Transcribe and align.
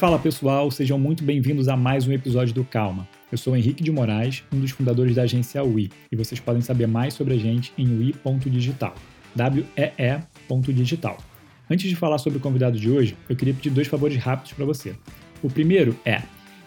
Fala 0.00 0.18
pessoal, 0.18 0.70
sejam 0.70 0.98
muito 0.98 1.22
bem-vindos 1.22 1.68
a 1.68 1.76
mais 1.76 2.08
um 2.08 2.12
episódio 2.12 2.54
do 2.54 2.64
Calma. 2.64 3.06
Eu 3.30 3.36
sou 3.36 3.54
Henrique 3.54 3.82
de 3.82 3.92
Moraes, 3.92 4.42
um 4.50 4.58
dos 4.58 4.70
fundadores 4.70 5.14
da 5.14 5.24
agência 5.24 5.62
UI, 5.62 5.90
e 6.10 6.16
vocês 6.16 6.40
podem 6.40 6.62
saber 6.62 6.86
mais 6.86 7.12
sobre 7.12 7.34
a 7.34 7.36
gente 7.36 7.70
em 7.76 7.86
ui.digital. 7.86 8.94
W-E-E.digital. 9.36 11.18
Antes 11.70 11.86
de 11.86 11.94
falar 11.96 12.16
sobre 12.16 12.38
o 12.38 12.40
convidado 12.40 12.80
de 12.80 12.90
hoje, 12.90 13.14
eu 13.28 13.36
queria 13.36 13.52
pedir 13.52 13.68
dois 13.68 13.88
favores 13.88 14.16
rápidos 14.16 14.54
para 14.54 14.64
você. 14.64 14.94
O 15.42 15.50
primeiro 15.50 15.94
é: 16.02 16.22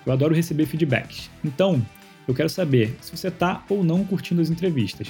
eu 0.06 0.14
adoro 0.14 0.36
receber 0.36 0.68
feedbacks. 0.68 1.32
Então, 1.44 1.84
eu 2.28 2.36
quero 2.36 2.50
saber 2.50 2.96
se 3.02 3.18
você 3.18 3.30
está 3.30 3.66
ou 3.68 3.84
não 3.84 4.06
curtindo 4.06 4.44
as 4.44 4.52
entrevistas. 4.52 5.08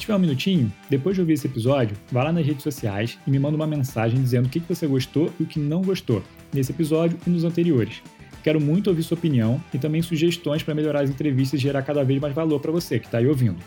Tiver 0.00 0.16
um 0.16 0.18
minutinho, 0.18 0.72
depois 0.88 1.14
de 1.14 1.20
ouvir 1.20 1.34
esse 1.34 1.46
episódio, 1.46 1.94
vá 2.10 2.24
lá 2.24 2.32
nas 2.32 2.46
redes 2.46 2.62
sociais 2.62 3.18
e 3.26 3.30
me 3.30 3.38
manda 3.38 3.54
uma 3.54 3.66
mensagem 3.66 4.18
dizendo 4.18 4.46
o 4.46 4.48
que 4.48 4.58
você 4.58 4.86
gostou 4.86 5.30
e 5.38 5.42
o 5.42 5.46
que 5.46 5.60
não 5.60 5.82
gostou 5.82 6.22
nesse 6.54 6.72
episódio 6.72 7.18
e 7.26 7.28
nos 7.28 7.44
anteriores. 7.44 8.02
Quero 8.42 8.58
muito 8.58 8.88
ouvir 8.88 9.02
sua 9.02 9.18
opinião 9.18 9.62
e 9.74 9.78
também 9.78 10.00
sugestões 10.00 10.62
para 10.62 10.74
melhorar 10.74 11.02
as 11.02 11.10
entrevistas 11.10 11.60
e 11.60 11.62
gerar 11.62 11.82
cada 11.82 12.02
vez 12.02 12.18
mais 12.18 12.34
valor 12.34 12.60
para 12.60 12.72
você 12.72 12.98
que 12.98 13.04
está 13.04 13.18
aí 13.18 13.26
ouvindo. 13.26 13.58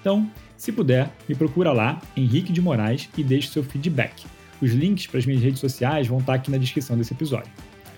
Então, 0.00 0.26
se 0.56 0.72
puder, 0.72 1.12
me 1.28 1.34
procura 1.34 1.72
lá, 1.72 2.00
Henrique 2.16 2.54
de 2.54 2.62
Moraes, 2.62 3.10
e 3.14 3.22
deixe 3.22 3.48
seu 3.48 3.62
feedback. 3.62 4.24
Os 4.62 4.72
links 4.72 5.06
para 5.06 5.18
as 5.18 5.26
minhas 5.26 5.42
redes 5.42 5.60
sociais 5.60 6.06
vão 6.06 6.20
estar 6.20 6.32
tá 6.32 6.36
aqui 6.38 6.50
na 6.50 6.56
descrição 6.56 6.96
desse 6.96 7.12
episódio. 7.12 7.52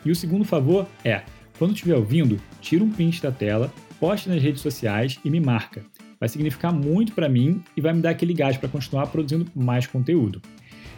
E 0.05 0.11
o 0.11 0.17
segundo 0.17 0.45
favor 0.45 0.89
é, 1.05 1.23
quando 1.61 1.75
estiver 1.75 1.95
ouvindo, 1.95 2.41
tira 2.61 2.83
um 2.83 2.91
print 2.91 3.23
da 3.23 3.31
tela, 3.31 3.73
poste 4.01 4.29
nas 4.29 4.42
redes 4.42 4.62
sociais 4.62 5.20
e 5.25 5.31
me 5.31 5.39
marca. 5.39 5.84
Vai 6.24 6.28
significar 6.30 6.73
muito 6.73 7.12
para 7.12 7.28
mim 7.28 7.62
e 7.77 7.83
vai 7.83 7.92
me 7.92 8.01
dar 8.01 8.09
aquele 8.09 8.33
gás 8.33 8.56
para 8.56 8.66
continuar 8.66 9.09
produzindo 9.09 9.46
mais 9.55 9.87
conteúdo. 9.87 10.41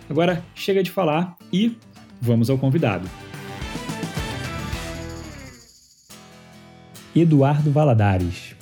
Agora, 0.09 0.41
chega 0.55 0.85
de 0.85 0.91
falar 0.93 1.37
e 1.53 1.77
vamos 2.23 2.49
ao 2.49 2.57
convidado. 2.57 3.11
Eduardo 7.13 7.73
Valadares. 7.73 8.55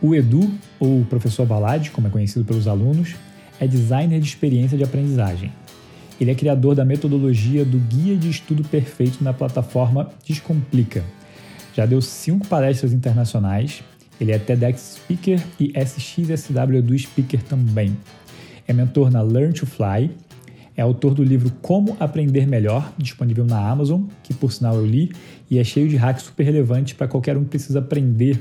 O 0.00 0.14
Edu, 0.14 0.48
ou 0.78 1.04
professor 1.06 1.44
Valade, 1.44 1.90
como 1.90 2.06
é 2.06 2.10
conhecido 2.10 2.44
pelos 2.44 2.68
alunos, 2.68 3.16
é 3.58 3.66
designer 3.66 4.20
de 4.20 4.28
experiência 4.28 4.78
de 4.78 4.84
aprendizagem. 4.84 5.52
Ele 6.20 6.30
é 6.30 6.36
criador 6.36 6.76
da 6.76 6.84
metodologia 6.84 7.64
do 7.64 7.78
Guia 7.78 8.16
de 8.16 8.30
Estudo 8.30 8.62
Perfeito 8.62 9.24
na 9.24 9.32
plataforma 9.32 10.08
Descomplica. 10.24 11.02
Já 11.74 11.84
deu 11.84 12.00
cinco 12.00 12.46
palestras 12.46 12.92
internacionais, 12.92 13.82
ele 14.22 14.30
é 14.30 14.38
TEDx 14.38 15.00
Speaker 15.02 15.42
e 15.58 15.72
SXSW 15.76 16.76
Edu 16.76 16.96
Speaker 16.96 17.42
também. 17.42 17.96
É 18.68 18.72
mentor 18.72 19.10
na 19.10 19.20
Learn 19.20 19.52
to 19.52 19.66
Fly, 19.66 20.12
é 20.76 20.80
autor 20.80 21.12
do 21.12 21.24
livro 21.24 21.50
Como 21.60 21.96
Aprender 21.98 22.46
Melhor, 22.46 22.92
disponível 22.96 23.44
na 23.44 23.58
Amazon, 23.58 24.04
que 24.22 24.32
por 24.32 24.52
sinal 24.52 24.76
eu 24.76 24.86
li, 24.86 25.10
e 25.50 25.58
é 25.58 25.64
cheio 25.64 25.88
de 25.88 25.96
hacks 25.96 26.22
super 26.22 26.44
relevantes 26.44 26.92
para 26.92 27.08
qualquer 27.08 27.36
um 27.36 27.42
que 27.42 27.50
precisa 27.50 27.80
aprender. 27.80 28.40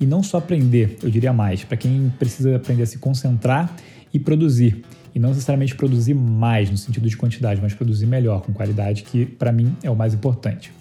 E 0.00 0.06
não 0.06 0.22
só 0.22 0.38
aprender, 0.38 0.96
eu 1.02 1.10
diria 1.10 1.32
mais, 1.32 1.62
para 1.62 1.76
quem 1.76 2.10
precisa 2.18 2.56
aprender 2.56 2.84
a 2.84 2.86
se 2.86 2.98
concentrar 2.98 3.76
e 4.12 4.18
produzir. 4.18 4.82
E 5.14 5.18
não 5.18 5.28
necessariamente 5.28 5.74
produzir 5.74 6.14
mais 6.14 6.70
no 6.70 6.76
sentido 6.78 7.06
de 7.06 7.16
quantidade, 7.16 7.60
mas 7.60 7.74
produzir 7.74 8.06
melhor, 8.06 8.40
com 8.40 8.52
qualidade, 8.54 9.02
que 9.02 9.26
para 9.26 9.52
mim 9.52 9.76
é 9.82 9.90
o 9.90 9.94
mais 9.94 10.14
importante. 10.14 10.72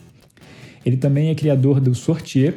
Ele 0.86 0.96
também 0.96 1.30
é 1.30 1.36
criador 1.36 1.82
do 1.82 1.94
Sortier, 1.94 2.56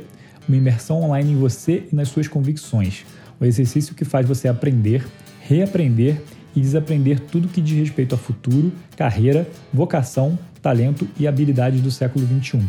uma 0.49 0.57
imersão 0.57 1.03
online 1.03 1.33
em 1.33 1.37
você 1.37 1.85
e 1.93 1.95
nas 1.95 2.09
suas 2.09 2.29
convicções. 2.29 3.05
O 3.41 3.45
exercício 3.45 3.95
que 3.95 4.05
faz 4.05 4.27
você 4.27 4.49
aprender, 4.49 5.07
reaprender 5.41 6.21
e 6.55 6.61
desaprender 6.61 7.21
tudo 7.21 7.49
que 7.49 7.61
diz 7.61 7.79
respeito 7.79 8.15
a 8.15 8.19
futuro, 8.19 8.73
carreira, 8.97 9.49
vocação, 9.73 10.39
talento 10.61 11.09
e 11.19 11.27
habilidades 11.27 11.81
do 11.81 11.91
século 11.91 12.27
XXI. 12.27 12.61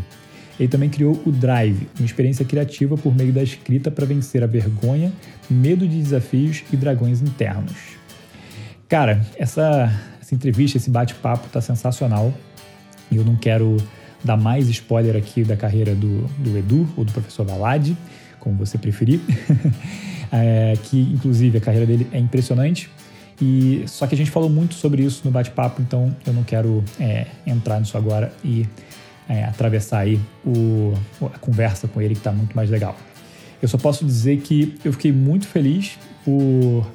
Ele 0.59 0.69
também 0.69 0.89
criou 0.89 1.19
o 1.25 1.31
Drive, 1.31 1.89
uma 1.97 2.05
experiência 2.05 2.45
criativa 2.45 2.95
por 2.95 3.16
meio 3.16 3.33
da 3.33 3.41
escrita 3.41 3.89
para 3.89 4.06
vencer 4.06 4.44
a 4.44 4.47
vergonha, 4.47 5.12
medo 5.50 5.88
de 5.88 5.97
desafios 5.97 6.63
e 6.72 6.78
dragões 6.78 7.22
internos. 7.22 7.75
Cara, 8.88 9.25
essa, 9.38 9.91
essa 10.22 10.35
entrevista, 10.35 10.78
esse 10.78 10.90
bate-papo 10.90 11.47
tá 11.50 11.62
sensacional 11.62 12.34
e 13.09 13.17
eu 13.17 13.25
não 13.25 13.35
quero 13.35 13.78
dar 14.24 14.38
mais 14.38 14.68
spoiler 14.70 15.16
aqui 15.16 15.44
da 15.44 15.56
carreira 15.56 15.96
do, 15.96 16.24
do 16.38 16.58
Edu 16.58 16.88
ou 16.96 17.04
do 17.04 17.12
professor 17.12 17.46
Valade, 17.46 17.98
como 18.40 18.56
você 18.56 18.78
preferir, 18.78 19.20
é, 20.32 20.74
que 20.84 21.00
inclusive 21.00 21.58
a 21.58 21.62
carreira 21.62 21.86
dele 21.86 22.08
é 22.12 22.20
impressionante. 22.20 22.90
E 23.42 23.84
só 23.88 24.06
que 24.06 24.14
a 24.14 24.18
gente 24.18 24.30
falou 24.30 24.50
muito 24.50 24.76
sobre 24.76 25.04
isso 25.04 25.22
no 25.26 25.32
bate-papo, 25.32 25.82
então 25.82 26.16
eu 26.26 26.34
não 26.34 26.44
quero 26.44 26.84
é, 27.00 27.26
entrar 27.46 27.80
nisso 27.80 27.98
agora 27.98 28.32
e 28.44 28.68
é, 29.28 29.46
atravessar 29.46 30.00
aí 30.00 30.20
o, 30.46 30.94
a 31.34 31.40
conversa 31.40 31.88
com 31.88 32.02
ele 32.02 32.14
que 32.14 32.20
está 32.20 32.32
muito 32.32 32.56
mais 32.56 32.70
legal. 32.70 32.96
Eu 33.62 33.68
só 33.68 33.78
posso 33.78 34.06
dizer 34.06 34.42
que 34.42 34.76
eu 34.84 34.92
fiquei 34.92 35.12
muito 35.12 35.48
feliz 35.48 35.98
por 36.24 36.86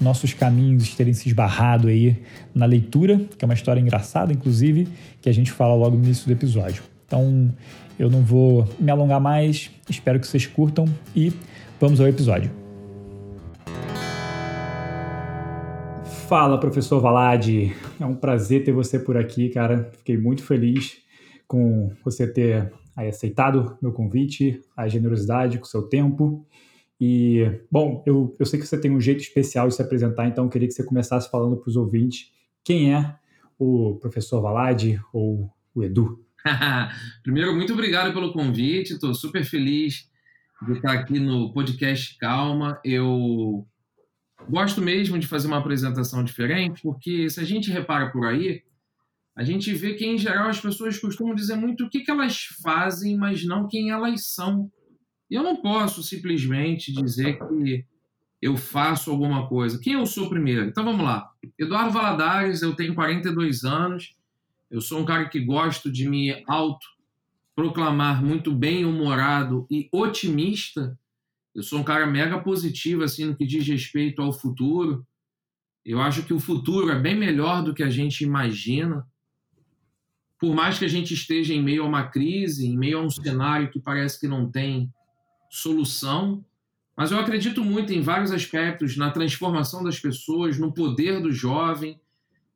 nossos 0.00 0.32
caminhos 0.32 0.94
terem 0.94 1.12
se 1.12 1.28
esbarrado 1.28 1.88
aí 1.88 2.16
na 2.54 2.64
leitura, 2.64 3.20
que 3.36 3.44
é 3.44 3.46
uma 3.46 3.54
história 3.54 3.80
engraçada, 3.80 4.32
inclusive, 4.32 4.88
que 5.20 5.28
a 5.28 5.32
gente 5.32 5.52
fala 5.52 5.74
logo 5.74 5.96
no 5.96 6.04
início 6.04 6.26
do 6.26 6.32
episódio. 6.32 6.82
Então, 7.06 7.52
eu 7.98 8.08
não 8.08 8.22
vou 8.22 8.66
me 8.78 8.90
alongar 8.90 9.20
mais, 9.20 9.70
espero 9.88 10.18
que 10.18 10.26
vocês 10.26 10.46
curtam 10.46 10.86
e 11.14 11.32
vamos 11.78 12.00
ao 12.00 12.08
episódio. 12.08 12.50
Fala, 16.26 16.58
professor 16.58 17.00
Valade. 17.00 17.74
É 18.00 18.06
um 18.06 18.14
prazer 18.14 18.62
ter 18.62 18.72
você 18.72 18.98
por 19.00 19.16
aqui, 19.16 19.48
cara. 19.48 19.90
Fiquei 19.98 20.16
muito 20.16 20.44
feliz 20.44 20.98
com 21.46 21.90
você 22.04 22.26
ter 22.26 22.72
aceitado 22.96 23.76
meu 23.82 23.92
convite, 23.92 24.60
a 24.76 24.86
generosidade 24.86 25.58
com 25.58 25.64
o 25.64 25.68
seu 25.68 25.82
tempo. 25.82 26.46
E, 27.00 27.60
bom, 27.70 28.02
eu, 28.06 28.36
eu 28.38 28.44
sei 28.44 28.60
que 28.60 28.66
você 28.66 28.78
tem 28.78 28.90
um 28.90 29.00
jeito 29.00 29.20
especial 29.20 29.68
de 29.68 29.74
se 29.74 29.80
apresentar, 29.80 30.26
então 30.28 30.44
eu 30.44 30.50
queria 30.50 30.68
que 30.68 30.74
você 30.74 30.84
começasse 30.84 31.30
falando 31.30 31.56
para 31.56 31.70
os 31.70 31.76
ouvintes 31.76 32.30
quem 32.62 32.94
é 32.94 33.16
o 33.58 33.96
professor 33.96 34.42
Valade 34.42 35.00
ou 35.12 35.50
o 35.74 35.82
Edu. 35.82 36.22
Primeiro, 37.22 37.54
muito 37.54 37.72
obrigado 37.72 38.12
pelo 38.12 38.32
convite, 38.32 38.92
estou 38.92 39.14
super 39.14 39.44
feliz 39.44 40.10
de 40.66 40.72
estar 40.72 40.92
aqui 40.92 41.18
no 41.18 41.52
podcast 41.52 42.18
Calma. 42.18 42.78
Eu 42.84 43.66
gosto 44.48 44.82
mesmo 44.82 45.18
de 45.18 45.26
fazer 45.26 45.46
uma 45.46 45.58
apresentação 45.58 46.22
diferente, 46.22 46.82
porque 46.82 47.30
se 47.30 47.40
a 47.40 47.44
gente 47.44 47.70
repara 47.70 48.10
por 48.10 48.26
aí, 48.26 48.62
a 49.34 49.42
gente 49.42 49.72
vê 49.72 49.94
que, 49.94 50.04
em 50.04 50.18
geral, 50.18 50.48
as 50.48 50.60
pessoas 50.60 50.98
costumam 50.98 51.34
dizer 51.34 51.56
muito 51.56 51.84
o 51.84 51.90
que, 51.90 52.00
que 52.00 52.10
elas 52.10 52.44
fazem, 52.62 53.16
mas 53.16 53.44
não 53.44 53.66
quem 53.66 53.90
elas 53.90 54.26
são. 54.34 54.70
E 55.30 55.34
eu 55.34 55.42
não 55.42 55.56
posso 55.56 56.02
simplesmente 56.02 56.92
dizer 56.92 57.38
que 57.38 57.84
eu 58.42 58.56
faço 58.56 59.10
alguma 59.10 59.46
coisa. 59.46 59.78
Quem 59.78 59.92
eu 59.92 60.06
sou 60.06 60.28
primeiro? 60.28 60.64
Então 60.64 60.84
vamos 60.84 61.04
lá. 61.04 61.30
Eduardo 61.58 61.92
Valadares, 61.92 62.62
eu 62.62 62.74
tenho 62.74 62.94
42 62.94 63.64
anos, 63.64 64.16
eu 64.70 64.80
sou 64.80 65.00
um 65.00 65.04
cara 65.04 65.28
que 65.28 65.40
gosto 65.40 65.90
de 65.90 66.08
me 66.08 66.42
auto 66.46 66.86
proclamar 67.54 68.24
muito 68.24 68.54
bem-humorado 68.54 69.66
e 69.70 69.88
otimista, 69.92 70.98
eu 71.54 71.62
sou 71.62 71.80
um 71.80 71.84
cara 71.84 72.06
mega 72.06 72.40
positivo 72.40 73.02
assim 73.02 73.26
no 73.26 73.36
que 73.36 73.44
diz 73.44 73.66
respeito 73.66 74.22
ao 74.22 74.32
futuro. 74.32 75.06
Eu 75.84 76.00
acho 76.00 76.22
que 76.24 76.32
o 76.32 76.38
futuro 76.38 76.90
é 76.90 76.98
bem 76.98 77.16
melhor 77.16 77.62
do 77.62 77.74
que 77.74 77.82
a 77.82 77.90
gente 77.90 78.24
imagina. 78.24 79.06
Por 80.38 80.54
mais 80.54 80.78
que 80.78 80.84
a 80.84 80.88
gente 80.88 81.12
esteja 81.12 81.52
em 81.52 81.62
meio 81.62 81.82
a 81.82 81.86
uma 81.86 82.08
crise, 82.08 82.66
em 82.66 82.78
meio 82.78 82.98
a 82.98 83.02
um 83.02 83.10
cenário 83.10 83.70
que 83.70 83.80
parece 83.80 84.18
que 84.18 84.28
não 84.28 84.50
tem 84.50 84.90
solução, 85.50 86.44
mas 86.96 87.10
eu 87.10 87.18
acredito 87.18 87.64
muito 87.64 87.92
em 87.92 88.00
vários 88.00 88.30
aspectos 88.30 88.96
na 88.96 89.10
transformação 89.10 89.82
das 89.82 89.98
pessoas, 89.98 90.58
no 90.58 90.72
poder 90.72 91.20
do 91.20 91.32
jovem, 91.32 92.00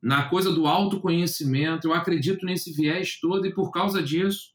na 0.01 0.29
coisa 0.29 0.51
do 0.51 0.65
autoconhecimento. 0.65 1.87
Eu 1.87 1.93
acredito 1.93 2.45
nesse 2.45 2.71
viés 2.71 3.19
todo 3.19 3.45
e 3.45 3.53
por 3.53 3.71
causa 3.71 4.01
disso, 4.01 4.51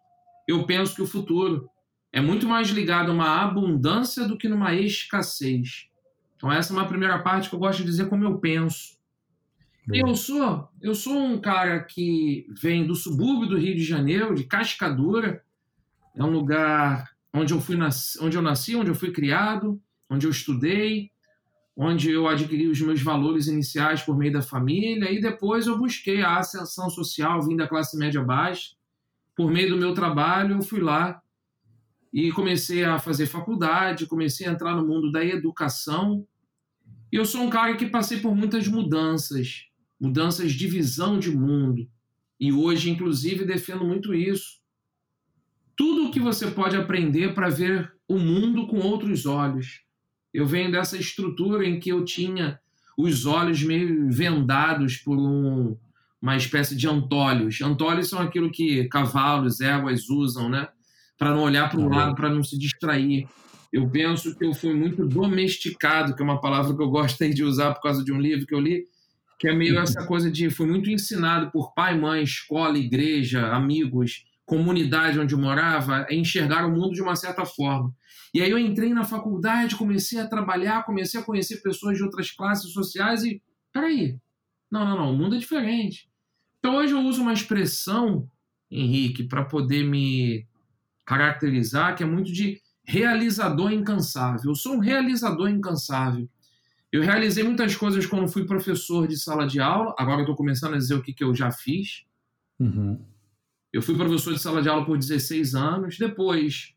eu 0.49 0.65
penso 0.65 0.95
que 0.95 1.03
o 1.03 1.07
futuro 1.07 1.69
é 2.13 2.21
muito 2.21 2.49
mais 2.49 2.69
ligado 2.71 3.11
a 3.11 3.15
uma 3.15 3.43
abundância 3.43 4.27
do 4.27 4.39
que 4.39 4.49
numa 4.49 4.75
escassez. 4.75 5.89
Então 6.37 6.51
essa 6.51 6.73
é 6.73 6.77
uma 6.77 6.89
primeira 6.89 7.19
parte 7.19 7.49
que 7.49 7.55
eu 7.55 7.61
gosto 7.61 7.79
de 7.79 7.85
dizer 7.85 8.09
como 8.09 8.25
eu 8.25 8.39
penso. 8.39 8.99
E 9.93 9.99
eu 9.99 10.15
sou, 10.15 10.69
eu 10.81 10.95
sou 10.95 11.19
um 11.19 11.41
cara 11.41 11.81
que 11.83 12.47
vem 12.61 12.87
do 12.87 12.95
subúrbio 12.95 13.49
do 13.49 13.59
Rio 13.59 13.75
de 13.75 13.83
Janeiro, 13.83 14.35
de 14.35 14.45
Cascadura. 14.45 15.45
É 16.15 16.23
um 16.23 16.31
lugar 16.31 17.10
onde 17.33 17.55
eu 17.55 17.61
fui 17.61 17.77
onde 18.21 18.37
eu 18.37 18.43
nasci, 18.43 18.75
onde 18.77 18.91
eu 18.91 18.95
fui 18.95 19.13
criado, 19.13 19.81
onde 20.09 20.27
eu 20.27 20.31
estudei, 20.31 21.11
onde 21.77 22.11
eu 22.11 22.29
adquiri 22.29 22.67
os 22.67 22.81
meus 22.81 23.01
valores 23.01 23.47
iniciais 23.47 24.03
por 24.03 24.17
meio 24.17 24.33
da 24.33 24.43
família 24.43 25.11
e 25.11 25.21
depois 25.21 25.67
eu 25.67 25.79
busquei 25.79 26.21
a 26.21 26.39
ascensão 26.39 26.91
social, 26.91 27.43
vim 27.43 27.57
da 27.57 27.69
classe 27.69 27.97
média 27.97 28.23
baixa. 28.23 28.75
Por 29.35 29.51
meio 29.51 29.71
do 29.71 29.77
meu 29.79 29.95
trabalho, 29.95 30.57
eu 30.57 30.63
fui 30.63 30.81
lá 30.81 31.23
e 32.13 32.31
comecei 32.33 32.85
a 32.85 32.99
fazer 32.99 33.27
faculdade, 33.27 34.07
comecei 34.07 34.47
a 34.47 34.51
entrar 34.51 34.75
no 34.75 34.87
mundo 34.87 35.11
da 35.11 35.25
educação. 35.25 36.27
E 37.13 37.17
eu 37.17 37.25
sou 37.25 37.43
um 37.43 37.51
cara 37.51 37.77
que 37.77 37.87
passei 37.87 38.21
por 38.21 38.35
muitas 38.35 38.69
mudanças, 38.69 39.67
mudanças 39.99 40.53
de 40.53 40.67
visão 40.67 41.19
de 41.19 41.31
mundo. 41.31 41.89
E 42.39 42.53
hoje, 42.53 42.91
inclusive, 42.91 43.45
defendo 43.45 43.85
muito 43.85 44.13
isso. 44.13 44.60
Tudo 45.81 46.05
o 46.05 46.11
que 46.11 46.21
você 46.21 46.51
pode 46.51 46.77
aprender 46.77 47.33
para 47.33 47.49
ver 47.49 47.91
o 48.07 48.19
mundo 48.19 48.67
com 48.67 48.81
outros 48.81 49.25
olhos. 49.25 49.81
Eu 50.31 50.47
venho 50.47 50.71
dessa 50.71 50.99
estrutura 50.99 51.67
em 51.67 51.81
que 51.81 51.89
eu 51.89 52.05
tinha 52.05 52.61
os 52.99 53.25
olhos 53.25 53.63
meio 53.63 54.13
vendados 54.13 54.99
por 54.99 55.17
um, 55.17 55.75
uma 56.21 56.37
espécie 56.37 56.77
de 56.77 56.87
antolhos. 56.87 57.63
Antolhos 57.63 58.11
são 58.11 58.19
aquilo 58.19 58.53
que 58.53 58.89
cavalos, 58.89 59.63
éguas 59.63 60.11
usam, 60.11 60.51
né? 60.51 60.69
Para 61.17 61.31
não 61.31 61.45
olhar 61.45 61.71
para 61.71 61.81
o 61.81 61.89
lado, 61.89 62.15
para 62.15 62.29
não 62.29 62.43
se 62.43 62.59
distrair. 62.59 63.27
Eu 63.73 63.89
penso 63.89 64.37
que 64.37 64.45
eu 64.45 64.53
fui 64.53 64.75
muito 64.75 65.07
domesticado, 65.09 66.15
que 66.15 66.21
é 66.21 66.25
uma 66.25 66.43
palavra 66.43 66.77
que 66.77 66.83
eu 66.83 66.91
gosto 66.91 67.27
de 67.27 67.43
usar 67.43 67.73
por 67.73 67.81
causa 67.81 68.05
de 68.05 68.13
um 68.13 68.21
livro 68.21 68.47
que 68.47 68.55
eu 68.55 68.61
li, 68.61 68.85
que 69.39 69.49
é 69.49 69.55
meio 69.55 69.79
essa 69.79 70.05
coisa 70.05 70.31
de 70.31 70.51
fui 70.51 70.67
muito 70.67 70.91
ensinado 70.91 71.51
por 71.51 71.73
pai, 71.73 71.99
mãe, 71.99 72.23
escola, 72.23 72.77
igreja, 72.77 73.49
amigos, 73.49 74.29
comunidade 74.51 75.17
onde 75.17 75.33
eu 75.33 75.39
morava, 75.39 76.07
a 76.11 76.13
enxergar 76.13 76.67
o 76.67 76.73
mundo 76.73 76.93
de 76.93 77.01
uma 77.01 77.15
certa 77.15 77.47
forma. 77.47 77.95
E 78.35 78.43
aí 78.43 78.51
eu 78.51 78.59
entrei 78.59 78.93
na 78.93 79.05
faculdade, 79.05 79.77
comecei 79.77 80.19
a 80.19 80.27
trabalhar, 80.27 80.85
comecei 80.85 81.21
a 81.21 81.23
conhecer 81.23 81.63
pessoas 81.63 81.97
de 81.97 82.03
outras 82.03 82.33
classes 82.33 82.73
sociais 82.73 83.23
e 83.23 83.41
peraí, 83.73 84.19
não, 84.69 84.85
não, 84.85 84.97
não, 84.97 85.15
o 85.15 85.17
mundo 85.17 85.37
é 85.37 85.39
diferente. 85.39 86.11
Então 86.59 86.79
hoje 86.79 86.93
eu 86.93 87.01
uso 87.01 87.23
uma 87.23 87.33
expressão, 87.33 88.29
Henrique, 88.69 89.23
para 89.23 89.45
poder 89.45 89.85
me 89.85 90.45
caracterizar, 91.07 91.95
que 91.95 92.03
é 92.03 92.07
muito 92.07 92.33
de 92.33 92.61
realizador 92.83 93.73
incansável. 93.73 94.51
Eu 94.51 94.57
sou 94.57 94.75
um 94.75 94.81
realizador 94.81 95.49
incansável. 95.49 96.29
Eu 96.91 97.03
realizei 97.03 97.45
muitas 97.45 97.77
coisas 97.77 98.05
quando 98.05 98.29
fui 98.29 98.45
professor 98.45 99.07
de 99.07 99.17
sala 99.17 99.47
de 99.47 99.61
aula. 99.61 99.95
Agora 99.97 100.19
eu 100.19 100.23
estou 100.23 100.35
começando 100.35 100.75
a 100.75 100.79
dizer 100.79 100.95
o 100.95 101.03
que, 101.03 101.13
que 101.13 101.23
eu 101.23 101.33
já 101.33 101.53
fiz. 101.53 102.05
Uhum. 102.59 103.01
Eu 103.73 103.83
fui 103.83 103.97
professor 103.97 104.35
de 104.35 104.41
sala 104.41 104.63
de 104.63 104.69
aula 104.69 104.85
por 104.85 104.99
16 104.99 105.55
anos. 105.55 105.97
Depois, 105.97 106.75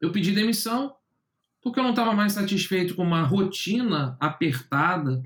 eu 0.00 0.12
pedi 0.12 0.32
demissão 0.32 0.94
porque 1.60 1.80
eu 1.80 1.84
não 1.84 1.90
estava 1.90 2.12
mais 2.14 2.32
satisfeito 2.32 2.94
com 2.94 3.02
uma 3.02 3.22
rotina 3.22 4.16
apertada, 4.20 5.22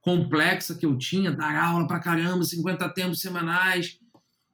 complexa 0.00 0.76
que 0.76 0.86
eu 0.86 0.96
tinha, 0.96 1.32
dar 1.32 1.56
aula 1.56 1.86
para 1.86 2.00
caramba, 2.00 2.44
50 2.44 2.88
tempos 2.90 3.20
semanais. 3.20 3.98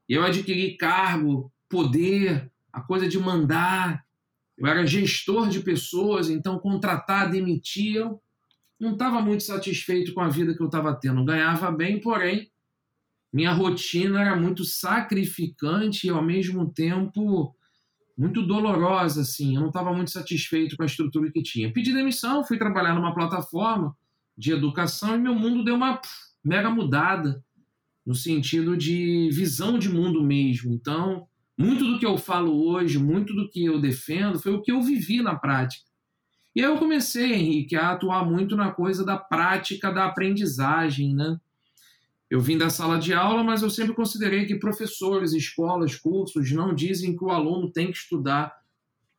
Eu 0.08 0.24
adquiri 0.24 0.76
cargo, 0.76 1.52
poder, 1.68 2.50
a 2.72 2.80
coisa 2.80 3.06
de 3.06 3.18
mandar. 3.18 4.04
Eu 4.56 4.66
era 4.66 4.86
gestor 4.86 5.48
de 5.48 5.60
pessoas, 5.60 6.30
então 6.30 6.58
contratar, 6.58 7.30
demitir. 7.30 7.96
Eu 7.96 8.20
não 8.80 8.92
estava 8.92 9.20
muito 9.20 9.42
satisfeito 9.42 10.14
com 10.14 10.20
a 10.20 10.28
vida 10.28 10.54
que 10.54 10.62
eu 10.62 10.66
estava 10.66 10.94
tendo. 10.94 11.24
Ganhava 11.24 11.70
bem, 11.70 12.00
porém, 12.00 12.50
minha 13.32 13.52
rotina 13.52 14.20
era 14.20 14.36
muito 14.36 14.64
sacrificante 14.64 16.06
e, 16.06 16.10
ao 16.10 16.22
mesmo 16.22 16.72
tempo, 16.72 17.54
muito 18.16 18.42
dolorosa. 18.46 19.20
Assim. 19.20 19.54
Eu 19.54 19.60
não 19.60 19.68
estava 19.68 19.92
muito 19.92 20.10
satisfeito 20.10 20.76
com 20.76 20.82
a 20.82 20.86
estrutura 20.86 21.30
que 21.30 21.42
tinha. 21.42 21.72
Pedi 21.72 21.92
demissão, 21.92 22.44
fui 22.44 22.58
trabalhar 22.58 22.94
numa 22.94 23.14
plataforma 23.14 23.94
de 24.36 24.52
educação 24.52 25.16
e 25.16 25.20
meu 25.20 25.34
mundo 25.34 25.64
deu 25.64 25.74
uma 25.74 26.00
mega 26.44 26.70
mudada 26.70 27.44
no 28.06 28.14
sentido 28.14 28.76
de 28.76 29.28
visão 29.30 29.78
de 29.78 29.88
mundo 29.88 30.22
mesmo. 30.22 30.72
Então, 30.72 31.26
muito 31.58 31.84
do 31.84 31.98
que 31.98 32.06
eu 32.06 32.16
falo 32.16 32.66
hoje, 32.66 32.98
muito 32.98 33.34
do 33.34 33.50
que 33.50 33.64
eu 33.64 33.80
defendo, 33.80 34.38
foi 34.38 34.52
o 34.52 34.62
que 34.62 34.72
eu 34.72 34.80
vivi 34.80 35.20
na 35.20 35.34
prática. 35.34 35.84
E 36.54 36.60
aí 36.60 36.66
eu 36.66 36.78
comecei, 36.78 37.34
Henrique, 37.34 37.76
a 37.76 37.90
atuar 37.90 38.24
muito 38.24 38.56
na 38.56 38.70
coisa 38.70 39.04
da 39.04 39.16
prática 39.16 39.92
da 39.92 40.06
aprendizagem, 40.06 41.14
né? 41.14 41.38
Eu 42.30 42.40
vim 42.40 42.58
da 42.58 42.68
sala 42.68 42.98
de 42.98 43.14
aula, 43.14 43.42
mas 43.42 43.62
eu 43.62 43.70
sempre 43.70 43.94
considerei 43.94 44.44
que 44.44 44.56
professores, 44.56 45.32
escolas, 45.32 45.96
cursos 45.96 46.52
não 46.52 46.74
dizem 46.74 47.16
que 47.16 47.24
o 47.24 47.30
aluno 47.30 47.70
tem 47.70 47.90
que 47.90 47.96
estudar. 47.96 48.54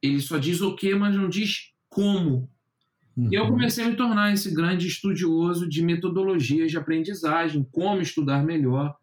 Ele 0.01 0.21
só 0.21 0.37
diz 0.37 0.61
o 0.61 0.75
quê, 0.75 0.93
mas 0.93 1.15
não 1.15 1.27
diz 1.27 1.71
como. 1.89 2.47
Uhum. 3.17 3.29
E 3.31 3.35
eu 3.35 3.45
uhum. 3.45 3.51
comecei 3.51 3.83
a 3.83 3.89
me 3.89 3.95
tornar 3.95 4.31
esse 4.31 4.53
grande 4.53 4.87
estudioso 4.87 5.67
de 5.67 5.81
metodologias 5.81 6.69
de 6.69 6.77
aprendizagem, 6.77 7.67
como 7.71 8.01
estudar 8.01 8.43
melhor. 8.43 8.95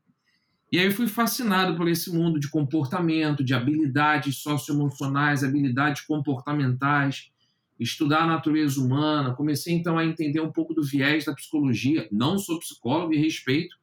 E 0.70 0.78
aí 0.78 0.86
eu 0.86 0.92
fui 0.92 1.08
fascinado 1.08 1.76
por 1.76 1.88
esse 1.88 2.12
mundo 2.12 2.38
de 2.38 2.48
comportamento, 2.48 3.42
de 3.42 3.54
habilidades 3.54 4.38
socioemocionais, 4.38 5.42
habilidades 5.42 6.02
comportamentais 6.02 7.30
estudar 7.78 8.22
a 8.22 8.26
natureza 8.26 8.80
humana, 8.80 9.34
comecei 9.34 9.74
então 9.74 9.98
a 9.98 10.04
entender 10.04 10.40
um 10.40 10.50
pouco 10.50 10.72
do 10.72 10.82
viés 10.82 11.24
da 11.24 11.34
psicologia. 11.34 12.08
Não 12.10 12.38
sou 12.38 12.58
psicólogo 12.58 13.12
e 13.12 13.18
respeito 13.18 13.76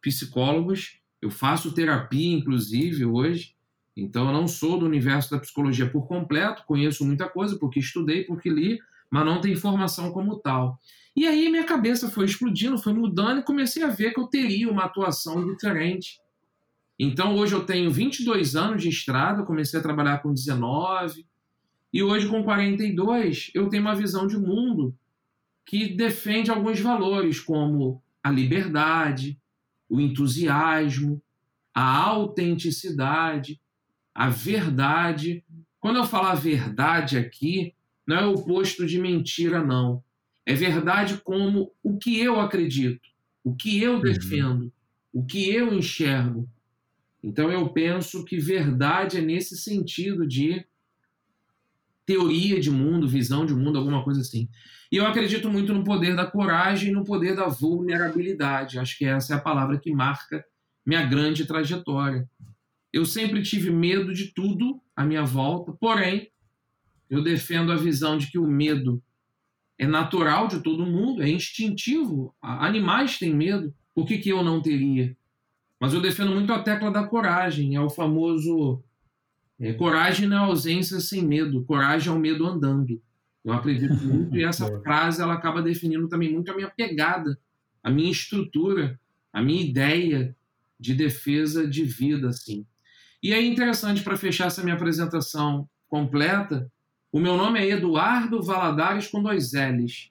psicólogos, 0.00 1.00
eu 1.20 1.30
faço 1.30 1.74
terapia 1.74 2.36
inclusive 2.36 3.04
hoje, 3.04 3.54
então 3.96 4.26
eu 4.26 4.32
não 4.32 4.46
sou 4.46 4.78
do 4.78 4.86
universo 4.86 5.30
da 5.30 5.38
psicologia 5.38 5.88
por 5.90 6.06
completo, 6.06 6.64
conheço 6.66 7.04
muita 7.04 7.28
coisa 7.28 7.58
porque 7.58 7.80
estudei, 7.80 8.24
porque 8.24 8.48
li, 8.48 8.78
mas 9.10 9.24
não 9.24 9.40
tenho 9.40 9.54
informação 9.54 10.12
como 10.12 10.36
tal. 10.36 10.78
E 11.16 11.26
aí 11.26 11.48
minha 11.48 11.64
cabeça 11.64 12.08
foi 12.08 12.24
explodindo, 12.24 12.78
foi 12.78 12.92
mudando 12.92 13.40
e 13.40 13.44
comecei 13.44 13.82
a 13.82 13.88
ver 13.88 14.12
que 14.12 14.20
eu 14.20 14.26
teria 14.26 14.70
uma 14.70 14.84
atuação 14.84 15.44
diferente. 15.52 16.20
Então 16.98 17.36
hoje 17.36 17.54
eu 17.54 17.64
tenho 17.64 17.90
22 17.90 18.54
anos 18.54 18.82
de 18.82 18.88
estrada, 18.88 19.42
comecei 19.42 19.80
a 19.80 19.82
trabalhar 19.82 20.18
com 20.18 20.32
19, 20.32 21.26
e 21.92 22.02
hoje, 22.02 22.28
com 22.28 22.44
42, 22.44 23.50
eu 23.54 23.68
tenho 23.68 23.82
uma 23.82 23.94
visão 23.94 24.26
de 24.26 24.36
mundo 24.36 24.94
que 25.64 25.88
defende 25.88 26.50
alguns 26.50 26.80
valores, 26.80 27.40
como 27.40 28.02
a 28.22 28.30
liberdade, 28.30 29.40
o 29.88 30.00
entusiasmo, 30.00 31.22
a 31.74 31.82
autenticidade, 31.82 33.60
a 34.14 34.28
verdade. 34.28 35.44
Quando 35.80 35.96
eu 35.96 36.04
falar 36.04 36.34
verdade 36.34 37.16
aqui, 37.16 37.74
não 38.06 38.16
é 38.16 38.26
o 38.26 38.34
oposto 38.34 38.86
de 38.86 38.98
mentira, 38.98 39.64
não. 39.64 40.02
É 40.44 40.54
verdade 40.54 41.18
como 41.18 41.72
o 41.82 41.98
que 41.98 42.18
eu 42.18 42.40
acredito, 42.40 43.08
o 43.44 43.54
que 43.54 43.82
eu 43.82 43.94
uhum. 43.94 44.00
defendo, 44.00 44.72
o 45.12 45.24
que 45.24 45.50
eu 45.50 45.74
enxergo. 45.74 46.48
Então 47.22 47.50
eu 47.50 47.68
penso 47.68 48.24
que 48.24 48.38
verdade 48.38 49.18
é 49.18 49.20
nesse 49.20 49.56
sentido 49.56 50.26
de 50.26 50.64
teoria 52.06 52.58
de 52.58 52.70
mundo, 52.70 53.06
visão 53.06 53.44
de 53.44 53.54
mundo, 53.54 53.76
alguma 53.76 54.02
coisa 54.02 54.22
assim. 54.22 54.48
E 54.90 54.96
eu 54.96 55.06
acredito 55.06 55.50
muito 55.50 55.72
no 55.74 55.84
poder 55.84 56.16
da 56.16 56.26
coragem 56.26 56.92
no 56.92 57.04
poder 57.04 57.36
da 57.36 57.46
vulnerabilidade. 57.46 58.78
Acho 58.78 58.96
que 58.96 59.04
essa 59.04 59.34
é 59.34 59.36
a 59.36 59.40
palavra 59.40 59.78
que 59.78 59.92
marca 59.92 60.44
minha 60.84 61.04
grande 61.04 61.44
trajetória. 61.44 62.28
Eu 62.92 63.04
sempre 63.04 63.42
tive 63.42 63.70
medo 63.70 64.14
de 64.14 64.32
tudo 64.32 64.80
à 64.96 65.04
minha 65.04 65.24
volta, 65.24 65.72
porém, 65.72 66.30
eu 67.10 67.22
defendo 67.22 67.70
a 67.70 67.76
visão 67.76 68.16
de 68.16 68.30
que 68.30 68.38
o 68.38 68.46
medo 68.46 69.02
é 69.78 69.86
natural 69.86 70.48
de 70.48 70.60
todo 70.60 70.86
mundo, 70.86 71.22
é 71.22 71.28
instintivo. 71.28 72.34
Animais 72.40 73.18
têm 73.18 73.34
medo, 73.34 73.74
por 73.94 74.06
que, 74.06 74.18
que 74.18 74.30
eu 74.30 74.42
não 74.42 74.62
teria? 74.62 75.14
Mas 75.78 75.92
eu 75.92 76.00
defendo 76.00 76.32
muito 76.32 76.52
a 76.52 76.62
tecla 76.62 76.90
da 76.90 77.04
coragem, 77.04 77.76
é 77.76 77.80
o 77.80 77.90
famoso 77.90 78.82
é, 79.60 79.72
coragem 79.72 80.32
é 80.32 80.36
ausência 80.36 81.00
sem 81.00 81.22
medo, 81.22 81.64
coragem 81.64 82.12
é 82.12 82.16
o 82.16 82.18
medo 82.18 82.46
andando. 82.46 83.02
Eu 83.44 83.52
acredito 83.52 83.94
muito 83.94 84.36
e 84.36 84.42
essa 84.44 84.66
frase 84.80 85.22
ela 85.22 85.34
acaba 85.34 85.62
definindo 85.62 86.08
também 86.08 86.32
muito 86.32 86.50
a 86.50 86.54
minha 86.54 86.70
pegada, 86.70 87.38
a 87.82 87.90
minha 87.90 88.10
estrutura, 88.10 88.98
a 89.32 89.42
minha 89.42 89.62
ideia 89.62 90.36
de 90.78 90.94
defesa 90.94 91.66
de 91.66 91.84
vida, 91.84 92.28
assim. 92.28 92.66
E 93.22 93.32
é 93.32 93.42
interessante 93.42 94.02
para 94.02 94.16
fechar 94.16 94.46
essa 94.46 94.62
minha 94.62 94.76
apresentação 94.76 95.68
completa, 95.88 96.70
o 97.10 97.18
meu 97.18 97.36
nome 97.38 97.58
é 97.58 97.70
Eduardo 97.70 98.42
Valadares 98.42 99.06
com 99.06 99.22
dois 99.22 99.52
L's. 99.54 100.10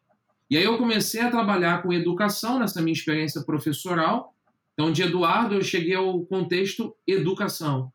E 0.50 0.58
aí 0.58 0.64
eu 0.64 0.78
comecei 0.78 1.22
a 1.22 1.30
trabalhar 1.30 1.84
com 1.84 1.94
educação 1.94 2.58
nessa 2.58 2.82
minha 2.82 2.94
experiência 2.94 3.44
professoral. 3.44 4.34
Então, 4.74 4.92
de 4.92 5.04
Eduardo, 5.04 5.54
eu 5.54 5.64
cheguei 5.64 5.94
ao 5.94 6.26
contexto 6.26 6.96
educação. 7.06 7.92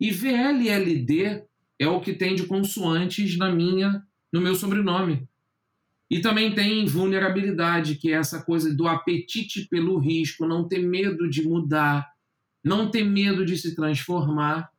E 0.00 0.10
VLLD 0.10 1.44
é 1.78 1.88
o 1.88 2.00
que 2.00 2.14
tem 2.14 2.34
de 2.34 2.46
consoantes 2.46 3.36
na 3.36 3.50
minha, 3.50 4.02
no 4.32 4.40
meu 4.40 4.54
sobrenome. 4.54 5.28
E 6.10 6.20
também 6.20 6.54
tem 6.54 6.86
vulnerabilidade, 6.86 7.96
que 7.96 8.10
é 8.10 8.16
essa 8.16 8.42
coisa 8.42 8.74
do 8.74 8.88
apetite 8.88 9.66
pelo 9.68 9.98
risco, 9.98 10.46
não 10.46 10.66
ter 10.66 10.78
medo 10.78 11.28
de 11.28 11.46
mudar, 11.46 12.10
não 12.64 12.90
ter 12.90 13.04
medo 13.04 13.44
de 13.44 13.58
se 13.58 13.74
transformar. 13.74 14.70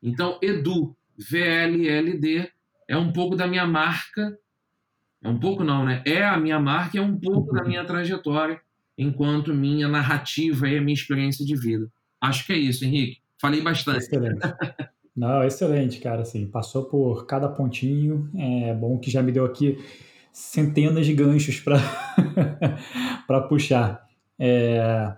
Então, 0.00 0.38
Edu, 0.40 0.96
VLLD, 1.16 2.48
é 2.86 2.96
um 2.96 3.12
pouco 3.12 3.34
da 3.34 3.46
minha 3.46 3.66
marca, 3.66 4.38
é 5.20 5.28
um 5.28 5.38
pouco 5.38 5.64
não, 5.64 5.84
né? 5.84 6.02
É 6.06 6.24
a 6.24 6.38
minha 6.38 6.60
marca, 6.60 6.96
é 6.96 7.02
um 7.02 7.18
pouco 7.18 7.52
da 7.52 7.64
minha 7.64 7.84
trajetória, 7.84 8.60
enquanto 8.96 9.52
minha 9.52 9.88
narrativa 9.88 10.68
e 10.68 10.78
a 10.78 10.80
minha 10.80 10.94
experiência 10.94 11.44
de 11.44 11.56
vida. 11.56 11.90
Acho 12.20 12.46
que 12.46 12.52
é 12.52 12.56
isso, 12.56 12.84
Henrique. 12.84 13.20
Falei 13.40 13.60
bastante. 13.60 13.98
Excelente. 13.98 14.40
Não, 15.18 15.42
excelente, 15.42 15.98
cara. 15.98 16.22
Assim, 16.22 16.46
passou 16.46 16.84
por 16.84 17.26
cada 17.26 17.48
pontinho. 17.48 18.30
É 18.36 18.72
bom 18.72 18.96
que 18.96 19.10
já 19.10 19.20
me 19.20 19.32
deu 19.32 19.44
aqui 19.44 19.76
centenas 20.32 21.04
de 21.04 21.12
ganchos 21.12 21.58
para 21.58 23.40
puxar. 23.48 24.06
É, 24.38 25.12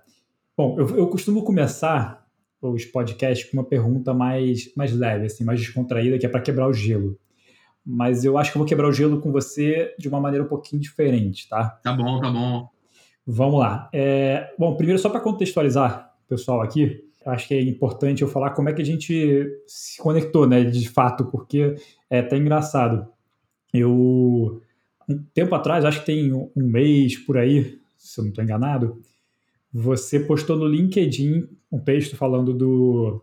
bom, 0.57 0.81
eu, 0.81 0.97
eu 0.97 1.07
costumo 1.09 1.45
começar 1.45 2.27
os 2.63 2.87
podcasts 2.87 3.51
com 3.51 3.59
uma 3.59 3.65
pergunta 3.65 4.15
mais, 4.15 4.75
mais 4.75 4.91
leve, 4.91 5.27
assim, 5.27 5.45
mais 5.45 5.61
descontraída, 5.61 6.19
que 6.19 6.25
é 6.25 6.31
para 6.31 6.41
quebrar 6.41 6.67
o 6.67 6.73
gelo. 6.73 7.19
Mas 7.85 8.25
eu 8.25 8.39
acho 8.39 8.53
que 8.53 8.57
eu 8.57 8.61
vou 8.61 8.69
quebrar 8.69 8.89
o 8.89 8.93
gelo 8.95 9.21
com 9.21 9.31
você 9.31 9.95
de 9.99 10.09
uma 10.09 10.19
maneira 10.19 10.47
um 10.47 10.49
pouquinho 10.49 10.81
diferente, 10.81 11.47
tá? 11.47 11.79
Tá 11.83 11.93
bom, 11.93 12.19
tá 12.21 12.31
bom. 12.31 12.71
Vamos 13.27 13.61
lá. 13.61 13.91
É, 13.93 14.51
bom, 14.59 14.75
primeiro, 14.77 14.99
só 14.99 15.11
para 15.11 15.21
contextualizar 15.21 16.11
o 16.25 16.29
pessoal 16.29 16.63
aqui, 16.63 17.05
acho 17.27 17.49
que 17.49 17.55
é 17.55 17.63
importante 17.63 18.23
eu 18.23 18.29
falar 18.29 18.51
como 18.51 18.69
é 18.69 18.73
que 18.73 18.83
a 18.83 18.85
gente 18.85 19.47
se 19.67 20.01
conectou, 20.01 20.47
né, 20.47 20.65
de 20.65 20.89
fato, 20.89 21.27
porque 21.27 21.75
é 22.09 22.21
até 22.21 22.37
engraçado. 22.37 23.07
Eu, 23.73 24.61
um 25.09 25.23
tempo 25.35 25.55
atrás, 25.55 25.85
acho 25.85 26.01
que 26.01 26.07
tem 26.07 26.33
um 26.33 26.51
mês 26.57 27.17
por 27.17 27.37
aí, 27.37 27.79
se 27.99 28.19
eu 28.19 28.25
não 28.25 28.31
estou 28.31 28.45
enganado, 28.45 29.01
você 29.73 30.19
postou 30.19 30.57
no 30.57 30.67
LinkedIn 30.67 31.49
um 31.71 31.79
texto 31.79 32.17
falando 32.17 32.53
do, 32.53 33.23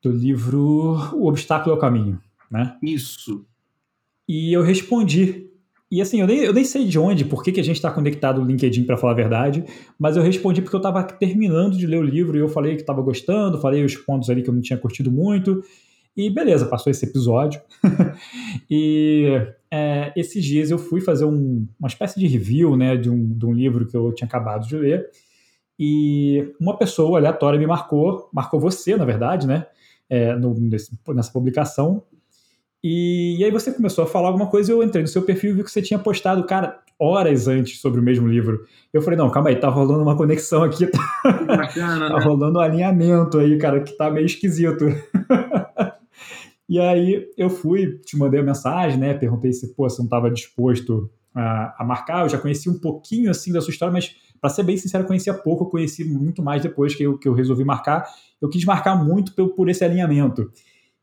do 0.00 0.10
livro 0.12 0.96
O 1.14 1.26
Obstáculo 1.26 1.74
é 1.74 1.78
o 1.78 1.80
Caminho, 1.80 2.20
né? 2.50 2.76
Isso. 2.82 3.44
E 4.28 4.52
eu 4.52 4.62
respondi. 4.62 5.50
E 5.90 6.02
assim, 6.02 6.20
eu 6.20 6.26
nem, 6.26 6.38
eu 6.38 6.52
nem 6.52 6.64
sei 6.64 6.84
de 6.84 6.98
onde, 6.98 7.24
por 7.24 7.44
que, 7.44 7.52
que 7.52 7.60
a 7.60 7.64
gente 7.64 7.76
está 7.76 7.90
conectado 7.90 8.40
no 8.40 8.46
LinkedIn, 8.46 8.84
para 8.84 8.96
falar 8.96 9.12
a 9.12 9.16
verdade, 9.16 9.64
mas 9.98 10.16
eu 10.16 10.22
respondi 10.22 10.60
porque 10.60 10.74
eu 10.74 10.80
estava 10.80 11.02
terminando 11.04 11.76
de 11.76 11.86
ler 11.86 11.98
o 11.98 12.02
livro 12.02 12.36
e 12.36 12.40
eu 12.40 12.48
falei 12.48 12.74
que 12.74 12.80
estava 12.80 13.00
gostando, 13.00 13.60
falei 13.60 13.84
os 13.84 13.94
pontos 13.94 14.28
ali 14.28 14.42
que 14.42 14.50
eu 14.50 14.54
não 14.54 14.60
tinha 14.60 14.78
curtido 14.78 15.12
muito. 15.12 15.62
E 16.16 16.30
beleza, 16.30 16.66
passou 16.66 16.90
esse 16.90 17.04
episódio. 17.04 17.60
e 18.70 19.26
é, 19.70 20.12
esses 20.16 20.42
dias 20.42 20.70
eu 20.70 20.78
fui 20.78 21.00
fazer 21.00 21.26
um, 21.26 21.68
uma 21.78 21.88
espécie 21.88 22.18
de 22.18 22.26
review 22.26 22.74
né, 22.76 22.96
de, 22.96 23.10
um, 23.10 23.36
de 23.36 23.44
um 23.44 23.52
livro 23.52 23.86
que 23.86 23.96
eu 23.96 24.12
tinha 24.12 24.26
acabado 24.26 24.66
de 24.66 24.76
ler. 24.76 25.08
E 25.78 26.54
uma 26.58 26.76
pessoa 26.76 27.18
aleatória 27.18 27.58
me 27.58 27.66
marcou, 27.66 28.30
marcou 28.32 28.58
você, 28.58 28.96
na 28.96 29.04
verdade, 29.04 29.46
né? 29.46 29.66
É, 30.08 30.34
no, 30.34 30.54
nesse, 30.54 30.98
nessa 31.08 31.30
publicação. 31.30 32.02
E, 32.88 33.38
e, 33.40 33.44
aí 33.44 33.50
você 33.50 33.72
começou 33.72 34.04
a 34.04 34.06
falar 34.06 34.28
alguma 34.28 34.46
coisa 34.46 34.70
e 34.70 34.72
eu 34.72 34.80
entrei 34.80 35.02
no 35.02 35.08
seu 35.08 35.22
perfil 35.22 35.50
e 35.50 35.52
vi 35.54 35.64
que 35.64 35.70
você 35.72 35.82
tinha 35.82 35.98
postado, 35.98 36.46
cara, 36.46 36.78
horas 36.96 37.48
antes 37.48 37.80
sobre 37.80 37.98
o 37.98 38.02
mesmo 38.02 38.28
livro. 38.28 38.64
Eu 38.92 39.02
falei, 39.02 39.18
não, 39.18 39.28
calma 39.28 39.48
aí, 39.48 39.56
tá 39.56 39.68
rolando 39.68 40.04
uma 40.04 40.16
conexão 40.16 40.62
aqui. 40.62 40.88
Bacana, 41.44 42.06
tá 42.08 42.16
né? 42.16 42.24
rolando 42.24 42.60
um 42.60 42.62
alinhamento 42.62 43.40
aí, 43.40 43.58
cara, 43.58 43.80
que 43.80 43.90
tá 43.96 44.08
meio 44.08 44.24
esquisito. 44.24 44.84
e 46.68 46.78
aí 46.78 47.28
eu 47.36 47.50
fui, 47.50 47.98
te 48.04 48.16
mandei 48.16 48.38
a 48.38 48.44
mensagem, 48.44 49.00
né? 49.00 49.14
Perguntei 49.14 49.52
se, 49.52 49.74
pô, 49.74 49.90
você 49.90 49.98
não 49.98 50.06
estava 50.06 50.30
disposto 50.30 51.10
a, 51.34 51.82
a 51.82 51.84
marcar. 51.84 52.22
Eu 52.22 52.28
já 52.28 52.38
conheci 52.38 52.70
um 52.70 52.78
pouquinho, 52.78 53.32
assim, 53.32 53.52
da 53.52 53.60
sua 53.60 53.72
história, 53.72 53.92
mas 53.92 54.14
para 54.40 54.48
ser 54.48 54.62
bem 54.62 54.76
sincero, 54.76 55.02
eu 55.02 55.08
conhecia 55.08 55.34
pouco, 55.34 55.64
eu 55.64 55.70
conheci 55.70 56.04
muito 56.04 56.40
mais 56.40 56.62
depois 56.62 56.94
que 56.94 57.02
eu, 57.02 57.18
que 57.18 57.26
eu 57.26 57.34
resolvi 57.34 57.64
marcar. 57.64 58.06
Eu 58.40 58.48
quis 58.48 58.64
marcar 58.64 58.94
muito 58.94 59.34
por, 59.34 59.48
por 59.56 59.68
esse 59.68 59.84
alinhamento. 59.84 60.52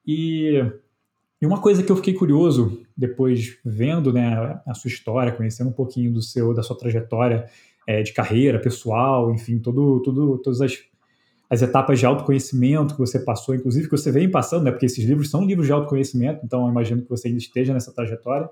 E, 0.08 0.63
e, 1.43 1.45
uma 1.45 1.59
coisa 1.59 1.83
que 1.83 1.91
eu 1.91 1.95
fiquei 1.95 2.13
curioso 2.13 2.81
depois 2.95 3.57
vendo 3.65 4.13
né, 4.13 4.62
a 4.65 4.73
sua 4.73 4.88
história, 4.88 5.31
conhecendo 5.31 5.69
um 5.69 5.73
pouquinho 5.73 6.13
do 6.13 6.21
seu, 6.21 6.53
da 6.53 6.63
sua 6.63 6.77
trajetória 6.77 7.50
é, 7.85 8.01
de 8.01 8.13
carreira 8.13 8.59
pessoal, 8.59 9.29
enfim, 9.33 9.59
todo, 9.59 10.01
todo, 10.01 10.38
todas 10.38 10.62
as, 10.62 10.79
as 11.50 11.62
etapas 11.62 12.00
de 12.00 12.05
autoconhecimento 12.05 12.93
que 12.93 13.00
você 13.00 13.19
passou, 13.19 13.53
inclusive 13.53 13.89
que 13.89 13.91
você 13.91 14.12
vem 14.12 14.31
passando, 14.31 14.63
né, 14.63 14.71
porque 14.71 14.85
esses 14.85 15.03
livros 15.03 15.29
são 15.29 15.45
livros 15.45 15.67
de 15.67 15.73
autoconhecimento, 15.73 16.45
então 16.45 16.63
eu 16.63 16.71
imagino 16.71 17.01
que 17.01 17.09
você 17.09 17.27
ainda 17.27 17.39
esteja 17.39 17.73
nessa 17.73 17.91
trajetória. 17.91 18.50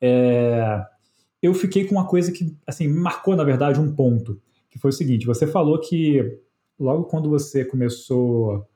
É, 0.00 0.84
eu 1.42 1.54
fiquei 1.54 1.84
com 1.84 1.94
uma 1.94 2.06
coisa 2.06 2.30
que, 2.30 2.54
assim, 2.66 2.86
marcou, 2.88 3.34
na 3.36 3.44
verdade, 3.44 3.80
um 3.80 3.94
ponto, 3.94 4.40
que 4.70 4.78
foi 4.78 4.90
o 4.90 4.92
seguinte, 4.92 5.26
você 5.26 5.46
falou 5.46 5.80
que 5.80 6.38
logo 6.78 7.04
quando 7.04 7.28
você 7.28 7.64
começou, 7.64 8.66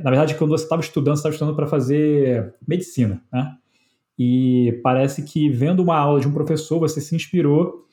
na 0.00 0.10
verdade, 0.10 0.34
quando 0.34 0.50
você 0.50 0.64
estava 0.64 0.82
estudando, 0.82 1.16
você 1.16 1.20
estava 1.20 1.34
estudando 1.34 1.56
para 1.56 1.66
fazer 1.66 2.54
medicina, 2.66 3.22
né? 3.32 3.56
E 4.18 4.80
parece 4.82 5.22
que 5.22 5.48
vendo 5.48 5.82
uma 5.82 5.96
aula 5.96 6.20
de 6.20 6.28
um 6.28 6.32
professor, 6.32 6.78
você 6.78 7.00
se 7.00 7.14
inspirou 7.14 7.86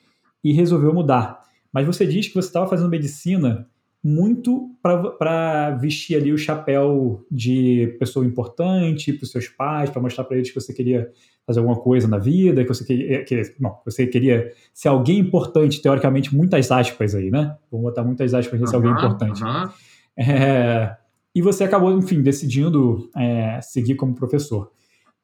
e 0.44 0.52
resolveu 0.52 0.92
mudar. 0.92 1.42
Mas 1.72 1.86
você 1.86 2.06
diz 2.06 2.28
que 2.28 2.34
você 2.34 2.48
estava 2.48 2.68
fazendo 2.68 2.88
medicina 2.88 3.66
muito 4.02 4.70
para 4.82 5.70
vestir 5.72 6.16
ali 6.16 6.32
o 6.32 6.38
chapéu 6.38 7.24
de 7.30 7.96
pessoa 7.98 8.24
importante 8.24 9.12
para 9.12 9.24
os 9.24 9.30
seus 9.30 9.48
pais, 9.48 9.90
para 9.90 10.00
mostrar 10.00 10.24
para 10.24 10.36
eles 10.36 10.48
que 10.50 10.58
você 10.58 10.72
queria 10.72 11.10
fazer 11.46 11.58
alguma 11.58 11.78
coisa 11.78 12.08
na 12.08 12.16
vida, 12.16 12.62
que 12.62 12.68
você 12.68 12.84
queria, 12.84 13.24
que, 13.24 13.54
não, 13.58 13.78
você 13.84 14.06
queria 14.06 14.52
ser 14.72 14.88
alguém 14.88 15.18
importante, 15.18 15.82
teoricamente, 15.82 16.34
muitas 16.34 16.70
aspas 16.70 17.14
aí, 17.14 17.30
né? 17.30 17.56
Vou 17.70 17.82
botar 17.82 18.02
muitas 18.04 18.32
aspas 18.32 18.58
nesse 18.58 18.74
uhum, 18.74 18.78
alguém 18.78 18.92
importante. 18.92 19.42
Uhum. 19.42 19.68
É, 20.16 20.96
e 21.34 21.42
você 21.42 21.64
acabou, 21.64 21.96
enfim, 21.96 22.22
decidindo 22.22 23.10
é, 23.16 23.60
seguir 23.60 23.94
como 23.94 24.14
professor. 24.14 24.70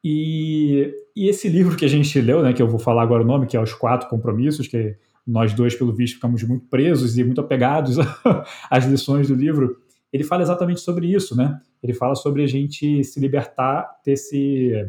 E, 0.03 0.95
e, 1.17 1.29
esse 1.29 1.49
livro 1.49 1.77
que 1.77 1.85
a 1.85 1.89
gente 1.89 2.21
leu, 2.21 2.43
né, 2.43 2.53
que 2.53 2.63
eu 2.63 2.69
vou 2.69 2.79
falar 2.79 3.03
agora 3.03 3.23
o 3.23 3.27
nome, 3.27 3.47
que 3.47 3.57
é 3.57 3.61
Os 3.61 3.75
Quatro 3.75 4.09
Compromissos, 4.09 4.69
que 4.69 4.97
nós 5.27 5.53
dois, 5.53 5.75
pelo 5.75 5.93
visto, 5.93 6.15
ficamos 6.15 6.43
muito 6.45 6.67
presos 6.67 7.19
e 7.19 7.25
muito 7.25 7.41
apegados 7.41 7.97
às 8.71 8.85
lições 8.85 9.27
do 9.27 9.35
livro, 9.35 9.77
ele 10.13 10.23
fala 10.23 10.43
exatamente 10.43 10.81
sobre 10.81 11.13
isso, 11.13 11.37
né? 11.37 11.61
Ele 11.83 11.93
fala 11.93 12.15
sobre 12.15 12.45
a 12.45 12.47
gente 12.47 13.03
se 13.03 13.19
libertar 13.19 13.91
desse 14.05 14.89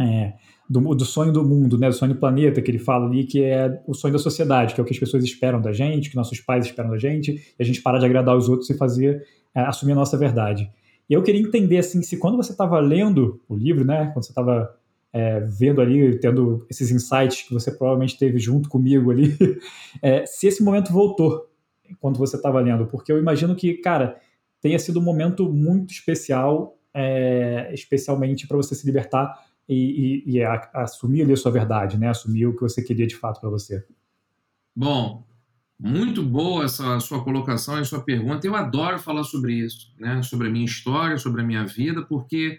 é, 0.00 0.34
do, 0.68 0.94
do, 0.94 1.04
sonho 1.04 1.32
do 1.32 1.44
mundo, 1.44 1.78
né, 1.78 1.88
do 1.88 1.94
sonho 1.94 2.14
do 2.14 2.20
planeta, 2.20 2.60
que 2.60 2.70
ele 2.70 2.78
fala 2.78 3.06
ali, 3.06 3.24
que 3.24 3.42
é 3.42 3.80
o 3.86 3.94
sonho 3.94 4.12
da 4.12 4.18
sociedade, 4.18 4.74
que 4.74 4.80
é 4.80 4.82
o 4.82 4.86
que 4.86 4.92
as 4.92 4.98
pessoas 4.98 5.24
esperam 5.24 5.60
da 5.60 5.72
gente, 5.72 6.10
que 6.10 6.16
nossos 6.16 6.40
pais 6.40 6.66
esperam 6.66 6.90
da 6.90 6.98
gente, 6.98 7.32
e 7.58 7.62
a 7.62 7.64
gente 7.64 7.80
parar 7.80 7.98
de 7.98 8.06
agradar 8.06 8.36
os 8.36 8.48
outros 8.48 8.68
e 8.68 8.76
fazer, 8.76 9.24
é, 9.56 9.62
assumir 9.62 9.92
a 9.92 9.96
nossa 9.96 10.18
verdade. 10.18 10.70
E 11.08 11.14
eu 11.14 11.22
queria 11.22 11.40
entender, 11.40 11.78
assim, 11.78 12.02
se 12.02 12.18
quando 12.18 12.36
você 12.36 12.52
estava 12.52 12.78
lendo 12.78 13.40
o 13.48 13.56
livro, 13.56 13.84
né, 13.84 14.10
quando 14.12 14.24
você 14.24 14.32
estava 14.32 14.76
é, 15.12 15.40
vendo 15.40 15.80
ali, 15.80 16.18
tendo 16.20 16.66
esses 16.68 16.90
insights 16.90 17.42
que 17.48 17.54
você 17.54 17.72
provavelmente 17.72 18.18
teve 18.18 18.38
junto 18.38 18.68
comigo 18.68 19.10
ali, 19.10 19.34
é, 20.02 20.26
se 20.26 20.46
esse 20.46 20.62
momento 20.62 20.92
voltou 20.92 21.48
quando 22.00 22.18
você 22.18 22.36
estava 22.36 22.60
lendo, 22.60 22.86
porque 22.86 23.10
eu 23.10 23.18
imagino 23.18 23.56
que, 23.56 23.74
cara, 23.74 24.20
tenha 24.60 24.78
sido 24.78 25.00
um 25.00 25.02
momento 25.02 25.50
muito 25.50 25.92
especial, 25.92 26.76
é, 26.92 27.70
especialmente 27.72 28.46
para 28.46 28.56
você 28.56 28.74
se 28.74 28.84
libertar 28.84 29.32
e, 29.68 30.22
e, 30.26 30.32
e 30.32 30.42
a, 30.42 30.68
assumir 30.74 31.22
ali 31.22 31.32
a 31.32 31.36
sua 31.36 31.52
verdade, 31.52 31.96
né? 31.96 32.08
Assumir 32.08 32.46
o 32.46 32.54
que 32.54 32.62
você 32.62 32.82
queria 32.82 33.06
de 33.06 33.16
fato 33.16 33.40
para 33.40 33.48
você. 33.48 33.84
Bom, 34.74 35.24
muito 35.78 36.22
boa 36.22 36.64
essa 36.64 36.98
sua 37.00 37.22
colocação 37.22 37.80
e 37.80 37.84
sua 37.84 38.02
pergunta. 38.02 38.46
Eu 38.46 38.54
adoro 38.54 38.98
falar 38.98 39.24
sobre 39.24 39.54
isso, 39.54 39.92
né? 39.98 40.22
Sobre 40.22 40.48
a 40.48 40.50
minha 40.50 40.64
história, 40.64 41.18
sobre 41.18 41.42
a 41.42 41.44
minha 41.44 41.64
vida, 41.64 42.02
porque 42.02 42.58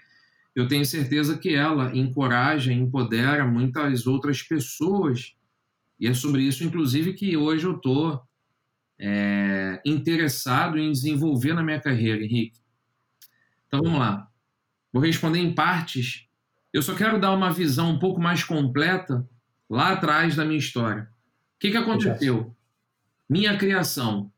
eu 0.56 0.68
tenho 0.68 0.86
certeza 0.86 1.38
que 1.38 1.54
ela 1.54 1.96
encoraja, 1.96 2.72
empodera 2.72 3.46
muitas 3.46 4.06
outras 4.08 4.42
pessoas. 4.42 5.36
E 6.00 6.08
é 6.08 6.14
sobre 6.14 6.44
isso, 6.44 6.64
inclusive, 6.64 7.14
que 7.14 7.36
hoje 7.36 7.66
eu 7.66 7.76
estou 7.76 8.22
é, 9.00 9.82
interessado 9.86 10.78
em 10.78 10.92
desenvolver 10.92 11.54
na 11.54 11.64
minha 11.64 11.80
carreira, 11.80 12.24
Henrique. 12.24 12.60
Então 13.68 13.82
vamos 13.82 14.00
lá. 14.00 14.28
Vou 14.94 15.02
responder 15.02 15.40
em 15.40 15.54
partes 15.54 16.28
eu 16.74 16.82
só 16.82 16.94
quero 16.94 17.20
dar 17.20 17.32
uma 17.32 17.52
visão 17.52 17.90
um 17.90 18.00
pouco 18.00 18.22
mais 18.22 18.44
completa 18.44 19.28
lá 19.70 19.94
atrás 19.94 20.36
da 20.36 20.46
minha 20.46 20.60
história. 20.60 21.04
O 21.56 21.60
que, 21.60 21.72
que 21.72 21.78
aconteceu? 21.78 22.56
Minha 23.30 23.58
criação. 23.58 24.32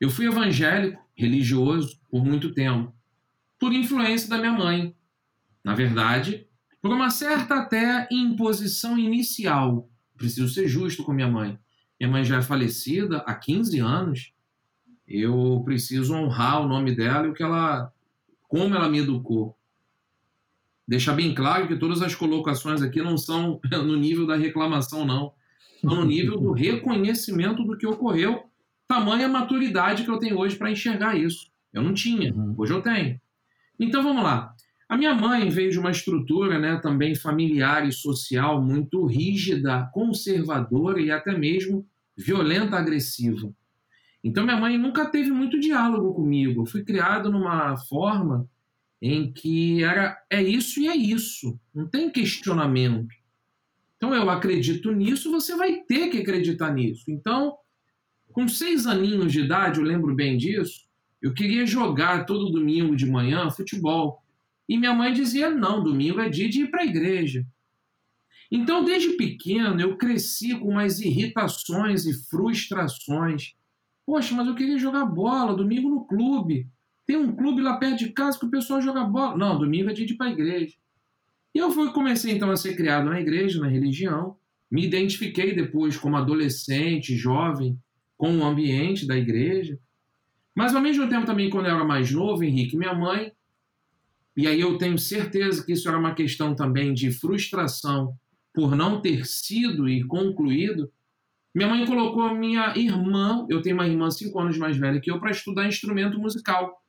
Eu 0.00 0.10
fui 0.10 0.26
evangélico, 0.26 1.02
religioso, 1.14 2.00
por 2.10 2.24
muito 2.24 2.52
tempo, 2.52 2.94
por 3.58 3.72
influência 3.72 4.28
da 4.28 4.38
minha 4.38 4.52
mãe. 4.52 4.94
Na 5.64 5.74
verdade, 5.74 6.46
por 6.80 6.92
uma 6.92 7.10
certa 7.10 7.56
até 7.56 8.08
imposição 8.10 8.96
inicial. 8.98 9.90
Preciso 10.16 10.48
ser 10.48 10.68
justo 10.68 11.02
com 11.02 11.12
minha 11.12 11.28
mãe. 11.28 11.58
Minha 11.98 12.12
mãe 12.12 12.24
já 12.24 12.38
é 12.38 12.42
falecida 12.42 13.18
há 13.18 13.34
15 13.34 13.78
anos. 13.80 14.32
Eu 15.06 15.62
preciso 15.64 16.14
honrar 16.14 16.62
o 16.62 16.68
nome 16.68 16.94
dela 16.94 17.26
e 17.26 17.30
o 17.30 17.34
que 17.34 17.42
ela, 17.42 17.92
como 18.48 18.74
ela 18.74 18.88
me 18.88 18.98
educou 18.98 19.58
deixar 20.88 21.12
bem 21.12 21.34
claro 21.34 21.68
que 21.68 21.76
todas 21.76 22.00
as 22.00 22.14
colocações 22.14 22.80
aqui 22.80 23.02
não 23.02 23.18
são 23.18 23.60
no 23.70 23.94
nível 23.94 24.26
da 24.26 24.36
reclamação, 24.36 25.04
não. 25.04 25.34
São 25.80 25.96
no 25.96 26.04
nível 26.04 26.38
do 26.38 26.52
reconhecimento 26.52 27.64
do 27.64 27.76
que 27.76 27.86
ocorreu, 27.86 28.44
tamanha 28.86 29.28
maturidade 29.28 30.04
que 30.04 30.10
eu 30.10 30.18
tenho 30.18 30.38
hoje 30.38 30.56
para 30.56 30.70
enxergar 30.70 31.16
isso. 31.16 31.50
Eu 31.72 31.82
não 31.82 31.94
tinha, 31.94 32.32
uhum. 32.32 32.54
hoje 32.56 32.72
eu 32.72 32.80
tenho. 32.80 33.20
Então 33.78 34.02
vamos 34.02 34.22
lá. 34.22 34.54
A 34.88 34.96
minha 34.96 35.14
mãe 35.14 35.50
veio 35.50 35.70
de 35.70 35.78
uma 35.78 35.90
estrutura 35.90 36.58
né, 36.58 36.76
também 36.76 37.14
familiar 37.14 37.86
e 37.86 37.92
social 37.92 38.62
muito 38.62 39.04
rígida, 39.04 39.88
conservadora 39.92 41.00
e 41.00 41.10
até 41.10 41.36
mesmo 41.36 41.86
violenta, 42.16 42.76
agressiva. 42.76 43.52
Então 44.24 44.44
minha 44.44 44.56
mãe 44.56 44.78
nunca 44.78 45.06
teve 45.06 45.30
muito 45.30 45.60
diálogo 45.60 46.14
comigo. 46.14 46.62
Eu 46.62 46.66
fui 46.66 46.82
criado 46.82 47.30
numa 47.30 47.76
forma 47.76 48.48
em 49.00 49.30
que 49.30 49.84
era 49.84 50.18
é 50.28 50.42
isso 50.42 50.80
e 50.80 50.88
é 50.88 50.96
isso, 50.96 51.58
não 51.72 51.86
tem 51.86 52.10
questionamento. 52.10 53.14
Então 53.98 54.14
eu 54.14 54.30
acredito 54.30 54.92
nisso, 54.92 55.30
você 55.30 55.56
vai 55.56 55.80
ter 55.80 56.08
que 56.08 56.18
acreditar 56.18 56.72
nisso. 56.72 57.10
Então, 57.10 57.58
com 58.32 58.46
seis 58.46 58.86
aninhos 58.86 59.32
de 59.32 59.40
idade, 59.40 59.80
eu 59.80 59.84
lembro 59.84 60.14
bem 60.14 60.36
disso, 60.38 60.86
Eu 61.20 61.34
queria 61.34 61.66
jogar 61.66 62.26
todo 62.26 62.52
domingo 62.52 62.94
de 62.94 63.04
manhã 63.04 63.50
futebol. 63.50 64.22
E 64.68 64.78
minha 64.78 64.94
mãe 64.94 65.12
dizia: 65.12 65.50
não, 65.50 65.82
domingo 65.82 66.20
é 66.20 66.28
dia 66.28 66.48
de 66.48 66.62
ir 66.62 66.70
para 66.70 66.82
a 66.82 66.86
igreja. 66.86 67.44
Então, 68.50 68.84
desde 68.84 69.10
pequeno, 69.16 69.80
eu 69.80 69.96
cresci 69.96 70.56
com 70.56 70.68
umas 70.68 71.00
irritações 71.00 72.06
e 72.06 72.14
frustrações. 72.28 73.54
Poxa, 74.06 74.32
mas 74.34 74.46
eu 74.46 74.54
queria 74.54 74.78
jogar 74.78 75.04
bola 75.06 75.56
domingo 75.56 75.90
no 75.90 76.06
clube. 76.06 76.68
Tem 77.04 77.16
um 77.16 77.34
clube 77.34 77.60
lá 77.60 77.76
perto 77.78 77.98
de 77.98 78.10
casa 78.10 78.38
que 78.38 78.46
o 78.46 78.50
pessoal 78.50 78.80
joga 78.80 79.02
bola. 79.02 79.36
Não, 79.36 79.58
domingo 79.58 79.90
é 79.90 79.92
dia 79.92 80.06
de 80.06 80.14
ir 80.14 80.16
para 80.16 80.28
a 80.28 80.32
igreja. 80.32 80.76
E 81.58 81.60
eu 81.60 81.72
fui, 81.72 81.90
comecei 81.90 82.34
então 82.34 82.52
a 82.52 82.56
ser 82.56 82.76
criado 82.76 83.10
na 83.10 83.20
igreja, 83.20 83.58
na 83.58 83.66
religião. 83.66 84.36
Me 84.70 84.86
identifiquei 84.86 85.56
depois 85.56 85.96
como 85.96 86.16
adolescente, 86.16 87.16
jovem, 87.16 87.76
com 88.16 88.38
o 88.38 88.44
ambiente 88.44 89.04
da 89.04 89.18
igreja. 89.18 89.76
Mas 90.54 90.72
ao 90.72 90.80
mesmo 90.80 91.08
tempo 91.08 91.26
também, 91.26 91.50
quando 91.50 91.66
eu 91.66 91.74
era 91.74 91.84
mais 91.84 92.12
novo, 92.12 92.44
Henrique, 92.44 92.76
minha 92.76 92.94
mãe, 92.94 93.32
e 94.36 94.46
aí 94.46 94.60
eu 94.60 94.78
tenho 94.78 94.96
certeza 94.96 95.66
que 95.66 95.72
isso 95.72 95.88
era 95.88 95.98
uma 95.98 96.14
questão 96.14 96.54
também 96.54 96.94
de 96.94 97.10
frustração 97.10 98.16
por 98.54 98.76
não 98.76 99.00
ter 99.00 99.26
sido 99.26 99.88
e 99.88 100.04
concluído, 100.04 100.88
minha 101.52 101.68
mãe 101.68 101.84
colocou 101.84 102.32
minha 102.36 102.72
irmã, 102.76 103.44
eu 103.50 103.60
tenho 103.60 103.74
uma 103.74 103.88
irmã 103.88 104.12
cinco 104.12 104.38
anos 104.38 104.56
mais 104.56 104.76
velha 104.76 105.00
que 105.00 105.10
eu, 105.10 105.18
para 105.18 105.32
estudar 105.32 105.66
instrumento 105.66 106.20
musical. 106.20 106.80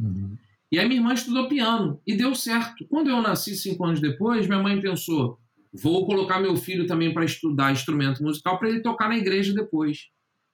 Uhum. 0.00 0.34
E 0.70 0.78
aí 0.78 0.86
minha 0.86 1.00
irmã 1.00 1.14
estudou 1.14 1.48
piano 1.48 2.00
e 2.06 2.14
deu 2.14 2.34
certo. 2.34 2.86
Quando 2.88 3.08
eu 3.08 3.22
nasci 3.22 3.56
cinco 3.56 3.84
anos 3.84 4.00
depois, 4.00 4.46
minha 4.46 4.62
mãe 4.62 4.80
pensou: 4.80 5.38
vou 5.72 6.06
colocar 6.06 6.40
meu 6.40 6.56
filho 6.56 6.86
também 6.86 7.12
para 7.12 7.24
estudar 7.24 7.72
instrumento 7.72 8.22
musical 8.22 8.58
para 8.58 8.68
ele 8.68 8.80
tocar 8.80 9.08
na 9.08 9.16
igreja 9.16 9.54
depois. 9.54 10.08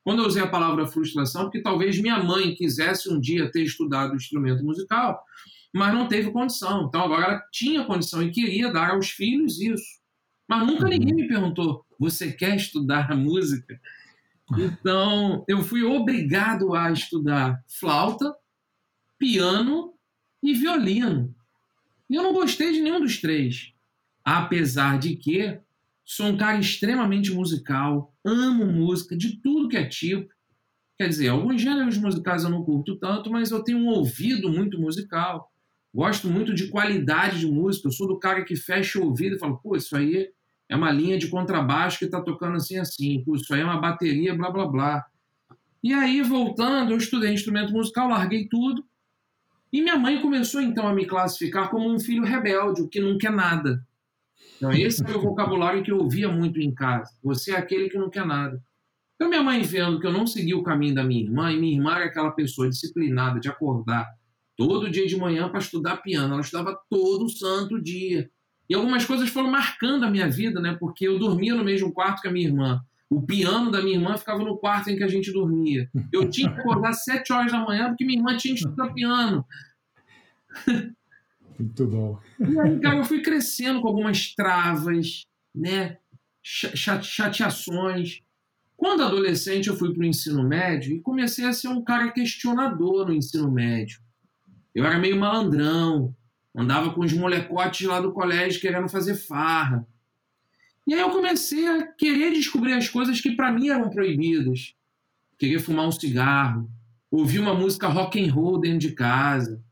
Quando 0.05 0.23
eu 0.23 0.29
usei 0.29 0.43
a 0.43 0.47
palavra 0.47 0.87
frustração, 0.87 1.45
porque 1.45 1.63
talvez 1.63 1.99
minha 1.99 2.23
mãe 2.23 2.55
quisesse 2.55 3.11
um 3.11 3.19
dia 3.19 3.51
ter 3.51 3.63
estudado 3.63 4.15
instrumento 4.15 4.63
musical, 4.63 5.25
mas 5.73 5.95
não 5.95 6.07
teve 6.07 6.31
condição. 6.31 6.87
Então 6.87 7.03
agora 7.03 7.25
ela 7.25 7.45
tinha 7.51 7.85
condição 7.85 8.23
e 8.23 8.31
queria 8.31 8.71
dar 8.73 8.91
aos 8.91 9.09
filhos 9.09 9.61
isso. 9.61 10.05
Mas 10.47 10.65
nunca 10.65 10.87
ninguém 10.87 11.15
me 11.15 11.27
perguntou: 11.27 11.85
você 11.99 12.31
quer 12.31 12.55
estudar 12.55 13.15
música? 13.17 13.81
Então 14.59 15.45
eu 15.49 15.63
fui 15.63 15.83
obrigado 15.83 16.73
a 16.75 16.93
estudar 16.93 17.65
flauta, 17.67 18.33
piano 19.19 19.94
e 20.45 20.53
violino. 20.53 21.35
E 22.09 22.15
eu 22.15 22.23
não 22.23 22.35
gostei 22.35 22.73
de 22.73 22.81
nenhum 22.81 23.01
dos 23.01 23.19
três. 23.21 23.73
Apesar 24.23 24.99
de 24.99 25.17
que 25.17 25.59
sou 26.05 26.27
um 26.27 26.37
cara 26.37 26.59
extremamente 26.59 27.33
musical, 27.33 28.15
amo 28.23 28.67
música 28.67 29.17
de 29.17 29.41
tudo 29.41 29.69
que 29.69 29.77
é 29.77 29.87
tipo. 29.87 30.33
Quer 30.99 31.09
dizer, 31.09 31.29
alguns 31.29 31.61
gêneros 31.61 31.97
musicais 31.97 32.45
eu 32.45 32.51
não 32.51 32.63
curto 32.63 32.97
tanto, 32.97 33.31
mas 33.31 33.51
eu 33.51 33.65
tenho 33.65 33.79
um 33.79 33.89
ouvido 33.89 34.51
muito 34.51 34.79
musical. 34.79 35.51
Gosto 35.93 36.29
muito 36.29 36.55
de 36.55 36.69
qualidade 36.69 37.41
de 37.41 37.47
música. 37.47 37.89
Eu 37.89 37.93
sou 37.93 38.07
do 38.07 38.19
cara 38.19 38.45
que 38.45 38.55
fecha 38.55 39.01
o 39.01 39.07
ouvido 39.07 39.37
e 39.37 39.39
fala, 39.39 39.57
pô, 39.57 39.77
isso 39.77 39.97
aí 39.97 40.29
é 40.69 40.77
uma 40.77 40.93
linha 40.93 41.19
de 41.19 41.29
contrabaixo 41.29 41.99
que 41.99 42.05
está 42.05 42.21
tocando 42.21 42.57
assim, 42.57 42.77
assim. 42.77 43.23
Pô, 43.25 43.35
isso 43.35 43.53
aí 43.55 43.63
é 43.63 43.65
uma 43.65 43.81
bateria, 43.81 44.35
blá, 44.35 44.51
blá, 44.51 44.67
blá. 44.67 45.07
E 45.83 45.93
aí, 45.93 46.23
voltando, 46.23 46.93
eu 46.93 46.97
estudei 46.97 47.33
instrumento 47.33 47.73
musical, 47.73 48.09
larguei 48.09 48.49
tudo. 48.49 48.85
E 49.75 49.83
minha 49.83 49.99
mãe 49.99 50.23
começou, 50.23 50.61
então, 50.61 50.87
a 50.87 50.95
me 50.95 51.05
classificar 51.05 51.69
como 51.69 51.93
um 51.93 51.99
filho 51.99 52.23
rebelde, 52.23 52.81
o 52.81 52.89
que 52.89 53.01
não 53.01 53.19
quer 53.19 53.33
nada. 53.33 53.85
Então, 54.57 54.71
esse 54.73 55.05
é 55.05 55.17
o 55.17 55.19
vocabulário 55.21 55.83
que 55.83 55.91
eu 55.91 55.99
ouvia 55.99 56.29
muito 56.29 56.61
em 56.61 56.73
casa. 56.73 57.11
Você 57.25 57.51
é 57.51 57.57
aquele 57.57 57.91
que 57.91 57.99
não 57.99 58.09
quer 58.09 58.25
nada. 58.25 58.63
Então, 59.17 59.29
minha 59.29 59.43
mãe 59.43 59.63
vendo 59.63 59.99
que 59.99 60.07
eu 60.07 60.13
não 60.13 60.29
segui 60.29 60.55
o 60.55 60.63
caminho 60.63 60.95
da 60.95 61.03
minha 61.03 61.25
irmã, 61.25 61.51
e 61.51 61.59
minha 61.59 61.75
irmã 61.75 61.97
era 61.97 62.05
aquela 62.05 62.31
pessoa 62.31 62.71
disciplinada 62.71 63.41
de 63.41 63.49
acordar 63.49 64.07
todo 64.57 64.89
dia 64.89 65.09
de 65.09 65.17
manhã 65.17 65.49
para 65.49 65.59
estudar 65.59 65.97
piano. 65.97 66.35
Ela 66.35 66.43
estudava 66.43 66.79
todo 66.89 67.29
santo 67.29 67.83
dia. 67.83 68.31
E 68.71 68.77
algumas 68.77 69.05
coisas 69.05 69.29
foram 69.29 69.51
marcando 69.51 70.05
a 70.05 70.11
minha 70.11 70.31
vida, 70.31 70.61
né? 70.61 70.77
Porque 70.79 71.09
eu 71.09 71.19
dormia 71.19 71.53
no 71.53 71.65
mesmo 71.65 71.93
quarto 71.93 72.23
que 72.23 72.29
a 72.29 72.33
minha 72.33 72.47
irmã. 72.47 72.81
O 73.15 73.23
piano 73.23 73.71
da 73.71 73.81
minha 73.81 73.97
irmã 73.97 74.17
ficava 74.19 74.43
no 74.43 74.59
quarto 74.59 74.91
em 74.91 74.97
que 74.97 75.05
a 75.05 75.09
gente 75.09 75.33
dormia. 75.33 75.89
Eu 76.13 76.29
tinha 76.29 76.53
que 76.53 76.61
acordar 76.61 76.93
sete 76.95 77.33
horas 77.33 77.53
da 77.53 77.61
manhã 77.61 77.89
porque 77.89 78.05
minha 78.05 78.19
irmã 78.19 78.37
tinha 78.37 78.55
que 78.55 78.61
estudar 78.61 78.93
piano. 78.93 79.45
Muito 81.57 81.87
bom. 81.87 82.19
E 82.41 82.59
aí, 82.59 82.81
cara, 82.81 82.97
eu 82.97 83.05
fui 83.05 83.23
crescendo 83.23 83.81
com 83.81 83.87
algumas 83.87 84.35
travas, 84.35 85.27
né? 85.55 85.99
Chateações. 86.43 88.21
Quando 88.77 89.05
adolescente, 89.05 89.69
eu 89.69 89.77
fui 89.77 89.95
para 89.95 90.03
o 90.03 90.07
ensino 90.07 90.43
médio 90.43 90.97
e 90.97 91.01
comecei 91.01 91.45
a 91.45 91.53
ser 91.53 91.69
um 91.69 91.85
cara 91.85 92.11
questionador 92.11 93.07
no 93.07 93.15
ensino 93.15 93.49
médio. 93.49 94.01
Eu 94.75 94.85
era 94.85 94.99
meio 94.99 95.17
malandrão, 95.17 96.13
andava 96.53 96.93
com 96.93 97.03
os 97.03 97.13
molecotes 97.13 97.87
lá 97.87 98.01
do 98.01 98.13
colégio 98.13 98.61
querendo 98.61 98.89
fazer 98.89 99.15
farra. 99.15 99.87
E 100.87 100.93
aí 100.93 101.01
eu 101.01 101.11
comecei 101.11 101.67
a 101.67 101.87
querer 101.87 102.33
descobrir 102.33 102.75
as 102.75 102.89
coisas 102.89 103.21
que 103.21 103.35
para 103.35 103.51
mim 103.51 103.69
eram 103.69 103.89
proibidas. 103.91 104.75
Querer 105.39 105.59
fumar 105.59 105.87
um 105.87 105.93
cigarro, 105.93 106.71
ouvir 107.11 107.39
uma 107.39 107.55
música 107.55 107.89
rock 107.89 108.23
and 108.23 108.33
roll 108.33 108.61
dentro 108.61 108.81
de 108.81 108.93
casa, 108.93 109.63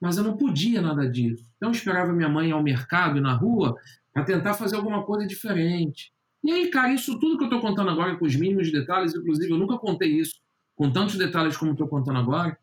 mas 0.00 0.16
eu 0.16 0.24
não 0.24 0.36
podia 0.36 0.80
nada 0.80 1.08
disso. 1.08 1.50
Então 1.56 1.70
eu 1.70 1.74
esperava 1.74 2.12
minha 2.12 2.28
mãe 2.28 2.52
ao 2.52 2.62
mercado 2.62 3.20
na 3.20 3.32
rua 3.32 3.76
para 4.12 4.24
tentar 4.24 4.54
fazer 4.54 4.76
alguma 4.76 5.02
coisa 5.04 5.26
diferente. 5.26 6.12
E 6.44 6.52
aí, 6.52 6.70
cara, 6.70 6.92
isso 6.92 7.18
tudo 7.18 7.36
que 7.36 7.44
eu 7.44 7.48
estou 7.48 7.60
contando 7.60 7.90
agora, 7.90 8.16
com 8.16 8.24
os 8.24 8.36
mínimos 8.36 8.70
detalhes, 8.70 9.14
inclusive 9.14 9.50
eu 9.50 9.58
nunca 9.58 9.76
contei 9.78 10.10
isso 10.10 10.40
com 10.76 10.90
tantos 10.92 11.16
detalhes 11.16 11.56
como 11.56 11.72
estou 11.72 11.88
contando 11.88 12.18
agora, 12.18 12.56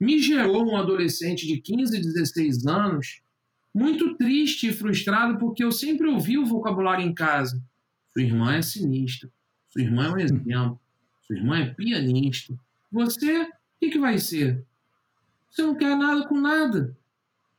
me 0.00 0.18
gerou 0.20 0.70
um 0.70 0.76
adolescente 0.76 1.46
de 1.46 1.60
15, 1.60 2.00
16 2.00 2.66
anos 2.66 3.22
muito 3.74 4.14
triste 4.16 4.68
e 4.68 4.72
frustrado 4.72 5.36
porque 5.38 5.64
eu 5.64 5.72
sempre 5.72 6.06
ouvi 6.06 6.38
o 6.38 6.46
vocabulário 6.46 7.04
em 7.04 7.12
casa. 7.12 7.60
Sua 8.12 8.22
irmã 8.22 8.54
é 8.54 8.62
sinistra, 8.62 9.28
sua 9.68 9.82
irmã 9.82 10.06
é 10.06 10.10
um 10.10 10.18
exemplo, 10.18 10.80
sua 11.26 11.36
irmã 11.36 11.58
é 11.58 11.74
pianista. 11.74 12.54
Você, 12.92 13.42
o 13.42 13.48
que, 13.80 13.90
que 13.90 13.98
vai 13.98 14.18
ser? 14.18 14.64
Você 15.50 15.62
não 15.62 15.74
quer 15.74 15.96
nada 15.96 16.26
com 16.28 16.40
nada. 16.40 16.96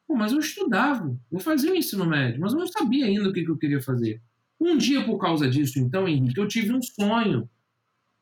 Pô, 0.07 0.15
mas 0.15 0.31
eu 0.31 0.39
estudava, 0.39 1.17
eu 1.31 1.39
fazia 1.39 1.71
o 1.71 1.75
ensino 1.75 2.05
médio, 2.05 2.39
mas 2.39 2.53
eu 2.53 2.59
não 2.59 2.67
sabia 2.67 3.05
ainda 3.05 3.27
o 3.27 3.33
que, 3.33 3.43
que 3.43 3.51
eu 3.51 3.57
queria 3.57 3.81
fazer. 3.81 4.21
Um 4.59 4.77
dia, 4.77 5.03
por 5.03 5.17
causa 5.17 5.49
disso, 5.49 5.79
então, 5.79 6.07
Henrique, 6.07 6.39
eu 6.39 6.47
tive 6.47 6.71
um 6.71 6.81
sonho. 6.81 7.49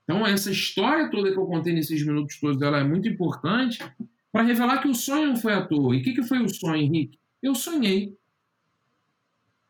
Então, 0.03 0.25
essa 0.25 0.49
história 0.49 1.11
toda 1.11 1.31
que 1.31 1.37
eu 1.37 1.45
contei 1.45 1.73
nesses 1.73 2.03
minutos 2.05 2.39
todos, 2.39 2.61
ela 2.61 2.79
é 2.79 2.83
muito 2.83 3.07
importante 3.07 3.79
para 4.31 4.43
revelar 4.43 4.81
que 4.81 4.87
o 4.87 4.95
sonho 4.95 5.27
não 5.27 5.35
foi 5.35 5.53
à 5.53 5.65
toa. 5.65 5.95
E 5.95 5.99
o 5.99 6.03
que, 6.03 6.13
que 6.13 6.23
foi 6.23 6.39
o 6.41 6.49
sonho, 6.49 6.81
Henrique? 6.81 7.19
Eu 7.43 7.53
sonhei 7.53 8.17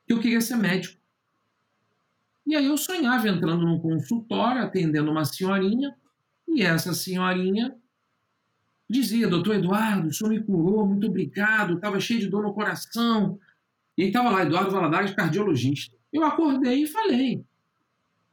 que 0.05 0.13
eu 0.13 0.19
queria 0.19 0.39
ser 0.39 0.55
médico. 0.55 1.01
E 2.45 2.55
aí 2.55 2.65
eu 2.65 2.77
sonhava 2.77 3.27
entrando 3.27 3.65
num 3.65 3.79
consultório, 3.79 4.61
atendendo 4.61 5.09
uma 5.09 5.25
senhorinha, 5.25 5.95
e 6.47 6.61
essa 6.61 6.93
senhorinha 6.93 7.75
dizia, 8.87 9.27
doutor 9.27 9.55
Eduardo, 9.55 10.09
o 10.09 10.13
senhor 10.13 10.29
me 10.29 10.43
curou, 10.43 10.85
muito 10.85 11.07
obrigado, 11.07 11.73
estava 11.73 11.99
cheio 11.99 12.19
de 12.19 12.27
dor 12.27 12.43
no 12.43 12.53
coração. 12.53 13.39
E 13.97 14.03
estava 14.03 14.29
lá, 14.29 14.43
Eduardo 14.43 14.69
Valadares, 14.69 15.15
cardiologista. 15.15 15.97
Eu 16.11 16.23
acordei 16.23 16.83
e 16.83 16.87
falei, 16.87 17.43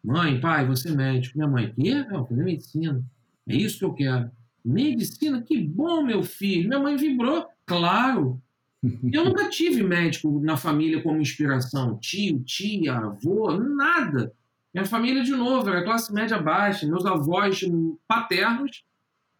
mãe, 0.04 0.38
pai, 0.38 0.66
você 0.66 0.90
é 0.90 0.92
médico. 0.92 1.38
Minha 1.38 1.48
mãe, 1.48 1.72
quê? 1.74 2.04
Não, 2.04 2.26
fazer 2.26 2.44
medicina. 2.44 3.02
É 3.48 3.56
isso 3.56 3.78
que 3.78 3.84
eu 3.84 3.94
quero. 3.94 4.30
Medicina? 4.62 5.40
Que 5.40 5.58
bom, 5.62 6.02
meu 6.02 6.22
filho. 6.22 6.68
Minha 6.68 6.80
mãe 6.80 6.96
vibrou. 6.96 7.48
Claro. 7.64 8.42
Eu 8.82 9.24
nunca 9.24 9.48
tive 9.50 9.82
médico 9.82 10.40
na 10.40 10.56
família 10.56 11.02
como 11.02 11.20
inspiração. 11.20 11.98
Tio, 11.98 12.42
tia, 12.44 12.94
avô, 12.94 13.52
nada. 13.52 14.32
Minha 14.72 14.86
família, 14.86 15.22
de 15.22 15.32
novo, 15.32 15.68
era 15.68 15.84
classe 15.84 16.12
média 16.12 16.38
baixa. 16.38 16.86
Meus 16.86 17.04
avós 17.04 17.60
paternos 18.08 18.84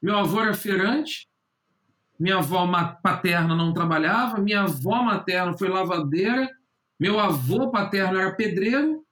meu 0.03 0.17
avô 0.17 0.41
era 0.41 0.55
feirante, 0.55 1.29
minha 2.19 2.37
avó 2.37 2.67
paterna 3.03 3.55
não 3.55 3.73
trabalhava, 3.73 4.41
minha 4.41 4.63
avó 4.63 5.03
materna 5.03 5.57
foi 5.57 5.69
lavadeira, 5.69 6.49
meu 6.99 7.21
avô 7.21 7.71
paterno 7.71 8.19
era 8.19 8.35
pedreiro, 8.35 9.05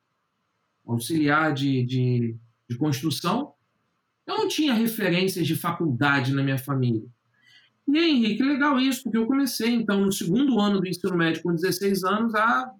auxiliar 0.86 1.52
de, 1.52 1.84
de, 1.84 2.36
de 2.68 2.76
construção. 2.78 3.52
Eu 4.26 4.38
não 4.38 4.48
tinha 4.48 4.72
referências 4.72 5.46
de 5.46 5.56
faculdade 5.56 6.32
na 6.32 6.42
minha 6.42 6.58
família. 6.58 7.06
E 7.88 7.98
aí, 7.98 8.10
Henrique, 8.10 8.42
legal 8.42 8.78
isso, 8.78 9.04
porque 9.04 9.16
eu 9.16 9.26
comecei, 9.26 9.70
então, 9.70 10.02
no 10.02 10.12
segundo 10.12 10.60
ano 10.60 10.78
do 10.78 10.86
ensino 10.86 11.16
médio, 11.16 11.42
com 11.42 11.54
16 11.54 12.04
anos, 12.04 12.34
a 12.34 12.70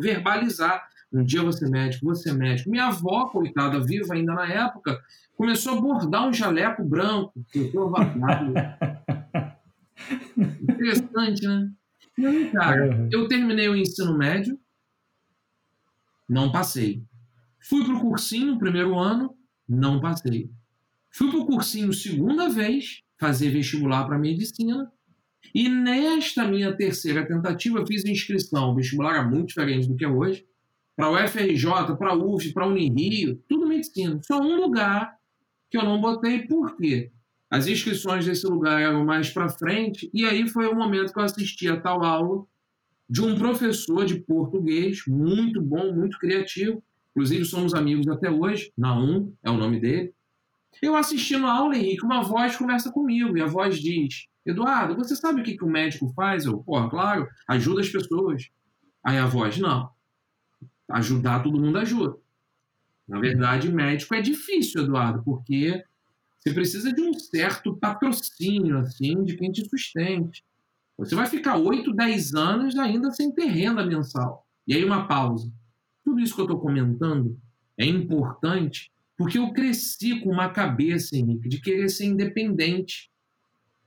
verbalizar. 0.00 0.84
Um 1.12 1.22
dia 1.22 1.40
você 1.40 1.66
é 1.66 1.68
médico, 1.68 2.04
você 2.04 2.30
é 2.30 2.32
médico. 2.32 2.68
Minha 2.68 2.86
avó, 2.86 3.26
coitada, 3.26 3.78
viva 3.78 4.14
ainda 4.14 4.34
na 4.34 4.44
época, 4.44 5.00
começou 5.36 5.78
a 5.78 5.80
bordar 5.80 6.26
um 6.26 6.32
jaleco 6.32 6.82
branco, 6.82 7.32
que 7.52 7.70
eu 7.72 7.92
Interessante, 10.36 11.46
né? 11.46 11.70
E 12.18 12.26
aí, 12.26 12.50
cara, 12.50 12.88
uhum. 12.88 13.08
eu 13.12 13.28
terminei 13.28 13.68
o 13.68 13.76
ensino 13.76 14.18
médio, 14.18 14.58
não 16.28 16.50
passei. 16.50 17.04
Fui 17.60 17.84
pro 17.84 18.00
cursinho 18.00 18.54
no 18.54 18.58
primeiro 18.58 18.98
ano, 18.98 19.32
não 19.68 20.00
passei. 20.00 20.50
Fui 21.12 21.30
pro 21.30 21.46
cursinho 21.46 21.92
segunda 21.92 22.48
vez, 22.48 23.05
fazer 23.18 23.50
vestibular 23.50 24.04
para 24.04 24.18
medicina. 24.18 24.90
E 25.54 25.68
nesta 25.68 26.46
minha 26.46 26.76
terceira 26.76 27.26
tentativa, 27.26 27.86
fiz 27.86 28.04
inscrição. 28.04 28.70
O 28.70 28.74
vestibular 28.74 29.14
era 29.14 29.28
muito 29.28 29.48
diferente 29.48 29.88
do 29.88 29.96
que 29.96 30.04
é 30.04 30.08
hoje. 30.08 30.44
Para 30.94 31.10
o 31.10 31.28
FRJ, 31.28 31.96
para 31.98 32.12
a 32.12 32.16
UF, 32.16 32.52
para 32.52 32.64
a 32.64 32.68
Unirio, 32.68 33.42
tudo 33.48 33.66
medicina. 33.66 34.18
Só 34.22 34.40
um 34.40 34.56
lugar 34.56 35.14
que 35.70 35.76
eu 35.76 35.84
não 35.84 36.00
botei, 36.00 36.46
por 36.46 36.76
quê? 36.76 37.10
As 37.50 37.66
inscrições 37.66 38.24
desse 38.24 38.46
lugar 38.46 38.80
eram 38.80 39.04
mais 39.04 39.30
para 39.30 39.48
frente, 39.48 40.10
e 40.12 40.24
aí 40.24 40.48
foi 40.48 40.66
o 40.66 40.74
momento 40.74 41.12
que 41.12 41.18
eu 41.18 41.24
assisti 41.24 41.68
a 41.68 41.80
tal 41.80 42.02
aula 42.02 42.44
de 43.08 43.22
um 43.22 43.36
professor 43.36 44.04
de 44.04 44.16
português, 44.20 45.02
muito 45.06 45.62
bom, 45.62 45.92
muito 45.92 46.18
criativo. 46.18 46.82
Inclusive, 47.10 47.44
somos 47.44 47.72
amigos 47.72 48.08
até 48.08 48.30
hoje. 48.30 48.72
Naum 48.76 49.32
é 49.42 49.50
o 49.50 49.56
nome 49.56 49.80
dele. 49.80 50.12
Eu 50.82 50.96
assistindo 50.96 51.46
a 51.46 51.52
aula, 51.52 51.76
Henrique, 51.76 52.04
uma 52.04 52.22
voz 52.22 52.56
conversa 52.56 52.90
comigo, 52.90 53.36
e 53.36 53.40
a 53.40 53.46
voz 53.46 53.78
diz: 53.80 54.26
Eduardo, 54.44 54.94
você 54.94 55.16
sabe 55.16 55.40
o 55.40 55.44
que, 55.44 55.56
que 55.56 55.64
o 55.64 55.70
médico 55.70 56.12
faz? 56.14 56.44
Eu, 56.44 56.58
porra, 56.58 56.88
claro, 56.88 57.28
ajuda 57.48 57.80
as 57.80 57.88
pessoas. 57.88 58.48
Aí 59.04 59.18
a 59.18 59.26
voz: 59.26 59.58
não. 59.58 59.90
Ajudar 60.90 61.42
todo 61.42 61.60
mundo 61.60 61.78
ajuda. 61.78 62.16
Na 63.08 63.18
verdade, 63.20 63.72
médico 63.72 64.14
é 64.14 64.20
difícil, 64.20 64.82
Eduardo, 64.82 65.22
porque 65.24 65.82
você 66.38 66.52
precisa 66.52 66.92
de 66.92 67.00
um 67.00 67.12
certo 67.14 67.76
patrocínio, 67.76 68.78
assim, 68.78 69.24
de 69.24 69.36
quem 69.36 69.50
te 69.50 69.68
sustente. 69.68 70.44
Você 70.96 71.14
vai 71.14 71.26
ficar 71.26 71.56
8, 71.56 71.92
10 71.92 72.34
anos 72.34 72.78
ainda 72.78 73.10
sem 73.10 73.32
ter 73.32 73.46
renda 73.46 73.84
mensal. 73.84 74.46
E 74.66 74.74
aí 74.74 74.84
uma 74.84 75.06
pausa. 75.06 75.52
Tudo 76.04 76.20
isso 76.20 76.34
que 76.34 76.40
eu 76.40 76.46
estou 76.46 76.60
comentando 76.60 77.38
é 77.76 77.84
importante 77.84 78.92
porque 79.16 79.38
eu 79.38 79.52
cresci 79.52 80.20
com 80.20 80.30
uma 80.30 80.50
cabeça, 80.50 81.16
Henrique, 81.16 81.48
de 81.48 81.60
querer 81.60 81.88
ser 81.88 82.04
independente. 82.04 83.10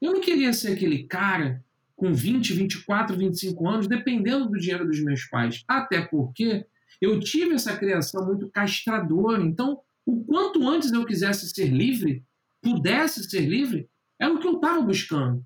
Eu 0.01 0.13
não 0.13 0.21
queria 0.21 0.51
ser 0.53 0.73
aquele 0.73 1.03
cara 1.03 1.63
com 1.95 2.13
20, 2.13 2.53
24, 2.53 3.15
25 3.15 3.67
anos 3.67 3.87
dependendo 3.87 4.47
do 4.47 4.57
dinheiro 4.57 4.87
dos 4.87 5.03
meus 5.03 5.25
pais. 5.25 5.63
Até 5.67 6.01
porque 6.01 6.65
eu 7.01 7.19
tive 7.19 7.55
essa 7.55 7.77
criação 7.77 8.25
muito 8.25 8.49
castradora. 8.49 9.43
Então, 9.43 9.79
o 10.05 10.23
quanto 10.23 10.67
antes 10.67 10.91
eu 10.91 11.05
quisesse 11.05 11.49
ser 11.49 11.67
livre, 11.67 12.23
pudesse 12.61 13.29
ser 13.29 13.41
livre, 13.41 13.89
era 14.19 14.33
o 14.33 14.39
que 14.39 14.47
eu 14.47 14.55
estava 14.55 14.81
buscando. 14.81 15.45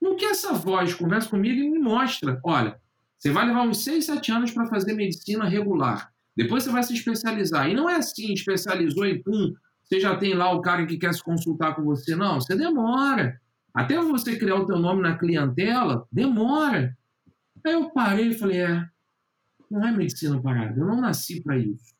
Não 0.00 0.16
que 0.16 0.24
essa 0.24 0.52
voz 0.52 0.94
converse 0.94 1.28
comigo 1.28 1.60
e 1.60 1.70
me 1.70 1.78
mostra: 1.78 2.38
olha, 2.44 2.80
você 3.18 3.30
vai 3.30 3.46
levar 3.46 3.66
uns 3.66 3.82
6, 3.82 4.04
7 4.04 4.32
anos 4.32 4.50
para 4.50 4.66
fazer 4.66 4.92
medicina 4.92 5.48
regular. 5.48 6.13
Depois 6.36 6.64
você 6.64 6.70
vai 6.70 6.82
se 6.82 6.94
especializar. 6.94 7.68
E 7.68 7.74
não 7.74 7.88
é 7.88 7.96
assim, 7.96 8.32
especializou 8.32 9.06
e 9.06 9.22
pum, 9.22 9.54
você 9.84 10.00
já 10.00 10.16
tem 10.16 10.34
lá 10.34 10.50
o 10.52 10.60
cara 10.60 10.86
que 10.86 10.96
quer 10.96 11.12
se 11.14 11.22
consultar 11.22 11.74
com 11.74 11.82
você. 11.84 12.16
Não, 12.16 12.40
você 12.40 12.56
demora. 12.56 13.40
Até 13.72 14.00
você 14.00 14.36
criar 14.36 14.56
o 14.56 14.66
teu 14.66 14.78
nome 14.78 15.02
na 15.02 15.18
clientela, 15.18 16.06
demora. 16.10 16.96
Aí 17.64 17.72
eu 17.72 17.90
parei 17.90 18.28
e 18.28 18.34
falei, 18.34 18.60
é, 18.60 18.88
não 19.70 19.86
é 19.86 19.90
medicina 19.90 20.40
parada, 20.40 20.78
eu 20.78 20.86
não 20.86 21.00
nasci 21.00 21.42
para 21.42 21.56
isso. 21.56 21.94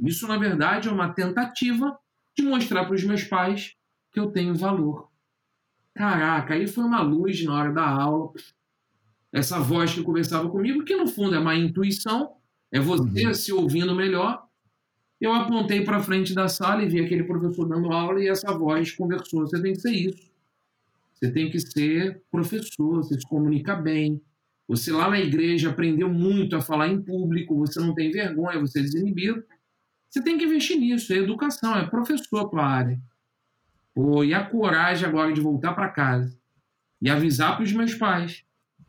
Isso, 0.00 0.26
na 0.26 0.36
verdade, 0.36 0.88
é 0.88 0.92
uma 0.92 1.12
tentativa 1.12 1.96
de 2.36 2.42
mostrar 2.42 2.84
para 2.84 2.94
os 2.94 3.04
meus 3.04 3.22
pais 3.24 3.74
que 4.12 4.18
eu 4.18 4.30
tenho 4.30 4.54
valor. 4.54 5.08
Caraca, 5.94 6.54
aí 6.54 6.66
foi 6.66 6.84
uma 6.84 7.00
luz 7.00 7.44
na 7.44 7.54
hora 7.54 7.72
da 7.72 7.86
aula. 7.86 8.32
Essa 9.32 9.60
voz 9.60 9.94
que 9.94 10.02
conversava 10.02 10.48
comigo, 10.48 10.84
que 10.84 10.96
no 10.96 11.06
fundo 11.06 11.36
é 11.36 11.38
uma 11.38 11.54
intuição, 11.54 12.36
é 12.72 12.80
você 12.80 13.26
uhum. 13.26 13.34
se 13.34 13.52
ouvindo 13.52 13.94
melhor. 13.94 14.44
Eu 15.20 15.32
apontei 15.32 15.84
para 15.84 16.02
frente 16.02 16.34
da 16.34 16.48
sala 16.48 16.82
e 16.82 16.88
vi 16.88 17.00
aquele 17.00 17.24
professor 17.24 17.66
dando 17.66 17.92
aula 17.92 18.22
e 18.22 18.28
essa 18.28 18.52
voz 18.52 18.92
conversou. 18.92 19.42
Você 19.42 19.62
tem 19.62 19.72
que 19.72 19.80
ser 19.80 19.92
isso. 19.92 20.30
Você 21.14 21.30
tem 21.30 21.50
que 21.50 21.60
ser 21.60 22.22
professor, 22.30 22.96
você 22.96 23.14
se 23.14 23.26
comunica 23.26 23.74
bem. 23.74 24.20
Você 24.68 24.92
lá 24.92 25.08
na 25.08 25.20
igreja 25.20 25.70
aprendeu 25.70 26.08
muito 26.08 26.56
a 26.56 26.60
falar 26.60 26.88
em 26.88 27.00
público, 27.00 27.56
você 27.56 27.80
não 27.80 27.94
tem 27.94 28.10
vergonha, 28.10 28.58
você 28.58 28.80
é 28.80 28.82
desinibido. 28.82 29.42
Você 30.08 30.22
tem 30.22 30.38
que 30.38 30.44
investir 30.44 30.78
nisso, 30.78 31.12
é 31.12 31.16
educação, 31.16 31.76
é 31.76 31.86
professor 31.86 32.40
a 32.40 32.48
tua 32.48 32.64
área. 32.64 33.00
Pô, 33.94 34.24
e 34.24 34.34
a 34.34 34.44
coragem 34.44 35.08
agora 35.08 35.32
de 35.32 35.40
voltar 35.40 35.72
para 35.74 35.88
casa 35.88 36.36
e 37.00 37.08
avisar 37.08 37.56
para 37.56 37.64
os 37.64 37.72
meus 37.72 37.94
pais 37.94 38.44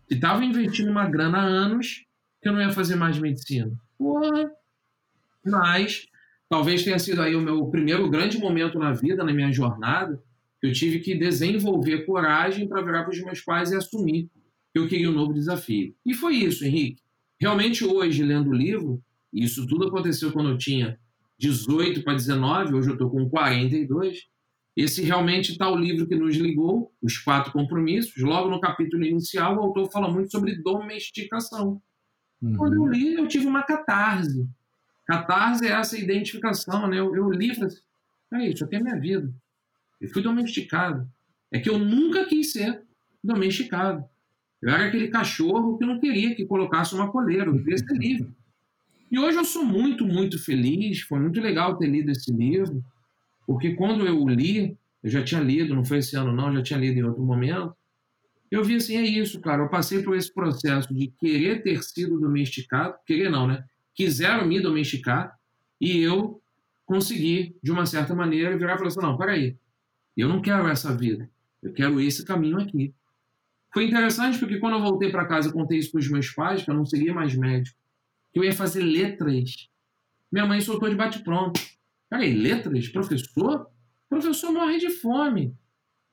que 0.07 0.15
estavam 0.15 0.43
investindo 0.43 0.89
uma 0.89 1.07
grana 1.07 1.39
há 1.39 1.43
anos 1.43 2.05
que 2.45 2.49
eu 2.49 2.53
não 2.53 2.62
ia 2.62 2.69
fazer 2.69 2.95
mais 2.95 3.17
medicina. 3.17 3.75
Porra! 3.97 4.51
Mas 5.43 6.05
talvez 6.47 6.84
tenha 6.84 6.99
sido 6.99 7.19
aí 7.23 7.36
o 7.36 7.41
meu 7.41 7.65
primeiro 7.71 8.08
grande 8.08 8.38
momento 8.38 8.77
na 8.77 8.93
vida, 8.93 9.23
na 9.23 9.34
minha 9.34 9.51
jornada, 9.51 10.21
que 10.62 10.67
eu 10.67 10.71
tive 10.71 10.99
que 10.99 11.15
desenvolver 11.15 12.05
coragem 12.05 12.67
para 12.67 12.84
virar 12.84 13.03
para 13.03 13.13
os 13.13 13.19
meus 13.23 13.41
pais 13.41 13.71
e 13.71 13.75
assumir 13.75 14.29
que 14.71 14.77
eu 14.77 14.88
queria 14.88 15.10
um 15.10 15.13
novo 15.13 15.34
desafio. 15.34 15.95
E 16.05 16.13
foi 16.13 16.36
isso, 16.36 16.63
Henrique. 16.63 17.01
Realmente 17.41 17.84
hoje, 17.84 18.21
lendo 18.21 18.51
o 18.51 18.55
livro, 18.55 19.01
isso 19.34 19.65
tudo 19.65 19.88
aconteceu 19.88 20.31
quando 20.31 20.51
eu 20.51 20.58
tinha 20.60 20.99
18 21.39 22.03
para 22.03 22.13
19, 22.13 22.75
hoje 22.75 22.89
eu 22.89 22.93
estou 22.93 23.10
com 23.10 23.27
42. 23.27 24.19
Esse 24.77 25.01
realmente 25.01 25.53
está 25.53 25.67
o 25.67 25.75
livro 25.75 26.05
que 26.05 26.15
nos 26.15 26.36
ligou, 26.36 26.93
Os 27.01 27.17
Quatro 27.17 27.51
Compromissos. 27.51 28.21
Logo 28.21 28.51
no 28.51 28.62
capítulo 28.62 29.03
inicial, 29.03 29.58
o 29.58 29.62
autor 29.62 29.89
fala 29.91 30.12
muito 30.12 30.29
sobre 30.29 30.62
domesticação. 30.62 31.81
Uhum. 32.41 32.56
Quando 32.56 32.74
eu 32.76 32.88
li, 32.88 33.13
eu 33.13 33.28
tive 33.28 33.45
uma 33.45 33.63
catarse. 33.63 34.48
Catarse 35.06 35.67
é 35.67 35.71
essa 35.71 35.98
identificação, 35.98 36.88
né? 36.88 37.00
Eu, 37.00 37.15
eu 37.15 37.30
li 37.32 37.52
e 37.52 37.56
falei 37.56 37.67
assim, 37.67 37.82
é 38.34 38.50
isso 38.50 38.65
aqui 38.65 38.76
é 38.76 38.80
minha 38.80 39.00
vida. 39.00 39.32
Eu 40.02 40.10
fui 40.10 40.21
domesticado. 40.21 41.08
É 41.52 41.60
que 41.60 41.69
eu 41.69 41.78
nunca 41.78 42.26
quis 42.26 42.52
ser 42.52 42.82
domesticado. 43.24 44.04
Eu 44.62 44.69
era 44.69 44.88
aquele 44.88 45.10
cachorro 45.10 45.78
que 45.78 45.86
não 45.86 46.00
queria 46.00 46.36
que 46.36 46.45
colocasse 46.45 46.95
uma 46.95 47.12
coleira, 47.12 47.45
eu 47.45 47.58
queria 47.58 47.78
ser 47.78 47.98
livre. 47.98 48.30
E 49.12 49.19
hoje 49.19 49.38
eu 49.38 49.45
sou 49.45 49.63
muito, 49.63 50.06
muito 50.06 50.43
feliz. 50.43 51.02
Foi 51.02 51.19
muito 51.19 51.39
legal 51.39 51.78
ter 51.78 51.88
lido 51.88 52.12
esse 52.12 52.32
livro, 52.32 52.84
porque 53.45 53.76
quando 53.76 54.06
eu 54.08 54.28
li, 54.28 54.78
eu 55.04 55.10
já 55.10 55.24
tinha 55.24 55.41
lido, 55.41 55.76
não 55.76 55.86
foi 55.86 56.00
esse 56.00 56.15
ano 56.15 56.34
não, 56.34 56.52
já 56.54 56.63
tinha 56.63 56.80
lido 56.80 56.98
em 56.98 57.04
outro 57.04 57.24
momento, 57.24 57.76
eu 58.57 58.63
vi 58.63 58.75
assim, 58.75 58.97
é 58.97 59.01
isso, 59.01 59.41
cara. 59.41 59.63
Eu 59.63 59.69
passei 59.69 60.01
por 60.01 60.15
esse 60.15 60.33
processo 60.33 60.93
de 60.93 61.07
querer 61.19 61.61
ter 61.61 61.83
sido 61.83 62.19
domesticado, 62.19 62.95
querer 63.05 63.29
não, 63.29 63.47
né? 63.47 63.63
Quiseram 63.93 64.47
me 64.47 64.59
domesticar 64.59 65.35
e 65.79 65.99
eu 65.99 66.41
consegui, 66.85 67.57
de 67.61 67.71
uma 67.71 67.85
certa 67.85 68.13
maneira, 68.15 68.57
virar 68.57 68.75
e 68.75 68.77
falar 68.77 68.87
assim: 68.87 69.01
não, 69.01 69.17
peraí, 69.17 69.57
eu 70.15 70.29
não 70.29 70.41
quero 70.41 70.67
essa 70.67 70.95
vida, 70.95 71.29
eu 71.61 71.73
quero 71.73 71.99
esse 71.99 72.23
caminho 72.23 72.59
aqui. 72.59 72.93
Foi 73.73 73.85
interessante 73.85 74.39
porque 74.39 74.57
quando 74.57 74.75
eu 74.77 74.81
voltei 74.81 75.11
para 75.11 75.25
casa, 75.25 75.49
eu 75.49 75.53
contei 75.53 75.77
isso 75.77 75.91
para 75.91 75.99
os 75.99 76.09
meus 76.09 76.29
pais, 76.29 76.63
que 76.63 76.69
eu 76.69 76.75
não 76.75 76.85
seria 76.85 77.13
mais 77.13 77.35
médico, 77.35 77.77
que 78.31 78.39
eu 78.39 78.43
ia 78.43 78.53
fazer 78.53 78.81
letras. 78.81 79.69
Minha 80.31 80.45
mãe 80.45 80.61
soltou 80.61 80.89
de 80.89 80.95
bate-pronto. 80.95 81.59
Peraí, 82.09 82.33
letras? 82.33 82.87
Professor? 82.87 83.69
Professor 84.07 84.53
morre 84.53 84.77
de 84.77 84.89
fome. 84.91 85.53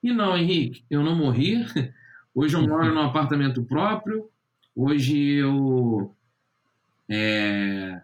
E 0.02 0.12
não, 0.12 0.36
Henrique, 0.36 0.84
eu 0.90 1.04
não 1.04 1.14
morri. 1.14 1.64
Hoje 2.34 2.56
eu 2.56 2.66
moro 2.66 2.94
num 2.94 3.02
apartamento 3.02 3.62
próprio. 3.62 4.30
Hoje 4.74 5.18
eu 5.18 6.14
é, 7.06 8.00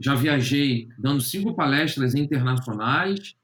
já 0.00 0.14
viajei 0.14 0.88
dando 0.98 1.20
cinco 1.20 1.54
palestras 1.54 2.14
internacionais. 2.14 3.36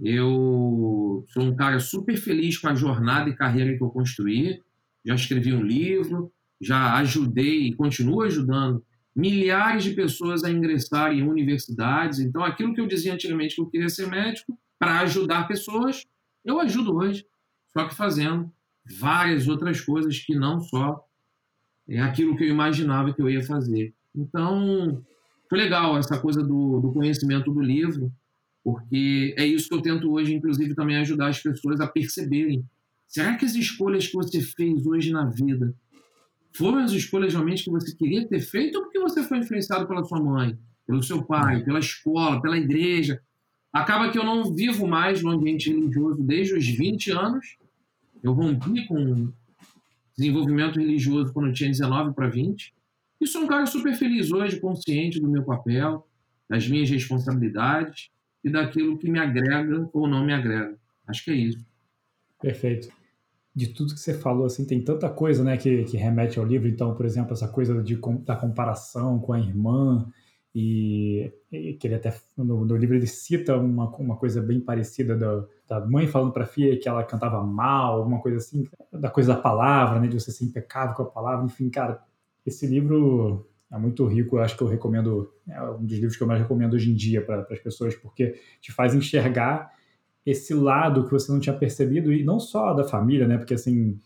Eu 0.00 1.24
sou 1.28 1.44
um 1.44 1.54
cara 1.54 1.78
super 1.78 2.16
feliz 2.16 2.58
com 2.58 2.68
a 2.68 2.74
jornada 2.74 3.30
e 3.30 3.36
carreira 3.36 3.76
que 3.76 3.82
eu 3.82 3.90
construí. 3.90 4.60
Já 5.04 5.14
escrevi 5.14 5.52
um 5.52 5.62
livro, 5.62 6.32
já 6.60 6.96
ajudei 6.96 7.68
e 7.68 7.74
continuo 7.74 8.22
ajudando 8.22 8.84
milhares 9.14 9.84
de 9.84 9.94
pessoas 9.94 10.42
a 10.42 10.50
ingressarem 10.50 11.20
em 11.20 11.28
universidades. 11.28 12.18
Então, 12.18 12.42
aquilo 12.42 12.74
que 12.74 12.80
eu 12.80 12.88
dizia 12.88 13.14
antigamente 13.14 13.54
que 13.54 13.60
eu 13.60 13.70
queria 13.70 13.88
ser 13.88 14.08
médico, 14.08 14.58
para 14.78 15.00
ajudar 15.00 15.48
pessoas, 15.48 16.04
eu 16.44 16.60
ajudo 16.60 16.96
hoje, 16.96 17.26
só 17.72 17.88
que 17.88 17.94
fazendo 17.94 18.52
várias 18.96 19.48
outras 19.48 19.80
coisas 19.80 20.18
que 20.18 20.34
não 20.34 20.60
só 20.60 21.04
é 21.88 22.00
aquilo 22.00 22.36
que 22.36 22.44
eu 22.44 22.48
imaginava 22.48 23.12
que 23.12 23.20
eu 23.20 23.30
ia 23.30 23.42
fazer. 23.42 23.94
Então, 24.14 25.02
foi 25.48 25.58
legal 25.58 25.96
essa 25.96 26.18
coisa 26.18 26.42
do, 26.42 26.80
do 26.80 26.92
conhecimento 26.92 27.52
do 27.52 27.60
livro, 27.60 28.12
porque 28.62 29.34
é 29.38 29.46
isso 29.46 29.68
que 29.68 29.74
eu 29.74 29.82
tento 29.82 30.12
hoje, 30.12 30.34
inclusive, 30.34 30.74
também 30.74 30.96
ajudar 30.98 31.28
as 31.28 31.40
pessoas 31.40 31.80
a 31.80 31.86
perceberem. 31.86 32.64
Será 33.06 33.36
que 33.36 33.44
as 33.44 33.54
escolhas 33.54 34.06
que 34.06 34.14
você 34.14 34.42
fez 34.42 34.86
hoje 34.86 35.10
na 35.10 35.24
vida 35.24 35.74
foram 36.52 36.80
as 36.80 36.92
escolhas 36.92 37.32
realmente 37.32 37.64
que 37.64 37.70
você 37.70 37.94
queria 37.96 38.26
ter 38.28 38.40
feito 38.40 38.76
ou 38.76 38.84
porque 38.84 38.98
você 38.98 39.22
foi 39.22 39.38
influenciado 39.38 39.86
pela 39.86 40.04
sua 40.04 40.20
mãe, 40.20 40.58
pelo 40.86 41.02
seu 41.02 41.22
pai, 41.24 41.62
pela 41.62 41.78
escola, 41.78 42.42
pela 42.42 42.58
igreja? 42.58 43.20
Acaba 43.72 44.10
que 44.10 44.18
eu 44.18 44.24
não 44.24 44.54
vivo 44.54 44.86
mais 44.86 45.22
no 45.22 45.30
ambiente 45.30 45.70
religioso 45.70 46.22
desde 46.22 46.54
os 46.54 46.66
20 46.66 47.12
anos 47.12 47.56
eu 48.22 48.32
rompi 48.32 48.86
com 48.86 49.32
desenvolvimento 50.16 50.78
religioso 50.78 51.32
quando 51.32 51.48
eu 51.48 51.52
tinha 51.52 51.70
19 51.70 52.14
para 52.14 52.28
20. 52.28 52.74
E 53.20 53.26
sou 53.26 53.42
um 53.42 53.46
cara 53.46 53.66
super 53.66 53.94
feliz 53.94 54.30
hoje, 54.32 54.60
consciente 54.60 55.20
do 55.20 55.28
meu 55.28 55.44
papel, 55.44 56.06
das 56.48 56.68
minhas 56.68 56.90
responsabilidades 56.90 58.10
e 58.42 58.50
daquilo 58.50 58.98
que 58.98 59.10
me 59.10 59.18
agrega 59.18 59.88
ou 59.92 60.08
não 60.08 60.24
me 60.24 60.32
agrega. 60.32 60.76
Acho 61.06 61.24
que 61.24 61.30
é 61.30 61.34
isso. 61.34 61.64
Perfeito. 62.40 62.88
De 63.54 63.68
tudo 63.68 63.94
que 63.94 64.00
você 64.00 64.14
falou, 64.14 64.46
assim, 64.46 64.64
tem 64.64 64.82
tanta 64.82 65.08
coisa, 65.08 65.42
né, 65.42 65.56
que, 65.56 65.84
que 65.84 65.96
remete 65.96 66.38
ao 66.38 66.46
livro. 66.46 66.68
Então, 66.68 66.94
por 66.94 67.04
exemplo, 67.04 67.32
essa 67.32 67.48
coisa 67.48 67.82
de, 67.82 67.98
da 68.24 68.36
comparação 68.36 69.18
com 69.18 69.32
a 69.32 69.40
irmã, 69.40 70.06
e, 70.60 71.32
e 71.52 71.74
que 71.74 71.86
ele 71.86 71.94
até 71.94 72.12
no, 72.36 72.64
no, 72.64 72.76
livro 72.76 72.96
ele 72.96 73.06
cita 73.06 73.56
uma, 73.56 73.88
uma 73.96 74.16
coisa 74.16 74.42
bem 74.42 74.60
parecida 74.60 75.16
da, 75.16 75.44
da 75.68 75.86
mãe 75.86 76.08
falando 76.08 76.32
para 76.32 76.42
a 76.42 76.46
filha 76.48 76.76
que 76.76 76.88
ela 76.88 77.04
cantava 77.04 77.40
mal, 77.44 77.98
alguma 77.98 78.20
coisa 78.20 78.38
assim, 78.38 78.66
da 78.92 79.08
coisa 79.08 79.34
da 79.34 79.40
palavra, 79.40 80.00
né, 80.00 80.08
de 80.08 80.18
você 80.18 80.32
ser 80.32 80.44
impecável 80.44 80.96
com 80.96 81.02
a 81.02 81.06
palavra, 81.06 81.46
enfim, 81.46 81.70
cara, 81.70 82.02
esse 82.44 82.66
livro 82.66 83.48
é 83.70 83.78
muito 83.78 84.04
rico, 84.04 84.36
eu 84.36 84.42
acho 84.42 84.56
que 84.56 84.62
eu 84.64 84.66
recomendo, 84.66 85.32
é 85.46 85.62
um 85.62 85.84
dos 85.84 85.94
livros 85.96 86.16
que 86.16 86.24
eu 86.24 86.26
mais 86.26 86.40
recomendo 86.40 86.74
hoje 86.74 86.90
em 86.90 86.94
dia 86.94 87.24
para 87.24 87.46
as 87.48 87.60
pessoas, 87.60 87.94
porque 87.94 88.40
te 88.60 88.72
faz 88.72 88.96
enxergar 88.96 89.70
esse 90.26 90.52
lado 90.54 91.04
que 91.04 91.12
você 91.12 91.30
não 91.30 91.38
tinha 91.38 91.56
percebido, 91.56 92.12
e 92.12 92.24
não 92.24 92.40
só 92.40 92.74
da 92.74 92.82
família, 92.82 93.28
né, 93.28 93.38
porque 93.38 93.54
assim, 93.54 93.96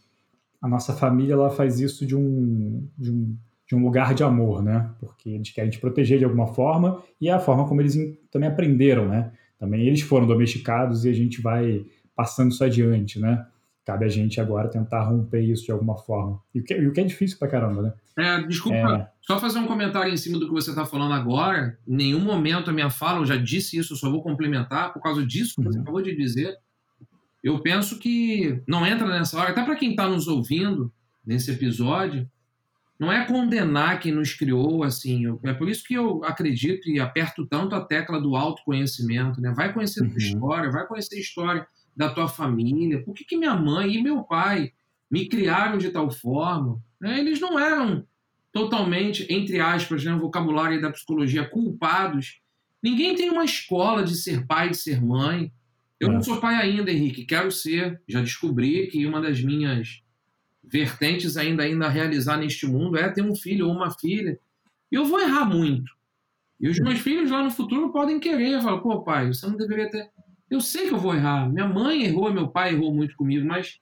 a 0.61 0.69
nossa 0.69 0.93
família 0.93 1.33
ela 1.33 1.49
faz 1.49 1.81
isso 1.81 2.05
de 2.05 2.15
um, 2.15 2.87
de 2.99 3.11
um 3.11 3.35
de 3.73 3.77
um 3.77 3.83
lugar 3.83 4.13
de 4.13 4.23
amor, 4.23 4.63
né? 4.63 4.91
Porque 5.01 5.31
eles 5.31 5.51
querem 5.51 5.71
te 5.71 5.81
proteger 5.81 6.19
de 6.19 6.25
alguma 6.27 6.47
forma 6.47 7.03
e 7.19 7.31
é 7.31 7.33
a 7.33 7.41
forma 7.41 7.67
como 7.67 7.81
eles 7.81 7.97
também 8.31 8.47
aprenderam, 8.47 9.09
né? 9.09 9.33
Também 9.59 9.87
eles 9.87 10.03
foram 10.03 10.27
domesticados 10.27 11.07
e 11.07 11.09
a 11.09 11.13
gente 11.15 11.41
vai 11.41 11.87
passando 12.15 12.51
isso 12.51 12.63
adiante, 12.63 13.19
né? 13.19 13.47
Cabe 13.83 14.05
a 14.05 14.09
gente 14.09 14.39
agora 14.43 14.69
tentar 14.69 15.05
romper 15.05 15.41
isso 15.41 15.65
de 15.65 15.73
alguma 15.73 15.97
forma. 15.97 16.39
E 16.55 16.61
o 16.61 16.65
que, 16.65 16.75
e 16.75 16.87
o 16.87 16.93
que 16.93 17.01
é 17.01 17.05
difícil 17.05 17.39
pra 17.39 17.49
caramba, 17.49 17.81
né? 17.81 17.93
É, 18.19 18.47
desculpa, 18.47 18.77
é... 18.77 19.09
só 19.23 19.41
fazer 19.41 19.59
um 19.59 19.67
comentário 19.67 20.13
em 20.13 20.17
cima 20.19 20.39
do 20.39 20.47
que 20.47 20.53
você 20.53 20.69
está 20.69 20.85
falando 20.85 21.15
agora. 21.15 21.79
Em 21.89 21.97
nenhum 21.97 22.21
momento 22.21 22.69
a 22.69 22.75
minha 22.75 22.91
fala, 22.91 23.21
eu 23.21 23.27
já 23.27 23.37
disse 23.37 23.79
isso, 23.79 23.97
só 23.97 24.11
vou 24.11 24.23
complementar, 24.23 24.93
por 24.93 25.01
causa 25.01 25.25
disso 25.25 25.55
que 25.57 25.65
você 25.65 25.79
uhum. 25.79 25.83
acabou 25.83 26.03
de 26.03 26.15
dizer. 26.15 26.55
Eu 27.43 27.59
penso 27.61 27.99
que 27.99 28.63
não 28.69 28.87
entra 28.87 29.09
nessa 29.09 29.39
hora, 29.39 29.51
até 29.51 29.65
para 29.65 29.77
quem 29.77 29.93
está 29.93 30.07
nos 30.07 30.29
ouvindo 30.29 30.93
nesse 31.27 31.51
episódio, 31.51 32.29
não 33.03 33.11
é 33.11 33.27
condenar 33.27 33.99
quem 33.99 34.13
nos 34.13 34.33
criou, 34.33 34.85
assim. 34.85 35.25
Eu, 35.25 35.41
é 35.43 35.53
por 35.53 35.69
isso 35.69 35.83
que 35.83 35.93
eu 35.93 36.23
acredito 36.23 36.89
e 36.89 37.01
aperto 37.01 37.45
tanto 37.45 37.75
a 37.75 37.81
tecla 37.81 38.21
do 38.21 38.37
autoconhecimento, 38.37 39.41
né? 39.41 39.53
Vai 39.57 39.73
conhecer 39.73 40.05
a 40.05 40.07
tua 40.07 40.13
uhum. 40.13 40.19
história, 40.19 40.71
vai 40.71 40.87
conhecer 40.87 41.17
a 41.17 41.21
história 41.21 41.67
da 41.97 42.11
tua 42.11 42.29
família. 42.29 43.03
Por 43.03 43.13
que, 43.13 43.25
que 43.25 43.37
minha 43.37 43.57
mãe 43.57 43.97
e 43.97 44.03
meu 44.05 44.23
pai 44.23 44.73
me 45.11 45.29
criaram 45.29 45.79
de 45.79 45.91
tal 45.91 46.13
forma? 46.13 46.81
Né? 47.01 47.19
Eles 47.19 47.41
não 47.41 47.59
eram 47.59 48.07
totalmente, 48.53 49.27
entre 49.29 49.59
aspas, 49.59 50.05
né, 50.05 50.13
no 50.13 50.21
vocabulário 50.21 50.81
da 50.81 50.93
psicologia, 50.93 51.45
culpados. 51.45 52.41
Ninguém 52.81 53.17
tem 53.17 53.31
uma 53.31 53.45
escola 53.45 54.05
de 54.05 54.15
ser 54.15 54.47
pai, 54.47 54.71
de 54.71 54.77
ser 54.77 55.03
mãe. 55.03 55.53
Eu 55.99 56.09
não 56.13 56.23
sou 56.23 56.41
pai 56.41 56.55
ainda, 56.55 56.93
Henrique, 56.93 57.25
quero 57.25 57.51
ser. 57.51 58.01
Já 58.07 58.21
descobri 58.21 58.87
que 58.87 59.05
uma 59.05 59.21
das 59.21 59.43
minhas 59.43 60.02
vertentes 60.63 61.37
ainda, 61.37 61.63
ainda 61.63 61.87
a 61.87 61.91
realizar 61.91 62.37
neste 62.37 62.67
mundo 62.67 62.97
é 62.97 63.09
ter 63.11 63.23
um 63.23 63.35
filho 63.35 63.69
ou 63.69 63.75
uma 63.75 63.91
filha. 63.91 64.39
E 64.91 64.95
eu 64.95 65.05
vou 65.05 65.21
errar 65.21 65.45
muito. 65.45 65.91
E 66.61 66.69
os 66.69 66.79
meus 66.79 67.01
filhos 67.01 67.31
lá 67.31 67.43
no 67.43 67.51
futuro 67.51 67.93
podem 67.93 68.21
querer. 68.21 68.61
Falar, 68.63 68.81
pô, 68.81 69.03
pai, 69.03 69.27
você 69.27 69.47
não 69.47 69.57
deveria 69.57 69.91
ter. 69.91 70.11
Eu 70.49 70.61
sei 70.61 70.87
que 70.87 70.95
eu 70.95 70.99
vou 70.99 71.15
errar. 71.15 71.49
Minha 71.49 71.67
mãe 71.67 72.05
errou, 72.05 72.33
meu 72.33 72.49
pai 72.49 72.75
errou 72.75 72.95
muito 72.95 73.17
comigo, 73.17 73.47
mas 73.47 73.81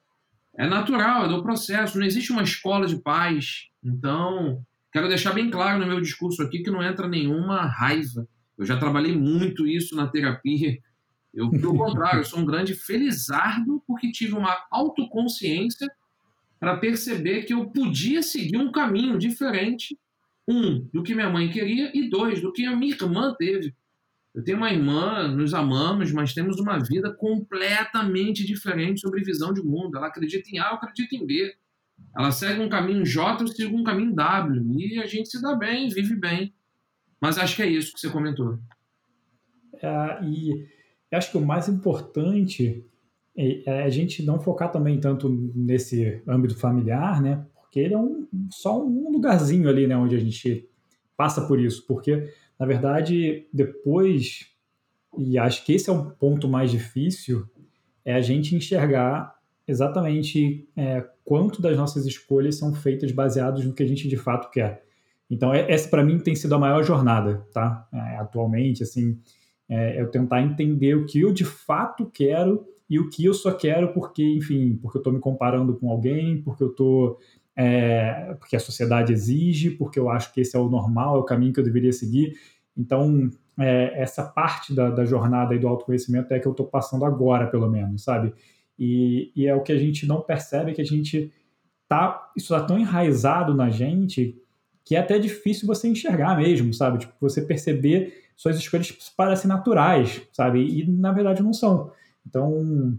é 0.57 0.67
natural, 0.67 1.27
é 1.27 1.29
do 1.29 1.43
processo. 1.43 1.99
Não 1.99 2.07
existe 2.07 2.33
uma 2.33 2.43
escola 2.43 2.87
de 2.87 2.97
pais. 2.97 3.69
Então, 3.85 4.65
quero 4.93 5.09
deixar 5.09 5.33
bem 5.33 5.51
claro 5.51 5.79
no 5.79 5.87
meu 5.87 6.01
discurso 6.01 6.43
aqui 6.43 6.63
que 6.63 6.71
não 6.71 6.83
entra 6.83 7.07
nenhuma 7.07 7.67
raiva. 7.67 8.27
Eu 8.57 8.65
já 8.65 8.79
trabalhei 8.79 9.17
muito 9.17 9.67
isso 9.67 9.95
na 9.95 10.07
terapia. 10.07 10.79
Eu, 11.35 11.51
pelo 11.51 11.77
contrário, 11.77 12.21
eu 12.21 12.25
sou 12.25 12.41
um 12.41 12.47
grande 12.47 12.75
felizardo 12.75 13.83
porque 13.87 14.11
tive 14.11 14.35
uma 14.35 14.57
autoconsciência 14.71 15.87
para 16.61 16.77
perceber 16.77 17.45
que 17.45 17.55
eu 17.55 17.71
podia 17.71 18.23
seguir 18.23 18.59
um 18.59 18.71
caminho 18.71 19.19
diferente, 19.19 19.99
um, 20.47 20.87
do 20.93 21.03
que 21.03 21.15
minha 21.15 21.31
mãe 21.31 21.51
queria, 21.51 21.91
e 21.97 22.11
dois, 22.11 22.43
do 22.43 22.53
que 22.53 22.67
a 22.67 22.77
minha 22.77 22.95
irmã 22.95 23.35
teve. 23.37 23.75
Eu 24.35 24.45
tenho 24.45 24.59
uma 24.59 24.71
irmã, 24.71 25.27
nos 25.27 25.55
amamos, 25.55 26.13
mas 26.13 26.35
temos 26.35 26.61
uma 26.61 26.79
vida 26.79 27.13
completamente 27.13 28.45
diferente 28.45 29.01
sobre 29.01 29.25
visão 29.25 29.53
de 29.53 29.63
mundo. 29.63 29.97
Ela 29.97 30.09
acredita 30.09 30.49
em 30.51 30.59
A, 30.59 30.69
eu 30.69 30.75
acredito 30.75 31.15
em 31.15 31.27
B. 31.27 31.53
Ela 32.17 32.31
segue 32.31 32.61
um 32.61 32.69
caminho 32.69 33.05
J, 33.05 33.43
eu 33.43 33.49
sigo 33.49 33.77
um 33.77 33.83
caminho 33.83 34.15
W. 34.15 34.95
E 34.95 35.01
a 35.01 35.07
gente 35.07 35.31
se 35.31 35.41
dá 35.41 35.55
bem, 35.55 35.89
vive 35.89 36.15
bem. 36.15 36.55
Mas 37.21 37.39
acho 37.39 37.57
que 37.57 37.63
é 37.63 37.67
isso 37.67 37.93
que 37.93 38.01
você 38.01 38.09
comentou. 38.09 38.59
É, 39.83 40.21
e 40.25 40.69
acho 41.13 41.33
que 41.33 41.39
o 41.39 41.45
mais 41.45 41.69
importante 41.69 42.85
a 43.67 43.89
gente 43.89 44.23
não 44.23 44.41
focar 44.41 44.71
também 44.71 44.99
tanto 45.01 45.29
nesse 45.55 46.23
âmbito 46.27 46.57
familiar, 46.57 47.23
né? 47.23 47.47
Porque 47.55 47.81
ele 47.81 47.95
é 47.95 47.99
um, 47.99 48.27
só 48.51 48.83
um 48.85 49.11
lugarzinho 49.11 49.69
ali, 49.69 49.87
né? 49.87 49.97
Onde 49.97 50.17
a 50.17 50.21
gente 50.21 50.69
passa 51.17 51.47
por 51.47 51.61
isso. 51.61 51.87
Porque, 51.87 52.33
na 52.59 52.67
verdade, 52.67 53.47
depois, 53.53 54.47
e 55.17 55.39
acho 55.39 55.65
que 55.65 55.73
esse 55.73 55.89
é 55.89 55.93
um 55.93 56.11
ponto 56.11 56.49
mais 56.49 56.71
difícil, 56.71 57.47
é 58.05 58.15
a 58.15 58.21
gente 58.21 58.55
enxergar 58.55 59.35
exatamente 59.67 60.69
é, 60.77 61.07
quanto 61.25 61.63
das 61.63 61.77
nossas 61.77 62.05
escolhas 62.07 62.57
são 62.57 62.75
feitas 62.75 63.13
baseadas 63.13 63.65
no 63.65 63.73
que 63.73 63.83
a 63.83 63.87
gente 63.87 64.09
de 64.09 64.17
fato 64.17 64.51
quer. 64.51 64.83
Então, 65.31 65.55
é, 65.55 65.71
essa 65.71 65.89
para 65.89 66.05
mim 66.05 66.19
tem 66.19 66.35
sido 66.35 66.55
a 66.55 66.59
maior 66.59 66.83
jornada, 66.83 67.47
tá? 67.53 67.87
É, 67.93 68.17
atualmente, 68.17 68.83
assim, 68.83 69.19
é, 69.69 70.01
eu 70.01 70.11
tentar 70.11 70.43
entender 70.43 70.97
o 70.97 71.07
que 71.07 71.21
eu 71.21 71.33
de 71.33 71.45
fato 71.45 72.11
quero 72.13 72.67
e 72.91 72.99
o 72.99 73.09
que 73.09 73.25
eu 73.25 73.33
só 73.33 73.53
quero 73.53 73.93
porque, 73.93 74.25
enfim, 74.25 74.77
porque 74.83 74.99
eu 74.99 75.01
estou 75.01 75.13
me 75.13 75.21
comparando 75.21 75.77
com 75.77 75.89
alguém, 75.89 76.43
porque 76.43 76.65
eu 76.65 76.71
estou. 76.71 77.21
É, 77.55 78.35
porque 78.41 78.57
a 78.57 78.61
sociedade 78.61 79.13
exige, 79.13 79.71
porque 79.71 79.99
eu 79.99 80.11
acho 80.11 80.33
que 80.33 80.41
esse 80.41 80.57
é 80.57 80.59
o 80.59 80.69
normal, 80.69 81.17
é 81.17 81.19
o 81.21 81.25
caminho 81.25 81.53
que 81.53 81.61
eu 81.61 81.65
deveria 81.65 81.93
seguir. 81.93 82.35
Então, 82.77 83.31
é, 83.59 84.03
essa 84.03 84.25
parte 84.25 84.75
da, 84.75 84.91
da, 84.91 85.05
jornada 85.05 85.55
e 85.55 85.59
do 85.59 85.69
autoconhecimento 85.69 86.33
é 86.35 86.41
que 86.41 86.49
eu 86.49 86.53
estou 86.53 86.67
passando 86.67 87.05
agora, 87.05 87.47
pelo 87.47 87.69
menos, 87.71 88.03
sabe? 88.03 88.35
E, 88.77 89.31
e, 89.37 89.47
é 89.47 89.55
o 89.55 89.63
que 89.63 89.73
a 89.73 89.79
gente 89.79 90.07
não 90.07 90.21
percebe, 90.23 90.73
que 90.73 90.81
a 90.81 90.87
gente 90.87 91.33
tá. 91.89 92.31
Isso 92.37 92.55
está 92.55 92.67
tão 92.67 92.79
enraizado 92.79 93.55
na 93.55 93.71
gente 93.71 94.37
que 94.85 94.97
é 94.97 94.99
até 94.99 95.17
difícil 95.19 95.67
você 95.67 95.87
enxergar 95.87 96.37
mesmo, 96.37 96.75
sabe? 96.75 96.99
Tipo, 96.99 97.15
você 97.21 97.43
perceber 97.43 98.15
suas 98.37 98.57
escolhas 98.57 98.91
parecem 99.17 99.47
naturais, 99.47 100.23
sabe? 100.33 100.61
E 100.61 100.91
na 100.91 101.13
verdade 101.13 101.43
não 101.43 101.53
são. 101.53 101.93
Então, 102.27 102.99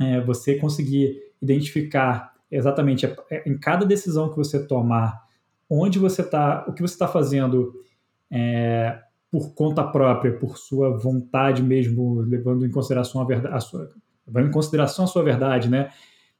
é, 0.00 0.20
você 0.20 0.56
conseguir 0.56 1.20
identificar 1.40 2.32
exatamente 2.50 3.06
é, 3.30 3.48
em 3.48 3.58
cada 3.58 3.84
decisão 3.86 4.30
que 4.30 4.36
você 4.36 4.66
tomar, 4.66 5.22
onde 5.68 5.98
você 5.98 6.22
está, 6.22 6.64
o 6.68 6.72
que 6.72 6.82
você 6.82 6.94
está 6.94 7.08
fazendo 7.08 7.72
é, 8.30 9.00
por 9.30 9.54
conta 9.54 9.82
própria, 9.82 10.36
por 10.38 10.58
sua 10.58 10.96
vontade 10.98 11.62
mesmo, 11.62 12.20
levando 12.20 12.66
em 12.66 12.70
consideração 12.70 13.22
a 13.22 13.24
verdade, 13.24 13.54
a 13.54 13.60
sua, 13.60 13.88
levando 14.26 14.48
em 14.48 14.52
consideração 14.52 15.06
a 15.06 15.08
sua 15.08 15.22
verdade, 15.22 15.70
né? 15.70 15.90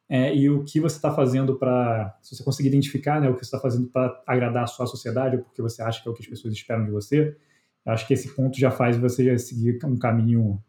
É, 0.08 0.36
e 0.36 0.50
o 0.50 0.62
que 0.62 0.78
você 0.78 0.96
está 0.96 1.10
fazendo 1.10 1.58
para, 1.58 2.14
se 2.20 2.36
você 2.36 2.44
conseguir 2.44 2.68
identificar, 2.68 3.18
né, 3.18 3.30
o 3.30 3.34
que 3.34 3.38
você 3.38 3.46
está 3.46 3.58
fazendo 3.58 3.88
para 3.88 4.22
agradar 4.26 4.64
a 4.64 4.66
sua 4.66 4.86
sociedade, 4.86 5.36
ou 5.36 5.42
porque 5.42 5.62
você 5.62 5.80
acha 5.80 6.02
que 6.02 6.08
é 6.08 6.10
o 6.10 6.14
que 6.14 6.22
as 6.22 6.28
pessoas 6.28 6.52
esperam 6.52 6.84
de 6.84 6.90
você, 6.90 7.34
acho 7.86 8.06
que 8.06 8.12
esse 8.12 8.28
ponto 8.34 8.58
já 8.58 8.70
faz 8.70 8.98
você 8.98 9.38
seguir 9.38 9.78
um 9.86 9.96
caminho 9.96 10.62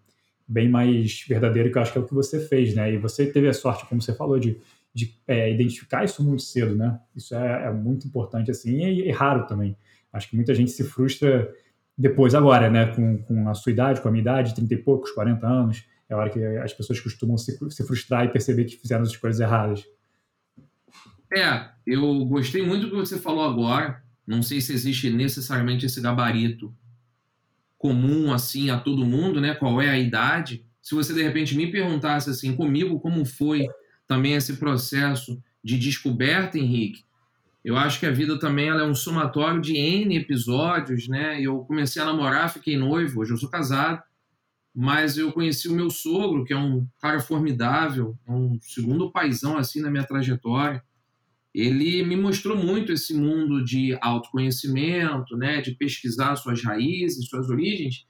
bem 0.48 0.70
mais 0.70 1.24
verdadeiro, 1.28 1.72
que 1.72 1.78
eu 1.78 1.82
acho 1.82 1.92
que 1.92 1.98
é 1.98 2.02
o 2.02 2.06
que 2.06 2.14
você 2.14 2.40
fez, 2.40 2.76
né? 2.76 2.94
E 2.94 2.98
você 2.98 3.26
teve 3.26 3.48
a 3.48 3.54
sorte, 3.54 3.86
como 3.88 4.02
você 4.02 4.14
falou, 4.14 4.40
de, 4.40 4.58
de 4.94 5.18
é, 5.28 5.52
identificar 5.52 6.04
isso 6.04 6.24
muito 6.24 6.42
cedo, 6.42 6.76
né? 6.76 7.00
Isso 7.16 7.34
é, 7.36 7.66
é 7.68 7.72
muito 7.72 8.08
importante, 8.08 8.52
assim, 8.52 8.84
e, 8.84 9.08
e, 9.08 9.12
raro 9.12 9.48
também. 9.48 9.76
Acho 10.12 10.30
que 10.30 10.36
muita 10.36 10.54
gente 10.54 10.72
se 10.72 10.84
frustra 10.84 11.52
depois, 11.98 12.36
agora, 12.36 12.70
né? 12.70 12.88
Com, 12.88 13.18
com 13.20 13.50
a 13.50 13.54
sua 13.54 13.72
idade, 13.72 14.02
com 14.02 14.10
a 14.10 14.12
minha 14.12 14.22
idade, 14.22 14.56
30 14.56 14.74
e 14.74 14.78
poucos, 14.78 15.12
40 15.12 15.48
anos, 15.48 15.86
é 16.10 16.14
a 16.14 16.18
hora 16.18 16.30
que 16.30 16.44
as 16.44 16.74
pessoas 16.74 17.00
costumam 17.00 17.38
se, 17.38 17.58
se 17.72 17.86
frustrar 17.86 18.26
e 18.26 18.30
perceber 18.30 18.66
que 18.66 18.78
fizeram 18.78 19.04
as 19.04 19.10
escolhas 19.10 19.40
erradas. 19.40 19.84
É, 21.36 21.70
eu 21.86 22.26
gostei 22.26 22.66
muito 22.66 22.86
do 22.86 22.92
que 22.92 22.96
você 22.98 23.18
falou 23.18 23.44
agora. 23.44 24.04
Não 24.26 24.44
sei 24.44 24.62
se 24.62 24.72
existe 24.72 25.10
necessariamente 25.10 25.86
esse 25.86 26.00
gabarito 26.00 26.74
comum 27.84 28.32
assim 28.32 28.70
a 28.70 28.80
todo 28.80 29.06
mundo, 29.06 29.42
né? 29.42 29.54
Qual 29.54 29.82
é 29.82 29.90
a 29.90 30.00
idade? 30.00 30.66
Se 30.82 30.96
você 30.96 31.14
de 31.14 31.22
repente 31.22 31.54
me 31.54 31.70
perguntasse 31.70 32.30
assim 32.30 32.56
comigo 32.56 32.98
como 33.02 33.26
foi 33.26 33.68
também 34.08 34.36
esse 34.36 34.56
processo 34.56 35.38
de 35.62 35.78
descoberta, 35.78 36.58
Henrique, 36.58 37.04
eu 37.62 37.76
acho 37.76 38.00
que 38.00 38.06
a 38.06 38.12
vida 38.12 38.40
também 38.40 38.70
ela 38.70 38.84
é 38.84 38.86
um 38.86 38.96
somatório 38.96 39.60
de 39.60 39.76
N 39.76 40.16
episódios, 40.16 41.10
né? 41.10 41.42
Eu 41.42 41.60
comecei 41.66 42.02
a 42.02 42.06
namorar, 42.06 42.54
fiquei 42.54 42.78
noivo, 42.78 43.20
hoje 43.20 43.34
eu 43.34 43.38
sou 43.38 43.50
casado, 43.50 44.02
mas 44.74 45.18
eu 45.18 45.34
conheci 45.34 45.68
o 45.68 45.76
meu 45.76 45.90
sogro, 45.90 46.46
que 46.46 46.54
é 46.54 46.58
um 46.58 46.88
cara 47.02 47.20
formidável, 47.20 48.18
é 48.26 48.32
um 48.32 48.58
segundo 48.62 49.12
paizão 49.12 49.58
assim 49.58 49.82
na 49.82 49.92
minha 49.92 50.06
trajetória 50.06 50.82
ele 51.54 52.04
me 52.04 52.16
mostrou 52.16 52.58
muito 52.58 52.92
esse 52.92 53.14
mundo 53.14 53.64
de 53.64 53.98
autoconhecimento, 54.02 55.38
né, 55.38 55.62
de 55.62 55.76
pesquisar 55.76 56.36
suas 56.36 56.64
raízes, 56.64 57.28
suas 57.28 57.50
origens. 57.50 58.06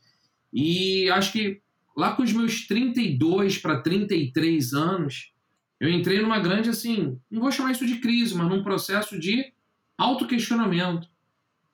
E 0.54 1.10
acho 1.10 1.34
que 1.34 1.62
lá 1.96 2.16
com 2.16 2.24
os 2.24 2.32
meus 2.32 2.66
32 2.66 3.58
para 3.58 3.82
33 3.82 4.74
anos, 4.74 5.34
eu 5.80 5.90
entrei 5.90 6.22
numa 6.22 6.40
grande, 6.40 6.70
assim, 6.70 7.20
não 7.30 7.42
vou 7.42 7.52
chamar 7.52 7.72
isso 7.72 7.86
de 7.86 7.98
crise, 7.98 8.34
mas 8.36 8.48
num 8.48 8.64
processo 8.64 9.20
de 9.20 9.52
autoquestionamento. 9.98 11.08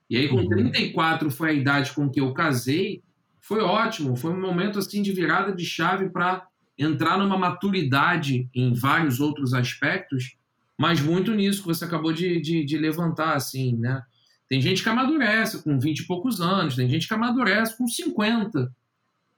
E 0.10 0.17
aí, 0.17 0.27
com 0.27 0.38
uhum. 0.38 0.49
34 0.49 1.29
foi 1.29 1.49
a 1.51 1.53
idade 1.53 1.93
com 1.93 2.10
que 2.10 2.19
eu 2.19 2.34
casei, 2.34 3.03
foi 3.39 3.62
ótimo, 3.62 4.15
foi 4.15 4.32
um 4.32 4.41
momento, 4.41 4.79
assim, 4.79 5.01
de 5.01 5.12
virada 5.12 5.53
de 5.53 5.63
chave 5.63 6.10
para 6.10 6.47
entrar 6.77 7.17
numa 7.17 7.38
maturidade 7.38 8.49
em 8.53 8.73
vários 8.73 9.19
outros 9.19 9.53
aspectos, 9.53 10.38
mas 10.79 11.01
muito 11.01 11.35
nisso 11.35 11.61
que 11.61 11.67
você 11.67 11.83
acabou 11.83 12.13
de, 12.13 12.39
de, 12.39 12.63
de 12.63 12.77
levantar, 12.77 13.35
assim, 13.35 13.75
né? 13.75 14.01
Tem 14.47 14.61
gente 14.61 14.81
que 14.81 14.87
amadurece 14.87 15.61
com 15.61 15.77
20 15.77 15.99
e 15.99 16.07
poucos 16.07 16.39
anos, 16.39 16.77
tem 16.77 16.87
gente 16.89 17.05
que 17.05 17.13
amadurece 17.13 17.77
com 17.77 17.85
50. 17.85 18.73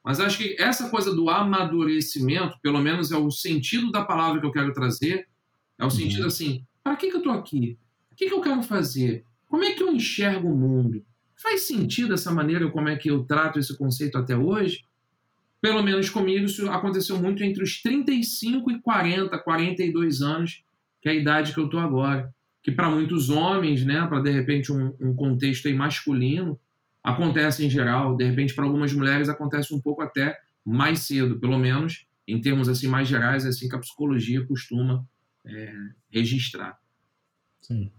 Mas 0.05 0.19
acho 0.19 0.37
que 0.37 0.55
essa 0.59 0.87
coisa 0.91 1.11
do 1.11 1.31
amadurecimento, 1.31 2.59
pelo 2.61 2.79
menos 2.79 3.11
é 3.11 3.17
o 3.17 3.31
sentido 3.31 3.91
da 3.91 4.05
palavra 4.05 4.39
que 4.39 4.45
eu 4.45 4.51
quero 4.51 4.71
trazer, 4.71 5.27
é 5.79 5.83
o 5.83 5.85
uhum. 5.85 5.89
sentido 5.89 6.27
assim: 6.27 6.63
para 6.83 6.95
que, 6.95 7.09
que 7.09 7.15
eu 7.15 7.19
estou 7.21 7.33
aqui? 7.33 7.75
O 8.11 8.15
que, 8.15 8.27
que 8.27 8.33
eu 8.33 8.41
quero 8.41 8.61
fazer? 8.61 9.25
Como 9.47 9.63
é 9.63 9.71
que 9.71 9.81
eu 9.81 9.91
enxergo 9.91 10.47
o 10.47 10.55
mundo? 10.55 11.03
Faz 11.41 11.63
sentido 11.63 12.13
essa 12.13 12.31
maneira 12.31 12.69
como 12.69 12.87
é 12.87 12.95
que 12.95 13.09
eu 13.09 13.23
trato 13.23 13.57
esse 13.57 13.75
conceito 13.75 14.15
até 14.15 14.37
hoje? 14.37 14.85
Pelo 15.59 15.81
menos 15.81 16.07
comigo, 16.07 16.45
isso 16.45 16.69
aconteceu 16.69 17.17
muito 17.17 17.43
entre 17.43 17.63
os 17.63 17.81
35 17.81 18.69
e 18.69 18.79
40, 18.79 19.39
42 19.39 20.21
anos, 20.21 20.63
que 21.01 21.09
é 21.09 21.11
a 21.11 21.15
idade 21.15 21.53
que 21.53 21.59
eu 21.59 21.65
estou 21.65 21.79
agora. 21.79 22.33
Que 22.63 22.71
para 22.71 22.89
muitos 22.89 23.29
homens, 23.29 23.83
né, 23.83 24.05
para 24.07 24.21
de 24.21 24.31
repente 24.31 24.71
um, 24.71 24.93
um 24.99 25.15
contexto 25.15 25.67
aí 25.67 25.73
masculino, 25.73 26.59
acontece 27.03 27.65
em 27.65 27.69
geral, 27.69 28.15
de 28.15 28.23
repente 28.23 28.53
para 28.53 28.63
algumas 28.63 28.93
mulheres 28.93 29.27
acontece 29.27 29.73
um 29.73 29.81
pouco 29.81 30.01
até 30.01 30.37
mais 30.63 30.99
cedo, 30.99 31.39
pelo 31.39 31.57
menos 31.57 32.05
em 32.27 32.39
termos 32.39 32.69
assim 32.69 32.87
mais 32.87 33.07
gerais, 33.07 33.45
é 33.45 33.49
assim 33.49 33.67
que 33.67 33.75
a 33.75 33.79
psicologia 33.79 34.45
costuma 34.45 35.03
é, 35.43 35.73
registrar. 36.11 36.77
Sim. 37.61 37.91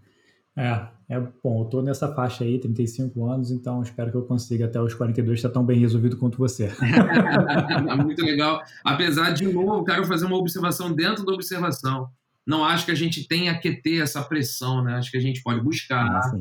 É, 0.55 0.87
é 1.09 1.19
bom, 1.19 1.63
eu 1.63 1.65
tô 1.65 1.81
nessa 1.81 2.13
faixa 2.13 2.43
aí, 2.43 2.59
35 2.59 3.25
anos, 3.25 3.51
então 3.51 3.81
espero 3.81 4.11
que 4.11 4.17
eu 4.17 4.23
consiga 4.23 4.65
até 4.65 4.79
os 4.79 4.93
42 4.93 5.39
estar 5.39 5.49
tão 5.49 5.65
bem 5.65 5.79
resolvido 5.79 6.17
quanto 6.17 6.37
você. 6.37 6.71
Muito 8.03 8.23
legal. 8.23 8.61
Apesar 8.83 9.31
de 9.31 9.51
novo, 9.51 9.83
quero 9.83 10.05
fazer 10.05 10.25
uma 10.25 10.37
observação 10.37 10.93
dentro 10.93 11.25
da 11.25 11.33
observação. 11.33 12.09
Não 12.45 12.63
acho 12.63 12.85
que 12.85 12.91
a 12.91 12.95
gente 12.95 13.27
tenha 13.27 13.57
que 13.57 13.71
ter 13.71 14.01
essa 14.01 14.21
pressão, 14.23 14.83
né? 14.83 14.95
Acho 14.95 15.11
que 15.11 15.17
a 15.17 15.21
gente 15.21 15.41
pode 15.41 15.61
buscar. 15.61 16.05
Ah, 16.05 16.31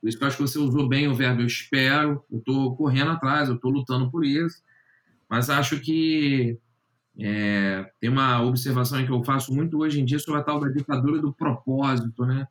por 0.00 0.08
isso 0.08 0.18
que 0.18 0.24
eu 0.24 0.28
acho 0.28 0.36
que 0.36 0.42
você 0.42 0.58
usou 0.58 0.88
bem 0.88 1.08
o 1.08 1.14
verbo 1.14 1.40
eu 1.40 1.46
espero, 1.46 2.22
eu 2.30 2.38
estou 2.38 2.76
correndo 2.76 3.12
atrás, 3.12 3.48
eu 3.48 3.54
estou 3.54 3.70
lutando 3.70 4.10
por 4.10 4.24
isso. 4.24 4.62
Mas 5.28 5.50
acho 5.50 5.80
que 5.80 6.58
é, 7.18 7.90
tem 8.00 8.10
uma 8.10 8.42
observação 8.42 9.04
que 9.04 9.10
eu 9.10 9.24
faço 9.24 9.52
muito 9.54 9.78
hoje 9.78 10.00
em 10.00 10.04
dia 10.04 10.18
sobre 10.18 10.40
a 10.40 10.44
tal 10.44 10.60
da 10.60 10.68
ditadura 10.68 11.20
do 11.20 11.32
propósito, 11.32 12.26
né? 12.26 12.46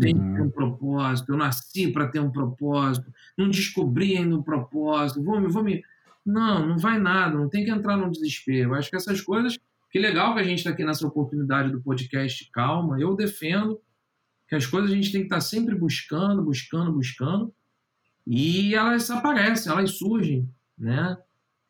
Tem 0.00 0.14
que 0.14 0.20
ter 0.20 0.40
um 0.40 0.44
uhum. 0.44 0.50
propósito, 0.50 1.32
eu 1.32 1.36
nasci 1.36 1.90
para 1.90 2.06
ter 2.06 2.20
um 2.20 2.30
propósito, 2.30 3.12
não 3.36 3.50
descobri 3.50 4.16
ainda 4.16 4.36
um 4.36 4.42
propósito, 4.42 5.22
vou 5.22 5.40
me, 5.40 5.48
vou 5.48 5.62
me. 5.62 5.82
Não, 6.24 6.66
não 6.66 6.78
vai 6.78 6.98
nada, 6.98 7.36
não 7.36 7.48
tem 7.48 7.64
que 7.64 7.70
entrar 7.70 7.96
no 7.96 8.10
desespero. 8.10 8.74
Acho 8.74 8.90
que 8.90 8.96
essas 8.96 9.20
coisas. 9.20 9.58
Que 9.90 9.98
legal 9.98 10.34
que 10.34 10.40
a 10.40 10.44
gente 10.44 10.58
está 10.58 10.70
aqui 10.70 10.84
nessa 10.84 11.06
oportunidade 11.06 11.70
do 11.72 11.80
podcast 11.80 12.50
Calma. 12.52 13.00
Eu 13.00 13.16
defendo 13.16 13.80
que 14.46 14.54
as 14.54 14.66
coisas 14.66 14.90
a 14.90 14.94
gente 14.94 15.10
tem 15.12 15.22
que 15.22 15.26
estar 15.26 15.40
sempre 15.40 15.74
buscando, 15.74 16.42
buscando, 16.42 16.92
buscando, 16.92 17.52
e 18.26 18.74
elas 18.74 19.10
aparecem, 19.10 19.72
elas 19.72 19.92
surgem, 19.92 20.48
né? 20.76 21.16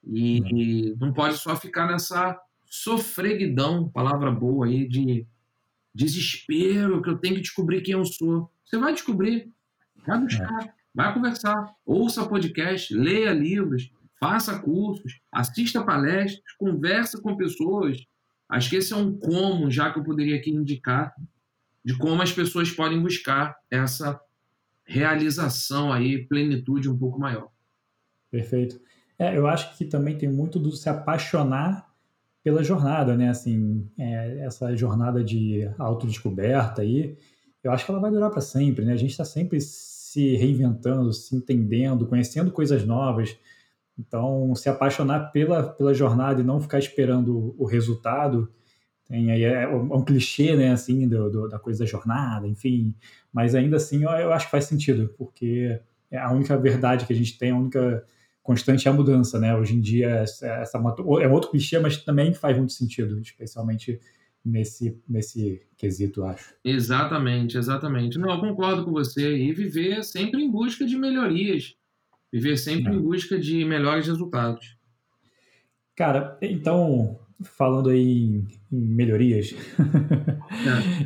E, 0.04 0.38
e 0.38 0.96
não 0.98 1.12
pode 1.12 1.36
só 1.36 1.54
ficar 1.54 1.86
nessa 1.86 2.40
sofreguidão, 2.66 3.88
palavra 3.88 4.30
boa 4.30 4.66
aí, 4.66 4.86
de 4.86 5.26
desespero, 5.94 7.02
que 7.02 7.10
eu 7.10 7.18
tenho 7.18 7.36
que 7.36 7.40
descobrir 7.40 7.82
quem 7.82 7.94
eu 7.94 8.04
sou. 8.04 8.50
Você 8.64 8.78
vai 8.78 8.92
descobrir, 8.92 9.52
vai 10.06 10.20
buscar, 10.20 10.64
é. 10.64 10.72
vai 10.94 11.14
conversar, 11.14 11.74
ouça 11.84 12.26
podcast, 12.26 12.94
leia 12.94 13.32
livros, 13.32 13.90
faça 14.20 14.58
cursos, 14.58 15.20
assista 15.32 15.82
palestras, 15.82 16.42
conversa 16.58 17.20
com 17.20 17.36
pessoas. 17.36 17.98
Acho 18.48 18.70
que 18.70 18.76
esse 18.76 18.92
é 18.92 18.96
um 18.96 19.16
como, 19.16 19.70
já 19.70 19.92
que 19.92 19.98
eu 19.98 20.04
poderia 20.04 20.36
aqui 20.36 20.50
indicar, 20.50 21.14
de 21.84 21.96
como 21.96 22.22
as 22.22 22.32
pessoas 22.32 22.70
podem 22.70 23.00
buscar 23.00 23.56
essa 23.70 24.20
realização 24.84 25.92
aí, 25.92 26.26
plenitude 26.26 26.88
um 26.88 26.98
pouco 26.98 27.18
maior. 27.18 27.50
Perfeito. 28.30 28.80
É, 29.18 29.36
eu 29.36 29.46
acho 29.46 29.76
que 29.76 29.84
também 29.84 30.16
tem 30.16 30.28
muito 30.28 30.58
do 30.58 30.72
se 30.72 30.88
apaixonar 30.88 31.88
pela 32.42 32.62
jornada, 32.62 33.16
né? 33.16 33.28
Assim, 33.28 33.86
é, 33.98 34.38
essa 34.46 34.74
jornada 34.76 35.22
de 35.22 35.68
autodescoberta 35.78 36.82
aí, 36.82 37.16
eu 37.62 37.72
acho 37.72 37.84
que 37.84 37.90
ela 37.90 38.00
vai 38.00 38.10
durar 38.10 38.30
para 38.30 38.40
sempre, 38.40 38.84
né? 38.84 38.92
A 38.92 38.96
gente 38.96 39.10
está 39.10 39.24
sempre 39.24 39.60
se 39.60 40.36
reinventando, 40.36 41.12
se 41.12 41.36
entendendo, 41.36 42.06
conhecendo 42.06 42.50
coisas 42.50 42.84
novas. 42.84 43.36
Então, 43.98 44.54
se 44.54 44.68
apaixonar 44.68 45.32
pela, 45.32 45.62
pela 45.64 45.92
jornada 45.92 46.40
e 46.40 46.44
não 46.44 46.60
ficar 46.60 46.78
esperando 46.78 47.54
o 47.58 47.64
resultado, 47.64 48.48
tem 49.08 49.32
aí 49.32 49.42
é, 49.42 49.64
é 49.64 49.68
um 49.68 50.04
clichê, 50.04 50.54
né, 50.54 50.70
assim, 50.70 51.08
do, 51.08 51.30
do, 51.30 51.48
da 51.48 51.58
coisa 51.58 51.80
da 51.80 51.86
jornada, 51.86 52.46
enfim. 52.46 52.94
Mas 53.32 53.54
ainda 53.54 53.76
assim, 53.76 54.04
eu, 54.04 54.10
eu, 54.10 54.32
acho 54.32 54.46
que 54.46 54.52
faz 54.52 54.66
sentido, 54.66 55.12
porque 55.16 55.80
é 56.10 56.18
a 56.18 56.30
única 56.30 56.56
verdade 56.56 57.06
que 57.06 57.12
a 57.12 57.16
gente 57.16 57.36
tem, 57.38 57.50
a 57.50 57.56
única 57.56 58.04
constante 58.42 58.86
é 58.86 58.90
a 58.90 58.94
mudança, 58.94 59.38
né? 59.38 59.56
Hoje 59.56 59.74
em 59.74 59.80
dia, 59.80 60.08
essa, 60.08 60.46
essa 60.46 60.78
é 60.78 61.28
outro 61.28 61.50
clichê, 61.50 61.78
mas 61.78 62.04
também 62.04 62.32
faz 62.32 62.56
muito 62.56 62.72
sentido, 62.72 63.18
especialmente 63.20 63.98
nesse, 64.44 65.00
nesse 65.08 65.60
quesito, 65.76 66.24
acho. 66.24 66.54
Exatamente, 66.64 67.58
exatamente. 67.58 68.18
Não, 68.18 68.30
eu 68.30 68.40
concordo 68.40 68.84
com 68.84 68.92
você. 68.92 69.36
E 69.36 69.52
viver 69.52 70.02
sempre 70.04 70.42
em 70.42 70.50
busca 70.50 70.86
de 70.86 70.96
melhorias. 70.96 71.74
Viver 72.32 72.56
sempre 72.56 72.92
é. 72.92 72.96
em 72.96 73.00
busca 73.00 73.38
de 73.38 73.64
melhores 73.64 74.06
resultados. 74.06 74.76
Cara, 75.96 76.38
então, 76.42 77.18
falando 77.42 77.90
aí 77.90 78.00
em, 78.00 78.46
melhorias, 78.70 79.54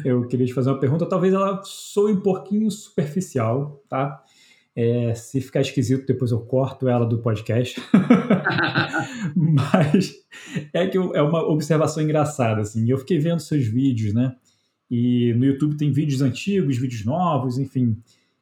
é. 0.04 0.08
eu 0.08 0.26
queria 0.26 0.46
te 0.46 0.52
fazer 0.52 0.70
uma 0.70 0.80
pergunta. 0.80 1.06
Talvez 1.08 1.32
ela 1.32 1.62
soe 1.64 2.12
um 2.12 2.20
pouquinho 2.20 2.70
superficial, 2.70 3.82
tá? 3.88 4.22
É, 4.74 5.14
se 5.14 5.40
ficar 5.40 5.60
esquisito, 5.60 6.06
depois 6.06 6.30
eu 6.30 6.40
corto 6.40 6.88
ela 6.88 7.04
do 7.04 7.18
podcast. 7.18 7.80
Mas 9.36 10.14
é 10.72 10.86
que 10.86 10.96
é 10.96 11.22
uma 11.22 11.46
observação 11.46 12.02
engraçada, 12.02 12.62
assim. 12.62 12.90
Eu 12.90 12.98
fiquei 12.98 13.18
vendo 13.18 13.40
seus 13.40 13.66
vídeos, 13.66 14.14
né? 14.14 14.34
E 14.90 15.32
no 15.34 15.44
YouTube 15.44 15.76
tem 15.76 15.90
vídeos 15.92 16.20
antigos, 16.20 16.76
vídeos 16.76 17.04
novos, 17.04 17.58
enfim. 17.58 17.96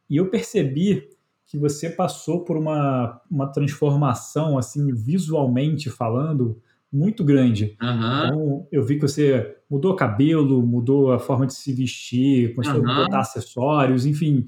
E 0.08 0.16
eu 0.16 0.28
percebi 0.30 1.08
que 1.50 1.58
você 1.58 1.90
passou 1.90 2.44
por 2.44 2.56
uma, 2.56 3.20
uma 3.28 3.48
transformação, 3.48 4.56
assim, 4.56 4.94
visualmente 4.94 5.90
falando, 5.90 6.62
muito 6.92 7.24
grande. 7.24 7.76
Uhum. 7.82 8.24
Então, 8.24 8.68
eu 8.70 8.84
vi 8.84 8.94
que 8.94 9.02
você 9.02 9.56
mudou 9.68 9.92
o 9.92 9.96
cabelo, 9.96 10.64
mudou 10.64 11.12
a 11.12 11.18
forma 11.18 11.48
de 11.48 11.54
se 11.54 11.72
vestir, 11.72 12.54
começou 12.54 12.80
uhum. 12.80 12.88
a 12.88 13.02
botar 13.02 13.18
acessórios, 13.18 14.06
enfim. 14.06 14.46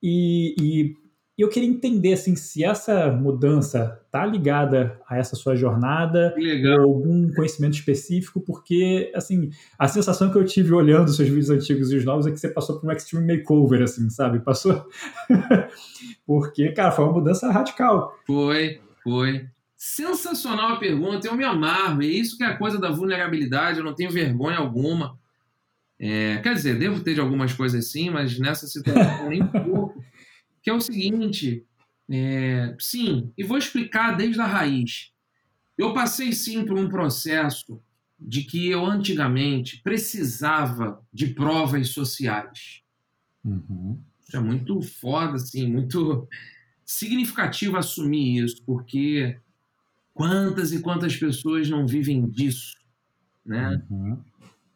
E, 0.00 0.54
e, 0.60 0.94
eu 1.42 1.50
queria 1.50 1.68
entender 1.68 2.14
assim, 2.14 2.34
se 2.34 2.64
essa 2.64 3.12
mudança 3.12 4.00
tá 4.10 4.24
ligada 4.24 4.98
a 5.06 5.18
essa 5.18 5.36
sua 5.36 5.54
jornada 5.54 6.34
ou 6.78 6.82
algum 6.82 7.30
conhecimento 7.34 7.74
específico, 7.74 8.40
porque 8.40 9.12
assim, 9.14 9.50
a 9.78 9.86
sensação 9.86 10.30
que 10.30 10.38
eu 10.38 10.44
tive 10.46 10.72
olhando 10.72 11.12
seus 11.12 11.28
vídeos 11.28 11.50
antigos 11.50 11.92
e 11.92 11.96
os 11.96 12.04
novos 12.06 12.26
é 12.26 12.30
que 12.30 12.38
você 12.38 12.48
passou 12.48 12.80
por 12.80 12.88
um 12.88 12.92
extreme 12.92 13.36
makeover, 13.36 13.82
assim, 13.82 14.08
sabe? 14.08 14.40
Passou. 14.40 14.88
porque, 16.26 16.72
cara, 16.72 16.90
foi 16.90 17.04
uma 17.04 17.12
mudança 17.12 17.50
radical. 17.52 18.16
Foi, 18.26 18.80
foi. 19.04 19.46
Sensacional 19.76 20.72
a 20.72 20.76
pergunta, 20.76 21.28
eu 21.28 21.36
me 21.36 21.44
amarro. 21.44 22.02
É 22.02 22.06
isso 22.06 22.38
que 22.38 22.44
é 22.44 22.46
a 22.46 22.56
coisa 22.56 22.78
da 22.80 22.90
vulnerabilidade, 22.90 23.78
eu 23.78 23.84
não 23.84 23.94
tenho 23.94 24.10
vergonha 24.10 24.56
alguma. 24.56 25.18
É, 25.98 26.38
quer 26.38 26.54
dizer, 26.54 26.78
devo 26.78 27.00
ter 27.00 27.14
de 27.14 27.20
algumas 27.20 27.52
coisas 27.52 27.90
sim, 27.90 28.10
mas 28.10 28.38
nessa 28.38 28.66
situação 28.66 29.28
nem 29.28 29.44
pouco. 29.46 29.95
Que 30.66 30.70
é 30.70 30.74
o 30.74 30.80
seguinte: 30.80 31.64
é, 32.10 32.76
sim, 32.80 33.32
e 33.38 33.44
vou 33.44 33.56
explicar 33.56 34.16
desde 34.16 34.40
a 34.40 34.46
raiz. 34.46 35.12
Eu 35.78 35.94
passei 35.94 36.32
sim 36.32 36.64
por 36.64 36.76
um 36.76 36.88
processo 36.88 37.80
de 38.18 38.42
que 38.42 38.68
eu 38.68 38.84
antigamente 38.84 39.80
precisava 39.82 41.00
de 41.12 41.28
provas 41.28 41.90
sociais. 41.90 42.82
Uhum. 43.44 44.02
Isso 44.26 44.36
é 44.36 44.40
muito 44.40 44.82
foda, 44.82 45.36
assim, 45.36 45.70
muito 45.70 46.26
significativo 46.84 47.76
assumir 47.76 48.42
isso, 48.42 48.60
porque 48.64 49.38
Quantas 50.16 50.72
e 50.72 50.80
quantas 50.80 51.14
pessoas 51.14 51.68
não 51.68 51.86
vivem 51.86 52.26
disso, 52.26 52.74
né? 53.44 53.84
Uhum. 53.90 54.18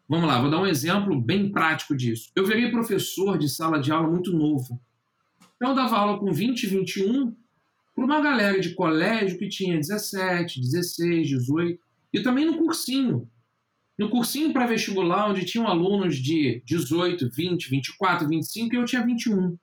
Vamos 0.07 0.29
lá, 0.29 0.39
vou 0.39 0.51
dar 0.51 0.61
um 0.61 0.67
exemplo 0.67 1.19
bem 1.19 1.51
prático 1.51 1.97
disso. 1.97 2.31
Eu 2.37 2.47
virei 2.47 2.71
professor 2.71 3.39
de 3.39 3.49
sala 3.49 3.81
de 3.81 3.91
aula 3.91 4.07
muito 4.07 4.37
novo. 4.37 4.79
Então, 5.61 5.73
eu 5.73 5.77
dava 5.77 5.99
aula 5.99 6.19
com 6.19 6.33
20, 6.33 6.67
21 6.67 7.37
para 7.95 8.05
uma 8.07 8.19
galera 8.23 8.59
de 8.59 8.75
colégio 8.75 9.39
que 9.39 9.47
tinha 9.47 9.77
17, 9.77 10.59
16, 10.59 11.29
18 11.29 11.79
e 12.15 12.23
também 12.23 12.47
no 12.47 12.57
cursinho. 12.57 13.31
no 13.99 14.09
cursinho 14.09 14.55
pré-vestibular, 14.55 15.29
onde 15.29 15.45
tinham 15.45 15.69
alunos 15.69 16.17
de 16.17 16.63
18, 16.65 17.29
20, 17.29 17.69
24, 17.69 18.27
25, 18.27 18.75
e 18.75 18.79
eu 18.79 18.87
tinha 18.87 19.05
21. 19.05 19.59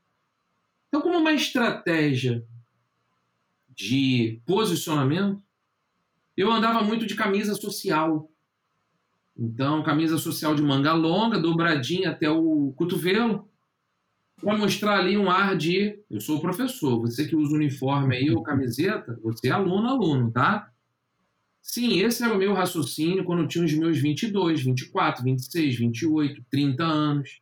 Então, 0.88 1.02
como 1.02 1.18
uma 1.18 1.34
estratégia 1.34 2.46
de 3.76 4.40
posicionamento, 4.46 5.42
eu 6.38 6.52
andava 6.52 6.84
muito 6.84 7.08
de 7.08 7.16
camisa 7.16 7.56
social. 7.56 8.32
Então, 9.36 9.82
camisa 9.82 10.20
social 10.20 10.54
de 10.54 10.62
manga 10.62 10.94
longa, 10.94 11.40
dobradinha 11.40 12.12
até 12.12 12.30
o 12.30 12.72
cotovelo, 12.78 13.50
para 14.42 14.58
mostrar 14.58 15.00
ali 15.00 15.18
um 15.18 15.30
ar 15.30 15.56
de 15.58 16.00
eu 16.10 16.22
sou 16.22 16.38
o 16.38 16.42
professor, 16.42 17.02
você 17.02 17.28
que 17.28 17.36
usa 17.36 17.56
uniforme 17.56 18.16
aí 18.16 18.30
ou 18.30 18.44
camiseta, 18.44 19.20
você 19.22 19.48
é 19.48 19.52
aluno, 19.52 19.88
aluno, 19.88 20.32
tá? 20.32 20.72
Sim, 21.62 22.00
esse 22.00 22.24
era 22.24 22.34
o 22.34 22.38
meu 22.38 22.54
raciocínio 22.54 23.26
quando 23.26 23.42
eu 23.42 23.48
tinha 23.48 23.66
os 23.66 23.74
meus 23.74 24.00
22, 24.00 24.64
24, 24.64 25.24
26, 25.24 25.76
28, 25.76 26.42
30 26.50 26.84
anos. 26.84 27.42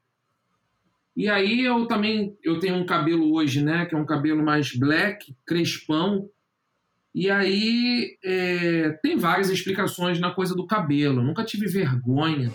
E 1.16 1.30
aí 1.30 1.64
eu 1.64 1.86
também 1.86 2.36
eu 2.44 2.60
tenho 2.60 2.76
um 2.76 2.86
cabelo 2.86 3.34
hoje, 3.34 3.62
né, 3.62 3.86
que 3.86 3.94
é 3.94 3.98
um 3.98 4.06
cabelo 4.06 4.44
mais 4.44 4.76
black, 4.76 5.36
crespão. 5.46 6.30
E 7.14 7.30
aí 7.30 8.18
é, 8.24 8.90
tem 9.02 9.16
várias 9.16 9.50
explicações 9.50 10.20
na 10.20 10.32
coisa 10.32 10.56
do 10.56 10.66
cabelo. 10.66 11.20
Eu 11.20 11.24
nunca 11.24 11.46
tive 11.46 11.68
vergonha 11.68 12.52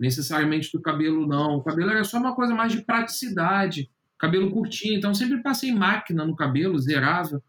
necessariamente 0.00 0.72
do 0.72 0.80
cabelo, 0.80 1.26
não. 1.26 1.56
O 1.56 1.62
cabelo 1.62 1.90
era 1.90 2.02
só 2.02 2.18
uma 2.18 2.34
coisa 2.34 2.54
mais 2.54 2.72
de 2.72 2.82
praticidade. 2.82 3.90
Cabelo 4.18 4.50
curtinho, 4.50 4.94
então 4.96 5.14
sempre 5.14 5.42
passei 5.42 5.72
máquina 5.72 6.24
no 6.24 6.34
cabelo, 6.34 6.78
zerava 6.78 7.42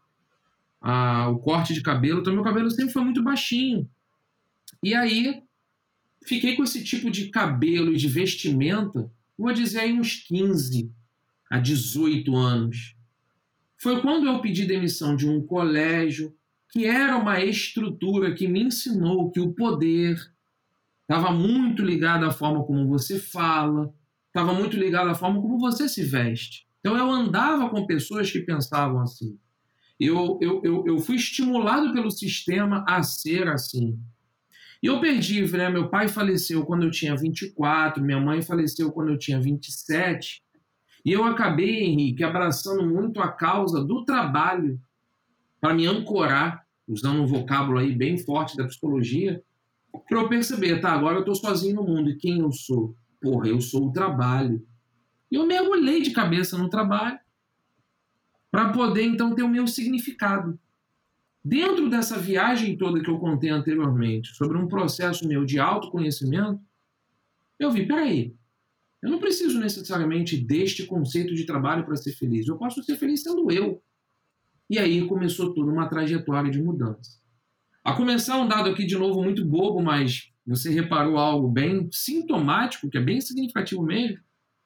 a, 0.80 1.28
o 1.28 1.38
corte 1.38 1.72
de 1.72 1.82
cabelo, 1.82 2.20
então 2.20 2.32
meu 2.32 2.42
cabelo 2.42 2.70
sempre 2.70 2.92
foi 2.92 3.02
muito 3.02 3.22
baixinho. 3.22 3.88
E 4.82 4.94
aí 4.94 5.42
fiquei 6.26 6.56
com 6.56 6.62
esse 6.62 6.84
tipo 6.84 7.10
de 7.10 7.28
cabelo 7.28 7.92
e 7.92 7.96
de 7.96 8.08
vestimenta, 8.08 9.10
vou 9.36 9.52
dizer 9.52 9.80
aí 9.80 9.92
uns 9.92 10.16
15 10.26 10.90
a 11.50 11.58
18 11.58 12.34
anos. 12.34 12.96
Foi 13.76 14.00
quando 14.00 14.26
eu 14.26 14.40
pedi 14.40 14.64
demissão 14.64 15.16
de 15.16 15.28
um 15.28 15.44
colégio 15.44 16.34
que 16.70 16.86
era 16.86 17.16
uma 17.16 17.42
estrutura 17.42 18.34
que 18.34 18.48
me 18.48 18.62
ensinou 18.62 19.30
que 19.30 19.40
o 19.40 19.52
poder 19.52 20.16
estava 21.12 21.32
muito 21.32 21.82
ligado 21.82 22.24
à 22.24 22.30
forma 22.30 22.64
como 22.64 22.88
você 22.88 23.18
fala, 23.18 23.92
estava 24.28 24.52
muito 24.54 24.76
ligado 24.76 25.10
à 25.10 25.14
forma 25.14 25.40
como 25.40 25.58
você 25.58 25.88
se 25.88 26.02
veste. 26.02 26.66
Então 26.80 26.96
eu 26.96 27.10
andava 27.10 27.68
com 27.68 27.86
pessoas 27.86 28.30
que 28.30 28.40
pensavam 28.40 29.00
assim 29.00 29.38
eu, 30.04 30.38
eu, 30.40 30.60
eu, 30.64 30.84
eu 30.86 30.98
fui 30.98 31.16
estimulado 31.16 31.92
pelo 31.92 32.10
sistema 32.10 32.84
a 32.88 33.02
ser 33.02 33.48
assim. 33.48 33.98
E 34.82 34.86
eu 34.86 35.00
perdi, 35.00 35.42
né? 35.52 35.70
Meu 35.70 35.88
pai 35.88 36.08
faleceu 36.08 36.64
quando 36.64 36.82
eu 36.82 36.90
tinha 36.90 37.16
24, 37.16 38.02
minha 38.02 38.20
mãe 38.20 38.42
faleceu 38.42 38.90
quando 38.90 39.10
eu 39.10 39.18
tinha 39.18 39.40
27. 39.40 40.42
E 41.04 41.12
eu 41.12 41.24
acabei, 41.24 41.84
Henrique, 41.84 42.24
abraçando 42.24 42.84
muito 42.84 43.20
a 43.20 43.30
causa 43.30 43.84
do 43.84 44.04
trabalho 44.04 44.80
para 45.60 45.74
me 45.74 45.86
ancorar, 45.86 46.66
usando 46.88 47.22
um 47.22 47.26
vocábulo 47.26 47.78
aí 47.78 47.94
bem 47.94 48.18
forte 48.18 48.56
da 48.56 48.66
psicologia, 48.66 49.40
para 50.08 50.20
eu 50.20 50.28
perceber, 50.28 50.80
tá, 50.80 50.92
agora 50.92 51.16
eu 51.16 51.20
estou 51.20 51.34
sozinho 51.34 51.76
no 51.76 51.84
mundo. 51.84 52.10
E 52.10 52.16
quem 52.16 52.40
eu 52.40 52.52
sou? 52.52 52.96
Porra, 53.20 53.48
eu 53.48 53.60
sou 53.60 53.88
o 53.88 53.92
trabalho. 53.92 54.66
E 55.30 55.36
eu 55.36 55.46
mergulhei 55.46 56.02
de 56.02 56.10
cabeça 56.10 56.58
no 56.58 56.68
trabalho 56.68 57.18
para 58.50 58.70
poder 58.72 59.04
então 59.04 59.34
ter 59.34 59.42
o 59.42 59.48
meu 59.48 59.66
significado. 59.66 60.58
Dentro 61.44 61.88
dessa 61.88 62.18
viagem 62.18 62.76
toda 62.76 63.02
que 63.02 63.10
eu 63.10 63.18
contei 63.18 63.50
anteriormente, 63.50 64.34
sobre 64.36 64.56
um 64.58 64.68
processo 64.68 65.26
meu 65.26 65.44
de 65.44 65.58
autoconhecimento, 65.58 66.60
eu 67.58 67.70
vi, 67.70 67.86
peraí, 67.86 68.36
eu 69.02 69.10
não 69.10 69.18
preciso 69.18 69.58
necessariamente 69.58 70.36
deste 70.36 70.86
conceito 70.86 71.34
de 71.34 71.44
trabalho 71.44 71.84
para 71.84 71.96
ser 71.96 72.12
feliz, 72.12 72.46
eu 72.46 72.56
posso 72.56 72.82
ser 72.82 72.96
feliz 72.96 73.22
sendo 73.22 73.50
eu. 73.50 73.82
E 74.70 74.78
aí 74.78 75.06
começou 75.06 75.52
toda 75.52 75.72
uma 75.72 75.88
trajetória 75.88 76.50
de 76.50 76.62
mudança. 76.62 77.21
A 77.84 77.94
começar 77.94 78.38
um 78.38 78.46
dado 78.46 78.70
aqui 78.70 78.86
de 78.86 78.96
novo 78.96 79.20
muito 79.20 79.44
bobo, 79.44 79.82
mas 79.82 80.30
você 80.46 80.70
reparou 80.70 81.16
algo 81.16 81.48
bem 81.48 81.88
sintomático, 81.90 82.88
que 82.88 82.96
é 82.96 83.00
bem 83.00 83.20
significativo 83.20 83.82
mesmo. 83.82 84.18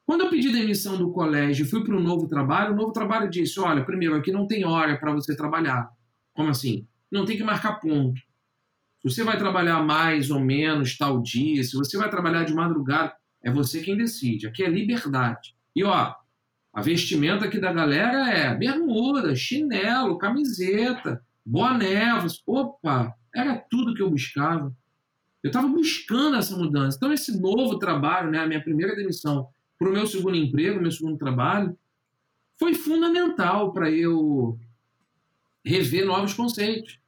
Quando 0.04 0.20
eu 0.20 0.30
pedi 0.30 0.52
demissão 0.52 0.98
do 0.98 1.10
colégio 1.10 1.64
e 1.64 1.68
fui 1.68 1.82
para 1.82 1.96
um 1.96 2.02
novo 2.02 2.28
trabalho, 2.28 2.74
o 2.74 2.76
novo 2.76 2.92
trabalho 2.92 3.30
disse: 3.30 3.58
olha, 3.58 3.84
primeiro, 3.84 4.14
aqui 4.14 4.30
não 4.30 4.46
tem 4.46 4.66
hora 4.66 4.98
para 4.98 5.14
você 5.14 5.34
trabalhar. 5.34 5.88
Como 6.34 6.50
assim? 6.50 6.86
Não 7.10 7.24
tem 7.24 7.38
que 7.38 7.42
marcar 7.42 7.80
ponto. 7.80 8.20
Se 9.00 9.10
você 9.10 9.24
vai 9.24 9.38
trabalhar 9.38 9.82
mais 9.82 10.30
ou 10.30 10.38
menos 10.38 10.96
tal 10.98 11.22
dia, 11.22 11.64
se 11.64 11.74
você 11.74 11.96
vai 11.96 12.10
trabalhar 12.10 12.44
de 12.44 12.52
madrugada, 12.52 13.14
é 13.42 13.50
você 13.50 13.80
quem 13.80 13.96
decide. 13.96 14.46
Aqui 14.46 14.62
é 14.62 14.68
liberdade. 14.68 15.56
E 15.74 15.82
ó, 15.82 16.14
a 16.72 16.82
vestimenta 16.82 17.46
aqui 17.46 17.58
da 17.58 17.72
galera 17.72 18.30
é 18.30 18.54
bermuda, 18.54 19.34
chinelo, 19.34 20.18
camiseta, 20.18 21.24
boné. 21.47 22.12
Opa, 22.44 23.14
era 23.34 23.57
tudo 23.57 23.94
que 23.94 24.03
eu 24.03 24.11
buscava. 24.11 24.74
Eu 25.42 25.49
estava 25.49 25.68
buscando 25.68 26.36
essa 26.36 26.57
mudança. 26.57 26.97
Então, 26.97 27.12
esse 27.12 27.40
novo 27.40 27.78
trabalho, 27.78 28.30
né, 28.30 28.40
a 28.40 28.47
minha 28.47 28.62
primeira 28.62 28.97
demissão, 28.97 29.47
para 29.78 29.88
o 29.88 29.92
meu 29.92 30.07
segundo 30.07 30.36
emprego, 30.36 30.80
meu 30.80 30.90
segundo 30.90 31.16
trabalho, 31.16 31.78
foi 32.59 32.74
fundamental 32.74 33.72
para 33.72 33.90
eu 33.90 34.59
rever 35.64 36.05
novos 36.05 36.34
conceitos. 36.34 36.99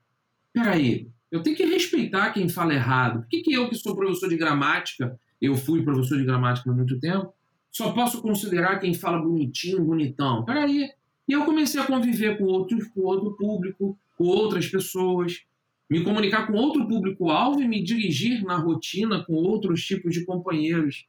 Peraí, 0.53 1.09
eu 1.31 1.43
tenho 1.43 1.57
que 1.57 1.65
respeitar 1.65 2.33
quem 2.33 2.49
fala 2.49 2.75
errado. 2.75 3.21
Por 3.21 3.29
que, 3.29 3.41
que 3.41 3.53
eu, 3.53 3.69
que 3.69 3.75
sou 3.75 3.97
professor 3.97 4.29
de 4.29 4.37
gramática, 4.37 5.19
eu 5.41 5.57
fui 5.57 5.83
professor 5.83 6.19
de 6.19 6.25
gramática 6.25 6.71
há 6.71 6.75
muito 6.75 6.99
tempo, 7.01 7.33
só 7.71 7.93
posso 7.93 8.21
considerar 8.23 8.79
quem 8.79 8.95
fala 8.95 9.21
bonitinho, 9.21 9.85
bonitão? 9.85 10.45
Peraí. 10.45 10.91
E 11.27 11.33
eu 11.33 11.45
comecei 11.45 11.81
a 11.81 11.87
conviver 11.87 12.39
com, 12.39 12.45
outros, 12.45 12.87
com 12.89 13.03
outro 13.03 13.37
público, 13.37 13.99
com 14.19 14.25
outras 14.25 14.67
pessoas, 14.67 15.45
me 15.89 16.03
comunicar 16.03 16.47
com 16.47 16.55
outro 16.55 16.87
público-alvo 16.87 17.63
e 17.63 17.69
me 17.69 17.83
dirigir 17.83 18.45
na 18.45 18.57
rotina 18.57 19.25
com 19.25 19.33
outros 19.33 19.83
tipos 19.85 20.13
de 20.13 20.27
companheiros. 20.27 21.07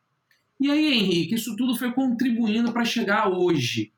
E 0.59 0.69
aí, 0.69 0.93
Henrique, 0.93 1.35
isso 1.35 1.55
tudo 1.55 1.75
foi 1.75 1.91
contribuindo 1.91 2.71
para 2.71 2.85
chegar 2.85 3.27
hoje. 3.27 3.91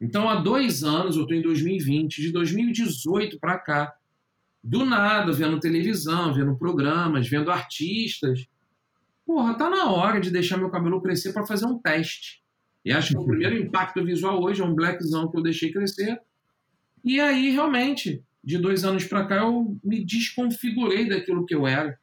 Então, 0.00 0.28
há 0.28 0.36
dois 0.36 0.82
anos, 0.82 1.16
eu 1.16 1.22
estou 1.22 1.36
em 1.36 1.42
2020, 1.42 2.22
de 2.22 2.32
2018 2.32 3.38
para 3.38 3.58
cá, 3.58 3.94
do 4.62 4.84
nada, 4.84 5.32
vendo 5.32 5.60
televisão, 5.60 6.32
vendo 6.32 6.56
programas, 6.56 7.28
vendo 7.28 7.50
artistas. 7.50 8.46
Porra, 9.26 9.54
tá 9.54 9.68
na 9.68 9.90
hora 9.90 10.20
de 10.20 10.30
deixar 10.30 10.56
meu 10.56 10.70
cabelo 10.70 11.02
crescer 11.02 11.32
para 11.32 11.46
fazer 11.46 11.66
um 11.66 11.78
teste. 11.78 12.42
E 12.84 12.92
acho 12.92 13.12
que 13.12 13.18
o 13.18 13.26
primeiro 13.26 13.56
impacto 13.56 14.04
visual 14.04 14.42
hoje 14.42 14.62
é 14.62 14.64
um 14.64 14.74
blackzão 14.74 15.30
que 15.30 15.36
eu 15.36 15.42
deixei 15.42 15.70
crescer. 15.72 16.20
E 17.04 17.20
aí, 17.20 17.50
realmente, 17.50 18.22
de 18.48 18.56
dois 18.56 18.82
anos 18.82 19.04
para 19.04 19.26
cá, 19.26 19.36
eu 19.36 19.78
me 19.84 20.02
desconfigurei 20.02 21.06
daquilo 21.06 21.44
que 21.44 21.54
eu 21.54 21.66
era. 21.66 21.98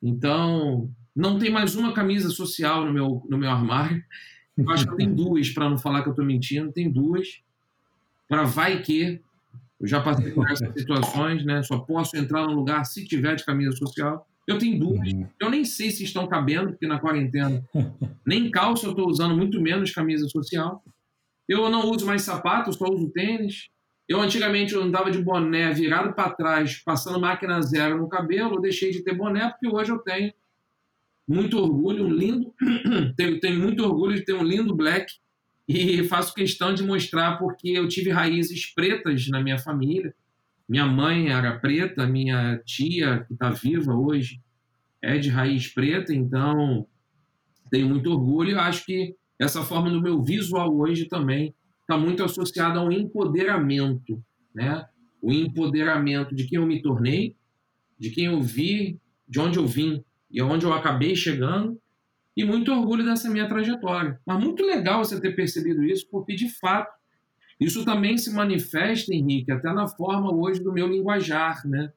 Então, 0.00 0.88
não 1.16 1.36
tem 1.36 1.50
mais 1.50 1.74
uma 1.74 1.92
camisa 1.92 2.30
social 2.30 2.84
no 2.84 2.92
meu, 2.92 3.26
no 3.28 3.36
meu 3.36 3.50
armário. 3.50 4.00
Eu 4.56 4.70
acho 4.70 4.84
que 4.84 4.92
eu 4.92 4.96
tenho 4.96 5.12
duas, 5.12 5.50
para 5.50 5.68
não 5.68 5.76
falar 5.76 6.02
que 6.02 6.08
eu 6.08 6.12
estou 6.12 6.24
mentindo. 6.24 6.70
Tem 6.70 6.88
duas. 6.88 7.42
Para 8.28 8.44
vai 8.44 8.80
que. 8.82 9.20
Eu 9.80 9.88
já 9.88 10.00
passei 10.00 10.30
por 10.30 10.48
essas 10.48 10.72
situações, 10.74 11.44
né? 11.44 11.60
Só 11.64 11.80
posso 11.80 12.16
entrar 12.16 12.46
no 12.46 12.52
lugar 12.52 12.84
se 12.84 13.04
tiver 13.04 13.34
de 13.34 13.44
camisa 13.44 13.72
social. 13.72 14.24
Eu 14.46 14.58
tenho 14.58 14.78
duas. 14.78 15.12
Uhum. 15.12 15.26
Eu 15.40 15.50
nem 15.50 15.64
sei 15.64 15.90
se 15.90 16.04
estão 16.04 16.28
cabendo, 16.28 16.70
porque 16.70 16.86
na 16.86 17.00
quarentena 17.00 17.64
nem 18.24 18.48
calça 18.48 18.86
eu 18.86 18.90
estou 18.92 19.08
usando, 19.08 19.36
muito 19.36 19.60
menos 19.60 19.90
camisa 19.90 20.28
social. 20.28 20.84
Eu 21.48 21.68
não 21.68 21.90
uso 21.90 22.06
mais 22.06 22.22
sapato, 22.22 22.72
só 22.72 22.84
uso 22.84 23.10
tênis. 23.10 23.68
Eu 24.10 24.20
antigamente 24.20 24.74
eu 24.74 24.82
andava 24.82 25.08
de 25.08 25.22
boné 25.22 25.72
virado 25.72 26.12
para 26.12 26.34
trás, 26.34 26.82
passando 26.82 27.20
máquina 27.20 27.62
zero 27.62 27.96
no 27.96 28.08
cabelo. 28.08 28.56
Eu 28.56 28.60
deixei 28.60 28.90
de 28.90 29.04
ter 29.04 29.14
boné 29.14 29.48
porque 29.48 29.68
hoje 29.68 29.92
eu 29.92 29.98
tenho 29.98 30.32
muito 31.28 31.56
orgulho, 31.56 32.06
um 32.06 32.12
lindo. 32.12 32.52
tenho, 33.16 33.38
tenho 33.38 33.60
muito 33.60 33.84
orgulho 33.84 34.16
de 34.16 34.24
ter 34.24 34.32
um 34.32 34.42
lindo 34.42 34.74
black 34.74 35.06
e 35.68 36.02
faço 36.08 36.34
questão 36.34 36.74
de 36.74 36.82
mostrar 36.82 37.38
porque 37.38 37.68
eu 37.68 37.86
tive 37.86 38.10
raízes 38.10 38.74
pretas 38.74 39.28
na 39.28 39.40
minha 39.40 39.60
família. 39.60 40.12
Minha 40.68 40.86
mãe 40.86 41.28
era 41.28 41.60
preta, 41.60 42.04
minha 42.04 42.58
tia, 42.66 43.24
que 43.28 43.34
está 43.34 43.50
viva 43.50 43.94
hoje, 43.94 44.40
é 45.00 45.18
de 45.18 45.28
raiz 45.28 45.72
preta, 45.72 46.12
então 46.12 46.84
tenho 47.70 47.88
muito 47.88 48.10
orgulho. 48.10 48.58
Acho 48.58 48.84
que 48.84 49.14
essa 49.38 49.62
forma 49.62 49.88
do 49.88 50.02
meu 50.02 50.20
visual 50.20 50.76
hoje 50.76 51.04
também 51.04 51.54
está 51.90 51.98
muito 51.98 52.22
associada 52.22 52.78
ao 52.78 52.92
empoderamento, 52.92 54.22
né? 54.54 54.86
O 55.20 55.32
empoderamento 55.32 56.34
de 56.34 56.46
quem 56.46 56.56
eu 56.56 56.66
me 56.66 56.80
tornei, 56.80 57.34
de 57.98 58.10
quem 58.10 58.26
eu 58.26 58.40
vi, 58.40 59.00
de 59.28 59.40
onde 59.40 59.58
eu 59.58 59.66
vim 59.66 60.04
e 60.30 60.40
onde 60.40 60.64
eu 60.64 60.72
acabei 60.72 61.16
chegando, 61.16 61.76
e 62.36 62.44
muito 62.44 62.72
orgulho 62.72 63.04
dessa 63.04 63.28
minha 63.28 63.48
trajetória. 63.48 64.20
Mas 64.24 64.42
muito 64.42 64.64
legal 64.64 65.04
você 65.04 65.20
ter 65.20 65.34
percebido 65.34 65.82
isso, 65.82 66.06
porque 66.08 66.36
de 66.36 66.48
fato 66.48 66.94
isso 67.58 67.84
também 67.84 68.16
se 68.16 68.32
manifesta, 68.32 69.12
Henrique, 69.12 69.50
até 69.50 69.72
na 69.72 69.88
forma 69.88 70.32
hoje 70.32 70.62
do 70.62 70.72
meu 70.72 70.86
linguajar, 70.86 71.66
né? 71.66 71.92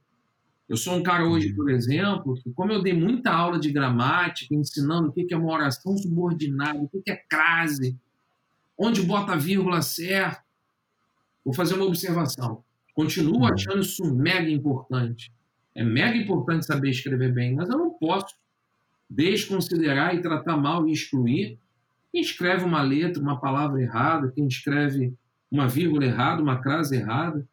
Eu 0.67 0.75
sou 0.75 0.95
um 0.95 1.03
cara 1.03 1.23
hoje, 1.23 1.53
por 1.53 1.69
exemplo, 1.69 2.33
que 2.41 2.51
como 2.51 2.71
eu 2.71 2.81
dei 2.81 2.93
muita 2.93 3.31
aula 3.31 3.59
de 3.59 3.71
gramática, 3.71 4.55
ensinando 4.55 5.09
o 5.09 5.13
que 5.13 5.31
é 5.31 5.37
uma 5.37 5.53
oração 5.53 5.95
subordinada, 5.95 6.79
o 6.79 6.89
que 6.89 7.11
é 7.11 7.15
crase, 7.29 7.95
onde 8.83 9.01
bota 9.01 9.31
a 9.31 9.37
vírgula 9.37 9.81
certo, 9.81 10.43
vou 11.43 11.53
fazer 11.53 11.75
uma 11.75 11.85
observação. 11.85 12.63
Continuo 12.93 13.37
uhum. 13.37 13.45
achando 13.45 13.79
isso 13.79 14.13
mega 14.13 14.49
importante. 14.49 15.31
É 15.73 15.83
mega 15.83 16.17
importante 16.17 16.65
saber 16.65 16.89
escrever 16.89 17.33
bem, 17.33 17.55
mas 17.55 17.69
eu 17.69 17.77
não 17.77 17.91
posso 17.91 18.35
desconsiderar 19.09 20.13
e 20.13 20.21
tratar 20.21 20.57
mal 20.57 20.87
e 20.87 20.91
excluir 20.91 21.57
quem 22.11 22.21
escreve 22.21 22.65
uma 22.65 22.81
letra, 22.81 23.21
uma 23.21 23.39
palavra 23.39 23.81
errada, 23.81 24.31
quem 24.35 24.45
escreve 24.45 25.13
uma 25.49 25.67
vírgula 25.67 26.05
errada, 26.05 26.43
uma 26.43 26.61
crase 26.61 26.95
errada. 26.95 27.47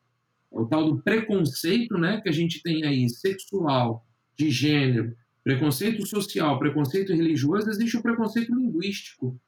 É 0.53 0.59
o 0.59 0.67
tal 0.67 0.85
do 0.85 1.01
preconceito 1.01 1.97
né, 1.97 2.21
que 2.21 2.29
a 2.29 2.33
gente 2.33 2.61
tem 2.61 2.85
aí, 2.85 3.09
sexual, 3.09 4.05
de 4.37 4.51
gênero, 4.51 5.17
preconceito 5.45 6.05
social, 6.07 6.59
preconceito 6.59 7.15
religioso, 7.15 7.71
existe 7.71 7.97
o 7.97 8.03
preconceito 8.03 8.53
linguístico. 8.55 9.41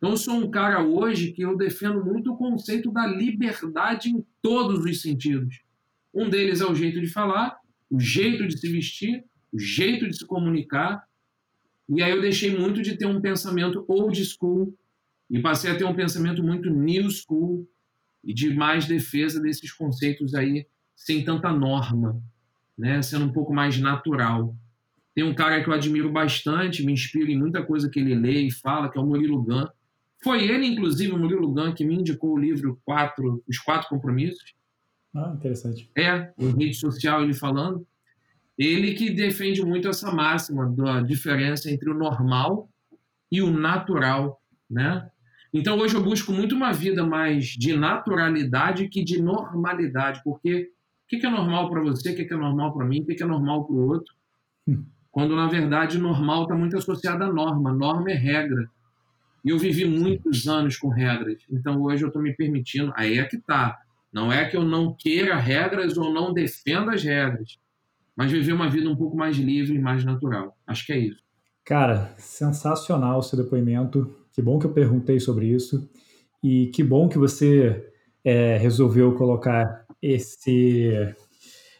Então, 0.00 0.16
sou 0.16 0.34
um 0.34 0.50
cara 0.50 0.82
hoje 0.82 1.30
que 1.32 1.42
eu 1.42 1.56
defendo 1.58 2.02
muito 2.02 2.32
o 2.32 2.36
conceito 2.36 2.90
da 2.90 3.06
liberdade 3.06 4.08
em 4.08 4.24
todos 4.40 4.82
os 4.82 5.02
sentidos. 5.02 5.60
Um 6.12 6.30
deles 6.30 6.62
é 6.62 6.66
o 6.66 6.74
jeito 6.74 6.98
de 7.00 7.06
falar, 7.06 7.58
o 7.90 8.00
jeito 8.00 8.48
de 8.48 8.58
se 8.58 8.72
vestir, 8.72 9.22
o 9.52 9.58
jeito 9.58 10.08
de 10.08 10.16
se 10.16 10.26
comunicar. 10.26 11.04
E 11.88 12.02
aí 12.02 12.10
eu 12.10 12.20
deixei 12.20 12.56
muito 12.56 12.80
de 12.80 12.96
ter 12.96 13.04
um 13.04 13.20
pensamento 13.20 13.84
old 13.86 14.24
school 14.24 14.74
e 15.28 15.38
passei 15.40 15.70
a 15.70 15.76
ter 15.76 15.84
um 15.84 15.94
pensamento 15.94 16.42
muito 16.42 16.70
new 16.70 17.10
school, 17.10 17.68
e 18.22 18.34
de 18.34 18.54
mais 18.54 18.86
defesa 18.86 19.40
desses 19.40 19.72
conceitos 19.72 20.34
aí 20.34 20.66
sem 20.94 21.24
tanta 21.24 21.50
norma, 21.52 22.22
né? 22.76 23.00
sendo 23.02 23.26
um 23.26 23.32
pouco 23.32 23.52
mais 23.52 23.78
natural. 23.78 24.54
Tem 25.14 25.24
um 25.24 25.34
cara 25.34 25.62
que 25.62 25.68
eu 25.68 25.74
admiro 25.74 26.10
bastante, 26.10 26.84
me 26.84 26.92
inspira 26.92 27.30
em 27.30 27.38
muita 27.38 27.62
coisa 27.62 27.88
que 27.88 27.98
ele 27.98 28.14
lê 28.14 28.42
e 28.42 28.50
fala, 28.50 28.90
que 28.90 28.98
é 28.98 29.00
o 29.00 29.06
Murilo 29.06 29.42
Gun. 29.42 29.66
Foi 30.22 30.44
ele, 30.44 30.66
inclusive, 30.66 31.12
o 31.12 31.18
Murilo 31.18 31.52
Gun, 31.52 31.72
que 31.72 31.84
me 31.84 31.94
indicou 31.94 32.34
o 32.34 32.38
livro 32.38 32.78
quatro, 32.84 33.42
Os 33.48 33.58
Quatro 33.58 33.88
Compromissos. 33.88 34.54
Ah, 35.14 35.32
interessante. 35.34 35.90
É, 35.96 36.32
em 36.38 36.50
rede 36.50 36.74
social 36.74 37.22
ele 37.22 37.34
falando. 37.34 37.86
Ele 38.56 38.94
que 38.94 39.10
defende 39.10 39.64
muito 39.64 39.88
essa 39.88 40.12
máxima 40.12 40.68
da 40.70 41.00
diferença 41.00 41.70
entre 41.70 41.90
o 41.90 41.94
normal 41.94 42.68
e 43.32 43.40
o 43.40 43.50
natural, 43.50 44.40
né? 44.68 45.08
Então 45.52 45.78
hoje 45.78 45.94
eu 45.94 46.02
busco 46.02 46.32
muito 46.32 46.54
uma 46.54 46.72
vida 46.72 47.04
mais 47.04 47.46
de 47.46 47.74
naturalidade 47.74 48.88
que 48.88 49.02
de 49.02 49.20
normalidade, 49.20 50.20
porque 50.22 50.70
o 51.04 51.08
que 51.08 51.26
é 51.26 51.30
normal 51.30 51.70
para 51.70 51.80
você, 51.80 52.12
o 52.12 52.14
que 52.14 52.32
é 52.32 52.36
normal 52.36 52.72
para 52.72 52.86
mim, 52.86 53.00
o 53.00 53.06
que 53.06 53.22
é 53.22 53.26
normal 53.26 53.64
para 53.66 53.74
o 53.74 53.88
outro, 53.88 54.14
hum. 54.68 54.84
quando 55.10 55.34
na 55.34 55.48
verdade 55.48 55.98
normal 55.98 56.42
está 56.42 56.54
muito 56.54 56.76
associado 56.76 57.24
à 57.24 57.32
norma, 57.32 57.72
norma 57.72 58.10
é 58.10 58.14
regra. 58.14 58.70
E 59.44 59.50
eu 59.50 59.58
vivi 59.58 59.84
muitos 59.84 60.46
anos 60.46 60.76
com 60.76 60.88
regras, 60.88 61.42
então 61.50 61.80
hoje 61.82 62.02
eu 62.02 62.08
estou 62.08 62.22
me 62.22 62.34
permitindo, 62.34 62.92
aí 62.94 63.18
é 63.18 63.24
que 63.24 63.38
tá. 63.38 63.78
Não 64.12 64.32
é 64.32 64.44
que 64.44 64.56
eu 64.56 64.64
não 64.64 64.94
queira 64.94 65.36
regras 65.36 65.96
ou 65.96 66.12
não 66.12 66.32
defenda 66.32 66.92
as 66.92 67.02
regras, 67.02 67.58
mas 68.16 68.30
viver 68.30 68.52
uma 68.52 68.68
vida 68.68 68.88
um 68.88 68.96
pouco 68.96 69.16
mais 69.16 69.36
livre 69.36 69.76
e 69.76 69.80
mais 69.80 70.04
natural. 70.04 70.56
Acho 70.66 70.84
que 70.84 70.92
é 70.92 70.98
isso. 70.98 71.22
Cara, 71.64 72.12
sensacional 72.18 73.18
o 73.18 73.22
seu 73.22 73.42
depoimento. 73.42 74.14
Que 74.32 74.42
bom 74.42 74.58
que 74.58 74.66
eu 74.66 74.72
perguntei 74.72 75.20
sobre 75.20 75.46
isso. 75.46 75.88
E 76.42 76.66
que 76.68 76.82
bom 76.82 77.08
que 77.08 77.18
você 77.18 77.92
é, 78.24 78.56
resolveu 78.56 79.14
colocar 79.14 79.84
esse 80.02 80.92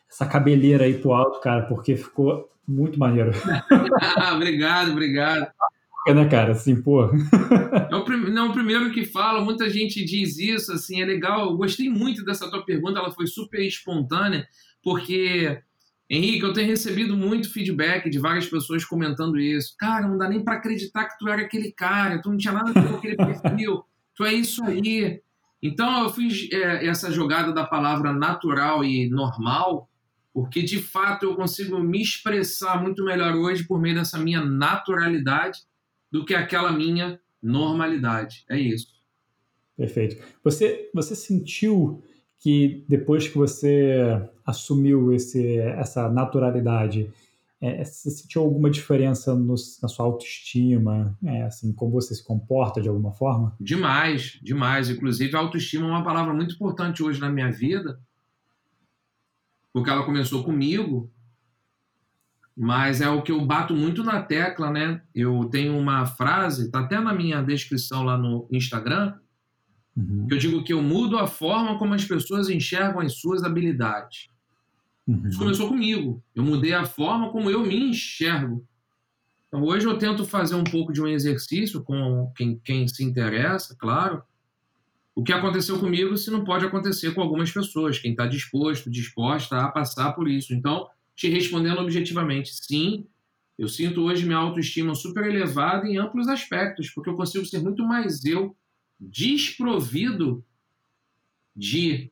essa 0.08 0.26
cabeleira 0.26 0.84
aí 0.84 0.98
pro 0.98 1.12
alto, 1.12 1.40
cara, 1.40 1.62
porque 1.62 1.96
ficou 1.96 2.50
muito 2.66 2.98
maneiro. 2.98 3.30
obrigado, 4.34 4.92
obrigado. 4.92 5.50
Né, 6.06 6.28
cara? 6.28 6.52
Assim, 6.52 6.80
pô. 6.80 7.04
é 7.90 7.94
o, 7.94 8.04
prim... 8.04 8.30
não, 8.30 8.48
o 8.48 8.52
primeiro 8.52 8.90
que 8.90 9.04
fala, 9.04 9.44
muita 9.44 9.68
gente 9.68 10.04
diz 10.04 10.38
isso, 10.38 10.72
assim, 10.72 11.00
é 11.00 11.04
legal. 11.04 11.50
Eu 11.50 11.56
gostei 11.56 11.88
muito 11.88 12.24
dessa 12.24 12.50
tua 12.50 12.64
pergunta, 12.64 12.98
ela 12.98 13.12
foi 13.12 13.26
super 13.26 13.60
espontânea, 13.60 14.46
porque 14.82 15.60
Henrique, 16.10 16.42
eu 16.42 16.52
tenho 16.52 16.66
recebido 16.66 17.16
muito 17.16 17.52
feedback 17.52 18.10
de 18.10 18.18
várias 18.18 18.46
pessoas 18.46 18.84
comentando 18.84 19.38
isso. 19.38 19.76
Cara, 19.78 20.08
não 20.08 20.18
dá 20.18 20.28
nem 20.28 20.42
para 20.42 20.54
acreditar 20.54 21.04
que 21.04 21.16
tu 21.16 21.28
era 21.28 21.42
aquele 21.42 21.70
cara, 21.70 22.20
tu 22.20 22.30
não 22.30 22.36
tinha 22.36 22.52
nada 22.52 22.72
com 22.72 22.96
aquele 22.96 23.14
perfil, 23.14 23.84
tu 24.16 24.24
é 24.24 24.32
isso 24.32 24.64
aí. 24.64 25.20
Então 25.62 26.02
eu 26.02 26.10
fiz 26.10 26.50
é, 26.50 26.86
essa 26.86 27.12
jogada 27.12 27.52
da 27.52 27.64
palavra 27.64 28.12
natural 28.12 28.82
e 28.82 29.08
normal, 29.08 29.88
porque 30.34 30.62
de 30.62 30.82
fato 30.82 31.26
eu 31.26 31.36
consigo 31.36 31.78
me 31.78 32.02
expressar 32.02 32.82
muito 32.82 33.04
melhor 33.04 33.36
hoje 33.36 33.64
por 33.64 33.80
meio 33.80 33.94
dessa 33.94 34.18
minha 34.18 34.44
naturalidade 34.44 35.60
do 36.10 36.24
que 36.24 36.34
aquela 36.34 36.72
minha 36.72 37.20
normalidade. 37.42 38.44
É 38.48 38.58
isso. 38.58 38.88
Perfeito. 39.76 40.22
Você, 40.44 40.90
você 40.92 41.14
sentiu 41.14 42.02
que 42.38 42.84
depois 42.88 43.28
que 43.28 43.36
você 43.36 44.28
assumiu 44.44 45.12
esse, 45.12 45.58
essa 45.58 46.08
naturalidade, 46.08 47.10
é, 47.60 47.84
você 47.84 48.10
sentiu 48.10 48.42
alguma 48.42 48.70
diferença 48.70 49.34
no, 49.34 49.54
na 49.82 49.88
sua 49.88 50.06
autoestima, 50.06 51.16
é, 51.22 51.42
assim, 51.42 51.72
como 51.72 51.92
você 51.92 52.14
se 52.14 52.24
comporta 52.24 52.80
de 52.80 52.88
alguma 52.88 53.12
forma? 53.12 53.54
Demais, 53.60 54.38
demais. 54.42 54.88
Inclusive, 54.88 55.36
a 55.36 55.40
autoestima 55.40 55.86
é 55.86 55.90
uma 55.90 56.04
palavra 56.04 56.32
muito 56.32 56.54
importante 56.54 57.02
hoje 57.02 57.20
na 57.20 57.30
minha 57.30 57.50
vida, 57.52 58.00
porque 59.72 59.90
ela 59.90 60.04
começou 60.04 60.42
comigo, 60.42 61.12
mas 62.56 63.00
é 63.00 63.08
o 63.08 63.22
que 63.22 63.32
eu 63.32 63.44
bato 63.44 63.74
muito 63.74 64.02
na 64.02 64.22
tecla, 64.22 64.70
né? 64.70 65.02
Eu 65.14 65.44
tenho 65.50 65.78
uma 65.78 66.06
frase, 66.06 66.70
tá 66.70 66.80
até 66.80 67.00
na 67.00 67.14
minha 67.14 67.42
descrição 67.42 68.02
lá 68.02 68.18
no 68.18 68.48
Instagram, 68.50 69.14
Uhum. 69.96 70.26
Eu 70.30 70.38
digo 70.38 70.64
que 70.64 70.72
eu 70.72 70.82
mudo 70.82 71.18
a 71.18 71.26
forma 71.26 71.78
como 71.78 71.94
as 71.94 72.04
pessoas 72.04 72.48
enxergam 72.48 73.00
as 73.00 73.14
suas 73.14 73.42
habilidades. 73.42 74.28
Uhum. 75.06 75.28
Isso 75.28 75.38
começou 75.38 75.68
comigo. 75.68 76.22
Eu 76.34 76.42
mudei 76.42 76.72
a 76.72 76.84
forma 76.84 77.30
como 77.30 77.50
eu 77.50 77.60
me 77.60 77.90
enxergo. 77.90 78.66
Então, 79.48 79.62
hoje 79.64 79.86
eu 79.86 79.98
tento 79.98 80.24
fazer 80.24 80.54
um 80.54 80.64
pouco 80.64 80.92
de 80.92 81.02
um 81.02 81.08
exercício 81.08 81.82
com 81.82 82.32
quem, 82.36 82.60
quem 82.64 82.86
se 82.86 83.02
interessa, 83.02 83.74
claro. 83.76 84.22
O 85.12 85.24
que 85.24 85.32
aconteceu 85.32 85.78
comigo, 85.78 86.16
se 86.16 86.30
não 86.30 86.44
pode 86.44 86.64
acontecer 86.64 87.12
com 87.12 87.20
algumas 87.20 87.50
pessoas, 87.50 87.98
quem 87.98 88.12
está 88.12 88.26
disposto, 88.26 88.88
disposta 88.88 89.58
a 89.58 89.68
passar 89.68 90.12
por 90.12 90.28
isso. 90.28 90.54
Então, 90.54 90.86
te 91.20 91.28
respondendo 91.28 91.82
objetivamente, 91.82 92.50
sim, 92.50 93.06
eu 93.58 93.68
sinto 93.68 94.00
hoje 94.00 94.24
minha 94.24 94.38
autoestima 94.38 94.94
super 94.94 95.26
elevada 95.26 95.86
em 95.86 95.98
amplos 95.98 96.26
aspectos, 96.28 96.88
porque 96.88 97.10
eu 97.10 97.14
consigo 97.14 97.44
ser 97.44 97.60
muito 97.62 97.84
mais 97.84 98.24
eu 98.24 98.56
desprovido 98.98 100.42
de 101.54 102.10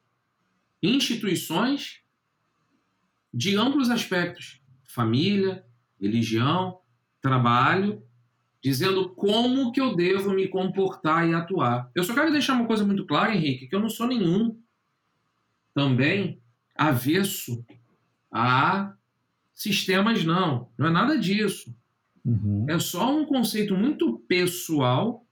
instituições 0.83 2.03
de 3.33 3.57
amplos 3.57 3.89
aspectos 3.89 4.61
família, 4.85 5.65
religião, 5.99 6.79
trabalho, 7.23 8.03
dizendo 8.63 9.09
como 9.15 9.73
que 9.73 9.81
eu 9.81 9.97
devo 9.97 10.35
me 10.35 10.49
comportar 10.49 11.27
e 11.27 11.33
atuar. 11.33 11.91
Eu 11.95 12.05
só 12.05 12.13
quero 12.13 12.31
deixar 12.31 12.53
uma 12.53 12.67
coisa 12.67 12.85
muito 12.85 13.07
clara, 13.07 13.35
Henrique, 13.35 13.69
que 13.69 13.75
eu 13.75 13.81
não 13.81 13.89
sou 13.89 14.07
nenhum 14.07 14.61
também 15.73 16.43
avesso 16.77 17.65
a 18.31 18.98
sistemas, 19.59 20.25
não. 20.25 20.69
Não 20.79 20.87
é 20.87 20.91
nada 20.91 21.19
disso. 21.19 21.75
Uhum. 22.25 22.65
É 22.69 22.79
só 22.79 23.13
um 23.13 23.27
conceito 23.27 23.77
muito 23.77 24.21
pessoal 24.29 25.27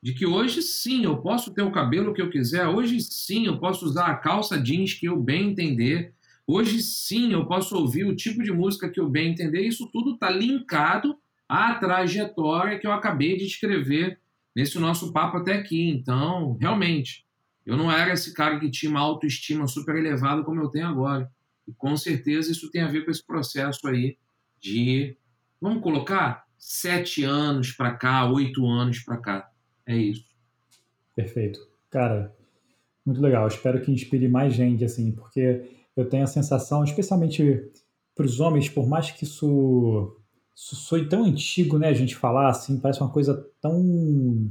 de 0.00 0.14
que 0.14 0.24
hoje 0.24 0.62
sim 0.62 1.04
eu 1.04 1.16
posso 1.16 1.52
ter 1.52 1.62
o 1.62 1.72
cabelo 1.72 2.14
que 2.14 2.22
eu 2.22 2.30
quiser, 2.30 2.68
hoje 2.68 3.00
sim 3.00 3.46
eu 3.46 3.58
posso 3.58 3.84
usar 3.84 4.06
a 4.06 4.14
calça 4.14 4.56
jeans 4.56 4.94
que 4.94 5.06
eu 5.06 5.18
bem 5.18 5.50
entender, 5.50 6.14
hoje 6.46 6.80
sim 6.80 7.32
eu 7.32 7.44
posso 7.46 7.76
ouvir 7.76 8.04
o 8.04 8.14
tipo 8.14 8.40
de 8.40 8.52
música 8.52 8.88
que 8.88 9.00
eu 9.00 9.10
bem 9.10 9.32
entender. 9.32 9.66
Isso 9.66 9.90
tudo 9.92 10.14
está 10.14 10.30
linkado 10.30 11.16
à 11.48 11.74
trajetória 11.74 12.78
que 12.78 12.86
eu 12.86 12.92
acabei 12.92 13.36
de 13.36 13.46
escrever 13.46 14.20
nesse 14.54 14.78
nosso 14.78 15.12
papo 15.12 15.38
até 15.38 15.54
aqui. 15.54 15.88
Então, 15.88 16.56
realmente, 16.60 17.26
eu 17.64 17.76
não 17.76 17.90
era 17.90 18.12
esse 18.12 18.32
cara 18.32 18.60
que 18.60 18.70
tinha 18.70 18.90
uma 18.90 19.00
autoestima 19.00 19.66
super 19.66 19.96
elevada 19.96 20.44
como 20.44 20.60
eu 20.60 20.68
tenho 20.68 20.86
agora. 20.86 21.28
E 21.66 21.72
com 21.72 21.96
certeza 21.96 22.52
isso 22.52 22.70
tem 22.70 22.82
a 22.82 22.88
ver 22.88 23.04
com 23.04 23.10
esse 23.10 23.24
processo 23.24 23.86
aí 23.88 24.16
de, 24.60 25.16
vamos 25.60 25.82
colocar, 25.82 26.46
sete 26.58 27.24
anos 27.24 27.72
para 27.72 27.92
cá, 27.94 28.30
oito 28.30 28.66
anos 28.66 29.00
para 29.00 29.16
cá. 29.18 29.50
É 29.86 29.96
isso. 29.96 30.26
Perfeito. 31.14 31.58
Cara, 31.90 32.34
muito 33.04 33.20
legal. 33.20 33.46
Espero 33.46 33.80
que 33.80 33.92
inspire 33.92 34.28
mais 34.28 34.54
gente, 34.54 34.84
assim, 34.84 35.12
porque 35.12 35.64
eu 35.96 36.08
tenho 36.08 36.24
a 36.24 36.28
sensação, 36.28 36.84
especialmente 36.84 37.70
para 38.14 38.26
os 38.26 38.40
homens, 38.40 38.68
por 38.68 38.88
mais 38.88 39.10
que 39.10 39.24
isso, 39.24 40.16
isso 40.54 40.74
soe 40.74 41.08
tão 41.08 41.24
antigo, 41.24 41.78
né, 41.78 41.88
a 41.88 41.94
gente 41.94 42.16
falar, 42.16 42.48
assim, 42.48 42.80
parece 42.80 43.00
uma 43.00 43.12
coisa 43.12 43.48
tão, 43.60 44.50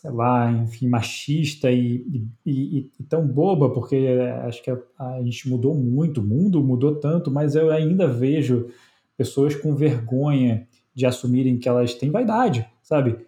sei 0.00 0.12
lá, 0.12 0.52
enfim, 0.52 0.86
machista 0.86 1.72
e, 1.72 2.24
e, 2.46 2.88
e, 3.00 3.02
tão 3.08 3.26
boba, 3.26 3.68
porque 3.70 3.96
acho 4.44 4.62
que 4.62 4.70
a, 4.70 4.78
a, 4.96 5.22
gente 5.24 5.48
mudou 5.48 5.74
muito, 5.74 6.20
o 6.20 6.24
mundo 6.24 6.62
mudou 6.62 6.94
tanto, 6.94 7.32
mas 7.32 7.56
eu 7.56 7.68
ainda 7.72 8.06
vejo 8.06 8.68
pessoas 9.16 9.56
com 9.56 9.74
vergonha 9.74 10.68
de 10.94 11.04
assumirem 11.04 11.58
que 11.58 11.68
elas 11.68 11.94
têm 11.94 12.12
vaidade, 12.12 12.64
sabe? 12.80 13.18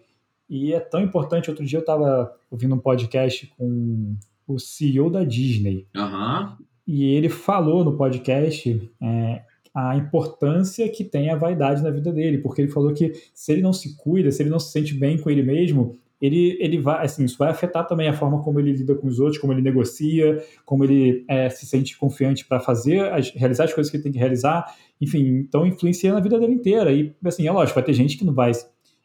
E 0.49 0.71
é 0.71 0.79
tão 0.79 1.01
importante. 1.01 1.49
Outro 1.49 1.65
dia 1.65 1.79
eu 1.79 1.81
estava 1.81 2.33
ouvindo 2.49 2.73
um 2.73 2.79
podcast 2.79 3.47
com 3.57 4.15
o 4.47 4.57
CEO 4.57 5.09
da 5.09 5.25
Disney. 5.25 5.87
Uhum. 5.93 6.55
E 6.87 7.03
ele 7.03 7.27
falou 7.27 7.83
no 7.83 7.97
podcast 7.97 8.89
é, 9.01 9.41
a 9.75 9.97
importância 9.97 10.87
que 10.87 11.03
tem 11.03 11.29
a 11.29 11.35
vaidade 11.35 11.83
na 11.83 11.89
vida 11.89 12.13
dele, 12.13 12.37
porque 12.37 12.61
ele 12.61 12.71
falou 12.71 12.93
que 12.93 13.11
se 13.33 13.51
ele 13.51 13.61
não 13.61 13.73
se 13.73 13.97
cuida, 13.97 14.31
se 14.31 14.41
ele 14.41 14.49
não 14.49 14.59
se 14.59 14.71
sente 14.71 14.93
bem 14.93 15.17
com 15.17 15.29
ele 15.29 15.43
mesmo, 15.43 15.99
ele, 16.21 16.55
ele 16.59 16.79
vai, 16.79 17.03
assim, 17.03 17.25
isso 17.25 17.37
vai 17.37 17.49
afetar 17.49 17.87
também 17.87 18.07
a 18.07 18.13
forma 18.13 18.43
como 18.43 18.59
ele 18.59 18.71
lida 18.73 18.93
com 18.93 19.07
os 19.07 19.19
outros, 19.19 19.39
como 19.39 19.51
ele 19.51 19.61
negocia, 19.61 20.43
como 20.63 20.83
ele 20.83 21.25
é, 21.27 21.49
se 21.49 21.65
sente 21.65 21.97
confiante 21.97 22.45
para 22.45 22.59
fazer, 22.59 23.11
as, 23.11 23.31
realizar 23.31 23.63
as 23.63 23.73
coisas 23.73 23.89
que 23.89 23.97
ele 23.97 24.03
tem 24.03 24.11
que 24.11 24.19
realizar, 24.19 24.73
enfim, 24.99 25.25
então 25.39 25.65
influencia 25.65 26.13
na 26.13 26.19
vida 26.19 26.39
dele 26.39 26.53
inteira. 26.53 26.91
E, 26.91 27.13
assim, 27.25 27.47
é 27.47 27.51
lógico, 27.51 27.75
vai 27.75 27.83
ter 27.83 27.93
gente 27.93 28.17
que 28.17 28.23
não 28.23 28.33
vai, 28.33 28.51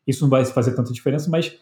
isso 0.06 0.22
não 0.22 0.28
vai 0.28 0.44
fazer 0.44 0.74
tanta 0.74 0.92
diferença, 0.92 1.30
mas 1.30 1.58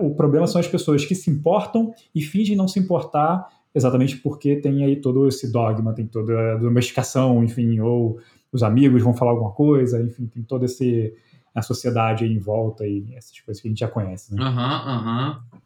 o 0.00 0.14
problema 0.14 0.46
são 0.46 0.58
as 0.60 0.66
pessoas 0.66 1.04
que 1.04 1.14
se 1.14 1.30
importam 1.30 1.92
e 2.14 2.22
fingem 2.22 2.56
não 2.56 2.66
se 2.66 2.78
importar 2.78 3.46
exatamente 3.74 4.16
porque 4.16 4.56
tem 4.56 4.82
aí 4.82 4.96
todo 4.96 5.28
esse 5.28 5.52
dogma, 5.52 5.92
tem 5.92 6.06
toda 6.06 6.54
a 6.54 6.56
domesticação, 6.56 7.44
enfim, 7.44 7.78
ou 7.80 8.18
os 8.50 8.62
amigos 8.62 9.02
vão 9.02 9.12
falar 9.12 9.32
alguma 9.32 9.52
coisa, 9.52 10.00
enfim, 10.00 10.26
tem 10.26 10.42
todo 10.42 10.64
esse 10.64 11.14
a 11.58 11.62
sociedade 11.62 12.24
em 12.24 12.38
volta 12.38 12.86
e 12.86 13.14
essas 13.14 13.38
coisas 13.40 13.60
que 13.60 13.68
a 13.68 13.70
gente 13.70 13.80
já 13.80 13.88
conhece, 13.88 14.34
né? 14.34 14.42
Aham, 14.42 14.62
uhum, 14.62 14.92
aham. 14.92 15.42
Uhum. 15.52 15.58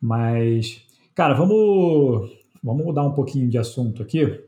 Mas, 0.00 0.82
cara, 1.14 1.34
vamos, 1.34 2.30
vamos 2.62 2.84
mudar 2.84 3.04
um 3.04 3.12
pouquinho 3.12 3.48
de 3.48 3.58
assunto 3.58 4.02
aqui. 4.02 4.44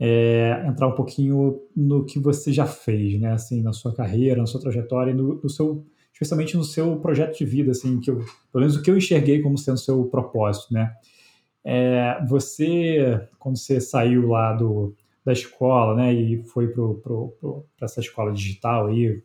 É, 0.00 0.64
entrar 0.68 0.86
um 0.86 0.94
pouquinho 0.94 1.60
no 1.74 2.04
que 2.04 2.20
você 2.20 2.52
já 2.52 2.66
fez, 2.66 3.20
né? 3.20 3.32
Assim, 3.32 3.62
na 3.62 3.72
sua 3.72 3.92
carreira, 3.92 4.40
na 4.40 4.46
sua 4.46 4.60
trajetória, 4.60 5.12
no, 5.12 5.40
no 5.42 5.48
seu, 5.48 5.84
especialmente 6.12 6.56
no 6.56 6.62
seu 6.62 6.96
projeto 7.00 7.36
de 7.36 7.44
vida, 7.44 7.72
assim, 7.72 7.98
que 7.98 8.10
eu, 8.10 8.18
pelo 8.52 8.60
menos 8.60 8.76
o 8.76 8.82
que 8.82 8.90
eu 8.90 8.96
enxerguei 8.96 9.42
como 9.42 9.58
sendo 9.58 9.78
seu 9.78 10.04
propósito, 10.04 10.72
né? 10.72 10.94
É, 11.64 12.24
você, 12.28 13.20
quando 13.38 13.58
você 13.58 13.80
saiu 13.80 14.28
lá 14.28 14.52
do, 14.52 14.94
da 15.28 15.32
escola, 15.32 15.94
né, 15.94 16.14
e 16.14 16.42
foi 16.44 16.68
para 16.68 16.86
essa 17.82 18.00
escola 18.00 18.32
digital 18.32 18.86
aí, 18.86 19.22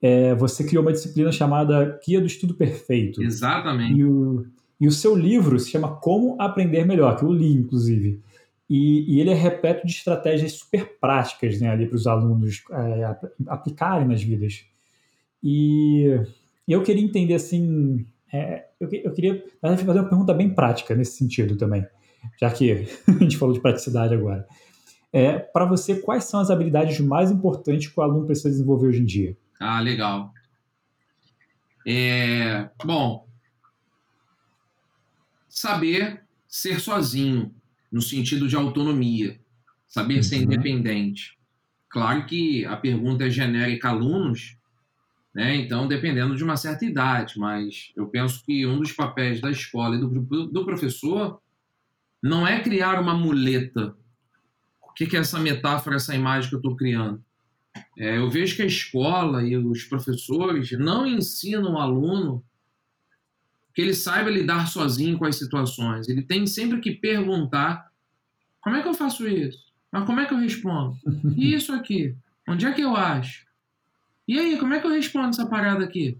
é, 0.00 0.34
você 0.34 0.64
criou 0.64 0.82
uma 0.82 0.92
disciplina 0.92 1.30
chamada 1.30 2.00
Guia 2.04 2.20
do 2.20 2.26
Estudo 2.26 2.54
Perfeito. 2.54 3.22
Exatamente. 3.22 4.00
E 4.00 4.04
o, 4.04 4.46
e 4.80 4.88
o 4.88 4.92
seu 4.92 5.14
livro 5.14 5.58
se 5.60 5.70
chama 5.70 5.96
Como 5.96 6.40
Aprender 6.40 6.86
Melhor, 6.86 7.18
que 7.18 7.22
eu 7.22 7.30
li, 7.30 7.52
inclusive. 7.52 8.18
E, 8.68 9.14
e 9.14 9.20
ele 9.20 9.28
é 9.28 9.34
repleto 9.34 9.86
de 9.86 9.92
estratégias 9.92 10.52
super 10.52 10.98
práticas 10.98 11.60
né, 11.60 11.68
ali 11.68 11.86
para 11.86 11.96
os 11.96 12.06
alunos 12.06 12.62
é, 12.70 13.16
aplicarem 13.46 14.08
nas 14.08 14.22
vidas. 14.22 14.64
E 15.42 16.18
eu 16.66 16.82
queria 16.82 17.04
entender 17.04 17.34
assim. 17.34 18.06
É, 18.32 18.64
eu, 18.80 18.88
eu, 18.90 19.12
queria 19.12 19.44
fazer 19.60 20.00
uma 20.00 20.08
pergunta 20.08 20.32
bem 20.32 20.48
prática 20.48 20.94
nesse 20.94 21.18
sentido 21.18 21.56
também 21.56 21.84
já 22.40 22.50
que 22.50 22.86
a 23.08 23.12
gente 23.12 23.36
falou 23.36 23.54
de 23.54 23.60
praticidade 23.60 24.14
agora. 24.14 24.46
É, 25.12 25.38
para 25.38 25.64
você, 25.64 26.00
quais 26.00 26.24
são 26.24 26.40
as 26.40 26.50
habilidades 26.50 27.00
mais 27.00 27.30
importantes 27.30 27.88
que 27.88 27.98
o 27.98 28.02
aluno 28.02 28.26
precisa 28.26 28.50
desenvolver 28.50 28.88
hoje 28.88 29.02
em 29.02 29.06
dia? 29.06 29.36
Ah, 29.58 29.80
legal. 29.80 30.32
É, 31.86 32.68
bom, 32.84 33.26
saber 35.48 36.22
ser 36.46 36.80
sozinho, 36.80 37.54
no 37.90 38.00
sentido 38.00 38.46
de 38.46 38.54
autonomia, 38.54 39.40
saber 39.88 40.16
uhum. 40.16 40.22
ser 40.22 40.36
independente. 40.36 41.38
Claro 41.88 42.24
que 42.26 42.64
a 42.66 42.76
pergunta 42.76 43.26
é 43.26 43.30
genérica 43.30 43.88
alunos, 43.88 44.56
né? 45.34 45.56
então 45.56 45.88
dependendo 45.88 46.36
de 46.36 46.44
uma 46.44 46.56
certa 46.56 46.84
idade, 46.84 47.38
mas 47.38 47.92
eu 47.96 48.06
penso 48.06 48.44
que 48.44 48.64
um 48.64 48.78
dos 48.78 48.92
papéis 48.92 49.40
da 49.40 49.50
escola 49.50 49.96
e 49.96 50.00
do, 50.00 50.08
do 50.08 50.64
professor 50.64 51.40
não 52.22 52.46
é 52.46 52.60
criar 52.60 53.00
uma 53.00 53.14
muleta. 53.14 53.96
O 54.82 54.92
que, 54.92 55.16
é 55.16 55.20
essa 55.20 55.38
metáfora, 55.38 55.96
essa 55.96 56.14
imagem 56.14 56.50
que 56.50 56.56
eu 56.56 56.60
estou 56.60 56.76
criando? 56.76 57.22
É, 57.96 58.18
eu 58.18 58.28
vejo 58.28 58.56
que 58.56 58.62
a 58.62 58.66
escola 58.66 59.42
e 59.42 59.56
os 59.56 59.84
professores 59.84 60.72
não 60.72 61.06
ensinam 61.06 61.74
o 61.74 61.78
aluno 61.78 62.44
que 63.72 63.80
ele 63.80 63.94
saiba 63.94 64.28
lidar 64.28 64.66
sozinho 64.66 65.16
com 65.16 65.24
as 65.24 65.36
situações. 65.36 66.08
Ele 66.08 66.22
tem 66.22 66.46
sempre 66.46 66.80
que 66.80 66.90
perguntar: 66.90 67.90
como 68.60 68.76
é 68.76 68.82
que 68.82 68.88
eu 68.88 68.94
faço 68.94 69.26
isso? 69.26 69.70
Mas 69.92 70.04
como 70.04 70.20
é 70.20 70.26
que 70.26 70.34
eu 70.34 70.38
respondo? 70.38 70.96
E 71.36 71.54
isso 71.54 71.72
aqui? 71.72 72.14
Onde 72.46 72.66
é 72.66 72.72
que 72.72 72.80
eu 72.80 72.96
acho? 72.96 73.46
E 74.26 74.38
aí, 74.38 74.58
como 74.58 74.74
é 74.74 74.80
que 74.80 74.86
eu 74.86 74.92
respondo 74.92 75.28
essa 75.28 75.46
parada 75.46 75.84
aqui? 75.84 76.18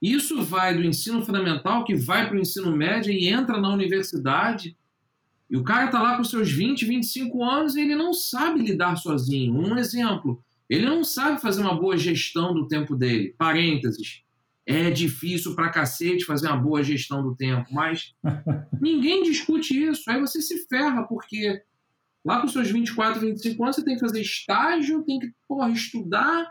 Isso 0.00 0.42
vai 0.42 0.74
do 0.74 0.84
ensino 0.84 1.24
fundamental, 1.24 1.84
que 1.84 1.94
vai 1.94 2.26
para 2.26 2.36
o 2.36 2.40
ensino 2.40 2.74
médio 2.76 3.12
e 3.12 3.28
entra 3.28 3.60
na 3.60 3.72
universidade 3.72 4.76
e 5.48 5.56
o 5.56 5.62
cara 5.62 5.86
está 5.86 6.02
lá 6.02 6.16
com 6.16 6.24
seus 6.24 6.50
20, 6.50 6.84
25 6.84 7.44
anos 7.44 7.76
e 7.76 7.80
ele 7.80 7.94
não 7.94 8.12
sabe 8.12 8.60
lidar 8.60 8.96
sozinho. 8.96 9.54
Um 9.54 9.76
exemplo, 9.76 10.42
ele 10.68 10.86
não 10.86 11.04
sabe 11.04 11.40
fazer 11.40 11.60
uma 11.60 11.78
boa 11.78 11.96
gestão 11.96 12.52
do 12.52 12.66
tempo 12.66 12.96
dele. 12.96 13.34
Parênteses. 13.38 14.22
É 14.68 14.90
difícil 14.90 15.54
pra 15.54 15.70
cacete 15.70 16.24
fazer 16.24 16.48
uma 16.48 16.56
boa 16.56 16.82
gestão 16.82 17.22
do 17.22 17.36
tempo, 17.36 17.72
mas 17.72 18.14
ninguém 18.80 19.22
discute 19.22 19.80
isso. 19.80 20.10
Aí 20.10 20.20
você 20.20 20.42
se 20.42 20.66
ferra, 20.66 21.04
porque 21.04 21.62
lá 22.24 22.40
com 22.40 22.48
seus 22.48 22.68
24, 22.68 23.20
25 23.20 23.62
anos 23.62 23.76
você 23.76 23.84
tem 23.84 23.94
que 23.94 24.00
fazer 24.00 24.20
estágio, 24.20 25.04
tem 25.04 25.20
que 25.20 25.30
porra, 25.46 25.70
estudar, 25.70 26.50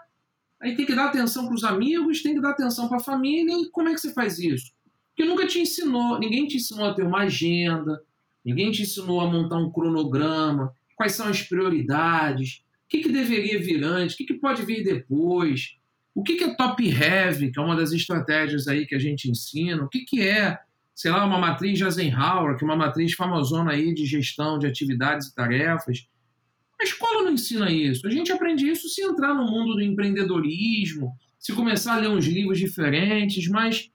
aí 0.61 0.77
tem 0.77 0.85
que 0.85 0.95
dar 0.95 1.07
atenção 1.07 1.45
para 1.45 1.55
os 1.55 1.65
amigos, 1.65 2.23
tem 2.23 2.35
que 2.35 2.41
dar 2.41 2.51
atenção 2.51 2.87
para 2.87 2.97
a 2.97 3.03
família. 3.03 3.53
E 3.61 3.69
como 3.69 3.89
é 3.89 3.93
que 3.93 3.99
você 3.99 4.13
faz 4.13 4.39
isso? 4.39 4.71
Porque 5.09 5.29
nunca 5.29 5.45
te 5.45 5.59
ensinou, 5.59 6.17
ninguém 6.17 6.47
te 6.47 6.55
ensinou 6.55 6.85
a 6.85 6.93
ter 6.93 7.03
uma 7.03 7.23
agenda, 7.23 8.01
Ninguém 8.45 8.71
te 8.71 8.83
ensinou 8.83 9.19
a 9.19 9.29
montar 9.29 9.57
um 9.57 9.71
cronograma, 9.71 10.71
quais 10.95 11.13
são 11.13 11.27
as 11.27 11.41
prioridades, 11.41 12.63
o 12.85 12.87
que, 12.87 12.99
que 12.99 13.11
deveria 13.11 13.59
vir 13.59 13.83
antes, 13.83 14.13
o 14.13 14.17
que, 14.17 14.25
que 14.25 14.35
pode 14.35 14.63
vir 14.63 14.83
depois, 14.83 15.77
o 16.13 16.23
que, 16.23 16.35
que 16.35 16.43
é 16.43 16.55
top 16.55 16.87
heavy, 16.87 17.51
que 17.51 17.59
é 17.59 17.61
uma 17.61 17.75
das 17.75 17.91
estratégias 17.91 18.67
aí 18.67 18.85
que 18.85 18.95
a 18.95 18.99
gente 18.99 19.29
ensina, 19.29 19.83
o 19.83 19.89
que, 19.89 20.05
que 20.05 20.21
é, 20.21 20.57
sei 20.93 21.11
lá, 21.11 21.25
uma 21.25 21.39
matriz 21.39 21.77
de 21.77 21.83
Eisenhower, 21.83 22.55
que 22.55 22.63
é 22.63 22.67
uma 22.67 22.77
matriz 22.77 23.13
famosona 23.13 23.71
aí 23.71 23.93
de 23.93 24.05
gestão 24.05 24.59
de 24.59 24.67
atividades 24.67 25.27
e 25.27 25.35
tarefas. 25.35 26.07
A 26.79 26.83
escola 26.83 27.23
não 27.23 27.31
ensina 27.31 27.71
isso. 27.71 28.05
A 28.07 28.09
gente 28.09 28.31
aprende 28.31 28.69
isso 28.69 28.87
se 28.87 29.01
entrar 29.01 29.33
no 29.33 29.45
mundo 29.45 29.73
do 29.73 29.81
empreendedorismo, 29.81 31.11
se 31.39 31.51
começar 31.51 31.95
a 31.95 31.99
ler 31.99 32.09
uns 32.09 32.25
livros 32.25 32.59
diferentes, 32.59 33.47
mas 33.49 33.91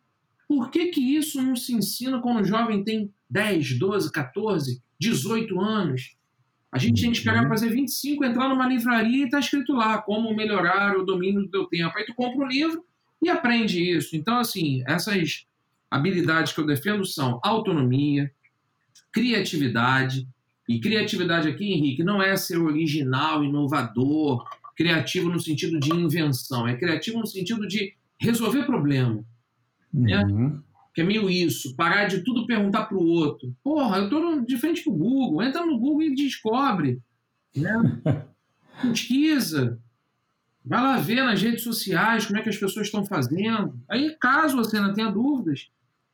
por 0.46 0.70
que, 0.70 0.88
que 0.88 1.16
isso 1.16 1.40
não 1.40 1.54
se 1.56 1.72
ensina 1.72 2.20
quando 2.20 2.40
o 2.40 2.44
jovem 2.44 2.82
tem 2.84 3.10
10, 3.30 3.78
12, 3.78 4.12
14, 4.12 4.82
18 4.98 5.60
anos? 5.60 6.16
A 6.72 6.78
gente 6.78 7.02
tem 7.02 7.10
que 7.10 7.18
esperar 7.18 7.42
uhum. 7.42 7.48
fazer 7.48 7.70
25, 7.70 8.24
entrar 8.24 8.48
numa 8.48 8.66
livraria 8.66 9.22
e 9.22 9.24
está 9.24 9.40
escrito 9.40 9.72
lá 9.72 10.00
como 10.00 10.34
melhorar 10.34 10.96
o 10.96 11.04
domínio 11.04 11.42
do 11.42 11.50
teu 11.50 11.66
tempo. 11.66 11.96
Aí 11.96 12.04
tu 12.04 12.14
compra 12.14 12.44
o 12.44 12.48
livro 12.48 12.84
e 13.22 13.28
aprende 13.28 13.82
isso. 13.82 14.16
Então, 14.16 14.38
assim, 14.38 14.82
essas 14.86 15.46
habilidades 15.90 16.52
que 16.52 16.60
eu 16.60 16.66
defendo 16.66 17.04
são 17.04 17.40
autonomia, 17.42 18.30
criatividade. 19.12 20.28
E 20.68 20.78
criatividade 20.78 21.48
aqui, 21.48 21.72
Henrique, 21.72 22.04
não 22.04 22.22
é 22.22 22.36
ser 22.36 22.58
original, 22.58 23.42
inovador, 23.42 24.44
criativo 24.76 25.28
no 25.28 25.40
sentido 25.40 25.80
de 25.80 25.92
invenção. 25.92 26.68
É 26.68 26.76
criativo 26.76 27.18
no 27.18 27.26
sentido 27.26 27.66
de 27.66 27.94
resolver 28.20 28.64
problema. 28.64 29.24
Né? 29.92 30.24
Uhum. 30.24 30.62
Que 30.94 31.02
é 31.02 31.04
meio 31.04 31.30
isso, 31.30 31.74
parar 31.76 32.06
de 32.06 32.24
tudo 32.24 32.46
perguntar 32.46 32.86
para 32.86 32.96
o 32.96 33.06
outro. 33.06 33.54
Porra, 33.62 33.98
eu 33.98 34.04
estou 34.04 34.40
de 34.40 34.56
frente 34.56 34.82
pro 34.82 34.92
Google, 34.92 35.42
entra 35.42 35.64
no 35.64 35.78
Google 35.78 36.02
e 36.02 36.14
descobre. 36.14 37.00
Né? 37.54 37.72
Pesquisa. 38.82 39.78
Vai 40.64 40.82
lá 40.82 40.96
ver 40.98 41.22
nas 41.22 41.40
redes 41.40 41.62
sociais 41.62 42.26
como 42.26 42.38
é 42.38 42.42
que 42.42 42.48
as 42.48 42.58
pessoas 42.58 42.86
estão 42.86 43.04
fazendo. 43.04 43.78
Aí, 43.88 44.16
caso 44.20 44.56
você 44.56 44.78
não 44.78 44.92
tenha 44.92 45.10
dúvidas, 45.10 45.70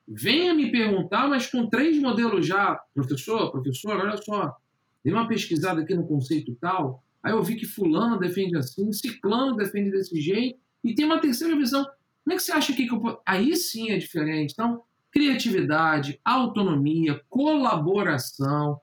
venha 0.07 0.55
me 0.55 0.71
perguntar, 0.71 1.29
mas 1.29 1.47
com 1.47 1.69
três 1.69 1.99
modelos 2.01 2.47
já. 2.47 2.81
Professor, 2.95 3.51
professor, 3.51 3.97
olha 3.97 4.17
só. 4.17 4.57
Dei 5.05 5.13
uma 5.13 5.27
pesquisada 5.27 5.81
aqui 5.81 5.95
no 5.95 6.07
conceito 6.07 6.57
tal. 6.61 7.03
Aí 7.23 7.33
eu 7.33 7.43
vi 7.43 7.57
que 7.57 7.67
fulano 7.67 8.19
defende 8.19 8.57
assim, 8.57 8.93
ciclano 8.93 9.57
defende 9.57 9.91
desse 9.91 10.21
jeito. 10.21 10.59
E 10.85 10.95
tem 10.95 11.05
uma 11.05 11.21
terceira 11.21 11.57
visão. 11.57 11.85
Como 12.27 12.35
é 12.35 12.37
que 12.39 12.43
você 12.43 12.51
acha 12.51 12.73
que, 12.73 12.89
eu... 12.89 13.23
aí 13.25 13.55
sim 13.55 13.93
é 13.93 13.99
diferente? 13.99 14.51
Então, 14.53 14.83
criatividade, 15.13 16.21
autonomia, 16.25 17.23
colaboração, 17.29 18.81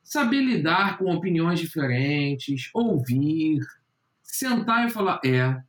saber 0.00 0.42
lidar 0.42 0.96
com 0.96 1.12
opiniões 1.12 1.58
diferentes, 1.58 2.70
ouvir, 2.72 3.58
sentar 4.22 4.86
e 4.86 4.92
falar, 4.92 5.20
é, 5.24 5.60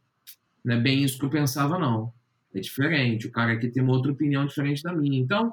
não 0.63 0.75
é 0.75 0.79
bem 0.79 1.03
isso 1.03 1.17
que 1.17 1.25
eu 1.25 1.29
pensava 1.31 1.79
não. 1.79 2.13
é 2.53 2.59
diferente. 2.59 3.25
O 3.25 3.31
cara 3.31 3.53
aqui 3.53 3.69
tem 3.69 3.81
uma 3.81 3.93
outra 3.93 4.11
opinião 4.11 4.45
diferente 4.45 4.83
da 4.83 4.93
minha. 4.93 5.19
Então, 5.19 5.51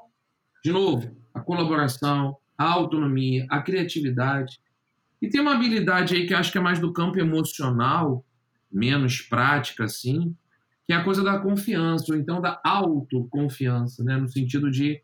de 0.63 0.71
novo, 0.71 1.17
a 1.33 1.39
colaboração, 1.39 2.37
a 2.55 2.65
autonomia, 2.65 3.47
a 3.49 3.59
criatividade. 3.63 4.61
E 5.19 5.27
tem 5.27 5.41
uma 5.41 5.55
habilidade 5.55 6.13
aí 6.13 6.27
que 6.27 6.35
acho 6.35 6.51
que 6.51 6.59
é 6.59 6.61
mais 6.61 6.77
do 6.77 6.93
campo 6.93 7.17
emocional, 7.17 8.23
menos 8.71 9.23
prática, 9.23 9.85
assim, 9.85 10.35
que 10.85 10.93
é 10.93 10.95
a 10.95 11.03
coisa 11.03 11.23
da 11.23 11.39
confiança, 11.39 12.11
ou 12.13 12.17
então 12.17 12.41
da 12.41 12.59
autoconfiança, 12.63 14.03
né? 14.03 14.17
no 14.17 14.27
sentido 14.27 14.69
de 14.69 15.01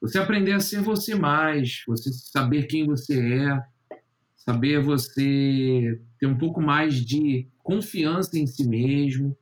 você 0.00 0.18
aprender 0.18 0.52
a 0.52 0.60
ser 0.60 0.82
você 0.82 1.14
mais, 1.14 1.82
você 1.86 2.12
saber 2.12 2.64
quem 2.64 2.86
você 2.86 3.18
é, 3.18 3.62
saber 4.36 4.82
você 4.82 5.98
ter 6.18 6.26
um 6.26 6.36
pouco 6.36 6.60
mais 6.60 6.96
de 6.96 7.48
confiança 7.62 8.38
em 8.38 8.46
si 8.46 8.68
mesmo, 8.68 9.36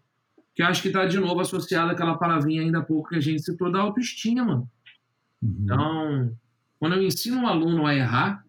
que 0.54 0.62
eu 0.62 0.66
acho 0.66 0.80
que 0.80 0.88
está 0.88 1.04
de 1.06 1.18
novo 1.18 1.40
associado 1.40 1.90
àquela 1.90 2.16
palavrinha 2.16 2.62
ainda 2.62 2.78
há 2.78 2.82
pouco 2.82 3.08
que 3.08 3.16
a 3.16 3.20
gente 3.20 3.42
citou 3.42 3.72
da 3.72 3.80
autoestima. 3.80 4.68
Uhum. 5.42 5.56
Então, 5.64 6.36
quando 6.78 6.94
eu 6.94 7.02
ensino 7.02 7.38
um 7.38 7.46
aluno 7.48 7.84
a 7.84 7.94
errar, 7.94 8.44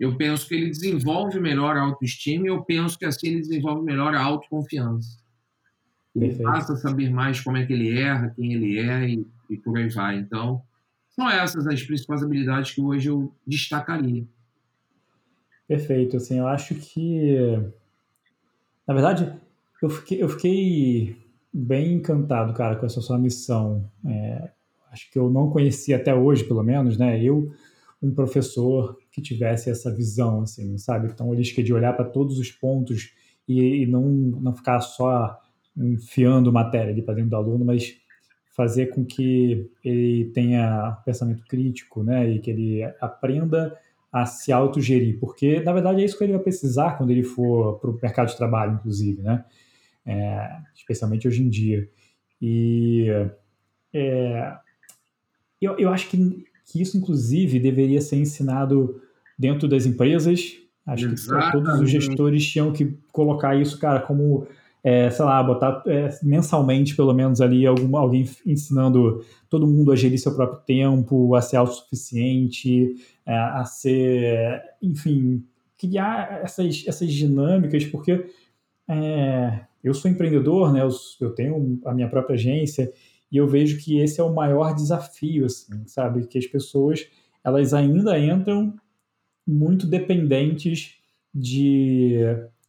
eu 0.00 0.16
penso 0.16 0.48
que 0.48 0.54
ele 0.54 0.70
desenvolve 0.70 1.38
melhor 1.38 1.76
a 1.76 1.82
autoestima 1.82 2.46
e 2.46 2.48
eu 2.48 2.62
penso 2.62 2.98
que 2.98 3.04
assim 3.04 3.28
ele 3.28 3.40
desenvolve 3.40 3.84
melhor 3.84 4.14
a 4.14 4.22
autoconfiança. 4.22 5.20
Ele 6.16 6.28
Perfeito. 6.28 6.50
passa 6.50 6.72
a 6.72 6.76
saber 6.76 7.10
mais 7.10 7.38
como 7.40 7.58
é 7.58 7.66
que 7.66 7.74
ele 7.74 7.98
erra, 7.98 8.32
quem 8.34 8.54
ele 8.54 8.78
é 8.78 9.10
e, 9.10 9.26
e 9.50 9.58
por 9.58 9.76
aí 9.76 9.90
vai. 9.90 10.16
Então, 10.16 10.62
são 11.10 11.28
essas 11.28 11.66
as 11.66 11.82
principais 11.82 12.22
habilidades 12.22 12.72
que 12.72 12.80
hoje 12.80 13.10
eu 13.10 13.30
destacaria. 13.46 14.24
Perfeito. 15.68 16.16
Assim, 16.16 16.38
eu 16.38 16.48
acho 16.48 16.74
que, 16.76 17.36
na 18.88 18.94
verdade, 18.94 19.30
eu 19.82 19.90
fiquei, 19.90 20.22
eu 20.22 20.28
fiquei 20.30 21.16
bem 21.52 21.92
encantado, 21.92 22.54
cara, 22.54 22.74
com 22.76 22.86
essa 22.86 23.02
sua 23.02 23.18
missão. 23.18 23.88
É, 24.06 24.50
acho 24.90 25.10
que 25.10 25.18
eu 25.18 25.30
não 25.30 25.50
conhecia 25.50 25.96
até 25.96 26.14
hoje, 26.14 26.42
pelo 26.44 26.62
menos, 26.62 26.96
né? 26.96 27.22
Eu, 27.22 27.52
um 28.02 28.14
professor 28.14 28.98
que 29.10 29.20
tivesse 29.20 29.70
essa 29.70 29.94
visão, 29.94 30.42
assim, 30.42 30.78
sabe? 30.78 31.08
Então, 31.08 31.32
ele 31.34 31.42
de 31.42 31.74
olhar 31.74 31.92
para 31.94 32.04
todos 32.04 32.38
os 32.38 32.50
pontos 32.50 33.12
e, 33.46 33.82
e, 33.82 33.86
não, 33.86 34.02
não 34.02 34.54
ficar 34.54 34.80
só 34.80 35.38
enfiando 35.76 36.52
matéria 36.52 36.92
ali 36.92 37.02
para 37.02 37.14
dentro 37.14 37.30
do 37.30 37.36
aluno, 37.36 37.64
mas 37.64 37.96
fazer 38.54 38.86
com 38.86 39.04
que 39.04 39.70
ele 39.84 40.30
tenha 40.32 40.98
pensamento 41.04 41.44
crítico, 41.46 42.02
né? 42.02 42.30
E 42.30 42.38
que 42.40 42.50
ele 42.50 42.84
aprenda 43.00 43.76
a 44.12 44.26
se 44.26 44.52
autogerir, 44.52 45.18
porque, 45.20 45.60
na 45.60 45.72
verdade, 45.72 46.02
é 46.02 46.04
isso 46.04 46.18
que 46.18 46.24
ele 46.24 46.32
vai 46.32 46.42
precisar 46.42 46.98
quando 46.98 47.10
ele 47.10 47.22
for 47.22 47.78
para 47.78 47.90
o 47.90 47.98
mercado 48.00 48.28
de 48.28 48.36
trabalho, 48.36 48.74
inclusive, 48.74 49.22
né? 49.22 49.44
É, 50.04 50.58
especialmente 50.74 51.28
hoje 51.28 51.42
em 51.42 51.48
dia. 51.48 51.88
E 52.42 53.06
é, 53.92 54.56
eu, 55.60 55.78
eu 55.78 55.90
acho 55.90 56.08
que 56.08 56.44
que 56.70 56.80
isso, 56.80 56.96
inclusive, 56.96 57.58
deveria 57.58 58.00
ser 58.00 58.16
ensinado 58.16 59.00
dentro 59.38 59.66
das 59.66 59.86
empresas. 59.86 60.56
Acho 60.86 61.06
Exatamente. 61.06 61.46
que 61.46 61.52
todos 61.52 61.80
os 61.80 61.90
gestores 61.90 62.46
tinham 62.46 62.72
que 62.72 62.96
colocar 63.12 63.54
isso, 63.54 63.78
cara, 63.78 64.00
como, 64.00 64.46
é, 64.82 65.10
sei 65.10 65.24
lá, 65.24 65.42
botar 65.42 65.82
é, 65.86 66.10
mensalmente, 66.22 66.96
pelo 66.96 67.12
menos, 67.12 67.40
ali 67.40 67.66
algum, 67.66 67.96
alguém 67.96 68.28
ensinando 68.46 69.24
todo 69.48 69.66
mundo 69.66 69.92
a 69.92 69.96
gerir 69.96 70.18
seu 70.18 70.34
próprio 70.34 70.60
tempo, 70.64 71.34
a 71.34 71.42
ser 71.42 71.56
autossuficiente, 71.56 72.96
é, 73.26 73.34
a 73.34 73.64
ser, 73.64 74.62
enfim, 74.82 75.44
criar 75.78 76.40
essas, 76.42 76.84
essas 76.86 77.12
dinâmicas, 77.12 77.84
porque 77.86 78.26
é, 78.88 79.60
eu 79.82 79.94
sou 79.94 80.10
empreendedor, 80.10 80.72
né, 80.72 80.82
eu, 80.82 80.90
eu 81.20 81.30
tenho 81.34 81.80
a 81.84 81.94
minha 81.94 82.08
própria 82.08 82.34
agência, 82.34 82.92
e 83.30 83.36
eu 83.36 83.46
vejo 83.46 83.78
que 83.78 83.98
esse 84.00 84.20
é 84.20 84.24
o 84.24 84.34
maior 84.34 84.74
desafio, 84.74 85.46
assim, 85.46 85.86
sabe? 85.86 86.26
Que 86.26 86.38
as 86.38 86.46
pessoas, 86.46 87.06
elas 87.44 87.72
ainda 87.72 88.18
entram 88.18 88.74
muito 89.46 89.86
dependentes 89.86 90.96
de, 91.34 92.18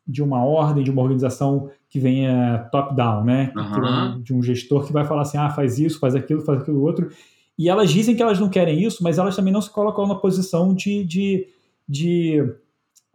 de 0.08 0.22
uma 0.22 0.46
ordem, 0.46 0.84
de 0.84 0.92
uma 0.92 1.02
organização 1.02 1.70
que 1.90 2.00
venha 2.00 2.70
top-down, 2.72 3.24
né? 3.24 3.52
Uhum. 3.56 4.22
De 4.22 4.34
um 4.34 4.44
gestor 4.44 4.86
que 4.86 4.94
vai 4.94 5.06
falar 5.06 5.24
assim, 5.24 5.38
ah, 5.38 5.50
faz 5.50 5.80
isso, 5.80 6.00
faz 6.00 6.16
aquilo, 6.16 6.42
faz 6.42 6.62
aquilo 6.62 6.82
outro. 6.82 7.10
E 7.58 7.68
elas 7.68 7.92
dizem 7.92 8.16
que 8.16 8.22
elas 8.22 8.40
não 8.40 8.50
querem 8.50 8.84
isso, 8.84 9.04
mas 9.04 9.18
elas 9.18 9.36
também 9.36 9.52
não 9.52 9.62
se 9.62 9.70
colocam 9.70 10.08
na 10.08 10.16
posição 10.16 10.74
de, 10.74 11.04
de, 11.04 11.48
de, 11.88 12.54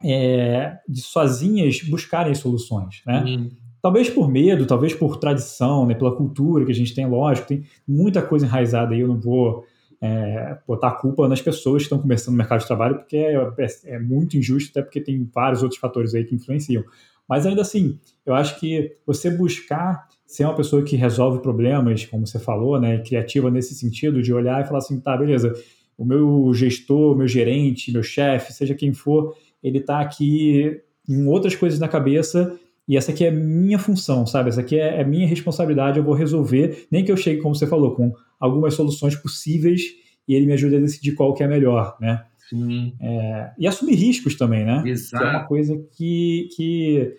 é, 0.04 0.78
de 0.88 1.00
sozinhas 1.00 1.82
buscarem 1.82 2.34
soluções, 2.34 3.02
né? 3.06 3.22
Uhum. 3.24 3.50
Talvez 3.86 4.10
por 4.10 4.28
medo, 4.28 4.66
talvez 4.66 4.92
por 4.92 5.16
tradição, 5.16 5.86
né, 5.86 5.94
pela 5.94 6.10
cultura 6.10 6.64
que 6.64 6.72
a 6.72 6.74
gente 6.74 6.92
tem, 6.92 7.06
lógico, 7.06 7.46
tem 7.46 7.62
muita 7.86 8.20
coisa 8.20 8.44
enraizada 8.44 8.92
aí, 8.92 9.00
eu 9.00 9.06
não 9.06 9.16
vou 9.16 9.64
é, 10.00 10.58
botar 10.66 10.88
a 10.88 10.90
culpa 10.90 11.28
nas 11.28 11.40
pessoas 11.40 11.82
que 11.82 11.84
estão 11.84 12.00
começando 12.00 12.32
no 12.32 12.38
mercado 12.38 12.62
de 12.62 12.66
trabalho, 12.66 12.96
porque 12.96 13.16
é, 13.16 13.34
é, 13.34 13.94
é, 13.94 13.98
muito 14.00 14.36
injusto, 14.36 14.70
até 14.72 14.82
porque 14.82 15.00
tem 15.00 15.30
vários 15.32 15.62
outros 15.62 15.78
fatores 15.78 16.16
aí 16.16 16.24
que 16.24 16.34
influenciam. 16.34 16.82
Mas 17.28 17.46
ainda 17.46 17.62
assim, 17.62 17.96
eu 18.26 18.34
acho 18.34 18.58
que 18.58 18.96
você 19.06 19.30
buscar 19.30 20.08
ser 20.26 20.46
uma 20.46 20.56
pessoa 20.56 20.82
que 20.82 20.96
resolve 20.96 21.38
problemas, 21.38 22.04
como 22.06 22.26
você 22.26 22.40
falou, 22.40 22.80
né, 22.80 22.98
criativa 22.98 23.52
nesse 23.52 23.72
sentido, 23.72 24.20
de 24.20 24.34
olhar 24.34 24.60
e 24.60 24.66
falar 24.66 24.78
assim, 24.78 24.98
tá, 24.98 25.16
beleza, 25.16 25.52
o 25.96 26.04
meu 26.04 26.52
gestor, 26.52 27.16
meu 27.16 27.28
gerente, 27.28 27.92
meu 27.92 28.02
chefe, 28.02 28.52
seja 28.52 28.74
quem 28.74 28.92
for, 28.92 29.36
ele 29.62 29.78
está 29.78 30.00
aqui 30.00 30.80
com 31.06 31.28
outras 31.28 31.54
coisas 31.54 31.78
na 31.78 31.86
cabeça 31.86 32.58
e 32.88 32.96
essa 32.96 33.10
aqui 33.10 33.24
é 33.24 33.30
minha 33.30 33.78
função, 33.78 34.26
sabe? 34.26 34.48
Essa 34.48 34.60
aqui 34.60 34.78
é, 34.78 35.00
é 35.00 35.04
minha 35.04 35.26
responsabilidade, 35.26 35.98
eu 35.98 36.04
vou 36.04 36.14
resolver, 36.14 36.86
nem 36.90 37.04
que 37.04 37.10
eu 37.10 37.16
chegue, 37.16 37.40
como 37.42 37.54
você 37.54 37.66
falou, 37.66 37.94
com 37.94 38.12
algumas 38.38 38.74
soluções 38.74 39.16
possíveis 39.16 39.82
e 40.28 40.34
ele 40.34 40.46
me 40.46 40.52
ajude 40.52 40.76
a 40.76 40.80
decidir 40.80 41.12
qual 41.14 41.34
que 41.34 41.42
é 41.42 41.48
melhor, 41.48 41.96
né? 42.00 42.24
Sim. 42.48 42.94
É, 43.00 43.50
e 43.58 43.66
assumir 43.66 43.94
riscos 43.94 44.36
também, 44.36 44.64
né? 44.64 44.82
Exato. 44.86 45.22
Que 45.22 45.28
é 45.28 45.36
uma 45.36 45.44
coisa 45.46 45.84
que, 45.96 46.48
que 46.56 47.14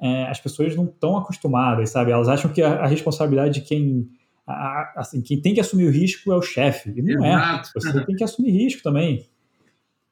é, 0.00 0.24
as 0.24 0.40
pessoas 0.40 0.74
não 0.74 0.84
estão 0.86 1.16
acostumadas, 1.16 1.90
sabe? 1.90 2.10
Elas 2.10 2.28
acham 2.28 2.52
que 2.52 2.60
a, 2.60 2.80
a 2.80 2.86
responsabilidade 2.88 3.54
de 3.54 3.60
quem, 3.60 4.08
a, 4.44 4.92
assim, 4.96 5.22
quem 5.22 5.40
tem 5.40 5.54
que 5.54 5.60
assumir 5.60 5.86
o 5.86 5.90
risco 5.90 6.32
é 6.32 6.36
o 6.36 6.42
chefe. 6.42 6.92
E 6.96 7.00
não 7.00 7.24
é. 7.24 7.32
Exato. 7.32 7.68
é. 7.76 7.80
Você 7.80 8.04
tem 8.04 8.16
que 8.16 8.24
assumir 8.24 8.50
risco 8.50 8.82
também. 8.82 9.24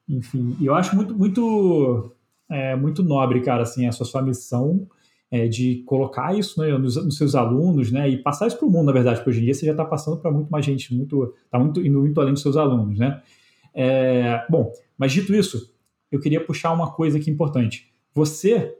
Enfim, 0.07 0.55
e 0.59 0.65
eu 0.65 0.73
acho 0.73 0.95
muito, 0.95 1.13
muito, 1.13 2.13
é, 2.49 2.75
muito 2.77 3.03
nobre, 3.03 3.41
cara, 3.41 3.63
assim, 3.63 3.87
essa 3.87 4.05
sua 4.05 4.21
missão 4.21 4.87
é, 5.31 5.47
de 5.47 5.81
colocar 5.85 6.37
isso 6.37 6.59
né, 6.59 6.77
nos, 6.77 6.97
nos, 6.97 7.15
seus 7.15 7.33
alunos, 7.33 7.89
né, 7.89 8.09
e 8.09 8.17
passar 8.17 8.47
isso 8.47 8.57
para 8.57 8.67
o 8.67 8.69
mundo, 8.69 8.87
na 8.87 8.91
verdade, 8.91 9.17
porque 9.17 9.29
hoje 9.29 9.39
em 9.39 9.45
dia 9.45 9.53
você 9.53 9.65
já 9.65 9.71
está 9.71 9.85
passando 9.85 10.17
para 10.17 10.29
muito 10.29 10.49
mais 10.49 10.65
gente, 10.65 10.93
muito, 10.93 11.33
está 11.45 11.57
muito, 11.57 11.79
indo 11.79 12.01
muito 12.01 12.19
além 12.19 12.33
dos 12.33 12.41
seus 12.41 12.57
alunos, 12.57 12.99
né. 12.99 13.21
É, 13.73 14.45
bom, 14.49 14.73
mas 14.97 15.13
dito 15.13 15.33
isso, 15.33 15.73
eu 16.11 16.19
queria 16.19 16.43
puxar 16.43 16.73
uma 16.73 16.91
coisa 16.91 17.17
aqui 17.17 17.31
importante. 17.31 17.89
Você 18.13 18.75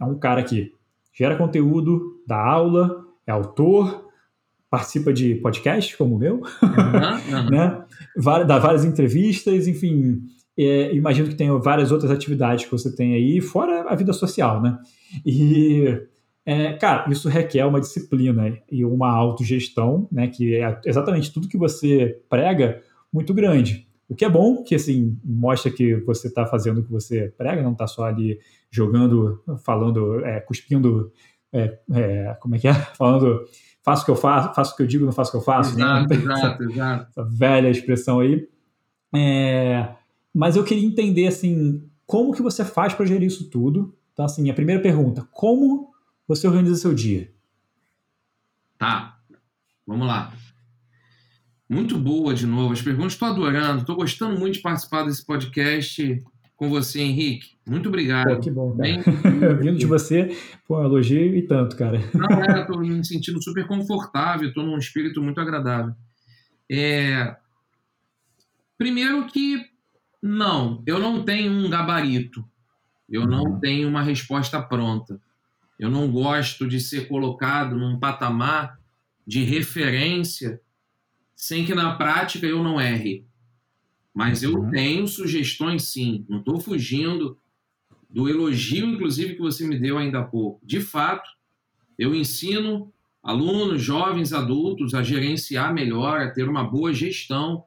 é 0.00 0.04
um 0.04 0.16
cara 0.16 0.44
que 0.44 0.72
gera 1.12 1.36
conteúdo, 1.36 2.22
dá 2.24 2.38
aula, 2.38 3.04
é 3.26 3.32
autor, 3.32 4.08
participa 4.70 5.12
de 5.12 5.34
podcasts 5.34 5.96
como 5.96 6.14
o 6.14 6.18
meu, 6.18 6.36
uhum, 6.36 7.36
uhum. 7.36 7.50
né? 7.50 7.84
dá 8.46 8.58
várias 8.60 8.84
entrevistas, 8.84 9.66
enfim, 9.66 10.22
é, 10.64 10.94
imagino 10.94 11.28
que 11.28 11.34
tenha 11.34 11.56
várias 11.58 11.92
outras 11.92 12.10
atividades 12.10 12.64
que 12.64 12.70
você 12.70 12.94
tem 12.94 13.14
aí, 13.14 13.40
fora 13.40 13.82
a 13.88 13.94
vida 13.94 14.12
social, 14.12 14.60
né? 14.60 14.78
E, 15.24 16.00
é, 16.44 16.72
cara, 16.74 17.10
isso 17.10 17.28
requer 17.28 17.64
uma 17.64 17.80
disciplina 17.80 18.58
e 18.70 18.84
uma 18.84 19.10
autogestão, 19.10 20.08
né? 20.10 20.28
Que 20.28 20.56
é 20.56 20.80
exatamente 20.84 21.32
tudo 21.32 21.48
que 21.48 21.58
você 21.58 22.20
prega 22.28 22.82
muito 23.12 23.32
grande. 23.32 23.86
O 24.08 24.14
que 24.14 24.24
é 24.24 24.28
bom, 24.28 24.62
que 24.64 24.74
assim, 24.74 25.16
mostra 25.24 25.70
que 25.70 25.94
você 25.96 26.26
está 26.26 26.44
fazendo 26.44 26.78
o 26.78 26.82
que 26.82 26.90
você 26.90 27.32
prega, 27.38 27.62
não 27.62 27.72
está 27.72 27.86
só 27.86 28.04
ali 28.04 28.40
jogando, 28.68 29.40
falando, 29.64 30.24
é, 30.24 30.40
cuspindo, 30.40 31.12
é, 31.52 31.78
é, 31.94 32.36
como 32.40 32.56
é 32.56 32.58
que 32.58 32.66
é? 32.66 32.74
Falando, 32.98 33.44
faço 33.82 34.02
o 34.02 34.04
que 34.04 34.10
eu 34.10 34.16
faço, 34.16 34.54
faço 34.54 34.72
o 34.74 34.76
que 34.76 34.82
eu 34.82 34.86
digo, 34.86 35.04
não 35.04 35.12
faço 35.12 35.30
o 35.30 35.32
que 35.32 35.38
eu 35.38 35.44
faço. 35.44 35.76
Exato, 35.76 36.08
né? 36.08 36.16
exato, 36.16 36.62
exato. 36.68 37.06
Essa 37.08 37.24
velha 37.24 37.70
expressão 37.70 38.20
aí. 38.20 38.48
É, 39.14 39.88
mas 40.34 40.56
eu 40.56 40.64
queria 40.64 40.86
entender, 40.86 41.26
assim, 41.26 41.88
como 42.06 42.32
que 42.32 42.42
você 42.42 42.64
faz 42.64 42.94
para 42.94 43.06
gerir 43.06 43.26
isso 43.26 43.50
tudo? 43.50 43.96
Então, 44.12 44.24
assim, 44.24 44.50
a 44.50 44.54
primeira 44.54 44.82
pergunta, 44.82 45.26
como 45.32 45.90
você 46.26 46.46
organiza 46.46 46.76
seu 46.76 46.94
dia? 46.94 47.32
Tá, 48.78 49.18
vamos 49.86 50.06
lá. 50.06 50.32
Muito 51.68 51.98
boa 51.98 52.34
de 52.34 52.46
novo. 52.46 52.72
As 52.72 52.82
perguntas 52.82 53.12
estou 53.12 53.28
adorando, 53.28 53.80
estou 53.80 53.94
gostando 53.94 54.38
muito 54.38 54.54
de 54.54 54.60
participar 54.60 55.04
desse 55.04 55.24
podcast 55.24 56.20
com 56.56 56.68
você, 56.68 57.00
Henrique. 57.00 57.56
Muito 57.66 57.88
obrigado. 57.88 58.34
Pô, 58.34 58.40
que 58.40 58.50
bom, 58.50 58.76
cara. 58.76 59.54
Vindo 59.62 59.78
de 59.78 59.86
você, 59.86 60.36
pô, 60.66 60.82
elogio 60.82 61.36
e 61.36 61.42
tanto, 61.42 61.76
cara. 61.76 62.00
Não, 62.12 62.42
é, 62.42 62.60
estou 62.60 62.80
me 62.80 63.04
sentindo 63.04 63.42
super 63.42 63.66
confortável, 63.66 64.48
estou 64.48 64.64
num 64.64 64.76
espírito 64.76 65.22
muito 65.22 65.40
agradável. 65.40 65.94
É... 66.70 67.36
Primeiro 68.76 69.26
que 69.28 69.64
não, 70.22 70.82
eu 70.86 70.98
não 70.98 71.24
tenho 71.24 71.52
um 71.52 71.68
gabarito. 71.70 72.44
Eu 73.08 73.26
não 73.26 73.44
uhum. 73.44 73.60
tenho 73.60 73.88
uma 73.88 74.02
resposta 74.02 74.60
pronta. 74.62 75.20
Eu 75.78 75.90
não 75.90 76.10
gosto 76.10 76.68
de 76.68 76.78
ser 76.78 77.08
colocado 77.08 77.76
num 77.76 77.98
patamar 77.98 78.78
de 79.26 79.42
referência 79.42 80.60
sem 81.34 81.64
que 81.64 81.74
na 81.74 81.96
prática 81.96 82.46
eu 82.46 82.62
não 82.62 82.80
erre. 82.80 83.24
Mas 84.14 84.42
eu 84.42 84.54
uhum. 84.54 84.70
tenho 84.70 85.08
sugestões 85.08 85.84
sim, 85.84 86.26
não 86.28 86.40
estou 86.40 86.60
fugindo 86.60 87.38
do 88.08 88.28
elogio, 88.28 88.86
inclusive, 88.86 89.34
que 89.34 89.40
você 89.40 89.66
me 89.66 89.78
deu 89.78 89.96
ainda 89.96 90.20
há 90.20 90.24
pouco. 90.24 90.60
De 90.66 90.80
fato, 90.80 91.30
eu 91.98 92.14
ensino 92.14 92.92
alunos, 93.22 93.82
jovens, 93.82 94.32
adultos 94.32 94.94
a 94.94 95.02
gerenciar 95.02 95.72
melhor, 95.72 96.20
a 96.20 96.30
ter 96.30 96.48
uma 96.48 96.64
boa 96.64 96.92
gestão 96.92 97.64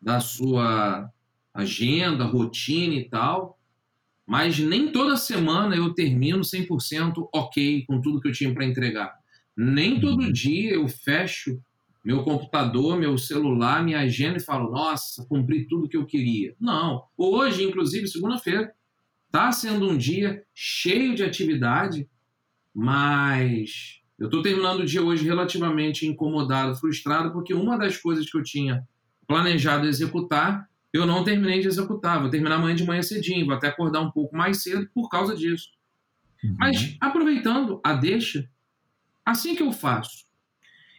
da 0.00 0.20
sua 0.20 1.10
agenda, 1.54 2.24
rotina 2.24 2.94
e 2.94 3.08
tal, 3.08 3.58
mas 4.26 4.58
nem 4.58 4.90
toda 4.90 5.16
semana 5.16 5.76
eu 5.76 5.92
termino 5.92 6.40
100% 6.40 7.28
ok 7.34 7.84
com 7.86 8.00
tudo 8.00 8.20
que 8.20 8.28
eu 8.28 8.32
tinha 8.32 8.54
para 8.54 8.64
entregar. 8.64 9.14
Nem 9.56 10.00
todo 10.00 10.22
uhum. 10.22 10.32
dia 10.32 10.72
eu 10.72 10.88
fecho 10.88 11.60
meu 12.04 12.24
computador, 12.24 12.98
meu 12.98 13.16
celular, 13.16 13.84
minha 13.84 14.00
agenda 14.00 14.38
e 14.38 14.42
falo, 14.42 14.70
nossa, 14.70 15.24
cumpri 15.28 15.68
tudo 15.68 15.88
que 15.88 15.96
eu 15.96 16.04
queria. 16.04 16.54
Não. 16.58 17.04
Hoje, 17.16 17.62
inclusive, 17.62 18.08
segunda-feira, 18.08 18.72
está 19.26 19.52
sendo 19.52 19.88
um 19.88 19.96
dia 19.96 20.42
cheio 20.52 21.14
de 21.14 21.22
atividade, 21.22 22.08
mas 22.74 24.00
eu 24.18 24.26
estou 24.26 24.42
terminando 24.42 24.80
o 24.80 24.86
dia 24.86 25.02
hoje 25.02 25.24
relativamente 25.24 26.06
incomodado, 26.06 26.76
frustrado, 26.76 27.32
porque 27.32 27.54
uma 27.54 27.78
das 27.78 27.96
coisas 27.96 28.28
que 28.28 28.36
eu 28.36 28.42
tinha 28.42 28.86
planejado 29.26 29.86
executar, 29.86 30.68
eu 30.92 31.06
não 31.06 31.24
terminei 31.24 31.60
de 31.60 31.68
executar. 31.68 32.20
Vou 32.20 32.30
terminar 32.30 32.56
amanhã 32.56 32.74
de 32.74 32.84
manhã 32.84 33.02
cedinho, 33.02 33.46
vou 33.46 33.54
até 33.54 33.68
acordar 33.68 34.00
um 34.00 34.10
pouco 34.10 34.36
mais 34.36 34.62
cedo 34.62 34.88
por 34.94 35.08
causa 35.08 35.34
disso. 35.34 35.70
Uhum. 36.44 36.56
Mas, 36.58 36.96
aproveitando 37.00 37.80
a 37.82 37.94
deixa, 37.94 38.48
assim 39.24 39.54
que 39.54 39.62
eu 39.62 39.72
faço, 39.72 40.26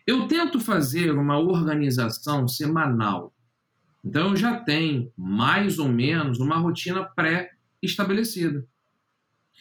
eu 0.07 0.27
tento 0.27 0.59
fazer 0.59 1.11
uma 1.11 1.37
organização 1.37 2.47
semanal. 2.47 3.33
Então, 4.03 4.31
eu 4.31 4.35
já 4.35 4.59
tenho 4.59 5.11
mais 5.15 5.79
ou 5.79 5.87
menos 5.87 6.39
uma 6.39 6.57
rotina 6.57 7.03
pré-estabelecida. 7.03 8.67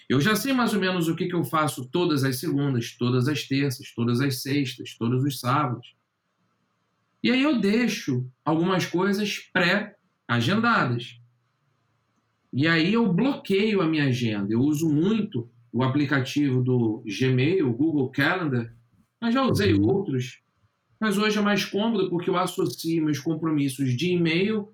Eu 0.09 0.21
já 0.21 0.35
sei 0.35 0.53
mais 0.53 0.75
ou 0.75 0.81
menos 0.81 1.09
o 1.09 1.15
que, 1.15 1.27
que 1.27 1.35
eu 1.35 1.45
faço 1.45 1.89
todas 1.89 2.25
as 2.25 2.41
segundas, 2.41 2.97
todas 2.97 3.29
as 3.29 3.45
terças, 3.45 3.93
todas 3.95 4.21
as 4.21 4.43
sextas, 4.43 4.97
todos 4.97 5.23
os 5.23 5.39
sábados. 5.39 5.95
E 7.23 7.31
aí 7.31 7.43
eu 7.43 7.61
deixo 7.61 8.29
algumas 8.45 8.85
coisas 8.85 9.49
pré-agendadas. 10.33 11.19
E 12.53 12.67
aí 12.67 12.93
eu 12.93 13.11
bloqueio 13.13 13.83
a 13.83 13.87
minha 13.87 14.07
agenda. 14.07 14.53
Eu 14.53 14.61
uso 14.61 14.89
muito 14.89 15.51
o 15.73 15.83
aplicativo 15.83 16.63
do 16.63 17.03
Gmail, 17.07 17.69
o 17.69 17.73
Google 17.73 18.11
Calendar, 18.11 18.75
mas 19.21 19.35
já 19.35 19.43
usei 19.43 19.75
uhum. 19.75 19.87
outros. 19.87 20.43
Mas 21.01 21.19
hoje 21.19 21.39
é 21.39 21.43
mais 21.43 21.65
cômodo 21.65 22.09
porque 22.11 22.31
eu 22.31 22.37
associo 22.37 23.05
meus 23.05 23.19
compromissos 23.19 23.97
de 23.97 24.13
e-mail 24.13 24.69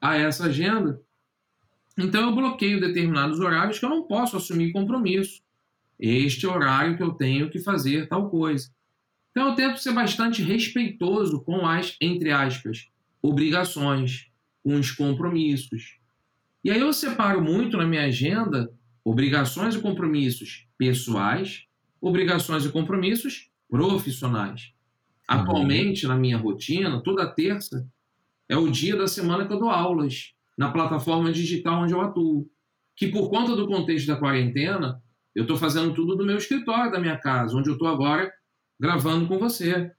a 0.00 0.16
essa 0.16 0.46
agenda. 0.46 1.00
Então 1.98 2.28
eu 2.28 2.34
bloqueio 2.34 2.80
determinados 2.80 3.40
horários 3.40 3.78
que 3.78 3.84
eu 3.84 3.90
não 3.90 4.04
posso 4.04 4.36
assumir 4.36 4.72
compromisso. 4.72 5.42
Este 5.98 6.46
horário 6.46 6.96
que 6.96 7.02
eu 7.02 7.12
tenho 7.12 7.50
que 7.50 7.58
fazer 7.58 8.08
tal 8.08 8.28
coisa. 8.30 8.70
Então 9.30 9.48
eu 9.48 9.54
tento 9.54 9.78
ser 9.78 9.92
bastante 9.92 10.42
respeitoso 10.42 11.40
com 11.42 11.66
as, 11.66 11.96
entre 12.00 12.30
aspas, 12.30 12.88
obrigações, 13.20 14.28
com 14.64 14.74
os 14.76 14.90
compromissos. 14.90 15.98
E 16.64 16.70
aí 16.70 16.80
eu 16.80 16.92
separo 16.92 17.42
muito 17.42 17.76
na 17.76 17.86
minha 17.86 18.06
agenda 18.06 18.72
obrigações 19.04 19.74
e 19.74 19.80
compromissos 19.80 20.66
pessoais, 20.78 21.66
obrigações 22.00 22.64
e 22.64 22.72
compromissos 22.72 23.50
profissionais. 23.68 24.72
Uhum. 25.30 25.36
Atualmente, 25.36 26.06
na 26.06 26.16
minha 26.16 26.38
rotina, 26.38 27.02
toda 27.02 27.26
terça 27.26 27.86
é 28.48 28.56
o 28.56 28.70
dia 28.70 28.96
da 28.96 29.06
semana 29.06 29.46
que 29.46 29.52
eu 29.52 29.58
dou 29.58 29.68
aulas 29.68 30.32
na 30.56 30.70
plataforma 30.70 31.30
digital 31.30 31.82
onde 31.82 31.92
eu 31.92 32.00
atuo. 32.00 32.48
Que 32.96 33.08
por 33.08 33.28
conta 33.28 33.54
do 33.54 33.66
contexto 33.66 34.06
da 34.06 34.16
quarentena, 34.16 35.02
eu 35.34 35.42
estou 35.42 35.56
fazendo 35.56 35.92
tudo 35.92 36.16
do 36.16 36.24
meu 36.24 36.38
escritório, 36.38 36.92
da 36.92 37.00
minha 37.00 37.18
casa, 37.18 37.56
onde 37.56 37.68
eu 37.68 37.74
estou 37.74 37.88
agora 37.88 38.32
gravando 38.80 39.26
com 39.26 39.38
você. 39.38 39.92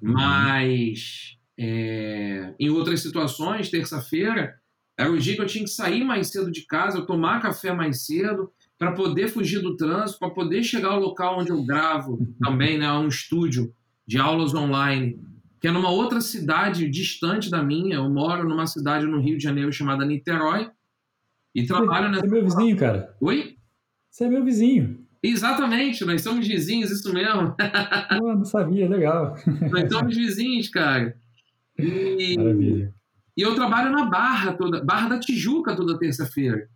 Uhum. 0.00 0.12
Mas 0.12 1.35
é, 1.58 2.54
em 2.58 2.68
outras 2.70 3.00
situações, 3.00 3.70
terça-feira, 3.70 4.54
era 4.98 5.10
o 5.10 5.18
dia 5.18 5.34
que 5.34 5.42
eu 5.42 5.46
tinha 5.46 5.64
que 5.64 5.70
sair 5.70 6.04
mais 6.04 6.28
cedo 6.28 6.50
de 6.50 6.66
casa, 6.66 6.98
eu 6.98 7.06
tomar 7.06 7.40
café 7.40 7.72
mais 7.72 8.06
cedo, 8.06 8.50
para 8.78 8.92
poder 8.92 9.28
fugir 9.28 9.60
do 9.60 9.76
trânsito, 9.76 10.18
para 10.18 10.30
poder 10.30 10.62
chegar 10.62 10.90
ao 10.90 11.00
local 11.00 11.40
onde 11.40 11.50
eu 11.50 11.64
gravo 11.64 12.12
uhum. 12.12 12.34
também, 12.40 12.78
né, 12.78 12.90
um 12.92 13.08
estúdio 13.08 13.72
de 14.06 14.18
aulas 14.18 14.54
online, 14.54 15.18
que 15.60 15.68
é 15.68 15.72
numa 15.72 15.90
outra 15.90 16.20
cidade 16.20 16.88
distante 16.88 17.50
da 17.50 17.62
minha. 17.62 17.96
Eu 17.96 18.08
moro 18.10 18.48
numa 18.48 18.66
cidade 18.66 19.06
no 19.06 19.20
Rio 19.20 19.36
de 19.36 19.42
Janeiro 19.42 19.72
chamada 19.72 20.04
Niterói 20.04 20.70
e 21.54 21.66
trabalho 21.66 22.14
Você 22.14 22.26
é 22.26 22.28
meu 22.28 22.44
vizinho, 22.44 22.76
cara. 22.76 23.16
Oi? 23.20 23.56
Você 24.10 24.24
é 24.24 24.28
meu 24.28 24.44
vizinho. 24.44 25.06
Exatamente, 25.22 26.04
nós 26.04 26.22
somos 26.22 26.46
vizinhos, 26.46 26.90
isso 26.90 27.12
mesmo. 27.12 27.56
Pô, 28.18 28.32
não 28.36 28.44
sabia, 28.44 28.88
legal. 28.88 29.34
Nós 29.70 29.90
somos 29.90 30.14
vizinhos, 30.14 30.68
cara. 30.68 31.18
E, 31.78 32.36
Maravilha. 32.36 32.94
E 33.36 33.42
eu 33.42 33.54
trabalho 33.54 33.90
na 33.90 34.06
Barra 34.06 34.54
toda, 34.54 34.82
Barra 34.82 35.10
da 35.10 35.20
Tijuca 35.20 35.76
toda 35.76 35.98
terça-feira. 35.98 36.68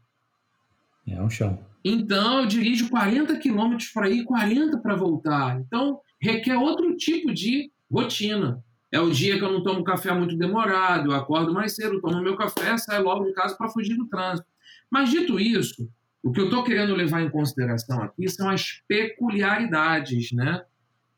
É 1.08 1.20
um 1.20 1.30
chão. 1.30 1.58
Então 1.84 2.40
eu 2.40 2.46
dirijo 2.46 2.90
40 2.90 3.38
quilômetros 3.38 3.88
para 3.88 4.10
ir, 4.10 4.24
40 4.24 4.78
para 4.78 4.94
voltar. 4.94 5.58
Então 5.60 6.00
requer 6.20 6.56
outro 6.56 6.94
tipo 6.96 7.32
de 7.32 7.72
rotina. 7.90 8.62
É 8.92 9.00
o 9.00 9.10
dia 9.10 9.38
que 9.38 9.44
eu 9.44 9.52
não 9.52 9.62
tomo 9.62 9.84
café 9.84 10.12
muito 10.12 10.36
demorado, 10.36 11.12
eu 11.12 11.16
acordo 11.16 11.54
mais 11.54 11.76
cedo, 11.76 12.00
tomo 12.00 12.20
meu 12.20 12.36
café, 12.36 12.76
saio 12.76 13.04
logo 13.04 13.24
de 13.24 13.32
casa 13.32 13.56
para 13.56 13.70
fugir 13.70 13.96
do 13.96 14.08
trânsito. 14.08 14.48
Mas 14.90 15.10
dito 15.10 15.38
isso, 15.38 15.88
o 16.22 16.32
que 16.32 16.40
eu 16.40 16.46
estou 16.46 16.64
querendo 16.64 16.94
levar 16.94 17.22
em 17.22 17.30
consideração 17.30 18.02
aqui 18.02 18.28
são 18.28 18.50
as 18.50 18.82
peculiaridades, 18.88 20.32
né? 20.32 20.60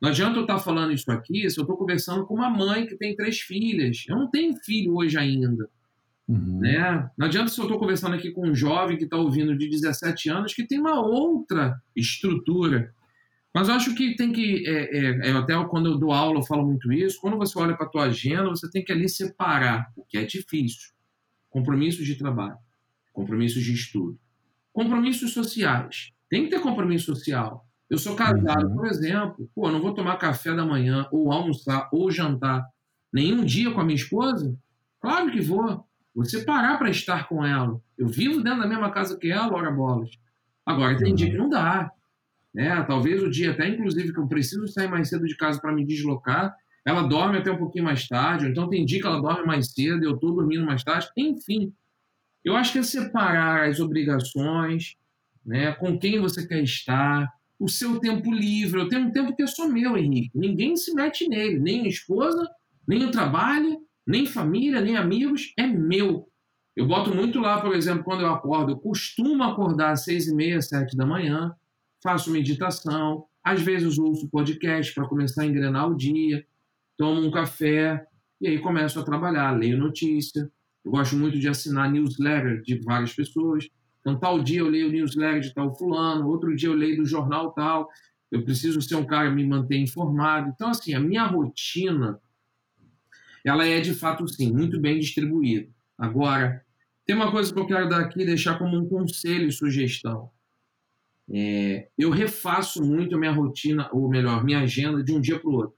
Não 0.03 0.09
adianta 0.09 0.37
eu 0.37 0.43
estar 0.43 0.57
tá 0.57 0.61
falando 0.61 0.93
isso 0.93 1.09
aqui 1.13 1.49
se 1.49 1.61
eu 1.61 1.63
estou 1.63 1.77
conversando 1.77 2.27
com 2.27 2.35
uma 2.35 2.51
mãe 2.51 2.89
que 2.89 2.97
tem 2.97 3.15
três 3.15 3.39
filhas. 3.39 4.05
Eu 4.09 4.17
não 4.17 4.29
tenho 4.29 4.57
filho 4.57 4.97
hoje 4.97 5.17
ainda. 5.17 5.71
Uhum. 6.27 6.59
Né? 6.59 7.09
Não 7.17 7.29
adianta 7.29 7.53
se 7.53 7.61
eu 7.61 7.67
estou 7.67 7.79
conversando 7.79 8.17
aqui 8.17 8.33
com 8.33 8.49
um 8.49 8.55
jovem 8.55 8.99
que 8.99 9.05
está 9.05 9.17
ouvindo 9.17 9.57
de 9.57 9.69
17 9.69 10.29
anos 10.29 10.55
que 10.55 10.67
tem 10.67 10.81
uma 10.81 11.01
outra 11.01 11.81
estrutura. 11.95 12.93
Mas 13.55 13.69
eu 13.69 13.75
acho 13.75 13.95
que 13.95 14.17
tem 14.17 14.33
que. 14.33 14.67
É, 14.67 14.99
é, 14.99 15.29
é, 15.29 15.33
até 15.35 15.55
quando 15.67 15.91
eu 15.91 15.97
dou 15.97 16.11
aula 16.11 16.41
eu 16.41 16.47
falo 16.47 16.67
muito 16.67 16.93
isso. 16.93 17.21
Quando 17.21 17.37
você 17.37 17.57
olha 17.57 17.77
para 17.77 17.87
a 17.87 17.89
tua 17.89 18.05
agenda, 18.07 18.49
você 18.49 18.69
tem 18.69 18.83
que 18.83 18.91
ali 18.91 19.09
separar, 19.09 19.93
o 19.97 20.05
que 20.05 20.19
é 20.19 20.25
difícil. 20.25 20.91
Compromissos 21.49 22.05
de 22.05 22.17
trabalho, 22.17 22.57
compromissos 23.13 23.63
de 23.63 23.73
estudo, 23.73 24.19
compromissos 24.73 25.33
sociais. 25.33 26.11
Tem 26.29 26.43
que 26.43 26.51
ter 26.51 26.61
compromisso 26.61 27.15
social. 27.15 27.65
Eu 27.93 27.99
sou 27.99 28.17
casado, 28.17 28.69
uhum. 28.69 28.75
por 28.75 28.87
exemplo, 28.87 29.51
pô, 29.55 29.71
não 29.71 29.79
vou 29.79 29.93
tomar 29.93 30.17
café 30.17 30.55
da 30.55 30.65
manhã, 30.65 31.07
ou 31.13 31.31
almoçar, 31.31 31.91
ou 31.93 32.11
jantar 32.11 32.67
nenhum 33.13 33.45
dia 33.45 33.71
com 33.71 33.83
a 33.83 33.85
minha 33.85 33.97
esposa? 33.97 34.59
Claro 34.99 35.31
que 35.31 35.43
vou. 35.43 35.87
Vou 36.15 36.25
separar 36.25 36.79
para 36.79 36.89
estar 36.89 37.29
com 37.29 37.45
ela. 37.45 37.79
Eu 37.99 38.09
vivo 38.09 38.43
dentro 38.43 38.63
da 38.63 38.67
mesma 38.67 38.91
casa 38.91 39.19
que 39.19 39.31
ela, 39.31 39.53
ora 39.53 39.71
bolas. 39.71 40.09
Agora, 40.65 40.97
tem 40.97 41.11
uhum. 41.11 41.15
dia 41.15 41.31
que 41.33 41.37
não 41.37 41.51
dá. 41.51 41.93
Né? 42.55 42.83
Talvez 42.85 43.23
o 43.23 43.29
dia 43.29 43.51
até, 43.51 43.69
inclusive, 43.69 44.11
que 44.11 44.19
eu 44.19 44.27
preciso 44.27 44.67
sair 44.69 44.89
mais 44.89 45.11
cedo 45.11 45.27
de 45.27 45.37
casa 45.37 45.61
para 45.61 45.71
me 45.71 45.85
deslocar, 45.85 46.57
ela 46.87 47.03
dorme 47.03 47.37
até 47.37 47.53
um 47.53 47.59
pouquinho 47.59 47.85
mais 47.85 48.09
tarde, 48.09 48.47
ou 48.47 48.51
então 48.51 48.71
tem 48.71 48.87
dia 48.87 49.03
que 49.03 49.07
ela 49.07 49.21
dorme 49.21 49.45
mais 49.45 49.71
cedo 49.71 50.03
eu 50.03 50.15
estou 50.15 50.35
dormindo 50.35 50.65
mais 50.65 50.83
tarde. 50.83 51.11
Enfim, 51.15 51.71
eu 52.43 52.57
acho 52.57 52.73
que 52.73 52.79
é 52.79 52.83
separar 52.83 53.69
as 53.69 53.81
obrigações, 53.81 54.97
né? 55.45 55.73
com 55.75 55.99
quem 55.99 56.19
você 56.19 56.49
quer 56.49 56.63
estar, 56.63 57.31
o 57.63 57.69
seu 57.69 58.01
tempo 58.01 58.33
livre. 58.33 58.81
Eu 58.81 58.89
tenho 58.89 59.07
um 59.07 59.13
tempo 59.13 59.35
que 59.35 59.43
é 59.43 59.47
só 59.47 59.69
meu, 59.69 59.97
Henrique. 59.97 60.31
Ninguém 60.35 60.77
se 60.77 60.95
mete 60.95 61.29
nele, 61.29 61.59
nem 61.59 61.85
a 61.85 61.89
esposa, 61.89 62.49
nem 62.87 63.05
o 63.05 63.11
trabalho, 63.11 63.79
nem 64.07 64.27
família, 64.27 64.81
nem 64.81 64.97
amigos. 64.97 65.53
É 65.59 65.67
meu. 65.67 66.29
Eu 66.75 66.87
boto 66.87 67.15
muito 67.15 67.39
lá, 67.39 67.61
por 67.61 67.75
exemplo, 67.75 68.05
quando 68.05 68.23
eu 68.23 68.33
acordo, 68.33 68.73
eu 68.73 68.79
costumo 68.79 69.43
acordar 69.43 69.93
às 69.93 70.05
seis 70.05 70.27
e 70.27 70.35
meia, 70.35 70.61
sete 70.61 70.97
da 70.97 71.07
manhã 71.07 71.55
faço 72.03 72.33
meditação, 72.33 73.25
às 73.43 73.63
vezes 73.63 73.97
ouço 73.97 74.29
podcast 74.29 74.93
para 74.93 75.09
começar 75.09 75.43
a 75.43 75.47
engrenar 75.47 75.89
o 75.89 75.97
dia, 75.97 76.45
tomo 76.99 77.21
um 77.21 77.31
café 77.31 78.05
e 78.41 78.49
aí 78.49 78.59
começo 78.59 78.99
a 78.99 79.05
trabalhar, 79.05 79.57
leio 79.57 79.79
notícia. 79.79 80.51
Eu 80.85 80.91
gosto 80.91 81.15
muito 81.17 81.39
de 81.39 81.49
assinar 81.49 81.91
newsletter 81.91 82.61
de 82.63 82.81
várias 82.81 83.15
pessoas. 83.15 83.69
Então, 84.03 84.19
tal 84.19 84.43
dia 84.43 84.59
eu 84.59 84.69
leio 84.69 84.89
o 84.89 84.93
newsletter 84.93 85.41
de 85.41 85.55
tal 85.55 85.75
fulano, 85.75 86.29
outro 86.29 86.55
dia 86.55 86.69
eu 86.69 86.75
leio 86.75 86.97
do 86.97 87.07
jornal 87.07 87.53
tal. 87.53 87.89
Eu 88.31 88.43
preciso 88.45 88.83
ser 88.83 88.97
um 88.97 89.07
cara 89.07 89.29
que 89.29 89.37
me 89.37 89.47
manter 89.47 89.77
informado. 89.77 90.51
Então, 90.55 90.71
assim, 90.71 90.93
a 90.93 91.01
minha 91.01 91.25
rotina, 91.25 92.21
ela 93.45 93.65
é 93.65 93.81
de 93.81 93.95
fato, 93.95 94.27
sim, 94.27 94.53
muito 94.53 94.81
bem 94.81 94.99
distribuída. 94.99 95.69
Agora, 95.97 96.65
tem 97.07 97.15
uma 97.15 97.31
coisa 97.31 97.53
que 97.53 97.59
eu 97.59 97.67
quero 97.67 97.89
dar 97.89 98.01
aqui 98.01 98.25
deixar 98.25 98.59
como 98.59 98.77
um 98.77 98.89
conselho 98.89 99.47
e 99.47 99.53
sugestão. 99.53 100.31
É, 101.31 101.89
eu 101.97 102.11
refaço 102.11 102.85
muito 102.85 103.15
a 103.15 103.19
minha 103.19 103.33
rotina, 103.33 103.89
ou 103.93 104.09
melhor, 104.09 104.45
minha 104.45 104.61
agenda 104.61 105.03
de 105.03 105.13
um 105.13 105.21
dia 105.21 105.39
para 105.39 105.49
o 105.49 105.55
outro. 105.55 105.77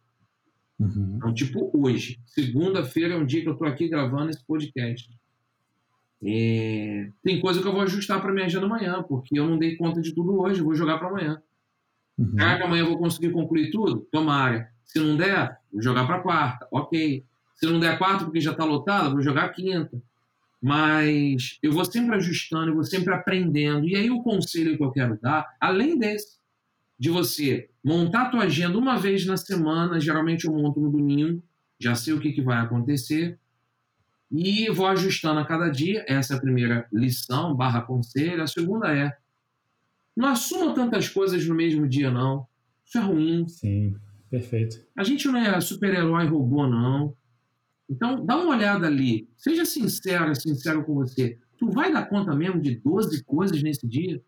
Uhum. 0.78 1.14
Então, 1.16 1.34
tipo 1.34 1.70
hoje, 1.74 2.20
segunda-feira 2.26 3.14
é 3.14 3.16
um 3.16 3.26
dia 3.26 3.42
que 3.42 3.48
eu 3.48 3.52
estou 3.52 3.68
aqui 3.68 3.88
gravando 3.88 4.30
esse 4.30 4.44
podcast. 4.46 5.08
É, 6.26 7.08
tem 7.22 7.40
coisa 7.40 7.60
que 7.60 7.68
eu 7.68 7.72
vou 7.72 7.82
ajustar 7.82 8.20
para 8.20 8.32
minha 8.32 8.46
agenda 8.46 8.66
amanhã, 8.66 9.02
porque 9.02 9.38
eu 9.38 9.46
não 9.46 9.58
dei 9.58 9.76
conta 9.76 10.00
de 10.00 10.14
tudo 10.14 10.40
hoje, 10.40 10.60
eu 10.60 10.64
vou 10.64 10.74
jogar 10.74 10.98
para 10.98 11.08
amanhã. 11.08 11.42
Uhum. 12.16 12.30
Será 12.30 12.56
que 12.56 12.62
amanhã 12.62 12.82
eu 12.82 12.88
vou 12.88 12.98
conseguir 12.98 13.30
concluir 13.30 13.70
tudo? 13.70 14.06
Tomara. 14.10 14.68
Se 14.84 14.98
não 14.98 15.16
der, 15.16 15.58
vou 15.72 15.82
jogar 15.82 16.06
para 16.06 16.20
quarta. 16.20 16.66
Ok. 16.70 17.24
Se 17.56 17.66
não 17.66 17.78
der 17.78 17.98
quarta 17.98 18.24
porque 18.24 18.40
já 18.40 18.52
está 18.52 18.64
lotado, 18.64 19.12
vou 19.12 19.22
jogar 19.22 19.48
quinta. 19.50 20.00
Mas 20.62 21.58
eu 21.62 21.72
vou 21.72 21.84
sempre 21.84 22.16
ajustando, 22.16 22.70
eu 22.70 22.74
vou 22.74 22.84
sempre 22.84 23.12
aprendendo. 23.12 23.86
E 23.86 23.94
aí 23.94 24.10
o 24.10 24.22
conselho 24.22 24.76
que 24.76 24.82
eu 24.82 24.90
quero 24.90 25.18
dar, 25.20 25.46
além 25.60 25.98
desse, 25.98 26.38
de 26.98 27.10
você 27.10 27.68
montar 27.84 28.22
a 28.22 28.30
tua 28.30 28.44
agenda 28.44 28.78
uma 28.78 28.96
vez 28.96 29.26
na 29.26 29.36
semana, 29.36 30.00
geralmente 30.00 30.46
eu 30.46 30.52
monto 30.54 30.80
no 30.80 30.90
domingo, 30.90 31.42
já 31.78 31.94
sei 31.94 32.14
o 32.14 32.20
que, 32.20 32.32
que 32.32 32.40
vai 32.40 32.58
acontecer, 32.58 33.38
e 34.37 34.68
vou 34.68 34.87
ajustando 34.87 35.39
a 35.39 35.47
cada 35.47 35.68
dia. 35.68 36.05
Essa 36.09 36.35
é 36.35 36.37
a 36.37 36.41
primeira 36.41 36.89
lição, 36.93 37.55
barra 37.55 37.82
conselho. 37.82 38.43
A 38.43 38.49
segunda 38.49 38.93
é, 38.93 39.16
não 40.16 40.28
assuma 40.28 40.74
tantas 40.74 41.09
coisas 41.09 41.47
no 41.47 41.55
mesmo 41.55 41.89
dia, 41.89 42.11
não. 42.11 42.45
Isso 42.85 42.99
é 42.99 43.01
ruim. 43.01 43.47
Sim, 43.47 43.95
perfeito. 44.28 44.85
A 44.97 45.05
gente 45.05 45.28
não 45.28 45.39
é 45.39 45.61
super-herói 45.61 46.26
robô, 46.26 46.66
não. 46.66 47.16
Então, 47.89 48.26
dá 48.26 48.37
uma 48.37 48.57
olhada 48.57 48.89
ali. 48.89 49.28
Seja 49.37 49.64
sincero, 49.64 50.35
sincero 50.35 50.85
com 50.85 50.95
você. 50.95 51.39
Tu 51.57 51.70
vai 51.70 51.93
dar 51.93 52.09
conta 52.09 52.35
mesmo 52.35 52.61
de 52.61 52.74
12 52.74 53.22
coisas 53.22 53.62
nesse 53.62 53.87
dia? 53.87 54.20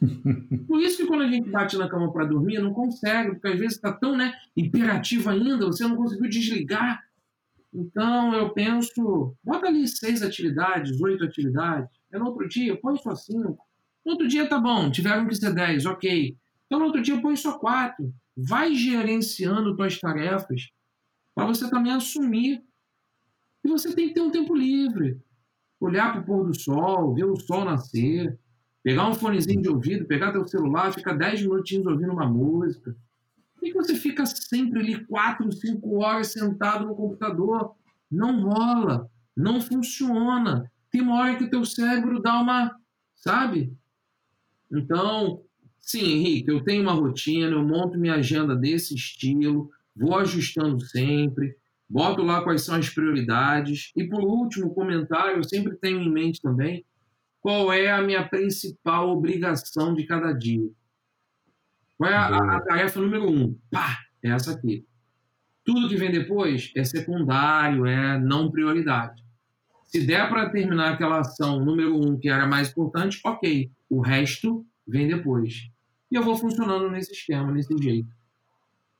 Por 0.68 0.80
isso 0.80 0.98
que 0.98 1.06
quando 1.06 1.24
a 1.24 1.28
gente 1.28 1.50
bate 1.50 1.76
na 1.76 1.88
cama 1.88 2.12
para 2.12 2.24
dormir, 2.24 2.60
não 2.60 2.72
consegue, 2.72 3.32
porque 3.32 3.48
às 3.48 3.58
vezes 3.58 3.76
está 3.76 3.92
tão 3.92 4.16
né, 4.16 4.32
imperativo 4.56 5.28
ainda, 5.28 5.66
você 5.66 5.82
não 5.82 5.96
conseguiu 5.96 6.30
desligar. 6.30 7.02
Então 7.72 8.34
eu 8.34 8.52
penso, 8.52 9.36
bota 9.44 9.66
ali 9.66 9.86
seis 9.86 10.22
atividades, 10.22 11.00
oito 11.00 11.24
atividades. 11.24 11.90
É 12.12 12.18
no 12.18 12.26
outro 12.26 12.48
dia, 12.48 12.78
põe 12.80 12.96
só 12.96 13.14
cinco. 13.14 13.64
No 14.04 14.12
outro 14.12 14.26
dia 14.26 14.48
tá 14.48 14.58
bom, 14.58 14.90
tiveram 14.90 15.26
que 15.26 15.34
ser 15.34 15.54
dez, 15.54 15.86
ok. 15.86 16.36
Então 16.66 16.78
no 16.78 16.86
outro 16.86 17.02
dia 17.02 17.20
põe 17.20 17.36
só 17.36 17.58
quatro. 17.58 18.12
Vai 18.36 18.74
gerenciando 18.74 19.74
suas 19.76 19.98
tarefas 19.98 20.70
para 21.34 21.46
você 21.46 21.68
também 21.70 21.92
assumir 21.92 22.62
e 23.64 23.68
você 23.68 23.94
tem 23.94 24.08
que 24.08 24.14
ter 24.14 24.20
um 24.20 24.30
tempo 24.30 24.54
livre. 24.54 25.20
Olhar 25.78 26.12
para 26.12 26.20
o 26.20 26.24
pôr 26.24 26.46
do 26.46 26.58
sol, 26.58 27.14
ver 27.14 27.24
o 27.24 27.36
sol 27.36 27.64
nascer, 27.64 28.38
pegar 28.82 29.08
um 29.08 29.14
fonezinho 29.14 29.62
de 29.62 29.68
ouvido, 29.68 30.06
pegar 30.06 30.32
teu 30.32 30.46
celular, 30.46 30.92
ficar 30.92 31.14
10 31.14 31.42
minutinhos 31.42 31.86
ouvindo 31.86 32.12
uma 32.12 32.26
música. 32.26 32.96
Por 33.60 33.66
que 33.66 33.74
você 33.74 33.94
fica 33.94 34.24
sempre 34.24 34.80
ali 34.80 35.04
4, 35.04 35.52
5 35.52 36.02
horas 36.02 36.32
sentado 36.32 36.86
no 36.86 36.94
computador? 36.94 37.74
Não 38.10 38.40
rola, 38.40 39.06
não 39.36 39.60
funciona. 39.60 40.72
Tem 40.90 41.02
uma 41.02 41.20
hora 41.20 41.36
que 41.36 41.44
o 41.44 41.50
teu 41.50 41.62
cérebro 41.66 42.22
dá 42.22 42.40
uma, 42.40 42.74
sabe? 43.14 43.76
Então, 44.72 45.42
sim, 45.78 46.04
Henrique, 46.04 46.50
eu 46.50 46.64
tenho 46.64 46.82
uma 46.82 46.94
rotina, 46.94 47.50
eu 47.50 47.62
monto 47.62 47.98
minha 47.98 48.14
agenda 48.14 48.56
desse 48.56 48.94
estilo, 48.94 49.70
vou 49.94 50.16
ajustando 50.16 50.80
sempre, 50.80 51.54
boto 51.86 52.22
lá 52.22 52.42
quais 52.42 52.62
são 52.62 52.76
as 52.76 52.88
prioridades. 52.88 53.92
E 53.94 54.04
por 54.04 54.24
último, 54.24 54.74
comentário, 54.74 55.36
eu 55.36 55.44
sempre 55.44 55.76
tenho 55.76 56.00
em 56.00 56.10
mente 56.10 56.40
também 56.40 56.82
qual 57.42 57.70
é 57.70 57.90
a 57.90 58.00
minha 58.00 58.26
principal 58.26 59.10
obrigação 59.10 59.94
de 59.94 60.06
cada 60.06 60.32
dia. 60.32 60.70
Qual 62.00 62.10
é 62.10 62.16
a, 62.16 62.56
a 62.56 62.60
tarefa 62.62 62.98
número 62.98 63.30
um? 63.30 63.54
Pá, 63.70 63.98
é 64.24 64.30
essa 64.30 64.52
aqui. 64.52 64.86
Tudo 65.62 65.86
que 65.86 65.96
vem 65.96 66.10
depois 66.10 66.72
é 66.74 66.82
secundário, 66.82 67.84
é 67.84 68.18
não 68.18 68.50
prioridade. 68.50 69.22
Se 69.84 70.06
der 70.06 70.26
para 70.30 70.48
terminar 70.48 70.94
aquela 70.94 71.18
ação 71.18 71.62
número 71.62 71.94
um, 71.94 72.18
que 72.18 72.30
era 72.30 72.46
mais 72.46 72.70
importante, 72.70 73.20
ok. 73.22 73.70
O 73.90 74.00
resto 74.00 74.64
vem 74.88 75.08
depois. 75.08 75.68
E 76.10 76.14
eu 76.14 76.22
vou 76.22 76.34
funcionando 76.36 76.90
nesse 76.90 77.12
esquema, 77.12 77.52
nesse 77.52 77.76
jeito. 77.76 78.08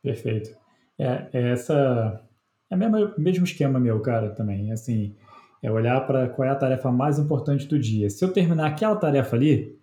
Perfeito. 0.02 0.50
É, 0.98 1.26
é 1.32 1.52
essa 1.52 2.22
é 2.68 2.76
o 2.76 3.18
mesmo 3.18 3.44
esquema 3.46 3.80
meu, 3.80 3.98
cara, 4.00 4.28
também. 4.34 4.72
Assim, 4.72 5.16
é 5.62 5.72
olhar 5.72 6.02
para 6.02 6.28
qual 6.28 6.46
é 6.46 6.50
a 6.50 6.54
tarefa 6.54 6.92
mais 6.92 7.18
importante 7.18 7.66
do 7.66 7.78
dia. 7.78 8.10
Se 8.10 8.22
eu 8.22 8.30
terminar 8.30 8.66
aquela 8.66 8.96
tarefa 8.96 9.36
ali, 9.36 9.74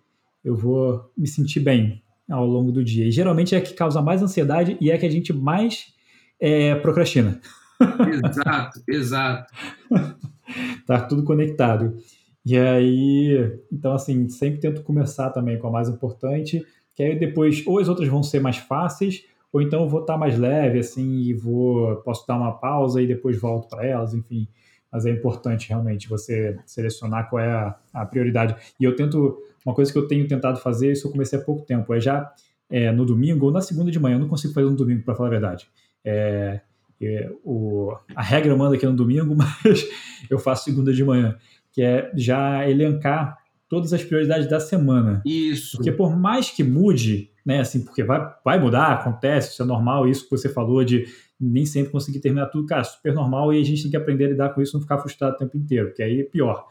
eu 0.44 0.54
vou 0.54 1.10
me 1.16 1.26
sentir 1.26 1.58
bem 1.58 2.00
ao 2.28 2.46
longo 2.46 2.70
do 2.70 2.84
dia. 2.84 3.06
E 3.06 3.10
geralmente 3.10 3.54
é 3.54 3.58
a 3.58 3.60
que 3.60 3.74
causa 3.74 4.02
mais 4.02 4.22
ansiedade 4.22 4.76
e 4.80 4.90
é 4.90 4.94
a 4.94 4.98
que 4.98 5.06
a 5.06 5.10
gente 5.10 5.32
mais 5.32 5.94
é, 6.40 6.74
procrastina. 6.76 7.40
Exato, 7.80 8.82
exato. 8.88 9.52
tá 10.86 11.00
tudo 11.00 11.24
conectado. 11.24 11.96
E 12.44 12.56
aí, 12.56 13.60
então 13.72 13.92
assim, 13.92 14.28
sempre 14.28 14.60
tento 14.60 14.82
começar 14.82 15.30
também 15.30 15.58
com 15.58 15.68
a 15.68 15.70
mais 15.70 15.88
importante, 15.88 16.64
que 16.94 17.02
aí 17.02 17.18
depois 17.18 17.62
ou 17.66 17.78
as 17.78 17.88
outras 17.88 18.08
vão 18.08 18.22
ser 18.22 18.40
mais 18.40 18.56
fáceis, 18.56 19.24
ou 19.52 19.62
então 19.62 19.82
eu 19.82 19.88
vou 19.88 20.00
estar 20.00 20.16
mais 20.16 20.38
leve, 20.38 20.78
assim, 20.78 21.22
e 21.22 21.34
vou, 21.34 21.96
posso 21.96 22.26
dar 22.26 22.36
uma 22.36 22.52
pausa 22.52 23.00
e 23.00 23.06
depois 23.06 23.38
volto 23.38 23.68
para 23.68 23.86
elas, 23.86 24.14
enfim. 24.14 24.48
Mas 24.90 25.04
é 25.04 25.10
importante 25.10 25.68
realmente 25.68 26.08
você 26.08 26.58
selecionar 26.66 27.28
qual 27.28 27.42
é 27.42 27.50
a, 27.50 27.76
a, 27.92 28.06
prioridade. 28.06 28.56
E 28.80 28.84
eu 28.84 28.96
tento, 28.96 29.38
uma 29.68 29.74
coisa 29.74 29.92
que 29.92 29.98
eu 29.98 30.08
tenho 30.08 30.26
tentado 30.26 30.58
fazer, 30.60 30.92
isso 30.92 31.06
eu 31.06 31.12
comecei 31.12 31.38
há 31.38 31.42
pouco 31.42 31.64
tempo, 31.64 31.92
é 31.92 32.00
já 32.00 32.32
é, 32.70 32.90
no 32.90 33.04
domingo 33.04 33.46
ou 33.46 33.52
na 33.52 33.60
segunda 33.60 33.90
de 33.90 33.98
manhã, 33.98 34.16
eu 34.16 34.20
não 34.20 34.28
consigo 34.28 34.54
fazer 34.54 34.68
no 34.68 34.76
domingo, 34.76 35.02
para 35.02 35.14
falar 35.14 35.28
a 35.28 35.32
verdade. 35.32 35.68
É, 36.04 36.60
é, 37.00 37.30
o, 37.44 37.94
a 38.14 38.22
regra 38.22 38.56
manda 38.56 38.76
que 38.76 38.84
é 38.84 38.88
no 38.88 38.96
domingo, 38.96 39.34
mas 39.36 39.86
eu 40.30 40.38
faço 40.38 40.64
segunda 40.64 40.92
de 40.92 41.04
manhã, 41.04 41.36
que 41.70 41.82
é 41.82 42.10
já 42.14 42.68
elencar 42.68 43.36
todas 43.68 43.92
as 43.92 44.02
prioridades 44.02 44.48
da 44.48 44.58
semana. 44.58 45.22
Isso. 45.24 45.76
Porque 45.76 45.92
por 45.92 46.16
mais 46.16 46.50
que 46.50 46.64
mude, 46.64 47.30
né, 47.44 47.60
assim, 47.60 47.84
porque 47.84 48.02
vai, 48.02 48.20
vai 48.42 48.58
mudar, 48.58 48.92
acontece, 48.92 49.52
isso 49.52 49.62
é 49.62 49.66
normal, 49.66 50.08
isso 50.08 50.24
que 50.24 50.30
você 50.30 50.48
falou 50.48 50.82
de 50.82 51.04
nem 51.38 51.66
sempre 51.66 51.92
conseguir 51.92 52.20
terminar 52.20 52.46
tudo, 52.46 52.66
cara, 52.66 52.82
super 52.82 53.12
normal 53.12 53.52
e 53.52 53.60
a 53.60 53.64
gente 53.64 53.82
tem 53.82 53.90
que 53.90 53.96
aprender 53.96 54.24
a 54.24 54.28
lidar 54.28 54.48
com 54.54 54.62
isso, 54.62 54.74
não 54.74 54.80
ficar 54.80 54.98
frustrado 54.98 55.34
o 55.34 55.38
tempo 55.38 55.56
inteiro, 55.56 55.92
que 55.94 56.02
aí 56.02 56.20
é 56.20 56.24
pior, 56.24 56.66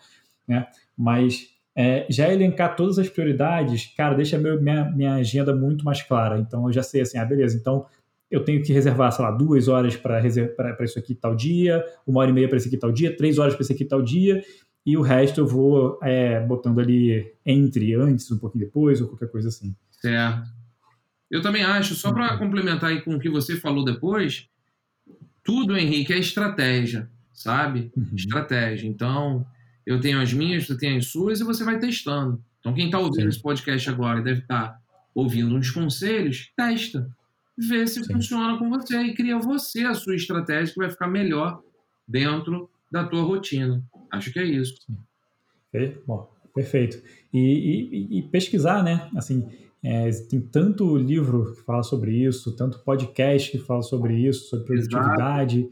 né? 0.47 0.67
Mas 0.97 1.56
é, 1.77 2.07
já 2.09 2.33
elencar 2.33 2.75
todas 2.75 2.97
as 2.97 3.07
prioridades, 3.07 3.93
cara, 3.95 4.15
deixa 4.15 4.35
meu, 4.39 4.59
minha, 4.59 4.85
minha 4.85 5.13
agenda 5.13 5.55
muito 5.55 5.85
mais 5.85 6.01
clara. 6.01 6.39
Então 6.39 6.65
eu 6.65 6.73
já 6.73 6.81
sei 6.81 7.01
assim, 7.01 7.19
ah, 7.19 7.25
beleza, 7.25 7.55
então 7.55 7.85
eu 8.31 8.43
tenho 8.43 8.63
que 8.63 8.73
reservar, 8.73 9.11
sei 9.11 9.23
lá, 9.23 9.29
duas 9.29 9.67
horas 9.67 9.95
para 9.95 10.25
isso 10.81 10.97
aqui 10.97 11.13
tal 11.13 11.35
dia, 11.35 11.85
uma 12.05 12.21
hora 12.21 12.31
e 12.31 12.33
meia 12.33 12.49
para 12.49 12.57
isso 12.57 12.67
aqui 12.67 12.77
tal 12.77 12.91
dia, 12.91 13.15
três 13.15 13.37
horas 13.37 13.53
para 13.53 13.61
isso 13.61 13.71
aqui 13.71 13.85
tal 13.85 14.01
dia, 14.01 14.43
e 14.83 14.97
o 14.97 15.01
resto 15.01 15.39
eu 15.39 15.45
vou 15.45 15.99
é, 16.01 16.39
botando 16.39 16.79
ali 16.79 17.31
entre, 17.45 17.93
antes, 17.93 18.31
um 18.31 18.39
pouquinho 18.39 18.65
depois, 18.65 18.99
ou 18.99 19.07
qualquer 19.07 19.29
coisa 19.29 19.49
assim. 19.49 19.75
Certo. 20.01 20.49
Eu 21.29 21.43
também 21.43 21.61
acho, 21.61 21.93
só 21.93 22.11
para 22.11 22.33
uhum. 22.33 22.39
complementar 22.39 22.89
aí 22.89 23.01
com 23.01 23.13
o 23.13 23.19
que 23.19 23.29
você 23.29 23.55
falou 23.55 23.85
depois, 23.85 24.49
tudo, 25.43 25.77
Henrique, 25.77 26.11
é 26.11 26.17
estratégia, 26.17 27.07
sabe? 27.33 27.91
Uhum. 27.95 28.15
Estratégia. 28.15 28.87
Então, 28.87 29.45
eu 29.87 30.01
tenho 30.01 30.19
as 30.19 30.33
minhas, 30.33 30.67
você 30.67 30.77
tem 30.77 30.97
as 30.97 31.07
suas, 31.07 31.39
e 31.39 31.45
você 31.45 31.63
vai 31.63 31.79
testando. 31.79 32.43
Então, 32.59 32.73
quem 32.73 32.87
está 32.87 32.99
ouvindo 32.99 33.21
Sim. 33.21 33.29
esse 33.29 33.41
podcast 33.41 33.89
agora 33.89 34.21
deve 34.21 34.41
estar 34.41 34.73
tá 34.73 34.79
ouvindo 35.15 35.55
uns 35.55 35.71
conselhos, 35.71 36.51
testa. 36.57 37.09
Vê 37.57 37.87
se 37.87 38.03
Sim. 38.03 38.13
funciona 38.13 38.59
com 38.59 38.69
você 38.69 39.01
e 39.01 39.15
cria 39.15 39.39
você 39.39 39.85
a 39.85 39.93
sua 39.93 40.13
estratégia 40.13 40.73
que 40.73 40.79
vai 40.79 40.89
ficar 40.89 41.07
melhor 41.07 41.61
dentro 42.05 42.69
da 42.91 43.05
tua 43.05 43.23
rotina. 43.23 43.81
Acho 44.11 44.31
que 44.33 44.39
é 44.39 44.43
isso. 44.43 44.75
Bom, 46.05 46.29
perfeito. 46.53 47.01
E, 47.33 47.39
e, 47.39 48.19
e, 48.19 48.21
pesquisar, 48.23 48.83
né? 48.83 49.09
Assim, 49.15 49.47
é, 49.81 50.09
tem 50.29 50.41
tanto 50.41 50.97
livro 50.97 51.53
que 51.55 51.61
fala 51.61 51.83
sobre 51.83 52.11
isso, 52.11 52.53
tanto 52.57 52.79
podcast 52.79 53.49
que 53.49 53.59
fala 53.59 53.81
sobre 53.81 54.15
isso, 54.17 54.49
sobre 54.49 54.65
produtividade. 54.65 55.69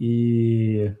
E, 0.00 0.90
e, 0.90 0.94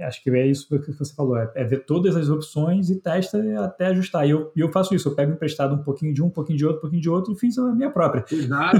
acho 0.00 0.22
que 0.22 0.30
é 0.30 0.46
isso 0.46 0.68
que 0.68 0.92
você 0.92 1.14
falou: 1.14 1.36
é, 1.36 1.50
é, 1.54 1.64
ver 1.64 1.84
todas 1.84 2.16
as 2.16 2.28
opções 2.28 2.90
e 2.90 3.00
testa 3.00 3.38
até 3.64 3.86
ajustar. 3.86 4.26
E 4.26 4.30
eu, 4.30 4.52
eu 4.56 4.70
faço 4.70 4.94
isso, 4.94 5.08
eu 5.08 5.14
pego 5.14 5.32
emprestado 5.32 5.74
um 5.74 5.82
pouquinho 5.82 6.12
de 6.12 6.22
um, 6.22 6.26
um 6.26 6.30
pouquinho 6.30 6.58
de 6.58 6.64
outro, 6.64 6.78
um 6.78 6.82
pouquinho 6.82 7.02
de 7.02 7.10
outro 7.10 7.32
e 7.32 7.38
fiz 7.38 7.58
a 7.58 7.74
minha 7.74 7.90
própria. 7.90 8.24
Exato. 8.30 8.78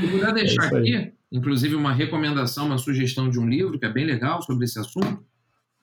Se 0.00 0.08
puder 0.08 0.32
deixar 0.32 0.72
é 0.72 0.78
aqui, 0.78 1.12
inclusive, 1.30 1.74
uma 1.74 1.92
recomendação, 1.92 2.66
uma 2.66 2.78
sugestão 2.78 3.30
de 3.30 3.38
um 3.38 3.48
livro 3.48 3.78
que 3.78 3.86
é 3.86 3.92
bem 3.92 4.04
legal 4.04 4.42
sobre 4.42 4.64
esse 4.64 4.78
assunto 4.78 5.24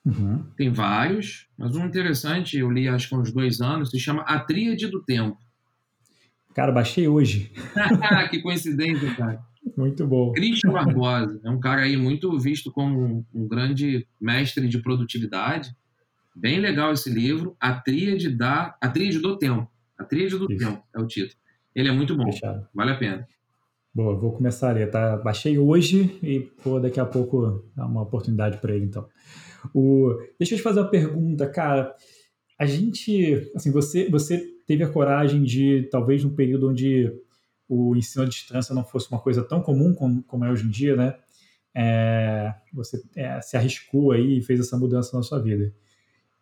Uhum. 0.05 0.43
Tem 0.57 0.69
vários, 0.69 1.47
mas 1.57 1.75
um 1.75 1.85
interessante, 1.85 2.57
eu 2.57 2.69
li 2.69 2.87
acho 2.87 3.07
que 3.07 3.15
há 3.15 3.17
uns 3.17 3.31
dois 3.31 3.61
anos, 3.61 3.89
se 3.89 3.99
chama 3.99 4.21
A 4.23 4.39
Tríade 4.39 4.87
do 4.87 5.01
Tempo. 5.01 5.37
Cara, 6.53 6.71
baixei 6.71 7.07
hoje. 7.07 7.51
que 8.29 8.41
coincidência, 8.41 9.15
cara. 9.15 9.41
Muito 9.75 10.05
bom. 10.05 10.31
Christian 10.33 10.71
Barbosa 10.71 11.39
é 11.43 11.49
um 11.49 11.59
cara 11.59 11.81
aí 11.81 11.97
muito 11.97 12.37
visto 12.37 12.71
como 12.71 13.25
um, 13.33 13.47
grande 13.47 14.07
mestre 14.19 14.67
de 14.67 14.79
produtividade. 14.79 15.75
Bem 16.35 16.59
legal 16.59 16.91
esse 16.91 17.09
livro, 17.09 17.55
A 17.59 17.73
Tríade, 17.73 18.29
da, 18.29 18.75
a 18.81 18.89
Tríade 18.89 19.19
do 19.19 19.37
Tempo. 19.37 19.69
A 19.97 20.03
Tríade 20.03 20.37
do 20.37 20.51
Isso. 20.51 20.65
Tempo 20.65 20.83
é 20.93 20.99
o 20.99 21.07
título. 21.07 21.39
Ele 21.75 21.89
é 21.89 21.91
muito 21.91 22.15
bom. 22.15 22.25
Fechado. 22.31 22.67
Vale 22.73 22.91
a 22.91 22.97
pena. 22.97 23.27
Boa, 23.93 24.15
vou 24.15 24.31
começar 24.31 24.69
a 24.69 24.73
ler, 24.73 24.89
tá? 24.89 25.17
Baixei 25.17 25.57
hoje 25.57 26.17
e 26.23 26.49
vou 26.63 26.79
daqui 26.79 26.99
a 26.99 27.05
pouco 27.05 27.63
dar 27.75 27.85
uma 27.85 28.01
oportunidade 28.01 28.57
para 28.57 28.75
ele, 28.75 28.85
então. 28.85 29.07
O... 29.73 30.17
Deixa 30.39 30.55
eu 30.55 30.57
te 30.57 30.63
fazer 30.63 30.79
uma 30.79 30.89
pergunta, 30.89 31.47
cara. 31.47 31.93
A 32.59 32.65
gente, 32.65 33.51
assim, 33.55 33.71
você, 33.71 34.09
você 34.09 34.43
teve 34.65 34.83
a 34.83 34.89
coragem 34.89 35.43
de, 35.43 35.87
talvez 35.91 36.23
num 36.23 36.35
período 36.35 36.69
onde 36.69 37.11
o 37.67 37.95
ensino 37.95 38.23
à 38.23 38.27
distância 38.27 38.75
não 38.75 38.83
fosse 38.83 39.09
uma 39.11 39.19
coisa 39.19 39.43
tão 39.43 39.61
comum 39.61 39.93
como, 39.93 40.23
como 40.23 40.45
é 40.45 40.51
hoje 40.51 40.65
em 40.65 40.69
dia, 40.69 40.95
né? 40.95 41.15
É, 41.75 42.53
você 42.71 43.03
é, 43.15 43.41
se 43.41 43.57
arriscou 43.57 44.11
aí 44.11 44.37
e 44.37 44.43
fez 44.43 44.59
essa 44.59 44.77
mudança 44.77 45.15
na 45.15 45.23
sua 45.23 45.39
vida. 45.39 45.73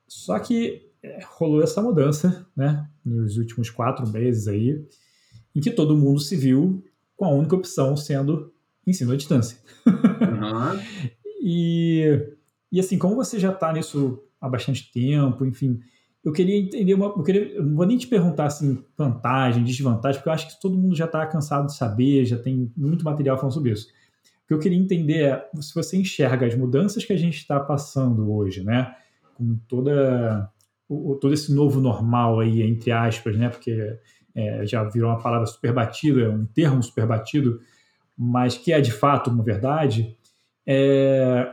Só 0.07 0.37
que 0.39 0.91
é, 1.01 1.19
rolou 1.25 1.63
essa 1.63 1.81
mudança, 1.81 2.45
né? 2.55 2.87
Nos 3.03 3.37
últimos 3.37 3.69
quatro 3.69 4.07
meses 4.09 4.47
aí, 4.47 4.85
em 5.55 5.61
que 5.61 5.71
todo 5.71 5.97
mundo 5.97 6.19
se 6.19 6.35
viu 6.35 6.83
com 7.15 7.25
a 7.25 7.31
única 7.31 7.55
opção 7.55 7.95
sendo 7.95 8.53
ensino 8.85 9.11
à 9.11 9.15
distância. 9.15 9.57
Uhum. 9.85 10.79
e, 11.41 12.35
e 12.71 12.79
assim, 12.79 12.97
como 12.97 13.15
você 13.15 13.39
já 13.39 13.51
está 13.51 13.71
nisso 13.71 14.21
há 14.39 14.49
bastante 14.49 14.91
tempo, 14.91 15.45
enfim, 15.45 15.79
eu 16.23 16.31
queria 16.31 16.57
entender 16.57 16.93
uma. 16.93 17.07
Eu, 17.07 17.23
queria, 17.23 17.51
eu 17.53 17.63
não 17.63 17.75
vou 17.75 17.85
nem 17.85 17.97
te 17.97 18.07
perguntar 18.07 18.45
assim, 18.45 18.83
vantagem, 18.97 19.63
desvantagem, 19.63 20.19
porque 20.19 20.29
eu 20.29 20.33
acho 20.33 20.47
que 20.47 20.61
todo 20.61 20.77
mundo 20.77 20.95
já 20.95 21.05
está 21.05 21.25
cansado 21.25 21.65
de 21.65 21.75
saber, 21.75 22.25
já 22.25 22.37
tem 22.37 22.71
muito 22.77 23.03
material 23.03 23.37
falando 23.37 23.53
sobre 23.53 23.71
isso. 23.71 23.87
O 24.43 24.47
que 24.47 24.53
eu 24.53 24.59
queria 24.59 24.77
entender 24.77 25.23
é 25.23 25.49
se 25.61 25.73
você 25.73 25.97
enxerga 25.97 26.45
as 26.45 26.55
mudanças 26.55 27.03
que 27.03 27.13
a 27.13 27.17
gente 27.17 27.37
está 27.37 27.59
passando 27.59 28.31
hoje, 28.31 28.63
né? 28.63 28.93
Com 29.33 29.57
toda, 29.67 30.51
o, 30.87 31.15
todo 31.15 31.33
esse 31.33 31.53
novo 31.53 31.79
normal 31.81 32.39
aí, 32.39 32.61
entre 32.61 32.91
aspas, 32.91 33.35
né? 33.35 33.49
Porque 33.49 33.97
é, 34.35 34.65
já 34.65 34.83
virou 34.83 35.09
uma 35.09 35.21
palavra 35.21 35.47
super 35.47 35.73
batida, 35.73 36.29
um 36.29 36.45
termo 36.45 36.83
super 36.83 37.07
batido, 37.07 37.59
mas 38.15 38.57
que 38.57 38.71
é 38.71 38.79
de 38.79 38.91
fato 38.91 39.31
uma 39.31 39.43
verdade, 39.43 40.15
é, 40.67 41.51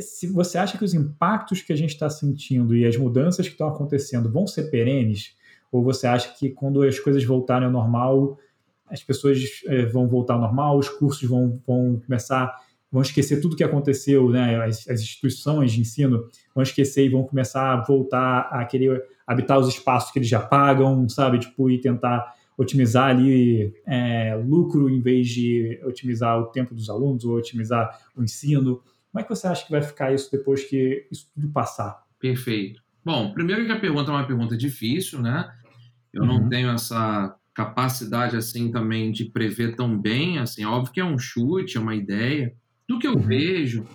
se 0.00 0.26
você 0.26 0.56
acha 0.56 0.78
que 0.78 0.84
os 0.84 0.94
impactos 0.94 1.60
que 1.60 1.72
a 1.72 1.76
gente 1.76 1.90
está 1.90 2.08
sentindo 2.08 2.74
e 2.74 2.86
as 2.86 2.96
mudanças 2.96 3.46
que 3.46 3.52
estão 3.52 3.68
acontecendo 3.68 4.30
vão 4.30 4.46
ser 4.46 4.70
perenes, 4.70 5.36
ou 5.70 5.82
você 5.82 6.06
acha 6.06 6.32
que 6.34 6.50
quando 6.50 6.82
as 6.82 6.98
coisas 6.98 7.24
voltarem 7.24 7.66
ao 7.66 7.72
normal, 7.72 8.38
as 8.86 9.02
pessoas 9.02 9.38
é, 9.66 9.86
vão 9.86 10.06
voltar 10.06 10.34
ao 10.34 10.40
normal, 10.40 10.78
os 10.78 10.88
cursos 10.88 11.28
vão, 11.28 11.60
vão 11.66 12.00
começar, 12.04 12.54
vão 12.90 13.00
esquecer 13.02 13.40
tudo 13.40 13.56
que 13.56 13.64
aconteceu, 13.64 14.28
né? 14.28 14.62
As, 14.62 14.86
as 14.88 15.00
instituições 15.00 15.72
de 15.72 15.80
ensino 15.80 16.28
vão 16.54 16.62
esquecer 16.62 17.06
e 17.06 17.08
vão 17.08 17.24
começar 17.24 17.72
a 17.72 17.82
voltar 17.82 18.48
a 18.50 18.64
querer 18.64 19.02
habitar 19.26 19.58
os 19.58 19.68
espaços 19.68 20.10
que 20.10 20.18
eles 20.18 20.28
já 20.28 20.40
pagam, 20.40 21.08
sabe? 21.08 21.38
Tipo, 21.38 21.70
e 21.70 21.80
tentar 21.80 22.34
otimizar 22.56 23.08
ali 23.08 23.74
é, 23.86 24.36
lucro 24.36 24.90
em 24.90 25.00
vez 25.00 25.28
de 25.28 25.80
otimizar 25.84 26.38
o 26.38 26.46
tempo 26.46 26.74
dos 26.74 26.90
alunos 26.90 27.24
ou 27.24 27.36
otimizar 27.36 27.98
o 28.14 28.22
ensino. 28.22 28.82
Como 29.12 29.20
é 29.20 29.22
que 29.22 29.28
você 29.28 29.46
acha 29.46 29.64
que 29.66 29.70
vai 29.70 29.82
ficar 29.82 30.12
isso 30.14 30.32
depois 30.32 30.64
que 30.64 31.06
isso 31.10 31.28
tudo 31.34 31.52
passar? 31.52 32.02
Perfeito. 32.18 32.80
Bom, 33.04 33.34
primeiro 33.34 33.66
que 33.66 33.72
a 33.72 33.78
pergunta 33.78 34.10
é 34.10 34.14
uma 34.14 34.26
pergunta 34.26 34.56
difícil, 34.56 35.20
né? 35.20 35.52
Eu 36.12 36.22
uhum. 36.22 36.28
não 36.28 36.48
tenho 36.48 36.70
essa 36.70 37.36
capacidade 37.54 38.36
assim 38.36 38.72
também 38.72 39.12
de 39.12 39.26
prever 39.26 39.76
tão 39.76 40.00
bem, 40.00 40.38
assim, 40.38 40.64
óbvio 40.64 40.94
que 40.94 41.00
é 41.00 41.04
um 41.04 41.18
chute, 41.18 41.76
é 41.76 41.80
uma 41.80 41.94
ideia. 41.94 42.54
Do 42.88 42.98
que 42.98 43.06
eu 43.06 43.12
uhum. 43.12 43.20
vejo, 43.20 43.86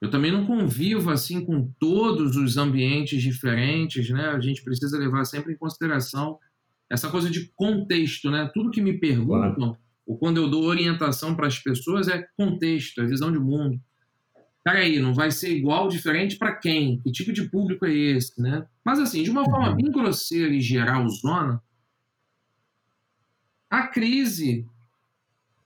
eu 0.00 0.10
também 0.10 0.32
não 0.32 0.46
convivo 0.46 1.10
assim 1.10 1.44
com 1.44 1.70
todos 1.78 2.34
os 2.34 2.56
ambientes 2.56 3.22
diferentes, 3.22 4.08
né? 4.08 4.28
A 4.28 4.40
gente 4.40 4.64
precisa 4.64 4.96
levar 4.96 5.24
sempre 5.26 5.52
em 5.52 5.56
consideração 5.56 6.38
essa 6.88 7.10
coisa 7.10 7.28
de 7.28 7.52
contexto, 7.54 8.30
né? 8.30 8.50
Tudo 8.54 8.70
que 8.70 8.80
me 8.80 8.98
perguntam, 8.98 9.54
claro. 9.54 9.78
ou 10.06 10.16
quando 10.16 10.38
eu 10.38 10.48
dou 10.48 10.64
orientação 10.64 11.34
para 11.34 11.46
as 11.46 11.58
pessoas, 11.58 12.08
é 12.08 12.26
contexto, 12.36 13.02
é 13.02 13.06
visão 13.06 13.30
de 13.30 13.38
mundo. 13.38 13.78
Peraí, 14.64 15.00
não 15.00 15.12
vai 15.12 15.30
ser 15.30 15.56
igual, 15.56 15.88
diferente 15.88 16.36
para 16.36 16.54
quem? 16.54 17.00
Que 17.00 17.10
tipo 17.10 17.32
de 17.32 17.48
público 17.48 17.84
é 17.84 17.92
esse, 17.92 18.40
né? 18.40 18.66
Mas 18.84 19.00
assim, 19.00 19.22
de 19.22 19.30
uma 19.30 19.44
forma 19.44 19.74
bem 19.74 19.90
grosseira 19.90 20.54
e 20.54 20.60
geral, 20.60 21.08
zona, 21.08 21.60
a 23.68 23.86
crise 23.88 24.66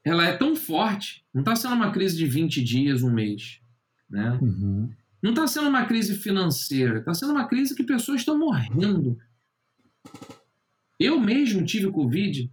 ela 0.03 0.25
é 0.25 0.37
tão 0.37 0.55
forte, 0.55 1.25
não 1.35 1.41
está 1.41 1.57
sendo 1.57 1.75
uma 1.75 1.91
crise 1.91 2.17
de 2.17 2.27
20 2.27 2.63
dias, 2.63 3.03
um 3.03 3.11
mês. 3.11 3.61
Né? 4.09 4.39
Uhum. 4.41 4.89
Não 5.21 5.31
está 5.31 5.49
sendo 5.49 5.69
uma 5.69 5.85
crise 5.85 6.17
financeira, 6.17 7.01
está 7.01 7.13
sendo 7.13 7.33
uma 7.33 7.49
crise 7.49 7.75
que 7.75 7.83
pessoas 7.83 8.21
estão 8.21 8.39
morrendo. 8.39 9.19
Eu 10.99 11.19
mesmo 11.19 11.65
tive 11.65 11.91
Covid. 11.91 12.49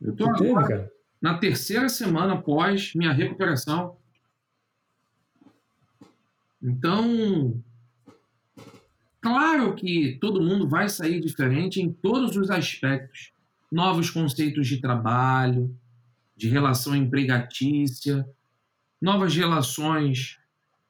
Eu 0.00 0.12
estou 0.12 0.28
agora 0.28 0.92
na 1.20 1.38
terceira 1.38 1.88
semana 1.88 2.34
após 2.34 2.92
minha 2.94 3.12
recuperação. 3.12 3.96
Então, 6.62 7.62
claro 9.20 9.74
que 9.74 10.18
todo 10.20 10.42
mundo 10.42 10.68
vai 10.68 10.88
sair 10.88 11.20
diferente 11.20 11.80
em 11.80 11.92
todos 11.92 12.36
os 12.36 12.50
aspectos. 12.50 13.32
Novos 13.70 14.10
conceitos 14.10 14.66
de 14.66 14.80
trabalho, 14.80 15.76
de 16.36 16.48
relação 16.48 16.96
empregatícia, 16.96 18.26
novas 19.00 19.34
relações 19.36 20.38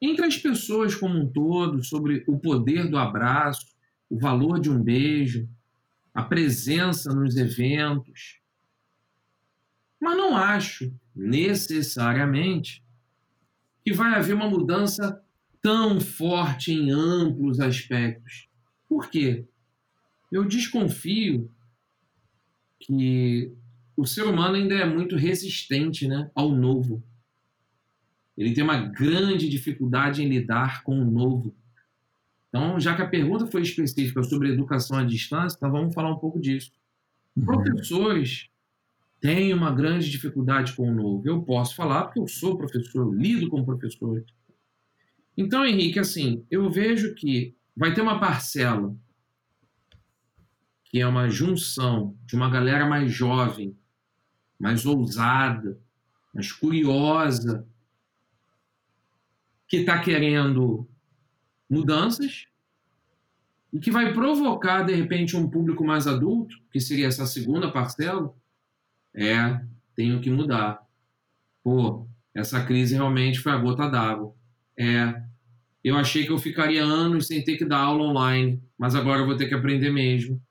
entre 0.01 0.25
as 0.25 0.37
pessoas 0.37 0.95
como 0.95 1.19
um 1.19 1.27
todo, 1.27 1.83
sobre 1.83 2.23
o 2.25 2.39
poder 2.39 2.89
do 2.89 2.97
abraço, 2.97 3.75
o 4.09 4.17
valor 4.17 4.59
de 4.59 4.69
um 4.69 4.81
beijo, 4.81 5.47
a 6.13 6.23
presença 6.23 7.13
nos 7.13 7.35
eventos. 7.35 8.39
Mas 9.99 10.17
não 10.17 10.37
acho 10.37 10.93
necessariamente 11.13 12.83
que 13.83 13.91
vai 13.91 14.13
haver 14.15 14.33
uma 14.33 14.49
mudança 14.49 15.21
tão 15.61 15.99
forte 15.99 16.71
em 16.71 16.91
amplos 16.91 17.59
aspectos. 17.59 18.47
Por 18.87 19.09
quê? 19.09 19.45
Eu 20.31 20.45
desconfio 20.45 21.51
que 22.79 23.51
o 23.95 24.05
ser 24.05 24.23
humano 24.23 24.55
ainda 24.55 24.75
é 24.75 24.85
muito 24.85 25.15
resistente 25.15 26.07
né, 26.07 26.29
ao 26.33 26.51
novo. 26.51 27.03
Ele 28.37 28.53
tem 28.53 28.63
uma 28.63 28.77
grande 28.77 29.49
dificuldade 29.49 30.23
em 30.23 30.29
lidar 30.29 30.83
com 30.83 30.97
o 30.97 31.03
novo. 31.03 31.53
Então, 32.47 32.79
já 32.79 32.95
que 32.95 33.01
a 33.01 33.07
pergunta 33.07 33.45
foi 33.45 33.61
específica 33.61 34.23
sobre 34.23 34.49
educação 34.49 34.97
à 34.97 35.03
distância, 35.03 35.57
então 35.57 35.71
vamos 35.71 35.93
falar 35.93 36.11
um 36.11 36.17
pouco 36.17 36.39
disso. 36.39 36.71
Uhum. 37.35 37.45
Professores 37.45 38.49
têm 39.19 39.53
uma 39.53 39.71
grande 39.71 40.09
dificuldade 40.09 40.73
com 40.73 40.89
o 40.89 40.95
novo. 40.95 41.27
Eu 41.27 41.41
posso 41.43 41.75
falar 41.75 42.05
porque 42.05 42.19
eu 42.19 42.27
sou 42.27 42.57
professor, 42.57 43.01
eu 43.01 43.13
lido 43.13 43.49
com 43.49 43.65
professores. 43.65 44.25
Então, 45.39 45.65
Henrique, 45.65 45.97
assim, 45.97 46.45
eu 46.51 46.69
vejo 46.69 47.15
que 47.15 47.55
vai 47.73 47.93
ter 47.93 48.01
uma 48.01 48.19
parcela 48.19 48.93
que 50.83 50.99
é 50.99 51.07
uma 51.07 51.29
junção 51.29 52.13
de 52.25 52.35
uma 52.35 52.49
galera 52.49 52.85
mais 52.85 53.09
jovem, 53.09 53.73
mais 54.59 54.85
ousada, 54.85 55.79
mais 56.33 56.51
curiosa, 56.51 57.65
que 59.65 59.77
está 59.77 59.99
querendo 59.99 60.85
mudanças 61.69 62.47
e 63.71 63.79
que 63.79 63.91
vai 63.91 64.11
provocar, 64.11 64.83
de 64.83 64.93
repente, 64.93 65.37
um 65.37 65.49
público 65.49 65.85
mais 65.85 66.05
adulto, 66.05 66.53
que 66.69 66.81
seria 66.81 67.07
essa 67.07 67.25
segunda 67.25 67.71
parcela, 67.71 68.35
é, 69.13 69.61
tenho 69.95 70.19
que 70.19 70.29
mudar. 70.29 70.85
Pô, 71.63 72.05
essa 72.33 72.61
crise 72.65 72.95
realmente 72.95 73.39
foi 73.39 73.53
a 73.53 73.57
gota 73.57 73.87
d'água. 73.87 74.35
É, 74.75 75.28
eu 75.83 75.95
achei 75.95 76.25
que 76.25 76.31
eu 76.31 76.37
ficaria 76.37 76.83
anos 76.83 77.27
sem 77.27 77.43
ter 77.43 77.57
que 77.57 77.65
dar 77.65 77.79
aula 77.79 78.03
online, 78.03 78.61
mas 78.77 78.95
agora 78.95 79.21
eu 79.21 79.25
vou 79.25 79.35
ter 79.35 79.47
que 79.47 79.55
aprender 79.55 79.91
mesmo. 79.91 80.41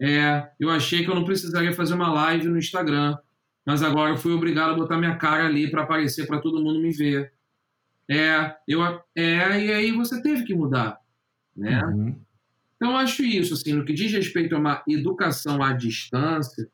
É, 0.00 0.50
eu 0.60 0.70
achei 0.70 1.04
que 1.04 1.10
eu 1.10 1.14
não 1.14 1.24
precisaria 1.24 1.72
fazer 1.72 1.94
uma 1.94 2.12
live 2.12 2.48
no 2.48 2.58
Instagram, 2.58 3.16
mas 3.64 3.82
agora 3.82 4.10
eu 4.10 4.16
fui 4.16 4.32
obrigado 4.32 4.70
a 4.70 4.76
botar 4.76 4.98
minha 4.98 5.16
cara 5.16 5.46
ali 5.46 5.70
para 5.70 5.82
aparecer 5.82 6.26
para 6.26 6.40
todo 6.40 6.62
mundo 6.62 6.80
me 6.80 6.90
ver. 6.90 7.32
É, 8.10 8.54
eu, 8.66 8.82
é, 9.14 9.64
e 9.64 9.72
aí 9.72 9.92
você 9.92 10.20
teve 10.22 10.44
que 10.44 10.54
mudar, 10.54 10.98
né? 11.56 11.82
Uhum. 11.84 12.16
Então, 12.76 12.96
acho 12.96 13.22
isso, 13.22 13.54
assim, 13.54 13.74
no 13.74 13.84
que 13.84 13.92
diz 13.92 14.10
respeito 14.10 14.56
a 14.56 14.58
uma 14.58 14.82
educação 14.88 15.62
à 15.62 15.72
distância, 15.72 16.68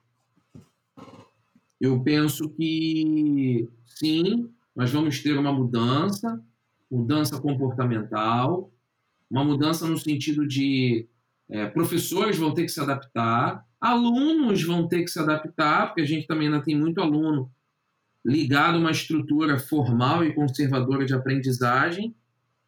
eu 1.78 2.02
penso 2.02 2.48
que, 2.48 3.68
sim, 3.84 4.50
nós 4.74 4.90
vamos 4.90 5.22
ter 5.22 5.38
uma 5.38 5.52
mudança, 5.52 6.42
mudança 6.90 7.40
comportamental, 7.40 8.70
uma 9.30 9.44
mudança 9.44 9.86
no 9.86 9.98
sentido 9.98 10.46
de 10.46 11.06
é, 11.50 11.66
professores 11.66 12.38
vão 12.38 12.52
ter 12.52 12.62
que 12.62 12.70
se 12.70 12.80
adaptar, 12.80 13.64
alunos 13.80 14.62
vão 14.62 14.88
ter 14.88 15.02
que 15.02 15.10
se 15.10 15.18
adaptar, 15.18 15.88
porque 15.88 16.02
a 16.02 16.06
gente 16.06 16.26
também 16.26 16.48
ainda 16.48 16.62
tem 16.62 16.76
muito 16.76 17.00
aluno 17.00 17.50
ligado 18.24 18.76
a 18.76 18.78
uma 18.78 18.90
estrutura 18.90 19.58
formal 19.58 20.24
e 20.24 20.34
conservadora 20.34 21.04
de 21.04 21.14
aprendizagem, 21.14 22.14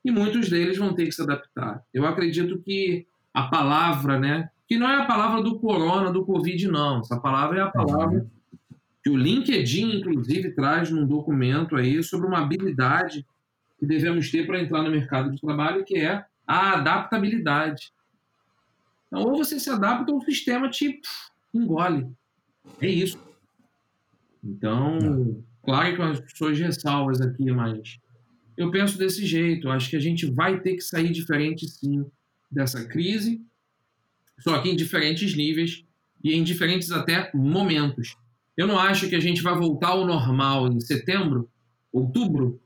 e 0.05 0.11
muitos 0.11 0.49
deles 0.49 0.79
vão 0.79 0.95
ter 0.95 1.07
que 1.07 1.13
se 1.13 1.23
adaptar. 1.23 1.85
Eu 1.93 2.07
acredito 2.07 2.59
que 2.61 3.07
a 3.35 3.45
palavra 3.45 4.19
né, 4.19 4.51
que 4.71 4.79
não 4.79 4.89
é 4.89 5.03
a 5.03 5.05
palavra 5.05 5.43
do 5.43 5.59
corona, 5.59 6.13
do 6.13 6.25
Covid, 6.25 6.69
não. 6.69 7.01
Essa 7.01 7.19
palavra 7.19 7.59
é 7.59 7.63
a 7.63 7.71
palavra 7.71 8.25
que 9.03 9.11
o 9.11 9.17
LinkedIn, 9.17 9.97
inclusive, 9.97 10.55
traz 10.55 10.91
num 10.91 11.05
documento 11.05 11.75
aí 11.75 12.03
sobre 12.05 12.29
uma 12.29 12.39
habilidade 12.39 13.27
que 13.81 13.87
devemos 13.87 14.31
ter 14.31 14.47
para 14.47 14.61
entrar 14.61 14.83
no 14.83 14.91
mercado 14.91 15.33
de 15.33 15.41
trabalho, 15.41 15.85
que 15.85 15.97
é 15.97 16.23
a 16.47 16.75
adaptabilidade. 16.75 17.91
Então, 19.07 19.23
ou 19.23 19.39
você 19.39 19.59
se 19.59 19.71
adapta 19.71 20.13
ou 20.13 20.19
o 20.19 20.25
sistema 20.25 20.69
te 20.69 21.01
engole. 21.53 22.07
É 22.81 22.87
isso. 22.87 23.19
Então, 24.45 25.43
claro 25.63 25.97
que 25.97 26.03
as 26.03 26.23
suas 26.37 26.59
ressalvas 26.59 27.21
aqui, 27.23 27.51
mas 27.51 27.99
eu 28.57 28.71
penso 28.71 28.99
desse 28.99 29.25
jeito. 29.25 29.71
Acho 29.71 29.89
que 29.89 29.97
a 29.97 30.01
gente 30.01 30.27
vai 30.31 30.61
ter 30.61 30.75
que 30.75 30.83
sair 30.83 31.11
diferente, 31.11 31.67
sim, 31.67 32.05
dessa 32.51 32.87
crise, 32.87 33.41
só 34.41 34.61
que 34.61 34.69
em 34.69 34.77
diferentes 34.77 35.35
níveis 35.35 35.85
e 36.23 36.35
em 36.35 36.45
diferentes 36.45 36.93
até 36.93 37.31
momentos. 37.35 38.17
Eu 38.57 38.67
não 38.67 38.79
acho 38.79 39.09
que 39.09 39.17
a 39.17 39.21
gente 39.21 39.41
vai 39.41 39.55
voltar 39.55 39.89
ao 39.89 40.07
normal 40.07 40.71
em 40.71 40.81
setembro, 40.81 41.49
outubro, 41.91 42.61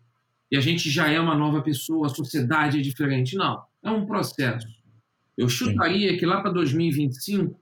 e 0.54 0.56
a 0.56 0.60
gente 0.60 0.88
já 0.88 1.10
é 1.10 1.18
uma 1.18 1.34
nova 1.34 1.60
pessoa, 1.62 2.06
a 2.06 2.10
sociedade 2.10 2.78
é 2.78 2.80
diferente. 2.80 3.34
Não, 3.34 3.60
é 3.82 3.90
um 3.90 4.06
processo. 4.06 4.68
Eu 5.36 5.48
chutaria 5.48 6.12
Sim. 6.12 6.16
que 6.16 6.24
lá 6.24 6.40
para 6.40 6.52
2025 6.52 7.60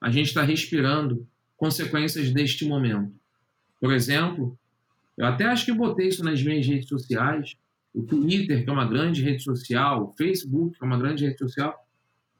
a 0.00 0.08
gente 0.08 0.28
está 0.28 0.42
respirando 0.42 1.26
consequências 1.56 2.30
deste 2.30 2.64
momento. 2.64 3.12
Por 3.80 3.92
exemplo, 3.92 4.56
eu 5.16 5.26
até 5.26 5.46
acho 5.46 5.64
que 5.64 5.72
botei 5.72 6.06
isso 6.06 6.22
nas 6.22 6.40
minhas 6.40 6.64
redes 6.64 6.88
sociais. 6.88 7.56
O 7.92 8.04
Twitter, 8.04 8.62
que 8.62 8.70
é 8.70 8.72
uma 8.72 8.86
grande 8.86 9.20
rede 9.20 9.42
social, 9.42 10.04
o 10.04 10.16
Facebook, 10.16 10.78
que 10.78 10.84
é 10.84 10.86
uma 10.86 10.96
grande 10.96 11.26
rede 11.26 11.38
social, 11.38 11.74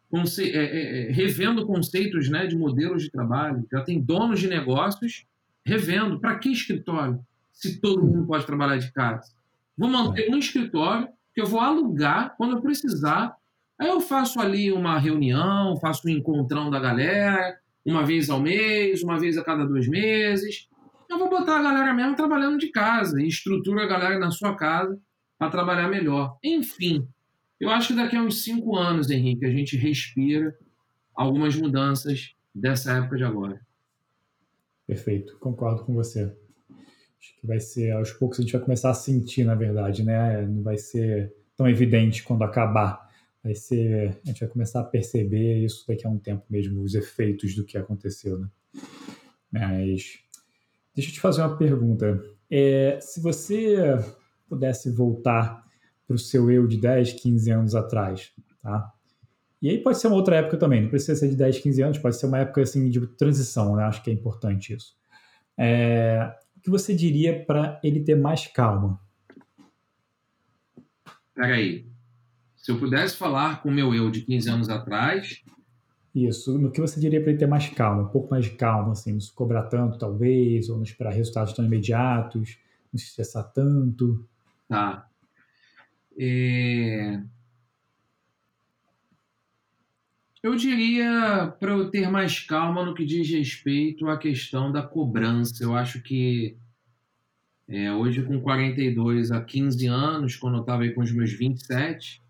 conce 0.09 0.49
é, 0.49 0.65
é, 0.65 1.09
é, 1.09 1.11
revendo 1.11 1.67
conceitos 1.67 2.29
né, 2.29 2.47
de 2.47 2.57
modelos 2.57 3.03
de 3.03 3.11
trabalho. 3.11 3.67
Já 3.73 3.81
tem 3.81 4.01
donos 4.01 4.39
de 4.39 4.47
negócios 4.47 5.27
revendo. 5.67 6.21
Para 6.21 6.39
que 6.39 6.53
escritório? 6.53 7.19
Se 7.53 7.81
todo 7.81 8.07
mundo 8.07 8.29
pode 8.29 8.47
trabalhar 8.47 8.77
de 8.77 8.93
casa. 8.93 9.37
Vou 9.79 9.89
manter 9.89 10.29
um 10.29 10.39
escritório 10.39 11.09
que 11.33 11.41
eu 11.41 11.47
vou 11.47 11.61
alugar 11.61 12.35
quando 12.37 12.57
eu 12.57 12.61
precisar. 12.61 13.37
Aí 13.79 13.89
eu 13.89 14.01
faço 14.01 14.41
ali 14.41 14.73
uma 14.73 14.99
reunião, 14.99 15.77
faço 15.77 16.09
um 16.09 16.11
encontrão 16.11 16.69
da 16.69 16.81
galera, 16.81 17.57
uma 17.87 18.05
vez 18.05 18.29
ao 18.29 18.41
mês, 18.41 19.05
uma 19.05 19.21
vez 19.21 19.39
a 19.39 19.45
cada 19.45 19.65
dois 19.65 19.87
meses. 19.87 20.69
Eu 21.09 21.17
vou 21.17 21.31
botar 21.31 21.61
a 21.61 21.63
galera 21.63 21.95
mesmo 21.95 22.17
trabalhando 22.17 22.59
de 22.59 22.69
casa 22.71 23.23
e 23.23 23.29
estrutura 23.29 23.85
a 23.85 23.87
galera 23.87 24.19
na 24.19 24.33
sua 24.33 24.57
casa 24.57 25.01
para 25.39 25.51
trabalhar 25.51 25.89
melhor. 25.89 26.37
Enfim, 26.43 27.09
eu 27.61 27.71
acho 27.71 27.89
que 27.89 27.95
daqui 27.95 28.17
a 28.17 28.23
uns 28.23 28.43
cinco 28.43 28.77
anos, 28.77 29.09
Henrique, 29.09 29.47
a 29.47 29.51
gente 29.51 29.77
respira 29.77 30.59
algumas 31.15 31.55
mudanças 31.55 32.35
dessa 32.53 32.93
época 32.93 33.17
de 33.17 33.25
agora. 33.25 33.61
Perfeito, 34.87 35.39
concordo 35.39 35.85
com 35.85 35.95
você. 35.95 36.37
Acho 37.21 37.41
que 37.41 37.47
vai 37.47 37.61
ser, 37.61 37.93
aos 37.93 38.13
poucos 38.13 38.39
a 38.39 38.43
gente 38.43 38.53
vai 38.53 38.61
começar 38.61 38.91
a 38.91 38.95
sentir, 38.95 39.45
na 39.45 39.55
verdade, 39.55 40.05
né? 40.05 40.47
Não 40.47 40.63
vai 40.63 40.79
ser 40.79 41.35
tão 41.57 41.69
evidente 41.69 42.23
quando 42.23 42.43
acabar. 42.43 43.09
Vai 43.43 43.55
ser, 43.55 44.21
a 44.25 44.29
gente 44.29 44.41
vai 44.41 44.49
começar 44.49 44.81
a 44.81 44.85
perceber 44.85 45.65
isso 45.65 45.85
daqui 45.87 46.07
a 46.07 46.11
um 46.11 46.19
tempo 46.19 46.45
mesmo, 46.49 46.83
os 46.83 46.95
efeitos 46.95 47.55
do 47.55 47.65
que 47.65 47.77
aconteceu, 47.77 48.39
né? 48.39 48.49
Mas 49.51 50.19
deixa 50.95 51.11
eu 51.11 51.15
te 51.15 51.21
fazer 51.21 51.43
uma 51.43 51.57
pergunta. 51.57 52.23
É, 52.51 52.99
se 53.01 53.21
você 53.21 53.77
pudesse 54.49 54.91
voltar 54.91 55.65
para 56.07 56.15
o 56.15 56.19
seu 56.19 56.51
eu 56.51 56.67
de 56.67 56.81
10, 56.81 57.15
15 57.15 57.51
anos 57.51 57.75
atrás, 57.75 58.33
tá? 58.63 58.93
E 59.61 59.69
aí 59.69 59.79
pode 59.83 59.99
ser 59.99 60.07
uma 60.07 60.17
outra 60.17 60.37
época 60.37 60.57
também, 60.57 60.83
não 60.83 60.89
precisa 60.89 61.17
ser 61.17 61.29
de 61.29 61.37
10, 61.37 61.59
15 61.59 61.83
anos, 61.83 61.99
pode 61.99 62.17
ser 62.17 62.27
uma 62.27 62.39
época 62.39 62.63
assim 62.63 62.89
de 62.89 63.05
transição, 63.09 63.75
né? 63.77 63.85
Acho 63.85 64.03
que 64.03 64.11
é 64.11 64.13
importante 64.13 64.75
isso. 64.75 64.97
É, 65.57 66.33
que 66.69 66.71
você 66.71 66.95
diria 66.95 67.45
para 67.47 67.81
ele 67.83 68.01
ter 68.01 68.15
mais 68.15 68.47
calma? 68.47 69.01
Peraí. 71.35 71.87
Se 72.57 72.71
eu 72.71 72.79
pudesse 72.79 73.17
falar 73.17 73.63
com 73.63 73.71
o 73.71 73.73
meu 73.73 73.95
eu 73.95 74.11
de 74.11 74.21
15 74.21 74.51
anos 74.51 74.69
atrás. 74.69 75.43
Isso, 76.15 76.59
no 76.59 76.71
que 76.71 76.81
você 76.81 77.01
diria 77.01 77.21
para 77.21 77.31
ele 77.31 77.39
ter 77.39 77.47
mais 77.47 77.69
calma, 77.69 78.03
um 78.03 78.09
pouco 78.09 78.31
mais 78.31 78.45
de 78.45 78.51
calma, 78.51 78.93
assim, 78.93 79.13
não 79.13 79.21
se 79.21 79.33
cobrar 79.33 79.63
tanto, 79.65 79.99
talvez, 79.99 80.69
ou 80.69 80.77
não 80.77 80.83
esperar 80.83 81.13
resultados 81.13 81.53
tão 81.53 81.65
imediatos, 81.65 82.59
não 82.93 82.99
se 82.99 83.07
estressar 83.07 83.51
tanto. 83.53 84.27
Tá. 84.69 85.09
É... 86.19 87.23
Eu 90.41 90.55
diria 90.55 91.53
para 91.59 91.73
eu 91.73 91.91
ter 91.91 92.09
mais 92.09 92.39
calma 92.39 92.85
no 92.85 92.95
que 92.95 93.05
diz 93.05 93.29
respeito 93.29 94.07
à 94.07 94.17
questão 94.17 94.71
da 94.71 94.83
cobrança. 94.83 95.65
Eu 95.65 95.75
acho 95.75 96.01
que 96.01 96.57
é, 97.67 97.93
hoje, 97.93 98.23
com 98.23 98.41
42 98.41 99.33
a 99.33 99.43
15 99.43 99.87
anos, 99.89 100.37
quando 100.37 100.55
eu 100.55 100.61
estava 100.61 100.89
com 100.91 101.03
os 101.03 101.13
meus 101.13 101.33
27, 101.33 102.23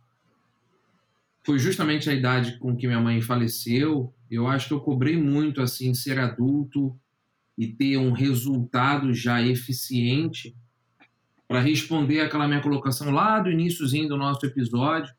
foi 1.44 1.58
justamente 1.58 2.08
a 2.08 2.14
idade 2.14 2.58
com 2.58 2.74
que 2.74 2.86
minha 2.86 3.00
mãe 3.00 3.20
faleceu. 3.20 4.12
Eu 4.30 4.46
acho 4.46 4.68
que 4.68 4.74
eu 4.74 4.80
cobrei 4.80 5.16
muito 5.16 5.60
assim 5.60 5.92
ser 5.92 6.18
adulto 6.18 6.98
e 7.58 7.66
ter 7.66 7.98
um 7.98 8.12
resultado 8.12 9.12
já 9.12 9.42
eficiente 9.42 10.56
para 11.46 11.60
responder 11.60 12.20
aquela 12.20 12.48
minha 12.48 12.62
colocação 12.62 13.10
lá 13.10 13.38
do 13.38 13.50
iníciozinho 13.50 14.08
do 14.08 14.16
nosso 14.16 14.44
episódio 14.46 15.14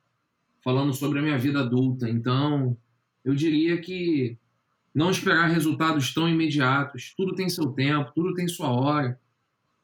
falando 0.64 0.94
sobre 0.94 1.20
a 1.20 1.22
minha 1.22 1.38
vida 1.38 1.60
adulta. 1.60 2.10
Então, 2.10 2.78
eu 3.24 3.34
diria 3.34 3.80
que 3.80 4.38
não 4.94 5.12
esperar 5.12 5.48
resultados 5.48 6.14
tão 6.14 6.28
imediatos. 6.28 7.14
Tudo 7.16 7.36
tem 7.36 7.50
seu 7.50 7.68
tempo, 7.68 8.12
tudo 8.14 8.34
tem 8.34 8.48
sua 8.48 8.70
hora. 8.70 9.20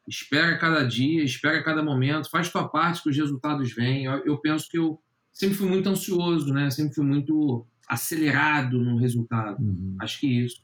Espera 0.06 0.58
cada 0.58 0.84
dia, 0.84 1.22
espera 1.24 1.62
cada 1.62 1.82
momento, 1.82 2.30
faz 2.30 2.50
tua 2.50 2.68
parte 2.68 3.02
que 3.02 3.10
os 3.10 3.16
resultados 3.16 3.72
vêm. 3.72 4.04
Eu, 4.04 4.24
eu 4.24 4.38
penso 4.38 4.68
que 4.68 4.78
eu 4.78 5.00
sempre 5.32 5.56
fui 5.56 5.68
muito 5.68 5.88
ansioso, 5.88 6.52
né? 6.52 6.70
Sempre 6.70 6.94
fui 6.94 7.04
muito 7.04 7.66
acelerado 7.88 8.78
no 8.78 8.96
resultado. 8.96 9.62
Uhum. 9.62 9.96
Acho 10.00 10.20
que 10.20 10.26
isso. 10.26 10.62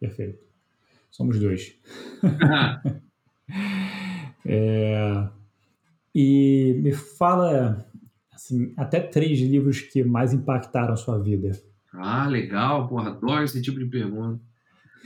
Perfeito. 0.00 0.42
Somos 1.10 1.38
dois. 1.38 1.76
é... 4.44 5.28
E 6.14 6.80
me 6.82 6.92
fala 6.92 7.84
assim, 8.44 8.74
até 8.76 9.00
três 9.00 9.40
livros 9.40 9.80
que 9.80 10.04
mais 10.04 10.32
impactaram 10.34 10.92
a 10.92 10.96
sua 10.96 11.18
vida. 11.18 11.52
Ah, 11.92 12.26
legal, 12.26 12.86
porra, 12.86 13.10
adoro 13.10 13.44
esse 13.44 13.62
tipo 13.62 13.78
de 13.78 13.86
pergunta. 13.86 14.40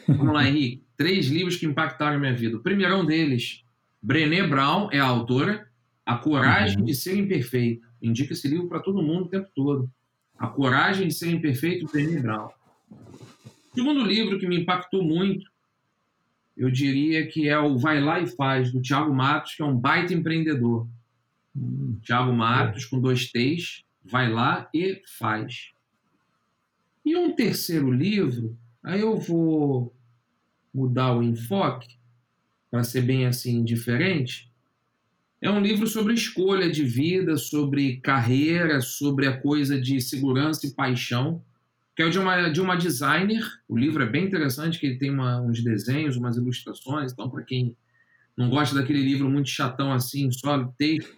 Vamos 0.07 0.35
lá, 0.35 0.49
Henrique. 0.49 0.87
Três 0.97 1.29
livros 1.29 1.55
que 1.55 1.65
impactaram 1.65 2.17
a 2.17 2.19
minha 2.19 2.35
vida. 2.35 2.57
O 2.57 2.63
primeiro 2.63 3.05
deles, 3.05 3.63
Brené 4.03 4.45
Brown 4.45 4.89
é 4.91 4.99
a 4.99 5.05
autora, 5.05 5.69
A 6.05 6.17
Coragem 6.17 6.79
uhum. 6.79 6.85
de 6.85 6.93
Ser 6.93 7.17
Imperfeito. 7.17 7.87
Indica 8.03 8.33
esse 8.33 8.49
livro 8.49 8.69
para 8.69 8.81
todo 8.81 9.01
mundo 9.01 9.27
o 9.27 9.29
tempo 9.29 9.49
todo. 9.55 9.89
A 10.37 10.49
Coragem 10.49 11.07
de 11.07 11.15
Ser 11.15 11.31
Imperfeito, 11.31 11.87
Brené 11.93 12.21
Brown. 12.21 12.49
O 12.91 13.75
segundo 13.75 14.03
livro 14.03 14.41
que 14.41 14.49
me 14.49 14.59
impactou 14.59 15.05
muito, 15.05 15.49
eu 16.57 16.69
diria 16.69 17.29
que 17.29 17.49
é 17.49 17.57
o 17.57 17.79
Vai 17.79 18.01
Lá 18.01 18.19
e 18.19 18.27
Faz, 18.27 18.73
do 18.73 18.83
Tiago 18.83 19.15
Matos, 19.15 19.55
que 19.55 19.63
é 19.63 19.65
um 19.65 19.77
baita 19.77 20.13
empreendedor. 20.13 20.89
Hum, 21.59 21.99
Tiago 22.03 22.33
Matos, 22.33 22.85
com 22.85 23.01
dois 23.01 23.31
T's, 23.31 23.85
vai 24.05 24.31
lá 24.31 24.69
e 24.73 25.03
faz. 25.19 25.73
E 27.05 27.17
um 27.17 27.35
terceiro 27.35 27.91
livro, 27.91 28.57
aí 28.83 29.01
eu 29.01 29.19
vou 29.19 29.95
mudar 30.73 31.17
o 31.17 31.23
enfoque 31.23 31.99
para 32.71 32.85
ser 32.85 33.03
bem 33.03 33.27
assim 33.27 33.65
diferente. 33.65 34.49
É 35.41 35.51
um 35.51 35.61
livro 35.61 35.87
sobre 35.87 36.15
escolha 36.15 36.71
de 36.71 36.85
vida, 36.85 37.37
sobre 37.37 37.99
carreira, 37.99 38.81
sobre 38.81 39.27
a 39.27 39.41
coisa 39.41 39.81
de 39.81 40.01
segurança 40.01 40.67
e 40.67 40.75
paixão, 40.75 41.43
que 41.97 42.03
é 42.03 42.09
de 42.09 42.19
uma, 42.19 42.49
de 42.49 42.61
uma 42.61 42.77
designer. 42.77 43.43
O 43.69 43.77
livro 43.77 44.03
é 44.03 44.07
bem 44.07 44.25
interessante, 44.25 44.79
que 44.79 44.87
ele 44.87 44.99
tem 44.99 45.11
uma, 45.11 45.41
uns 45.41 45.63
desenhos, 45.63 46.17
umas 46.17 46.37
ilustrações, 46.37 47.13
então 47.13 47.31
para 47.31 47.43
quem 47.43 47.77
não 48.39 48.49
gosta 48.49 48.77
daquele 48.77 49.03
livro 49.03 49.29
muito 49.29 49.49
chatão 49.49 49.93
assim, 49.93 50.31
só 50.31 50.65
texto. 50.79 51.13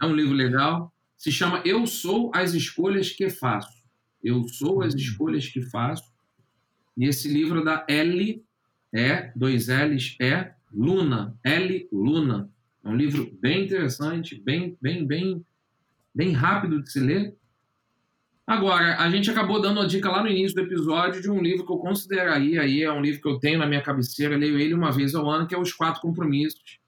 É 0.00 0.06
um 0.06 0.16
livro 0.16 0.32
legal. 0.32 0.90
Se 1.14 1.30
chama 1.30 1.62
Eu 1.62 1.86
Sou 1.86 2.32
as 2.34 2.54
Escolhas 2.54 3.10
que 3.10 3.28
Faço. 3.28 3.84
Eu 4.24 4.48
Sou 4.48 4.82
as 4.82 4.94
Escolhas 4.94 5.46
que 5.46 5.60
Faço. 5.60 6.10
E 6.96 7.04
esse 7.04 7.28
livro 7.28 7.62
da 7.62 7.84
L, 7.86 8.42
é, 8.94 9.30
dois 9.36 9.68
L's, 9.68 10.16
é 10.22 10.54
Luna. 10.72 11.38
L 11.44 11.88
Luna. 11.92 12.50
É 12.82 12.88
um 12.88 12.96
livro 12.96 13.30
bem 13.38 13.66
interessante, 13.66 14.40
bem, 14.42 14.74
bem, 14.80 15.06
bem, 15.06 15.44
bem 16.14 16.32
rápido 16.32 16.82
de 16.82 16.90
se 16.90 16.98
ler. 16.98 17.36
Agora, 18.46 18.96
a 18.98 19.08
gente 19.08 19.30
acabou 19.30 19.60
dando 19.60 19.80
a 19.80 19.86
dica 19.86 20.10
lá 20.10 20.22
no 20.22 20.28
início 20.28 20.56
do 20.56 20.62
episódio 20.62 21.22
de 21.22 21.30
um 21.30 21.40
livro 21.40 21.64
que 21.64 21.72
eu 21.72 21.78
consideraria 21.78 22.62
aí, 22.62 22.82
é 22.82 22.92
um 22.92 23.00
livro 23.00 23.20
que 23.20 23.28
eu 23.28 23.38
tenho 23.38 23.58
na 23.58 23.66
minha 23.66 23.80
cabeceira, 23.80 24.36
leio 24.36 24.58
ele 24.58 24.74
uma 24.74 24.90
vez 24.90 25.14
ao 25.14 25.30
ano, 25.30 25.46
que 25.46 25.54
é 25.54 25.58
Os 25.58 25.72
Quatro 25.72 26.00
Compromissos. 26.00 26.80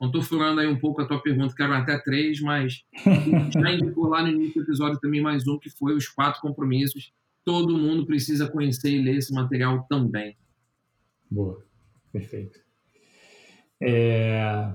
Não 0.00 0.06
estou 0.06 0.22
furando 0.22 0.60
aí 0.60 0.66
um 0.66 0.78
pouco 0.78 1.02
a 1.02 1.06
tua 1.06 1.20
pergunta, 1.20 1.54
quero 1.54 1.74
até 1.74 1.98
três, 1.98 2.40
mas 2.40 2.84
já 3.52 3.72
indicou 3.72 4.06
lá 4.06 4.22
no 4.22 4.28
início 4.28 4.54
do 4.54 4.66
episódio 4.66 5.00
também 5.00 5.20
mais 5.20 5.46
um, 5.46 5.58
que 5.58 5.68
foi 5.68 5.94
Os 5.94 6.08
Quatro 6.08 6.40
Compromissos. 6.40 7.12
todo 7.44 7.76
mundo 7.76 8.06
precisa 8.06 8.48
conhecer 8.48 8.90
e 8.90 9.02
ler 9.02 9.16
esse 9.16 9.34
material 9.34 9.84
também. 9.88 10.36
Boa, 11.28 11.62
perfeito. 12.12 12.60
É... 13.82 14.72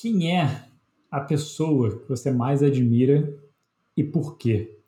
Quem 0.00 0.36
é 0.36 0.64
a 1.10 1.20
pessoa 1.20 2.00
que 2.00 2.08
você 2.08 2.32
mais 2.32 2.62
admira 2.62 3.43
e 3.96 4.02
por 4.02 4.36
quê? 4.36 4.78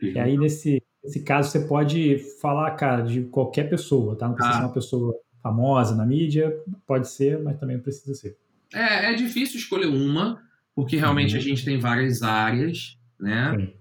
E 0.00 0.18
aí, 0.18 0.38
nesse, 0.38 0.82
nesse 1.04 1.22
caso, 1.22 1.50
você 1.50 1.60
pode 1.60 2.18
falar, 2.40 2.70
cara, 2.72 3.02
de 3.02 3.24
qualquer 3.24 3.68
pessoa, 3.68 4.16
tá? 4.16 4.26
Não 4.26 4.34
precisa 4.34 4.56
ah. 4.56 4.58
ser 4.60 4.66
uma 4.66 4.74
pessoa 4.74 5.14
famosa 5.42 5.94
na 5.94 6.06
mídia, 6.06 6.54
pode 6.86 7.08
ser, 7.08 7.42
mas 7.42 7.58
também 7.58 7.76
não 7.76 7.82
precisa 7.82 8.14
ser. 8.14 8.36
É, 8.72 9.12
é 9.12 9.14
difícil 9.14 9.58
escolher 9.58 9.86
uma, 9.86 10.42
porque 10.74 10.96
realmente 10.96 11.34
uhum. 11.34 11.40
a 11.40 11.42
gente 11.42 11.64
tem 11.64 11.78
várias 11.78 12.22
áreas, 12.22 12.98
né? 13.18 13.56
Sim. 13.56 13.74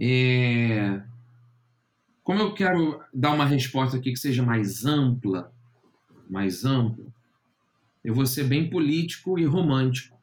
É... 0.00 1.02
Como 2.24 2.40
eu 2.40 2.54
quero 2.54 3.00
dar 3.12 3.32
uma 3.32 3.44
resposta 3.44 3.96
aqui 3.96 4.12
que 4.12 4.18
seja 4.18 4.42
mais 4.42 4.84
ampla, 4.84 5.52
mais 6.28 6.64
ampla, 6.64 7.04
eu 8.04 8.14
vou 8.14 8.26
ser 8.26 8.44
bem 8.44 8.68
político 8.68 9.38
e 9.38 9.44
romântico, 9.44 10.16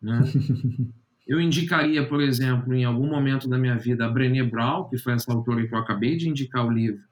né? 0.00 0.20
eu 1.26 1.40
indicaria, 1.40 2.06
por 2.06 2.20
exemplo, 2.20 2.72
em 2.74 2.84
algum 2.84 3.08
momento 3.08 3.48
da 3.48 3.58
minha 3.58 3.76
vida, 3.76 4.06
a 4.06 4.08
Brené 4.08 4.42
Brown, 4.44 4.88
que 4.88 4.96
foi 4.96 5.14
essa 5.14 5.32
autora 5.32 5.66
que 5.66 5.74
eu 5.74 5.78
acabei 5.78 6.16
de 6.16 6.28
indicar 6.28 6.64
o 6.64 6.70
livro, 6.70 7.02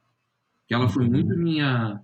que 0.69 0.75
ela 0.75 0.89
foi 0.89 1.09
muito 1.09 1.37
minha 1.37 2.01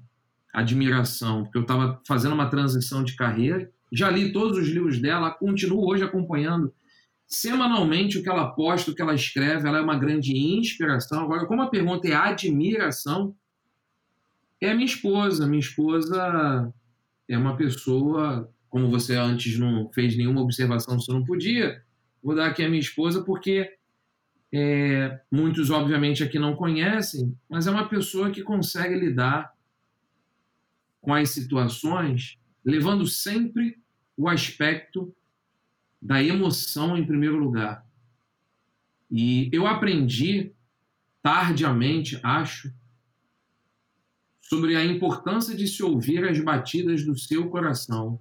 admiração, 0.52 1.44
porque 1.44 1.58
eu 1.58 1.62
estava 1.62 2.00
fazendo 2.06 2.34
uma 2.34 2.50
transição 2.50 3.04
de 3.04 3.14
carreira, 3.14 3.70
já 3.92 4.10
li 4.10 4.32
todos 4.32 4.58
os 4.58 4.68
livros 4.68 5.00
dela, 5.00 5.30
continuo 5.30 5.88
hoje 5.88 6.02
acompanhando 6.02 6.72
semanalmente 7.26 8.18
o 8.18 8.22
que 8.22 8.28
ela 8.28 8.50
posta, 8.50 8.90
o 8.90 8.94
que 8.94 9.00
ela 9.00 9.14
escreve, 9.14 9.68
ela 9.68 9.78
é 9.78 9.80
uma 9.80 9.96
grande 9.96 10.36
inspiração. 10.36 11.22
Agora, 11.22 11.46
como 11.46 11.62
a 11.62 11.70
pergunta 11.70 12.08
é 12.08 12.14
admiração, 12.14 13.34
é 14.60 14.74
minha 14.74 14.84
esposa. 14.84 15.46
Minha 15.46 15.60
esposa 15.60 16.72
é 17.28 17.38
uma 17.38 17.56
pessoa, 17.56 18.52
como 18.68 18.90
você 18.90 19.14
antes 19.14 19.58
não 19.58 19.88
fez 19.92 20.16
nenhuma 20.16 20.42
observação, 20.42 20.98
você 20.98 21.12
não 21.12 21.24
podia. 21.24 21.80
Vou 22.22 22.34
dar 22.34 22.46
aqui 22.46 22.62
a 22.62 22.68
minha 22.68 22.80
esposa 22.80 23.24
porque 23.24 23.76
é, 24.52 25.20
muitos, 25.30 25.70
obviamente, 25.70 26.22
aqui 26.22 26.38
não 26.38 26.56
conhecem, 26.56 27.36
mas 27.48 27.66
é 27.66 27.70
uma 27.70 27.88
pessoa 27.88 28.30
que 28.30 28.42
consegue 28.42 28.94
lidar 28.94 29.54
com 31.00 31.14
as 31.14 31.30
situações, 31.30 32.38
levando 32.64 33.06
sempre 33.06 33.78
o 34.16 34.28
aspecto 34.28 35.14
da 36.00 36.22
emoção 36.22 36.96
em 36.96 37.06
primeiro 37.06 37.36
lugar. 37.36 37.86
E 39.10 39.48
eu 39.52 39.66
aprendi 39.66 40.52
tardiamente, 41.22 42.18
acho, 42.22 42.72
sobre 44.40 44.76
a 44.76 44.84
importância 44.84 45.56
de 45.56 45.66
se 45.68 45.82
ouvir 45.82 46.26
as 46.28 46.40
batidas 46.40 47.04
do 47.04 47.16
seu 47.16 47.48
coração. 47.48 48.20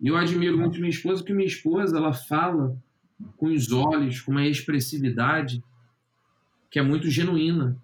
E 0.00 0.08
eu 0.08 0.16
admiro 0.16 0.58
muito 0.58 0.78
minha 0.78 0.90
esposa, 0.90 1.20
porque 1.20 1.32
minha 1.32 1.46
esposa 1.46 1.96
ela 1.96 2.12
fala 2.12 2.76
com 3.36 3.46
os 3.46 3.72
olhos, 3.72 4.20
com 4.20 4.32
uma 4.32 4.46
expressividade 4.46 5.62
que 6.70 6.78
é 6.78 6.82
muito 6.82 7.08
genuína. 7.08 7.76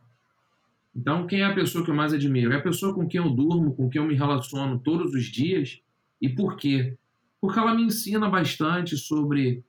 Então, 0.95 1.27
quem 1.27 1.41
é 1.41 1.45
a 1.45 1.55
pessoa 1.55 1.85
que 1.85 1.91
eu 1.91 1.95
mais 1.95 2.12
admiro? 2.12 2.53
É 2.53 2.57
a 2.57 2.62
pessoa 2.62 2.93
com 2.93 3.07
quem 3.07 3.20
eu 3.20 3.31
durmo, 3.31 3.74
com 3.74 3.89
quem 3.89 4.03
eu 4.03 4.09
me 4.09 4.15
relaciono 4.15 4.81
todos 4.81 5.15
os 5.15 5.24
dias. 5.27 5.81
E 6.20 6.28
por 6.28 6.57
quê? 6.57 6.99
porque 7.41 7.59
ela 7.59 7.74
me 7.74 7.85
ensina 7.85 8.28
bastante 8.28 8.97
sobre 8.97 9.65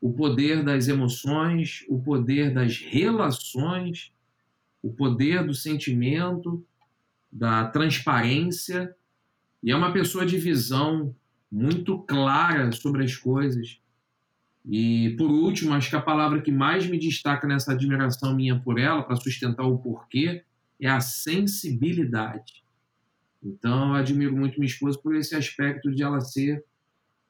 o 0.00 0.12
poder 0.12 0.64
das 0.64 0.88
emoções, 0.88 1.84
o 1.88 2.00
poder 2.00 2.54
das 2.54 2.78
relações, 2.78 4.10
o 4.82 4.90
poder 4.90 5.44
do 5.44 5.52
sentimento, 5.52 6.64
da 7.30 7.66
transparência, 7.66 8.96
e 9.62 9.70
é 9.70 9.76
uma 9.76 9.92
pessoa 9.92 10.24
de 10.24 10.38
visão 10.38 11.14
muito 11.50 11.98
clara 12.00 12.70
sobre 12.72 13.04
as 13.04 13.16
coisas. 13.16 13.80
E, 14.64 15.14
por 15.16 15.30
último, 15.30 15.72
acho 15.74 15.90
que 15.90 15.96
a 15.96 16.02
palavra 16.02 16.42
que 16.42 16.52
mais 16.52 16.86
me 16.86 16.98
destaca 16.98 17.46
nessa 17.46 17.72
admiração 17.72 18.34
minha 18.34 18.58
por 18.58 18.78
ela, 18.78 19.02
para 19.02 19.16
sustentar 19.16 19.64
o 19.64 19.78
porquê, 19.78 20.44
é 20.80 20.88
a 20.88 21.00
sensibilidade. 21.00 22.62
Então, 23.42 23.88
eu 23.88 23.94
admiro 23.94 24.36
muito 24.36 24.60
minha 24.60 24.70
esposa 24.70 24.98
por 24.98 25.16
esse 25.16 25.34
aspecto 25.34 25.90
de 25.90 26.02
ela 26.02 26.20
ser 26.20 26.64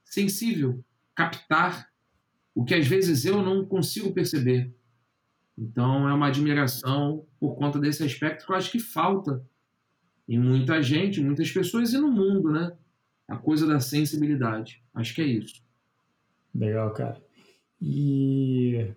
sensível, 0.05 0.85
captar 1.15 1.89
o 2.55 2.65
que 2.65 2.75
às 2.75 2.87
vezes 2.87 3.25
eu 3.25 3.43
não 3.43 3.65
consigo 3.65 4.13
perceber. 4.13 4.75
Então 5.57 6.09
é 6.09 6.15
uma 6.15 6.29
admiração 6.29 7.27
por 7.39 7.55
conta 7.57 7.79
desse 7.79 8.03
aspecto 8.03 8.47
que 8.47 8.53
eu 8.53 8.57
acho 8.57 8.73
que 8.73 8.81
falta 8.81 9.45
em 10.29 10.39
muita 10.39 10.83
gente, 10.83 11.21
muitas 11.21 11.51
pessoas 11.51 11.93
e 11.93 11.99
no 11.99 12.11
mundo, 12.11 12.51
né? 12.51 12.73
A 13.31 13.36
coisa 13.36 13.66
da 13.66 13.81
sensibilidade. 13.81 14.82
Acho 14.93 15.15
que 15.15 15.23
é 15.23 15.27
isso. 15.27 15.62
Legal, 16.55 16.93
cara. 16.93 17.23
E 17.81 18.93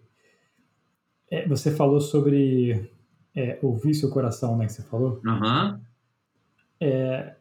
é, 1.30 1.48
você 1.48 1.74
falou 1.74 2.02
sobre 2.02 2.92
é, 3.36 3.60
ouvir 3.62 3.94
seu 3.94 4.10
coração, 4.10 4.58
né? 4.58 4.66
Que 4.66 4.74
você 4.74 4.84
falou. 4.84 5.22
Uhum. 5.24 5.80
É, 6.82 7.36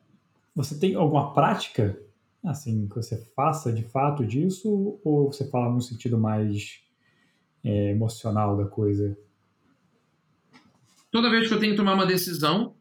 você 0.55 0.79
tem 0.79 0.95
alguma 0.95 1.33
prática 1.33 1.99
assim, 2.45 2.89
que 2.89 2.97
você 2.97 3.17
faça 3.37 3.73
de 3.73 3.85
fato 3.85 4.27
disso, 4.27 4.99
ou 5.05 5.33
você 5.33 5.49
fala 5.49 5.73
no 5.73 5.81
sentido 5.81 6.19
mais 6.19 6.81
é, 7.63 7.91
emocional 7.91 8.57
da 8.57 8.67
coisa? 8.67 9.17
Toda 11.11 11.31
vez 11.31 11.47
que 11.47 11.55
eu 11.55 11.61
tenho 11.61 11.73
que 11.73 11.77
tomar 11.77 11.95
uma 11.95 12.07
decisão, 12.07 12.75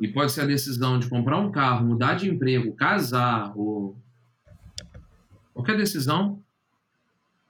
e 0.00 0.08
pode 0.08 0.32
ser 0.32 0.42
a 0.42 0.46
decisão 0.46 0.98
de 0.98 1.08
comprar 1.08 1.38
um 1.38 1.50
carro, 1.50 1.86
mudar 1.86 2.14
de 2.14 2.28
emprego, 2.28 2.74
casar, 2.74 3.52
ou 3.56 3.96
qualquer 5.52 5.76
decisão, 5.76 6.40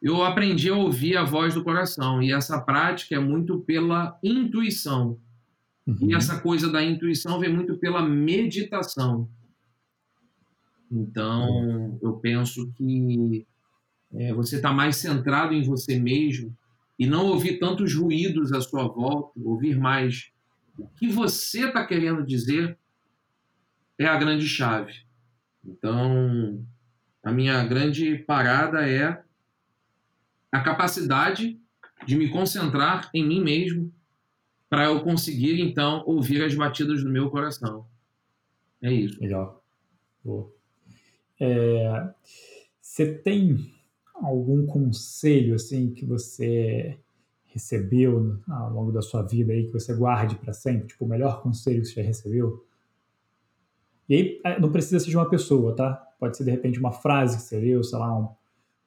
eu 0.00 0.22
aprendi 0.22 0.70
a 0.70 0.76
ouvir 0.76 1.16
a 1.16 1.24
voz 1.24 1.54
do 1.54 1.64
coração. 1.64 2.22
E 2.22 2.32
essa 2.32 2.60
prática 2.60 3.14
é 3.14 3.18
muito 3.18 3.58
pela 3.60 4.18
intuição. 4.22 5.18
Uhum. 5.86 6.10
E 6.10 6.14
essa 6.14 6.40
coisa 6.40 6.70
da 6.70 6.82
intuição 6.82 7.38
vem 7.38 7.52
muito 7.52 7.76
pela 7.76 8.02
meditação. 8.02 9.28
Então, 10.90 11.98
eu 12.00 12.14
penso 12.14 12.72
que 12.72 13.46
é, 14.14 14.32
você 14.32 14.56
está 14.56 14.72
mais 14.72 14.96
centrado 14.96 15.52
em 15.52 15.62
você 15.62 15.98
mesmo 15.98 16.56
e 16.98 17.06
não 17.06 17.26
ouvir 17.26 17.58
tantos 17.58 17.94
ruídos 17.94 18.52
à 18.52 18.60
sua 18.60 18.88
volta, 18.88 19.32
ouvir 19.44 19.78
mais 19.78 20.30
o 20.78 20.86
que 20.88 21.08
você 21.08 21.66
está 21.66 21.84
querendo 21.84 22.24
dizer 22.24 22.78
é 23.98 24.06
a 24.06 24.16
grande 24.16 24.46
chave. 24.46 24.94
Então, 25.64 26.64
a 27.22 27.32
minha 27.32 27.64
grande 27.64 28.16
parada 28.18 28.88
é 28.88 29.22
a 30.52 30.60
capacidade 30.60 31.60
de 32.06 32.16
me 32.16 32.30
concentrar 32.30 33.10
em 33.12 33.26
mim 33.26 33.42
mesmo 33.42 33.92
para 34.70 34.84
eu 34.84 35.00
conseguir, 35.02 35.60
então, 35.60 36.04
ouvir 36.06 36.42
as 36.44 36.54
batidas 36.54 37.02
do 37.02 37.10
meu 37.10 37.28
coração. 37.30 37.86
É 38.80 38.92
isso. 38.92 39.18
Boa. 40.24 40.52
É, 41.40 42.14
você 42.80 43.14
tem 43.14 43.74
algum 44.14 44.66
conselho 44.66 45.54
assim 45.54 45.92
que 45.92 46.04
você 46.04 46.98
recebeu 47.48 48.38
ao 48.48 48.70
longo 48.70 48.92
da 48.92 49.02
sua 49.02 49.22
vida 49.22 49.52
aí 49.52 49.66
que 49.66 49.72
você 49.72 49.94
guarde 49.94 50.36
para 50.36 50.52
sempre, 50.52 50.88
tipo 50.88 51.04
o 51.04 51.08
melhor 51.08 51.42
conselho 51.42 51.80
que 51.80 51.88
você 51.88 51.94
já 51.94 52.02
recebeu? 52.02 52.64
E 54.08 54.14
aí 54.14 54.40
é, 54.44 54.60
não 54.60 54.70
precisa 54.70 54.98
ser 55.00 55.10
de 55.10 55.16
uma 55.16 55.28
pessoa, 55.28 55.74
tá? 55.74 55.94
Pode 56.18 56.36
ser 56.36 56.44
de 56.44 56.50
repente 56.50 56.78
uma 56.78 56.92
frase 56.92 57.36
que 57.36 57.42
você 57.42 57.58
leu, 57.58 57.82
sei 57.82 57.98
lá, 57.98 58.18
um, 58.18 58.28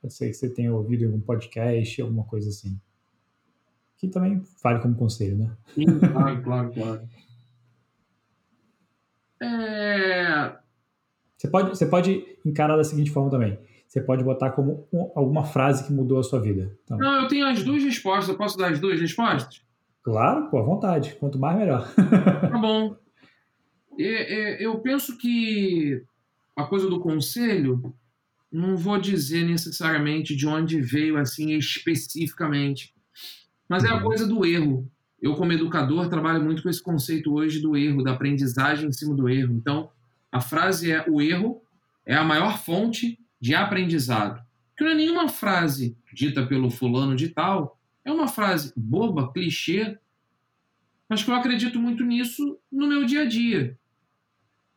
pode 0.02 0.14
ser 0.14 0.28
que 0.28 0.34
você 0.34 0.50
tenha 0.50 0.74
ouvido 0.74 1.04
em 1.04 1.08
algum 1.08 1.20
podcast, 1.20 2.02
alguma 2.02 2.24
coisa 2.24 2.50
assim. 2.50 2.80
Que 3.98 4.08
também 4.08 4.42
vale 4.64 4.80
como 4.80 4.96
conselho, 4.96 5.38
né? 5.38 5.58
Sim, 5.74 5.86
claro, 6.00 6.42
claro, 6.44 6.72
claro. 6.74 7.10
É, 9.44 10.58
você 11.42 11.48
pode, 11.48 11.70
você 11.70 11.86
pode 11.88 12.38
encarar 12.46 12.78
da 12.78 12.84
seguinte 12.84 13.10
forma 13.10 13.32
também. 13.32 13.58
Você 13.92 14.00
pode 14.00 14.24
botar 14.24 14.52
como 14.52 14.88
alguma 15.14 15.44
frase 15.44 15.86
que 15.86 15.92
mudou 15.92 16.18
a 16.18 16.24
sua 16.24 16.40
vida. 16.40 16.74
Então, 16.82 16.98
Não, 16.98 17.24
eu 17.24 17.28
tenho 17.28 17.46
as 17.46 17.62
duas 17.62 17.84
respostas. 17.84 18.30
Eu 18.30 18.38
posso 18.38 18.58
dar 18.58 18.72
as 18.72 18.80
duas 18.80 18.98
respostas? 19.02 19.62
Claro, 20.02 20.50
pô, 20.50 20.60
à 20.60 20.62
vontade. 20.62 21.18
Quanto 21.20 21.38
mais, 21.38 21.58
melhor. 21.58 21.86
tá 22.50 22.58
bom. 22.58 22.96
Eu 23.98 24.80
penso 24.80 25.18
que 25.18 26.02
a 26.56 26.64
coisa 26.64 26.90
do 26.90 27.02
conselho, 27.02 27.94
não 28.50 28.78
vou 28.78 28.98
dizer 28.98 29.44
necessariamente 29.44 30.38
de 30.38 30.48
onde 30.48 30.80
veio 30.80 31.18
assim 31.18 31.52
especificamente, 31.58 32.96
mas 33.68 33.84
é 33.84 33.90
a 33.90 34.00
coisa 34.00 34.26
do 34.26 34.46
erro. 34.46 34.90
Eu, 35.22 35.36
como 35.36 35.52
educador, 35.52 36.08
trabalho 36.08 36.42
muito 36.42 36.64
com 36.64 36.70
esse 36.70 36.82
conceito 36.82 37.34
hoje 37.34 37.60
do 37.60 37.76
erro, 37.76 38.04
da 38.04 38.14
aprendizagem 38.14 38.88
em 38.88 38.94
cima 38.94 39.14
do 39.14 39.28
erro. 39.28 39.54
Então, 39.54 39.90
a 40.32 40.40
frase 40.40 40.90
é: 40.90 41.04
o 41.10 41.22
erro 41.22 41.62
é 42.06 42.16
a 42.16 42.24
maior 42.24 42.58
fonte 42.58 43.20
de 43.42 43.56
aprendizado. 43.56 44.46
Que 44.78 44.84
não 44.84 44.92
é 44.92 44.96
nenhuma 44.96 45.28
frase 45.28 45.98
dita 46.14 46.46
pelo 46.46 46.70
fulano 46.70 47.16
de 47.16 47.30
tal 47.30 47.80
É 48.06 48.12
uma 48.12 48.28
frase 48.28 48.72
boba, 48.76 49.32
clichê, 49.34 49.98
mas 51.10 51.24
que 51.24 51.30
eu 51.30 51.36
acredito 51.36 51.80
muito 51.80 52.06
nisso 52.06 52.60
no 52.72 52.88
meu 52.88 53.04
dia 53.04 53.24
a 53.24 53.26
dia, 53.26 53.78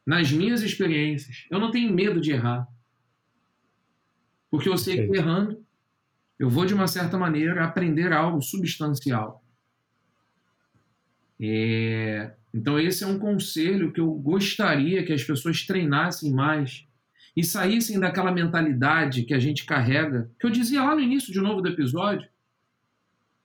nas 0.04 0.32
minhas 0.32 0.62
experiências. 0.62 1.46
Eu 1.50 1.60
não 1.60 1.70
tenho 1.70 1.92
medo 1.92 2.20
de 2.20 2.32
errar. 2.32 2.66
Porque 4.50 4.68
eu 4.68 4.76
sei 4.76 5.06
que 5.06 5.16
errando, 5.16 5.64
eu 6.38 6.50
vou, 6.50 6.66
de 6.66 6.74
uma 6.74 6.86
certa 6.86 7.16
maneira, 7.16 7.64
aprender 7.64 8.12
algo 8.12 8.42
substancial. 8.42 9.44
É... 11.40 12.34
Então, 12.52 12.78
esse 12.78 13.04
é 13.04 13.06
um 13.06 13.18
conselho 13.18 13.92
que 13.92 14.00
eu 14.00 14.12
gostaria 14.12 15.04
que 15.04 15.12
as 15.12 15.24
pessoas 15.24 15.64
treinassem 15.64 16.32
mais 16.32 16.86
e 17.36 17.42
saíssem 17.42 17.98
daquela 17.98 18.30
mentalidade 18.30 19.24
que 19.24 19.34
a 19.34 19.40
gente 19.40 19.64
carrega, 19.64 20.30
que 20.38 20.46
eu 20.46 20.50
dizia 20.50 20.82
lá 20.82 20.94
no 20.94 21.00
início 21.00 21.32
de 21.32 21.40
novo 21.40 21.60
do 21.60 21.68
episódio, 21.68 22.28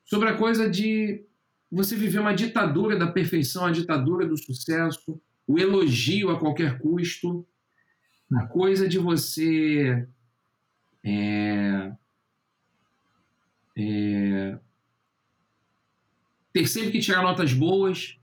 sobre 0.06 0.30
a 0.30 0.38
coisa 0.38 0.70
de 0.70 1.24
você 1.72 1.95
viver 1.95 2.20
uma 2.20 2.34
ditadura 2.34 2.98
da 2.98 3.07
perfeição, 3.07 3.66
a 3.66 3.72
ditadura 3.72 4.26
do 4.26 4.38
sucesso, 4.38 5.20
o 5.48 5.57
elogio 5.57 6.30
a 6.30 6.40
qualquer 6.40 6.80
custo, 6.80 7.45
a 8.36 8.45
coisa 8.45 8.88
de 8.88 8.99
você 8.99 10.07
é, 11.03 11.91
é, 13.76 14.60
ter 16.53 16.68
sempre 16.68 16.91
que 16.91 16.99
tirar 16.99 17.24
notas 17.24 17.53
boas, 17.53 18.20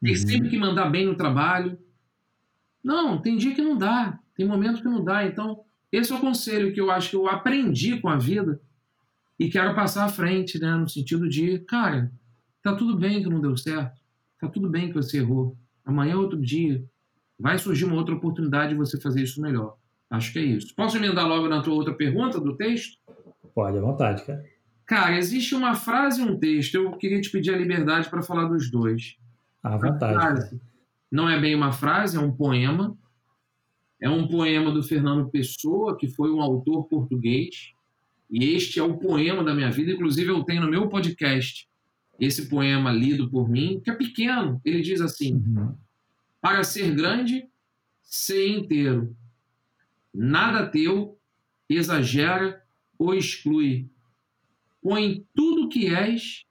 ter 0.00 0.10
uhum. 0.10 0.16
sempre 0.16 0.50
que 0.50 0.58
mandar 0.58 0.90
bem 0.90 1.06
no 1.06 1.16
trabalho. 1.16 1.78
Não, 2.82 3.20
tem 3.20 3.36
dia 3.36 3.54
que 3.54 3.62
não 3.62 3.76
dá, 3.76 4.18
tem 4.34 4.46
momento 4.46 4.82
que 4.82 4.88
não 4.88 5.02
dá. 5.02 5.24
Então, 5.24 5.60
esse 5.90 6.12
é 6.12 6.14
o 6.14 6.20
conselho 6.20 6.72
que 6.72 6.80
eu 6.80 6.90
acho 6.90 7.10
que 7.10 7.16
eu 7.16 7.28
aprendi 7.28 8.00
com 8.00 8.08
a 8.08 8.16
vida 8.16 8.60
e 9.38 9.48
quero 9.48 9.74
passar 9.74 10.04
à 10.04 10.08
frente, 10.08 10.58
né? 10.58 10.74
No 10.74 10.88
sentido 10.88 11.28
de, 11.28 11.58
cara, 11.60 12.10
tá 12.62 12.74
tudo 12.74 12.96
bem 12.96 13.22
que 13.22 13.28
não 13.28 13.40
deu 13.40 13.56
certo, 13.56 14.00
tá 14.40 14.48
tudo 14.48 14.68
bem 14.68 14.88
que 14.88 14.94
você 14.94 15.18
errou. 15.18 15.56
Amanhã 15.84 16.12
é 16.12 16.16
outro 16.16 16.40
dia, 16.40 16.84
vai 17.38 17.58
surgir 17.58 17.84
uma 17.84 17.96
outra 17.96 18.14
oportunidade 18.14 18.72
de 18.72 18.78
você 18.78 19.00
fazer 19.00 19.22
isso 19.22 19.40
melhor. 19.40 19.76
Acho 20.08 20.32
que 20.32 20.38
é 20.38 20.42
isso. 20.42 20.74
Posso 20.74 20.96
emendar 20.96 21.26
logo 21.26 21.48
na 21.48 21.62
tua 21.62 21.74
outra 21.74 21.94
pergunta 21.94 22.38
do 22.38 22.56
texto? 22.56 22.98
Pode, 23.54 23.78
à 23.78 23.80
vontade, 23.80 24.24
cara. 24.24 24.44
Cara, 24.86 25.16
existe 25.16 25.54
uma 25.54 25.74
frase 25.74 26.20
e 26.20 26.24
um 26.24 26.38
texto. 26.38 26.74
Eu 26.74 26.92
queria 26.92 27.20
te 27.20 27.30
pedir 27.30 27.54
a 27.54 27.56
liberdade 27.56 28.10
para 28.10 28.22
falar 28.22 28.44
dos 28.44 28.70
dois. 28.70 29.16
À 29.62 29.76
vontade. 29.76 30.14
Frase, 30.14 30.60
não 31.10 31.28
é 31.28 31.40
bem 31.40 31.54
uma 31.54 31.72
frase, 31.72 32.16
é 32.16 32.20
um 32.20 32.30
poema. 32.30 32.96
É 34.02 34.10
um 34.10 34.26
poema 34.26 34.70
do 34.70 34.82
Fernando 34.82 35.30
Pessoa, 35.30 35.96
que 35.96 36.08
foi 36.08 36.30
um 36.30 36.42
autor 36.42 36.88
português. 36.88 37.72
E 38.28 38.44
este 38.54 38.78
é 38.78 38.82
o 38.82 38.98
poema 38.98 39.44
da 39.44 39.54
minha 39.54 39.70
vida. 39.70 39.92
Inclusive, 39.92 40.28
eu 40.28 40.42
tenho 40.42 40.62
no 40.62 40.70
meu 40.70 40.88
podcast 40.88 41.68
esse 42.18 42.48
poema 42.48 42.92
lido 42.92 43.30
por 43.30 43.48
mim, 43.48 43.80
que 43.82 43.90
é 43.90 43.94
pequeno. 43.94 44.60
Ele 44.64 44.82
diz 44.82 45.00
assim: 45.00 45.34
uhum. 45.34 45.74
Para 46.40 46.64
ser 46.64 46.94
grande, 46.94 47.48
ser 48.02 48.48
inteiro 48.48 49.16
nada 50.12 50.66
teu, 50.66 51.18
exagera 51.68 52.62
ou 52.98 53.14
exclui. 53.14 53.88
Põe 54.82 55.24
tudo 55.34 55.68
que 55.68 55.86
és 55.86 56.44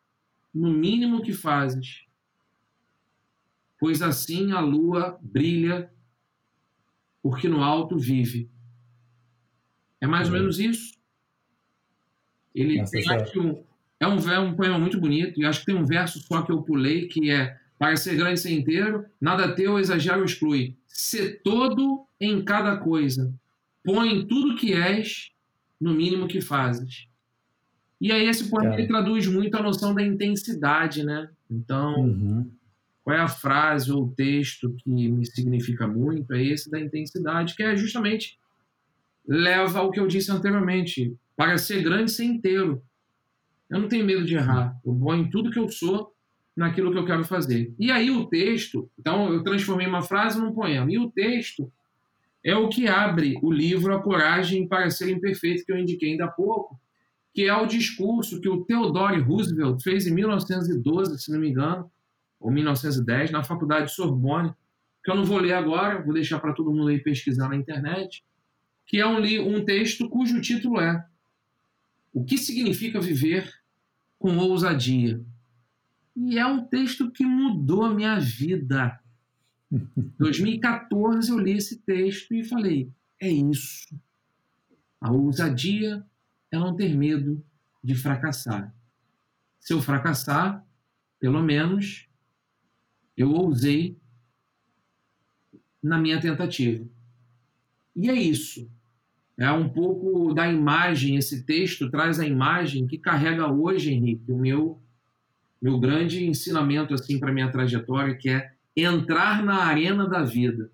no 0.54 0.72
mínimo 0.72 1.22
que 1.22 1.34
fazes. 1.34 2.06
Pois 3.80 4.02
assim 4.02 4.52
a 4.52 4.60
lua 4.60 5.20
brilha, 5.22 5.92
porque 7.22 7.48
no 7.48 7.64
alto 7.64 7.98
vive. 7.98 8.50
É 10.00 10.08
mais 10.08 10.28
ou 10.28 10.34
menos 10.34 10.60
isso. 10.60 10.94
Ele 12.54 12.78
Nossa, 12.78 12.92
tem 12.92 13.10
aqui 13.10 13.40
um, 13.40 13.64
é 14.00 14.08
um, 14.08 14.18
é 14.30 14.40
um 14.40 14.56
poema 14.56 14.80
muito 14.80 15.00
bonito, 15.00 15.40
e 15.40 15.46
acho 15.46 15.60
que 15.60 15.68
tem 15.68 15.76
um 15.76 15.86
verso 15.86 16.20
só 16.20 16.42
que 16.42 16.52
eu 16.52 16.62
pulei, 16.64 17.08
que 17.08 17.30
é 17.30 17.58
para 17.78 17.96
ser 17.96 18.16
grande 18.16 18.40
ser 18.40 18.52
inteiro, 18.52 19.06
nada 19.20 19.56
teu 19.56 19.80
exagera 19.80 20.18
ou 20.18 20.26
exclui. 20.26 20.76
Ser 20.88 21.42
todo 21.44 22.06
em 22.20 22.44
cada 22.44 22.78
coisa, 22.78 23.34
põe 23.84 24.26
tudo 24.28 24.56
que 24.56 24.74
és 24.74 25.32
no 25.80 25.94
mínimo 25.94 26.28
que 26.28 26.42
fazes. 26.42 27.08
E 28.00 28.12
aí 28.12 28.28
esse 28.28 28.50
poema 28.50 28.76
ele 28.76 28.88
traduz 28.88 29.28
muito 29.28 29.56
a 29.56 29.62
noção 29.62 29.94
da 29.94 30.04
intensidade, 30.04 31.04
né? 31.04 31.30
Então, 31.50 31.96
uhum. 32.02 32.52
Qual 33.04 33.16
é 33.16 33.20
a 33.20 33.28
frase 33.28 33.92
ou 33.92 34.04
o 34.04 34.16
texto 34.16 34.74
que 34.78 34.90
me 34.90 35.26
significa 35.26 35.88
muito? 35.88 36.34
É 36.34 36.44
esse 36.44 36.70
da 36.70 36.80
intensidade, 36.80 37.56
que 37.56 37.64
é 37.64 37.76
justamente 37.76 38.38
leva 39.28 39.80
ao 39.80 39.92
que 39.92 40.00
eu 40.00 40.08
disse 40.08 40.32
anteriormente, 40.32 41.16
para 41.36 41.58
ser 41.58 41.82
grande, 41.84 42.12
ser 42.12 42.26
inteiro. 42.26 42.82
Eu 43.70 43.80
não 43.80 43.88
tenho 43.88 44.06
medo 44.06 44.26
de 44.26 44.36
errar. 44.36 44.76
Eu 44.86 44.94
vou 44.94 45.16
em 45.16 45.30
tudo 45.30 45.52
que 45.52 45.60
eu 45.60 45.70
sou 45.70 46.14
naquilo 46.56 46.92
que 46.92 46.98
eu 46.98 47.06
quero 47.06 47.24
fazer. 47.24 47.74
E 47.80 47.90
aí 47.90 48.12
o 48.12 48.26
texto, 48.26 48.90
então 49.00 49.32
eu 49.34 49.44
transformei 49.44 49.88
uma 49.88 50.02
frase 50.02 50.40
num 50.40 50.54
poema. 50.54 50.92
E 50.92 51.00
o 51.00 51.10
texto 51.10 51.72
é 52.44 52.56
o 52.56 52.70
que 52.70 52.88
abre 52.88 53.40
o 53.42 53.52
livro 53.52 53.96
A 53.96 54.02
Coragem 54.02 54.68
para 54.68 54.90
Ser 54.90 55.10
Imperfeito, 55.10 55.66
que 55.66 55.72
eu 55.72 55.78
indiquei 55.78 56.12
ainda 56.12 56.26
há 56.26 56.32
pouco, 56.32 56.80
que 57.34 57.44
é 57.46 57.56
o 57.56 57.66
discurso 57.66 58.42
que 58.42 58.50
o 58.50 58.66
Theodore 58.66 59.22
Roosevelt 59.22 59.82
fez 59.82 60.06
em 60.06 60.14
1912, 60.14 61.18
se 61.20 61.32
não 61.32 61.40
me 61.40 61.50
engano, 61.50 61.90
ou 62.42 62.52
1910, 62.52 63.32
na 63.32 63.44
Faculdade 63.44 63.94
Sorbonne, 63.94 64.54
que 65.04 65.12
eu 65.12 65.16
não 65.16 65.24
vou 65.24 65.38
ler 65.38 65.54
agora, 65.54 66.02
vou 66.02 66.14
deixar 66.14 66.40
para 66.40 66.54
todo 66.54 66.74
mundo 66.74 66.90
aí 66.90 67.00
pesquisar 67.00 67.48
na 67.48 67.56
internet, 67.56 68.26
que 68.86 68.98
é 68.98 69.06
um, 69.06 69.20
um 69.56 69.64
texto 69.64 70.10
cujo 70.10 70.42
título 70.42 70.82
é 70.82 71.06
O 72.12 72.26
que 72.26 72.38
significa 72.38 73.00
viver 73.00 73.50
com 74.18 74.38
ousadia? 74.38 75.24
E 76.16 76.38
é 76.38 76.46
um 76.46 76.66
texto 76.66 77.10
que 77.12 77.24
mudou 77.24 77.86
a 77.86 77.94
minha 77.94 78.20
vida 78.20 79.00
2014 80.20 81.32
eu 81.32 81.40
li 81.40 81.54
esse 81.54 81.78
texto 81.78 82.34
e 82.34 82.44
falei: 82.44 82.92
é 83.20 83.30
isso. 83.30 83.88
A 85.00 85.12
ousadia 85.12 86.04
é 86.52 86.58
não 86.58 86.76
ter 86.76 86.96
medo 86.96 87.44
de 87.84 87.96
fracassar. 87.96 88.74
Se 89.60 89.74
eu 89.74 89.82
fracassar, 89.82 90.66
pelo 91.20 91.42
menos 91.42 92.08
eu 93.22 93.32
ousei 93.32 93.98
na 95.82 95.98
minha 95.98 96.20
tentativa. 96.20 96.86
E 97.96 98.10
é 98.10 98.14
isso. 98.14 98.70
É 99.38 99.52
um 99.52 99.70
pouco 99.70 100.34
da 100.34 100.52
imagem, 100.52 101.16
esse 101.16 101.44
texto 101.44 101.90
traz 101.90 102.20
a 102.20 102.28
imagem 102.28 102.86
que 102.86 102.98
carrega 102.98 103.52
hoje, 103.52 103.92
Henrique, 103.92 104.32
o 104.32 104.38
meu 104.38 104.82
meu 105.62 105.80
grande 105.80 106.26
ensinamento 106.26 106.92
assim 106.92 107.20
para 107.20 107.32
minha 107.32 107.52
trajetória, 107.52 108.16
que 108.16 108.30
é 108.30 108.52
entrar 108.76 109.44
na 109.44 109.58
arena 109.58 110.08
da 110.08 110.24
vida. 110.24 110.72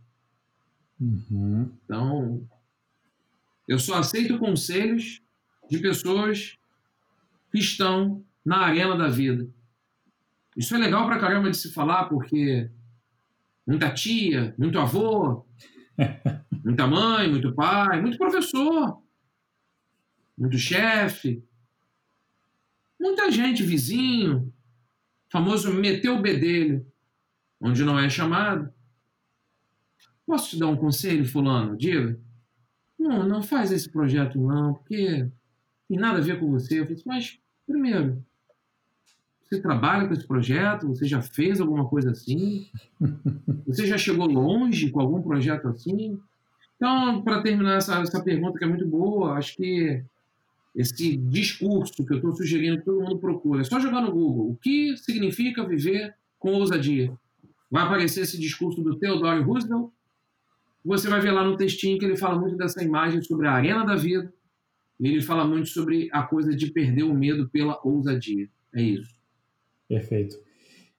Uhum. 1.00 1.70
Então, 1.84 2.48
eu 3.68 3.78
só 3.78 3.96
aceito 3.96 4.40
conselhos 4.40 5.22
de 5.70 5.80
pessoas 5.80 6.58
que 7.52 7.60
estão 7.60 8.24
na 8.46 8.60
arena 8.60 8.96
da 8.96 9.10
vida. 9.10 9.50
Isso 10.58 10.74
é 10.74 10.80
legal 10.80 11.06
pra 11.06 11.20
caramba 11.20 11.52
de 11.52 11.56
se 11.56 11.72
falar, 11.72 12.06
porque 12.06 12.68
muita 13.66 13.94
tia, 13.94 14.56
muito 14.58 14.80
avô, 14.80 15.46
muita 16.66 16.88
mãe, 16.88 17.30
muito 17.30 17.54
pai, 17.54 18.02
muito 18.02 18.18
professor, 18.18 19.00
muito 20.36 20.58
chefe, 20.58 21.48
muita 23.00 23.30
gente, 23.30 23.62
vizinho, 23.62 24.52
famoso 25.30 25.72
meteu 25.72 26.16
o 26.16 26.22
bedelho 26.22 26.84
onde 27.62 27.84
não 27.84 28.00
é 28.00 28.10
chamado. 28.10 28.74
Posso 30.26 30.50
te 30.50 30.60
dar 30.60 30.68
um 30.68 30.76
conselho, 30.76 31.24
fulano? 31.24 31.78
Diga. 31.78 32.20
Não, 32.98 33.28
não 33.28 33.44
faz 33.44 33.72
esse 33.72 33.90
projeto 33.92 34.40
não, 34.40 34.74
porque 34.74 35.30
tem 35.88 35.98
nada 36.00 36.18
a 36.18 36.22
ver 36.22 36.40
com 36.40 36.50
você. 36.50 36.80
Eu 36.80 36.86
falei, 36.86 37.04
mas, 37.06 37.40
primeiro, 37.66 38.26
você 39.50 39.62
trabalha 39.62 40.08
com 40.08 40.14
esse 40.14 40.28
projeto? 40.28 40.88
Você 40.88 41.06
já 41.06 41.22
fez 41.22 41.62
alguma 41.62 41.88
coisa 41.88 42.12
assim? 42.12 42.68
Você 43.66 43.86
já 43.86 43.98
chegou 43.98 44.28
longe 44.28 44.90
com 44.90 45.00
algum 45.00 45.22
projeto 45.22 45.68
assim? 45.68 46.20
Então, 46.76 47.22
para 47.22 47.42
terminar 47.42 47.78
essa, 47.78 48.00
essa 48.02 48.24
pergunta 48.24 48.58
que 48.58 48.66
é 48.66 48.68
muito 48.68 48.86
boa, 48.86 49.34
acho 49.34 49.56
que 49.56 50.04
esse 50.76 51.18
discurso 51.18 52.06
que 52.06 52.14
eu 52.14 52.18
estou 52.18 52.36
sugerindo 52.36 52.78
que 52.78 52.86
todo 52.86 53.02
mundo 53.02 53.18
procura, 53.18 53.62
é 53.62 53.64
só 53.64 53.80
jogar 53.80 54.02
no 54.02 54.12
Google. 54.12 54.52
O 54.52 54.56
que 54.56 54.96
significa 54.98 55.68
viver 55.68 56.14
com 56.38 56.54
ousadia? 56.54 57.12
vai 57.70 57.84
aparecer 57.84 58.22
esse 58.22 58.40
discurso 58.40 58.82
do 58.82 58.98
Theodore 58.98 59.42
Roosevelt. 59.42 59.92
Você 60.84 61.10
vai 61.10 61.20
ver 61.20 61.32
lá 61.32 61.44
no 61.44 61.58
textinho 61.58 62.00
que 62.00 62.06
ele 62.06 62.16
fala 62.16 62.40
muito 62.40 62.56
dessa 62.56 62.84
imagem 62.84 63.22
sobre 63.22 63.48
a 63.48 63.52
arena 63.52 63.86
da 63.86 63.96
vida. 63.96 64.32
E 65.00 65.08
ele 65.08 65.22
fala 65.22 65.46
muito 65.46 65.68
sobre 65.70 66.10
a 66.12 66.24
coisa 66.24 66.56
de 66.56 66.72
perder 66.72 67.04
o 67.04 67.14
medo 67.14 67.50
pela 67.50 67.80
ousadia. 67.84 68.50
É 68.74 68.82
isso. 68.82 69.17
Perfeito. 69.88 70.38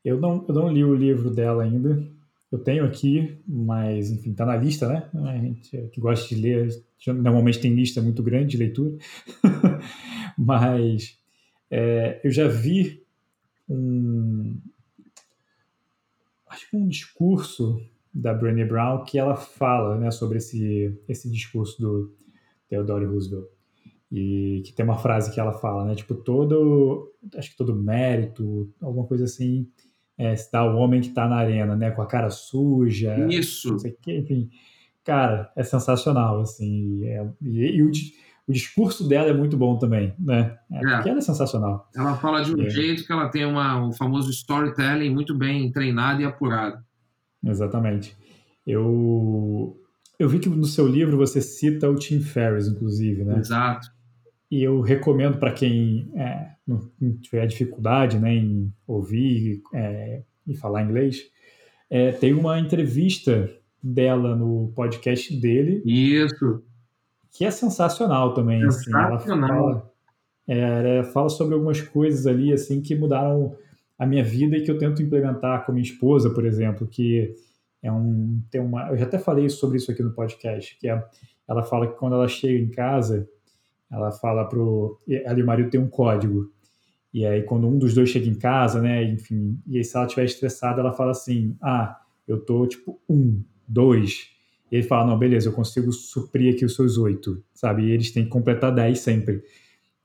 Eu 0.04 0.20
não, 0.20 0.44
eu 0.48 0.54
não 0.54 0.72
li 0.72 0.84
o 0.84 0.94
livro 0.94 1.30
dela 1.30 1.64
ainda. 1.64 2.02
Eu 2.50 2.58
tenho 2.58 2.84
aqui, 2.84 3.38
mas, 3.46 4.10
enfim, 4.10 4.30
está 4.30 4.46
na 4.46 4.56
lista, 4.56 4.88
né? 4.88 5.10
A 5.14 5.38
gente 5.38 5.88
que 5.92 6.00
gosta 6.00 6.34
de 6.34 6.40
ler, 6.40 6.68
normalmente 7.08 7.60
tem 7.60 7.74
lista 7.74 8.00
muito 8.02 8.22
grande 8.22 8.52
de 8.52 8.58
leitura. 8.58 8.96
mas 10.38 11.18
É, 11.70 12.20
eu 12.24 12.30
já 12.30 12.48
vi 12.48 13.02
um, 13.68 14.56
acho 16.48 16.70
que 16.70 16.76
um 16.76 16.88
discurso 16.88 17.80
da 18.12 18.34
Brené 18.34 18.64
Brown 18.64 19.04
que 19.04 19.18
ela 19.18 19.36
fala 19.36 19.98
né, 19.98 20.10
sobre 20.10 20.38
esse, 20.38 20.98
esse 21.08 21.30
discurso 21.30 21.80
do 21.80 22.14
Theodore 22.68 23.04
Roosevelt. 23.06 23.48
E 24.10 24.62
que 24.64 24.72
tem 24.72 24.84
uma 24.84 24.96
frase 24.96 25.32
que 25.32 25.38
ela 25.38 25.52
fala, 25.52 25.84
né? 25.84 25.94
Tipo, 25.94 26.14
todo, 26.14 27.12
acho 27.36 27.50
que 27.50 27.56
todo 27.56 27.74
mérito, 27.74 28.72
alguma 28.80 29.06
coisa 29.06 29.24
assim, 29.24 29.68
é, 30.16 30.34
se 30.34 30.50
dá 30.50 30.60
ao 30.60 30.76
homem 30.76 31.00
que 31.00 31.08
está 31.08 31.28
na 31.28 31.36
arena, 31.36 31.76
né? 31.76 31.90
Com 31.90 32.02
a 32.02 32.06
cara 32.06 32.30
suja. 32.30 33.16
Isso. 33.28 33.70
Não 33.70 33.78
sei 33.78 33.92
o 33.92 33.96
que, 34.00 34.16
enfim. 34.16 34.50
Cara, 35.04 35.50
é 35.54 35.62
sensacional, 35.62 36.40
assim. 36.40 37.04
É, 37.04 37.26
e, 37.40 37.76
e 37.76 37.82
o, 37.82 37.90
o, 38.46 38.52
discurso 38.52 39.08
dela 39.08 39.28
é 39.28 39.32
muito 39.32 39.56
bom 39.56 39.78
também, 39.78 40.14
né? 40.18 40.58
É, 40.72 40.76
é. 40.76 40.94
Porque 40.96 41.08
ela 41.08 41.18
é 41.18 41.22
sensacional. 41.22 41.88
Ela 41.94 42.16
fala 42.16 42.42
de 42.42 42.54
um 42.54 42.62
é. 42.62 42.68
jeito 42.68 43.06
que 43.06 43.12
ela 43.12 43.28
tem 43.28 43.44
uma, 43.44 43.86
o 43.86 43.92
famoso 43.92 44.30
storytelling 44.30 45.10
muito 45.10 45.34
bem 45.34 45.70
treinado 45.70 46.20
e 46.20 46.24
apurado. 46.24 46.82
Exatamente. 47.44 48.16
Eu, 48.66 49.80
eu 50.18 50.28
vi 50.28 50.40
que 50.40 50.48
no 50.48 50.66
seu 50.66 50.86
livro 50.86 51.16
você 51.16 51.40
cita 51.40 51.88
o 51.88 51.94
Tim 51.94 52.20
Ferriss, 52.20 52.66
inclusive, 52.68 53.24
né? 53.24 53.38
Exato. 53.38 53.88
E 54.50 54.62
eu 54.62 54.80
recomendo 54.80 55.38
para 55.38 55.52
quem 55.52 56.10
é, 56.14 56.52
não, 56.66 56.80
tiver 57.20 57.46
dificuldade 57.46 58.18
né, 58.18 58.34
em 58.34 58.72
ouvir 58.86 59.62
é, 59.74 60.22
e 60.46 60.54
falar 60.54 60.82
inglês, 60.82 61.22
é, 61.90 62.12
tem 62.12 62.32
uma 62.32 62.58
entrevista 62.58 63.50
dela 63.82 64.34
no 64.34 64.72
podcast 64.74 65.34
dele. 65.38 65.82
Isso. 65.84 66.62
Que 67.30 67.44
é 67.44 67.50
sensacional 67.50 68.34
também. 68.34 68.60
Sensacional. 68.70 69.14
Assim, 69.14 69.30
ela 69.30 69.48
fala, 69.48 69.92
é, 70.48 70.94
ela 70.96 71.04
fala 71.04 71.28
sobre 71.28 71.54
algumas 71.54 71.80
coisas 71.80 72.26
ali 72.26 72.52
assim 72.52 72.80
que 72.80 72.94
mudaram 72.94 73.54
a 73.98 74.06
minha 74.06 74.24
vida 74.24 74.56
e 74.56 74.62
que 74.62 74.70
eu 74.70 74.78
tento 74.78 75.02
implementar 75.02 75.64
com 75.64 75.72
a 75.72 75.74
minha 75.74 75.86
esposa, 75.86 76.30
por 76.30 76.46
exemplo, 76.46 76.86
que 76.86 77.34
é 77.82 77.92
um 77.92 78.42
tem 78.50 78.60
uma 78.60 78.88
eu 78.88 78.96
já 78.96 79.04
até 79.04 79.18
falei 79.18 79.48
sobre 79.48 79.76
isso 79.76 79.90
aqui 79.90 80.02
no 80.02 80.12
podcast 80.12 80.76
que 80.78 80.88
é, 80.88 81.04
ela 81.46 81.62
fala 81.62 81.86
que 81.86 81.96
quando 81.96 82.14
ela 82.14 82.26
chega 82.26 82.58
em 82.58 82.70
casa 82.70 83.28
ela 83.90 84.10
fala 84.12 84.44
pro 84.44 84.98
ela 85.08 85.38
e 85.38 85.42
o 85.42 85.46
marido 85.46 85.70
tem 85.70 85.80
um 85.80 85.88
código. 85.88 86.50
E 87.12 87.24
aí 87.24 87.42
quando 87.42 87.66
um 87.66 87.78
dos 87.78 87.94
dois 87.94 88.10
chega 88.10 88.28
em 88.28 88.34
casa 88.34 88.80
né 88.80 89.02
enfim 89.04 89.58
e 89.66 89.78
aí 89.78 89.84
se 89.84 89.96
ela 89.96 90.06
estiver 90.06 90.24
estressada 90.24 90.80
ela 90.80 90.92
fala 90.92 91.12
assim 91.12 91.56
ah 91.62 91.98
eu 92.26 92.38
tô 92.38 92.66
tipo 92.66 93.00
um 93.08 93.42
dois 93.66 94.28
e 94.70 94.76
ele 94.76 94.82
fala 94.82 95.06
não 95.06 95.18
beleza 95.18 95.48
eu 95.48 95.52
consigo 95.52 95.90
suprir 95.90 96.54
aqui 96.54 96.64
os 96.64 96.74
seus 96.74 96.98
oito 96.98 97.42
sabe? 97.54 97.84
E 97.84 97.90
eles 97.90 98.10
têm 98.10 98.24
que 98.24 98.30
completar 98.30 98.74
dez 98.74 99.00
sempre. 99.00 99.42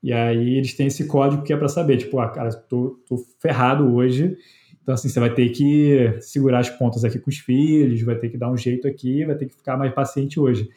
E 0.01 0.11
aí 0.11 0.55
eles 0.57 0.73
têm 0.75 0.87
esse 0.87 1.05
código 1.07 1.43
que 1.43 1.53
é 1.53 1.57
para 1.57 1.67
saber 1.67 1.97
tipo 1.97 2.19
ah 2.19 2.29
cara 2.29 2.51
tô, 2.53 2.99
tô 3.07 3.17
ferrado 3.39 3.93
hoje 3.93 4.37
então, 4.83 4.93
assim, 4.93 5.07
você 5.07 5.19
vai 5.19 5.33
ter 5.33 5.49
que 5.49 6.17
segurar 6.19 6.59
as 6.59 6.69
pontas 6.69 7.05
aqui 7.05 7.17
com 7.17 7.29
os 7.29 7.37
filhos, 7.37 8.01
vai 8.01 8.17
ter 8.17 8.29
que 8.29 8.37
dar 8.37 8.51
um 8.51 8.57
jeito 8.57 8.85
aqui, 8.85 9.23
vai 9.23 9.35
ter 9.35 9.45
que 9.45 9.55
ficar 9.55 9.77
mais 9.77 9.93
paciente 9.93 10.37
hoje. 10.39 10.69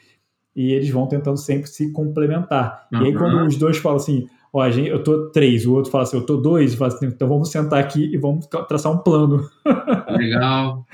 E 0.56 0.72
eles 0.72 0.88
vão 0.88 1.06
tentando 1.06 1.36
sempre 1.36 1.68
se 1.68 1.92
complementar. 1.92 2.88
Uhum. 2.92 3.02
E 3.02 3.06
aí, 3.06 3.14
quando 3.14 3.46
os 3.46 3.56
dois 3.56 3.76
falam 3.76 3.98
assim, 3.98 4.26
ó, 4.52 4.68
gente, 4.70 4.88
eu 4.88 5.04
tô 5.04 5.30
três, 5.30 5.66
o 5.66 5.74
outro 5.74 5.90
fala 5.90 6.04
assim, 6.04 6.16
eu 6.16 6.24
tô 6.24 6.38
dois, 6.38 6.74
fala 6.74 6.92
assim, 6.92 7.06
então 7.06 7.28
vamos 7.28 7.50
sentar 7.50 7.78
aqui 7.78 8.12
e 8.12 8.16
vamos 8.16 8.46
traçar 8.66 8.90
um 8.90 8.98
plano. 8.98 9.46
Legal. 10.16 10.86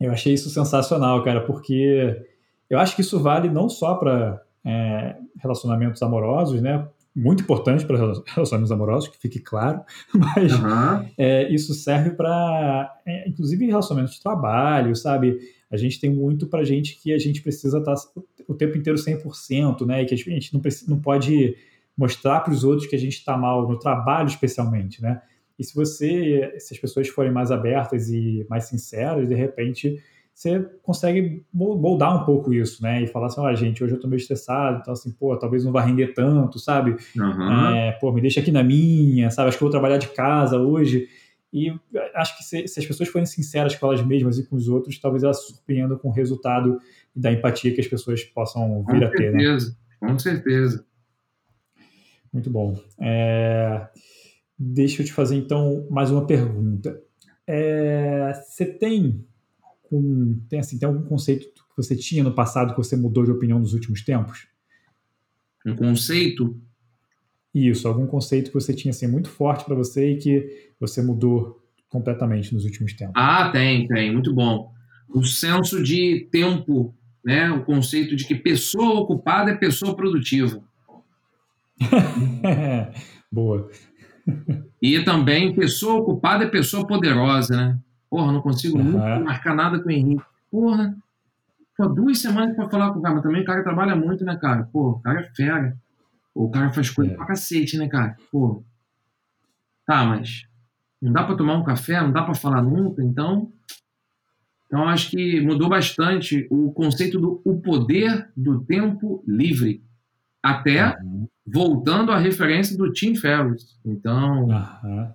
eu 0.00 0.12
achei 0.12 0.32
isso 0.32 0.48
sensacional, 0.48 1.22
cara, 1.24 1.40
porque 1.40 2.16
eu 2.70 2.78
acho 2.78 2.94
que 2.94 3.02
isso 3.02 3.18
vale 3.18 3.50
não 3.50 3.68
só 3.68 3.96
para 3.96 4.40
é, 4.64 5.16
relacionamentos 5.42 6.00
amorosos, 6.00 6.62
né? 6.62 6.86
muito 7.14 7.42
importante 7.42 7.84
para 7.84 7.96
relacionamentos 7.98 8.72
amorosos, 8.72 9.08
que 9.08 9.18
fique 9.18 9.38
claro, 9.38 9.82
mas 10.14 10.52
uhum. 10.54 11.08
é, 11.18 11.52
isso 11.52 11.74
serve 11.74 12.10
para, 12.10 12.90
é, 13.06 13.28
inclusive, 13.28 13.66
relacionamentos 13.66 14.16
de 14.16 14.22
trabalho, 14.22 14.96
sabe? 14.96 15.38
A 15.72 15.76
gente 15.76 15.98
tem 15.98 16.10
muito 16.10 16.46
para 16.46 16.62
gente 16.62 17.00
que 17.00 17.12
a 17.12 17.18
gente 17.18 17.40
precisa 17.40 17.78
estar 17.78 17.94
tá 17.94 18.02
o 18.46 18.54
tempo 18.54 18.76
inteiro 18.76 18.98
100%, 18.98 19.86
né? 19.86 20.02
E 20.02 20.06
que 20.06 20.14
a 20.14 20.16
gente 20.16 20.52
não, 20.52 20.60
precisa, 20.60 20.90
não 20.90 21.00
pode 21.00 21.56
mostrar 21.96 22.40
para 22.40 22.52
os 22.52 22.62
outros 22.62 22.86
que 22.86 22.94
a 22.94 22.98
gente 22.98 23.14
está 23.14 23.36
mal 23.36 23.66
no 23.66 23.78
trabalho, 23.78 24.28
especialmente, 24.28 25.02
né? 25.02 25.22
E 25.58 25.64
se 25.64 25.74
você, 25.74 26.54
se 26.58 26.74
as 26.74 26.80
pessoas 26.80 27.08
forem 27.08 27.32
mais 27.32 27.50
abertas 27.50 28.10
e 28.10 28.46
mais 28.50 28.64
sinceras, 28.64 29.28
de 29.28 29.34
repente 29.34 29.98
você 30.34 30.66
consegue 30.82 31.44
moldar 31.52 32.22
um 32.22 32.24
pouco 32.24 32.52
isso, 32.52 32.82
né? 32.82 33.02
E 33.02 33.06
falar 33.06 33.26
assim, 33.26 33.40
olha, 33.40 33.54
gente, 33.54 33.84
hoje 33.84 33.94
eu 33.94 34.00
tô 34.00 34.08
meio 34.08 34.18
estressado, 34.18 34.78
então 34.80 34.92
assim, 34.92 35.10
pô, 35.12 35.36
talvez 35.36 35.64
não 35.64 35.72
vá 35.72 35.82
render 35.82 36.14
tanto, 36.14 36.58
sabe? 36.58 36.96
Uhum. 37.16 37.70
É, 37.74 37.92
pô, 37.92 38.10
me 38.10 38.20
deixa 38.20 38.40
aqui 38.40 38.50
na 38.50 38.62
minha, 38.62 39.30
sabe? 39.30 39.48
Acho 39.48 39.58
que 39.58 39.64
eu 39.64 39.66
vou 39.66 39.72
trabalhar 39.72 39.98
de 39.98 40.08
casa 40.08 40.58
hoje. 40.58 41.08
E 41.52 41.70
acho 42.14 42.38
que 42.38 42.44
se, 42.44 42.66
se, 42.66 42.80
as 42.80 42.86
pessoas 42.86 43.10
forem 43.10 43.26
sinceras 43.26 43.76
com 43.76 43.86
elas 43.86 44.04
mesmas 44.04 44.38
e 44.38 44.46
com 44.46 44.56
os 44.56 44.68
outros, 44.68 44.98
talvez 44.98 45.22
elas 45.22 45.42
se 45.42 45.52
surpreendam 45.52 45.98
com 45.98 46.08
o 46.08 46.12
resultado 46.12 46.80
da 47.14 47.30
empatia 47.30 47.74
que 47.74 47.80
as 47.80 47.86
pessoas 47.86 48.24
possam 48.24 48.84
vir 48.84 49.00
com 49.00 49.04
a 49.04 49.10
ter, 49.10 49.32
né? 49.32 49.38
certeza, 49.40 49.76
né? 50.00 50.08
Com 50.08 50.18
certeza. 50.18 50.86
Muito 52.32 52.48
bom. 52.48 52.80
É... 52.98 53.86
Deixa 54.58 55.02
eu 55.02 55.06
te 55.06 55.12
fazer, 55.12 55.36
então, 55.36 55.86
mais 55.90 56.10
uma 56.10 56.26
pergunta. 56.26 56.98
É... 57.46 58.32
Você 58.32 58.64
tem 58.64 59.22
com 59.82 60.40
tem 60.48 60.58
assim 60.58 60.78
tem 60.78 60.88
algum 60.88 61.02
conceito 61.02 61.48
que 61.52 61.76
você 61.76 61.94
tinha 61.94 62.24
no 62.24 62.34
passado 62.34 62.72
que 62.74 62.78
você 62.78 62.96
mudou 62.96 63.24
de 63.24 63.30
opinião 63.30 63.58
nos 63.58 63.74
últimos 63.74 64.02
tempos? 64.02 64.48
Um 65.66 65.76
conceito? 65.76 66.58
Isso, 67.54 67.86
algum 67.86 68.06
conceito 68.06 68.48
que 68.48 68.54
você 68.54 68.72
tinha 68.72 68.90
assim 68.90 69.06
muito 69.06 69.28
forte 69.28 69.64
para 69.64 69.74
você 69.74 70.12
e 70.12 70.16
que 70.16 70.70
você 70.80 71.02
mudou 71.02 71.60
completamente 71.88 72.54
nos 72.54 72.64
últimos 72.64 72.94
tempos. 72.94 73.14
Ah, 73.14 73.50
tem, 73.50 73.86
tem, 73.86 74.10
muito 74.12 74.34
bom. 74.34 74.72
O 75.10 75.22
senso 75.24 75.82
de 75.82 76.26
tempo, 76.32 76.94
né? 77.22 77.50
O 77.50 77.62
conceito 77.64 78.16
de 78.16 78.26
que 78.26 78.34
pessoa 78.34 79.00
ocupada 79.00 79.50
é 79.50 79.56
pessoa 79.56 79.94
produtiva. 79.94 80.62
Boa. 83.30 83.68
E 84.80 85.04
também 85.04 85.54
pessoa 85.54 86.00
ocupada 86.00 86.44
é 86.44 86.48
pessoa 86.48 86.86
poderosa, 86.86 87.54
né? 87.54 87.78
Porra, 88.08 88.32
não 88.32 88.40
consigo 88.40 88.78
uhum. 88.78 88.84
nunca 88.84 89.20
marcar 89.20 89.54
nada 89.54 89.78
com 89.78 89.88
o 89.88 89.92
Henrique. 89.92 90.24
Porra, 90.50 90.94
pô, 91.76 91.88
duas 91.88 92.18
semanas 92.18 92.56
pra 92.56 92.68
falar 92.68 92.92
com 92.92 92.98
o 92.98 93.02
cara, 93.02 93.14
mas 93.14 93.22
também 93.22 93.42
o 93.42 93.44
cara 93.44 93.62
trabalha 93.62 93.94
muito, 93.94 94.24
né, 94.24 94.36
cara? 94.36 94.68
Pô, 94.72 94.90
o 94.90 95.00
cara 95.00 95.20
é 95.20 95.34
fera. 95.34 95.76
O 96.34 96.50
cara 96.50 96.72
faz 96.72 96.90
coisa 96.90 97.12
é. 97.12 97.14
pra 97.14 97.26
cacete, 97.26 97.76
né, 97.76 97.88
cara? 97.88 98.16
Pô. 98.30 98.64
Tá, 99.86 100.04
mas 100.04 100.46
não 101.00 101.12
dá 101.12 101.24
pra 101.24 101.34
tomar 101.34 101.56
um 101.56 101.64
café, 101.64 102.00
não 102.00 102.12
dá 102.12 102.22
pra 102.22 102.34
falar 102.34 102.62
nunca, 102.62 103.02
então. 103.02 103.52
Então, 104.66 104.88
acho 104.88 105.10
que 105.10 105.40
mudou 105.40 105.68
bastante 105.68 106.46
o 106.50 106.72
conceito 106.72 107.20
do 107.20 107.42
o 107.44 107.60
poder 107.60 108.30
do 108.34 108.64
tempo 108.64 109.22
livre. 109.26 109.82
Até 110.42 110.96
uhum. 110.98 111.28
voltando 111.46 112.10
à 112.10 112.18
referência 112.18 112.76
do 112.76 112.90
Tim 112.92 113.14
Ferriss. 113.14 113.78
Então, 113.84 114.46
uhum. 114.46 115.12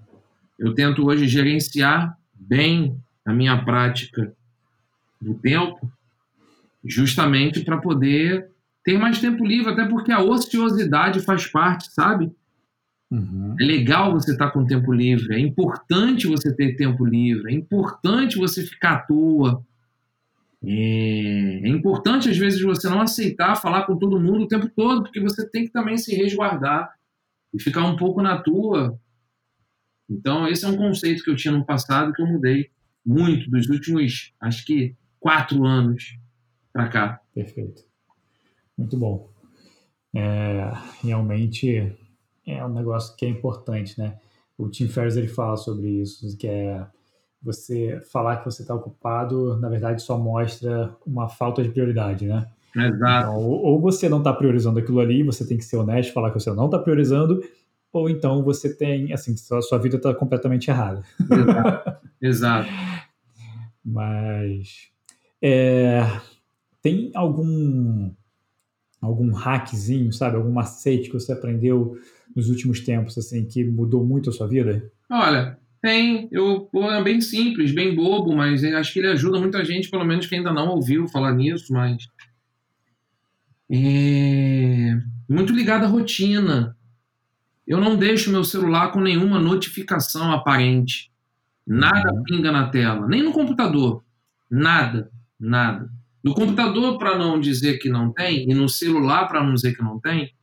eu 0.59 0.75
tento 0.75 1.05
hoje 1.07 1.27
gerenciar 1.27 2.17
bem 2.33 3.01
a 3.25 3.33
minha 3.33 3.63
prática 3.65 4.31
do 5.19 5.33
tempo, 5.33 5.91
justamente 6.85 7.61
para 7.61 7.77
poder 7.77 8.49
ter 8.87 8.97
mais 8.97 9.19
tempo 9.19 9.45
livre, 9.45 9.69
até 9.69 9.85
porque 9.85 10.13
a 10.13 10.21
ociosidade 10.21 11.19
faz 11.19 11.45
parte, 11.45 11.91
sabe? 11.91 12.31
Uhum. 13.11 13.53
É 13.59 13.65
legal 13.65 14.13
você 14.13 14.31
estar 14.31 14.47
tá 14.47 14.51
com 14.51 14.65
tempo 14.65 14.93
livre, 14.93 15.35
é 15.35 15.39
importante 15.39 16.25
você 16.25 16.55
ter 16.55 16.77
tempo 16.77 17.05
livre, 17.05 17.51
é 17.51 17.53
importante 17.53 18.37
você 18.37 18.63
ficar 18.63 18.93
à 18.93 18.99
toa. 18.99 19.61
É, 20.63 21.59
é 21.63 21.67
importante, 21.67 22.29
às 22.29 22.37
vezes, 22.37 22.61
você 22.61 22.87
não 22.87 23.01
aceitar 23.01 23.57
falar 23.57 23.83
com 23.83 23.97
todo 23.97 24.21
mundo 24.21 24.45
o 24.45 24.47
tempo 24.47 24.69
todo, 24.73 25.03
porque 25.03 25.19
você 25.19 25.45
tem 25.49 25.65
que 25.65 25.73
também 25.73 25.97
se 25.97 26.15
resguardar 26.15 26.89
e 27.53 27.61
ficar 27.61 27.83
um 27.83 27.97
pouco 27.97 28.21
na 28.21 28.37
tua, 28.37 28.97
então, 30.09 30.47
esse 30.47 30.63
é 30.63 30.69
um 30.69 30.77
conceito 30.77 31.21
que 31.25 31.29
eu 31.29 31.35
tinha 31.35 31.53
no 31.53 31.65
passado 31.65 32.13
que 32.13 32.21
eu 32.21 32.25
mudei 32.25 32.69
muito 33.05 33.51
dos 33.51 33.67
últimos, 33.67 34.33
acho 34.39 34.65
que, 34.65 34.95
quatro 35.19 35.65
anos 35.65 36.17
para 36.71 36.87
cá. 36.87 37.21
Perfeito. 37.33 37.86
Muito 38.77 38.97
bom. 38.97 39.29
É, 40.15 40.71
realmente 41.03 41.95
é 42.45 42.65
um 42.65 42.73
negócio 42.73 43.15
que 43.15 43.25
é 43.25 43.29
importante, 43.29 43.99
né? 43.99 44.17
O 44.57 44.69
Tim 44.69 44.87
Ferriss 44.87 45.17
ele 45.17 45.27
fala 45.27 45.57
sobre 45.57 45.89
isso, 46.01 46.37
que 46.37 46.47
é 46.47 46.85
você 47.41 48.01
falar 48.11 48.37
que 48.37 48.45
você 48.45 48.61
está 48.61 48.73
ocupado, 48.73 49.57
na 49.57 49.69
verdade, 49.69 50.01
só 50.01 50.17
mostra 50.17 50.95
uma 51.05 51.29
falta 51.29 51.61
de 51.61 51.69
prioridade, 51.69 52.25
né? 52.25 52.47
Exato. 52.75 53.29
Então, 53.29 53.43
ou, 53.43 53.79
você 53.79 54.09
não 54.09 54.19
está 54.19 54.33
priorizando 54.33 54.79
aquilo 54.79 54.99
ali, 54.99 55.23
você 55.23 55.45
tem 55.45 55.57
que 55.57 55.65
ser 55.65 55.77
honesto, 55.77 56.13
falar 56.13 56.31
que 56.31 56.39
você 56.39 56.51
não 56.51 56.65
está 56.65 56.79
priorizando, 56.79 57.41
ou 57.91 58.09
então 58.09 58.43
você 58.43 58.73
tem, 58.73 59.13
assim, 59.13 59.35
a 59.51 59.61
sua 59.61 59.77
vida 59.77 59.97
está 59.97 60.13
completamente 60.13 60.69
errada. 60.69 61.03
Exato. 61.19 62.07
Exato. 62.21 62.69
Mas 63.83 64.89
é, 65.41 66.03
tem 66.81 67.11
algum 67.13 68.11
algum 69.01 69.31
hackzinho, 69.31 70.11
sabe? 70.11 70.37
Algum 70.37 70.51
macete 70.51 71.09
que 71.09 71.13
você 71.13 71.31
aprendeu 71.31 71.97
nos 72.35 72.49
últimos 72.49 72.79
tempos, 72.81 73.17
assim, 73.17 73.45
que 73.45 73.63
mudou 73.63 74.05
muito 74.05 74.29
a 74.29 74.33
sua 74.33 74.47
vida? 74.47 74.91
Olha, 75.09 75.57
tem. 75.81 76.27
Eu, 76.31 76.69
é 76.91 77.03
bem 77.03 77.21
simples, 77.21 77.73
bem 77.73 77.95
bobo, 77.95 78.35
mas 78.35 78.63
acho 78.63 78.93
que 78.93 78.99
ele 78.99 79.09
ajuda 79.09 79.39
muita 79.39 79.63
gente, 79.63 79.89
pelo 79.89 80.05
menos 80.05 80.25
que 80.25 80.35
ainda 80.35 80.51
não 80.51 80.69
ouviu 80.69 81.07
falar 81.07 81.33
nisso, 81.33 81.71
mas. 81.71 82.07
É... 83.69 84.97
Muito 85.29 85.53
ligado 85.53 85.83
à 85.83 85.87
rotina. 85.87 86.75
Eu 87.65 87.81
não 87.81 87.97
deixo 87.97 88.31
meu 88.31 88.45
celular 88.45 88.91
com 88.91 89.01
nenhuma 89.01 89.39
notificação 89.39 90.31
aparente. 90.31 91.11
Nada 91.65 92.13
uhum. 92.13 92.23
pinga 92.23 92.49
na 92.49 92.69
tela, 92.69 93.05
nem 93.07 93.21
no 93.21 93.33
computador. 93.33 94.03
Nada, 94.49 95.11
nada. 95.37 95.91
No 96.27 96.33
computador, 96.33 96.97
para 96.97 97.17
não 97.17 97.39
dizer 97.39 97.77
que 97.77 97.87
não 97.87 98.11
tem, 98.11 98.49
e 98.49 98.53
no 98.53 98.67
celular, 98.67 99.29
para 99.29 99.41
não 99.41 99.53
dizer 99.53 99.73
que 99.73 99.81
não 99.81 99.97
tem, 99.97 100.33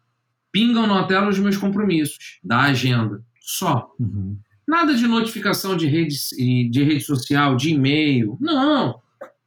pingam 0.50 0.86
na 0.86 1.04
tela 1.06 1.28
os 1.28 1.38
meus 1.38 1.58
compromissos, 1.58 2.40
da 2.42 2.62
agenda. 2.62 3.22
Só. 3.38 3.92
Uhum. 4.00 4.38
Nada 4.66 4.94
de 4.94 5.06
notificação 5.06 5.76
de 5.76 5.86
rede, 5.86 6.16
de 6.70 6.82
rede 6.82 7.04
social, 7.04 7.54
de 7.54 7.74
e-mail. 7.74 8.38
Não. 8.40 8.98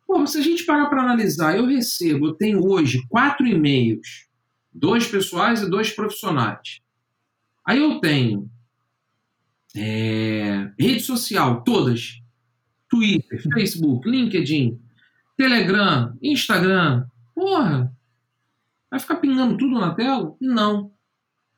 Pô, 0.05 0.27
se 0.27 0.37
a 0.37 0.43
gente 0.43 0.63
parar 0.63 0.85
para 0.85 1.01
analisar, 1.01 1.57
eu 1.57 1.65
recebo, 1.65 2.27
eu 2.27 2.33
tenho 2.33 2.63
hoje 2.63 3.01
quatro 3.09 3.47
e-mails, 3.47 4.27
dois 4.71 5.07
pessoais 5.07 5.63
e 5.63 5.69
dois 5.69 5.89
profissionais. 5.89 6.81
Aí 7.65 7.79
eu 7.79 7.99
tenho 7.99 8.47
é, 9.75 10.69
rede 10.79 10.99
social, 10.99 11.63
todas. 11.63 12.21
Twitter, 12.87 13.41
Facebook, 13.53 14.07
LinkedIn, 14.07 14.79
Telegram, 15.37 16.17
Instagram. 16.21 17.05
Porra, 17.35 17.95
vai 18.89 18.99
ficar 18.99 19.17
pingando 19.17 19.57
tudo 19.57 19.79
na 19.79 19.93
tela? 19.93 20.35
Não. 20.41 20.91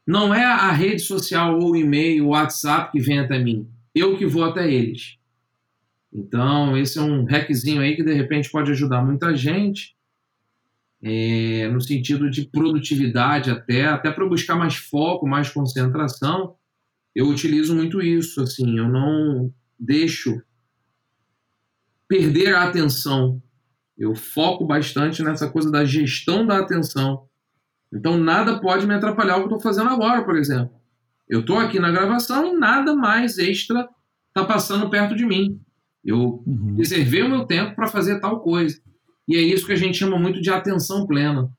Não 0.05 0.33
é 0.33 0.43
a 0.43 0.71
rede 0.71 1.01
social 1.01 1.57
ou 1.57 1.75
e-mail, 1.75 2.25
o 2.25 2.29
WhatsApp 2.29 2.91
que 2.91 2.99
vem 2.99 3.19
até 3.19 3.39
mim. 3.39 3.69
Eu 3.95 4.17
que 4.17 4.25
vou 4.25 4.43
até 4.43 4.69
eles. 4.69 5.17
Então, 6.11 6.75
esse 6.75 6.97
é 6.97 7.01
um 7.01 7.23
hackzinho 7.25 7.81
aí 7.81 7.95
que 7.95 8.03
de 8.03 8.13
repente 8.13 8.49
pode 8.49 8.71
ajudar 8.71 9.03
muita 9.03 9.35
gente, 9.35 9.95
é, 11.01 11.69
no 11.69 11.79
sentido 11.79 12.29
de 12.29 12.45
produtividade 12.45 13.49
até, 13.49 13.85
até 13.85 14.11
para 14.11 14.27
buscar 14.27 14.55
mais 14.55 14.75
foco, 14.75 15.27
mais 15.27 15.49
concentração. 15.49 16.55
Eu 17.15 17.27
utilizo 17.27 17.75
muito 17.75 18.01
isso, 18.01 18.41
assim, 18.41 18.77
eu 18.77 18.89
não 18.89 19.53
deixo 19.79 20.41
perder 22.07 22.55
a 22.55 22.63
atenção. 22.63 23.41
Eu 23.99 24.15
foco 24.15 24.65
bastante 24.65 25.21
nessa 25.21 25.49
coisa 25.49 25.69
da 25.69 25.83
gestão 25.83 26.47
da 26.47 26.59
atenção. 26.59 27.27
Então 27.93 28.17
nada 28.17 28.61
pode 28.61 28.87
me 28.87 28.93
atrapalhar 28.93 29.35
o 29.35 29.39
que 29.39 29.53
eu 29.53 29.57
estou 29.57 29.59
fazendo 29.59 29.89
agora, 29.89 30.23
por 30.23 30.37
exemplo. 30.37 30.71
Eu 31.27 31.41
estou 31.41 31.59
aqui 31.59 31.79
na 31.79 31.91
gravação 31.91 32.47
e 32.47 32.57
nada 32.57 32.95
mais 32.95 33.37
extra 33.37 33.87
está 34.29 34.45
passando 34.45 34.89
perto 34.89 35.15
de 35.15 35.25
mim. 35.25 35.59
Eu 36.03 36.41
uhum. 36.47 36.75
reservei 36.77 37.21
o 37.23 37.29
meu 37.29 37.45
tempo 37.45 37.75
para 37.75 37.87
fazer 37.87 38.21
tal 38.21 38.39
coisa. 38.39 38.79
E 39.27 39.35
é 39.35 39.41
isso 39.41 39.65
que 39.65 39.73
a 39.73 39.77
gente 39.77 39.97
chama 39.97 40.17
muito 40.17 40.41
de 40.41 40.49
atenção 40.49 41.05
plena. 41.05 41.51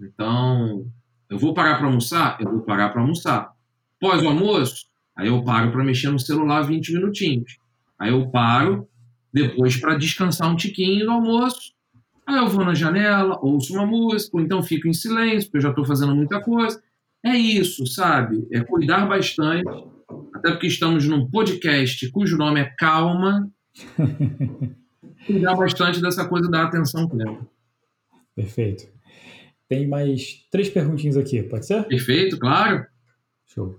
Então, 0.00 0.84
eu 1.30 1.38
vou 1.38 1.54
parar 1.54 1.78
para 1.78 1.86
almoçar? 1.86 2.36
Eu 2.40 2.50
vou 2.50 2.62
parar 2.62 2.90
para 2.90 3.00
almoçar. 3.00 3.52
Pós 4.00 4.22
o 4.22 4.26
almoço? 4.28 4.86
Aí 5.16 5.28
eu 5.28 5.42
paro 5.44 5.70
para 5.70 5.84
mexer 5.84 6.10
no 6.10 6.18
celular 6.18 6.62
20 6.62 6.92
minutinhos. 6.94 7.56
Aí 7.98 8.10
eu 8.10 8.28
paro 8.30 8.88
depois 9.32 9.76
para 9.76 9.96
descansar 9.96 10.50
um 10.50 10.56
tiquinho 10.56 11.06
do 11.06 11.10
almoço 11.10 11.72
Aí 12.26 12.36
eu 12.36 12.48
vou 12.48 12.64
na 12.64 12.74
janela, 12.74 13.38
ouço 13.42 13.72
uma 13.74 13.84
música, 13.84 14.36
ou 14.36 14.42
então 14.42 14.62
fico 14.62 14.86
em 14.86 14.92
silêncio, 14.92 15.48
porque 15.48 15.58
eu 15.58 15.62
já 15.62 15.70
estou 15.70 15.84
fazendo 15.84 16.14
muita 16.14 16.40
coisa. 16.40 16.80
É 17.24 17.36
isso, 17.36 17.86
sabe? 17.86 18.46
É 18.52 18.60
cuidar 18.60 19.06
bastante, 19.06 19.68
até 20.34 20.50
porque 20.52 20.66
estamos 20.66 21.06
num 21.06 21.28
podcast 21.28 22.08
cujo 22.10 22.36
nome 22.36 22.60
é 22.60 22.64
Calma. 22.78 23.50
cuidar 25.26 25.54
bastante 25.56 26.00
dessa 26.00 26.26
coisa 26.28 26.48
da 26.48 26.64
atenção 26.64 27.08
plena. 27.08 27.46
Perfeito. 28.34 28.84
Tem 29.68 29.86
mais 29.86 30.46
três 30.50 30.68
perguntinhas 30.68 31.16
aqui, 31.16 31.42
pode 31.42 31.66
ser? 31.66 31.84
Perfeito, 31.84 32.38
claro. 32.38 32.86
Show. 33.46 33.78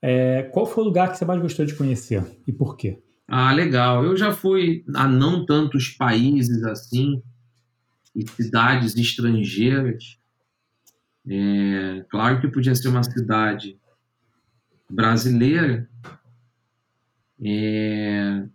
É, 0.00 0.42
qual 0.52 0.66
foi 0.66 0.84
o 0.84 0.86
lugar 0.86 1.10
que 1.10 1.18
você 1.18 1.24
mais 1.24 1.40
gostou 1.40 1.64
de 1.64 1.74
conhecer 1.74 2.22
e 2.46 2.52
por 2.52 2.76
quê? 2.76 3.02
Ah, 3.28 3.52
legal. 3.52 4.04
Eu 4.04 4.16
já 4.16 4.32
fui 4.32 4.82
a 4.94 5.06
não 5.06 5.44
tantos 5.44 5.88
países 5.88 6.64
assim 6.64 7.22
e 8.16 8.26
cidades 8.26 8.96
estrangeiras. 8.96 10.18
É, 11.28 12.06
claro 12.08 12.40
que 12.40 12.48
podia 12.48 12.74
ser 12.74 12.88
uma 12.88 13.02
cidade 13.02 13.78
brasileira. 14.88 15.86
É, 17.44 18.48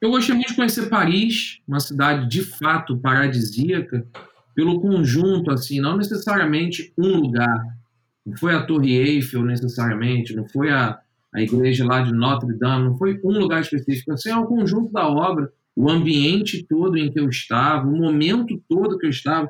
eu 0.00 0.10
gostei 0.10 0.34
muito 0.34 0.48
de 0.48 0.56
conhecer 0.56 0.88
Paris, 0.88 1.62
uma 1.66 1.78
cidade 1.78 2.28
de 2.28 2.42
fato 2.42 2.98
paradisíaca, 2.98 4.04
pelo 4.52 4.80
conjunto, 4.80 5.52
assim, 5.52 5.80
não 5.80 5.96
necessariamente 5.96 6.92
um 6.98 7.18
lugar. 7.18 7.78
Não 8.26 8.36
foi 8.36 8.52
a 8.52 8.66
Torre 8.66 8.96
Eiffel 8.96 9.44
necessariamente, 9.44 10.34
não 10.34 10.44
foi 10.48 10.70
a, 10.72 11.00
a 11.34 11.40
igreja 11.40 11.84
lá 11.84 12.02
de 12.02 12.12
Notre 12.12 12.52
Dame, 12.58 12.84
não 12.84 12.96
foi 12.96 13.18
um 13.24 13.38
lugar 13.38 13.60
específico, 13.60 14.12
assim, 14.12 14.30
é 14.30 14.36
o 14.36 14.46
conjunto 14.46 14.92
da 14.92 15.08
obra 15.08 15.50
o 15.74 15.90
ambiente 15.90 16.64
todo 16.68 16.96
em 16.96 17.10
que 17.10 17.18
eu 17.18 17.28
estava, 17.28 17.88
o 17.88 17.96
momento 17.96 18.62
todo 18.68 18.98
que 18.98 19.06
eu 19.06 19.10
estava. 19.10 19.48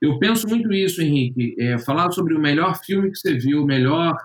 Eu 0.00 0.18
penso 0.18 0.48
muito 0.48 0.72
isso, 0.72 1.00
Henrique. 1.00 1.54
É, 1.58 1.78
falar 1.78 2.10
sobre 2.12 2.34
o 2.34 2.40
melhor 2.40 2.76
filme 2.84 3.10
que 3.10 3.18
você 3.18 3.34
viu, 3.34 3.62
o 3.62 3.66
melhor 3.66 4.16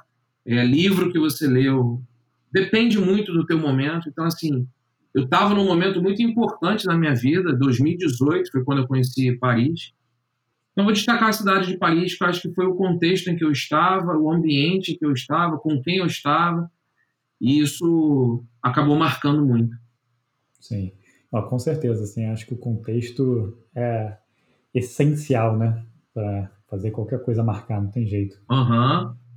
é, 0.46 0.66
livro 0.66 1.12
que 1.12 1.20
você 1.20 1.48
leu, 1.48 2.02
depende 2.52 3.00
muito 3.00 3.32
do 3.32 3.46
teu 3.46 3.58
momento. 3.58 4.10
Então, 4.10 4.26
assim, 4.26 4.68
eu 5.14 5.24
estava 5.24 5.54
num 5.54 5.66
momento 5.66 6.02
muito 6.02 6.22
importante 6.22 6.86
na 6.86 6.98
minha 6.98 7.14
vida, 7.16 7.54
2018 7.54 8.52
foi 8.52 8.64
quando 8.64 8.80
eu 8.80 8.88
conheci 8.88 9.32
Paris. 9.38 9.94
Então, 10.72 10.86
vou 10.86 10.94
destacar 10.94 11.30
a 11.30 11.34
cidade 11.34 11.68
de 11.68 11.78
Paris, 11.78 12.16
que 12.16 12.24
eu 12.24 12.28
acho 12.28 12.42
que 12.42 12.54
foi 12.54 12.66
o 12.66 12.76
contexto 12.76 13.30
em 13.30 13.36
que 13.36 13.44
eu 13.44 13.52
estava, 13.52 14.18
o 14.18 14.32
ambiente 14.32 14.92
em 14.92 14.98
que 14.98 15.06
eu 15.06 15.12
estava, 15.12 15.58
com 15.58 15.82
quem 15.82 15.98
eu 15.98 16.06
estava, 16.06 16.70
e 17.40 17.60
isso 17.60 18.44
acabou 18.62 18.96
marcando 18.96 19.46
muito. 19.46 19.76
Sim. 20.60 20.92
Ah, 21.32 21.42
com 21.42 21.60
certeza, 21.60 22.04
assim, 22.04 22.26
acho 22.26 22.46
que 22.46 22.54
o 22.54 22.58
contexto 22.58 23.58
é 23.76 24.18
essencial, 24.74 25.58
né? 25.58 25.86
Para 26.14 26.52
fazer 26.70 26.92
qualquer 26.92 27.24
coisa 27.24 27.44
marcar, 27.44 27.82
não 27.82 27.92
tem 27.92 28.08
jeito. 28.08 28.38
Aham. 28.50 29.10
Uhum. 29.10 29.28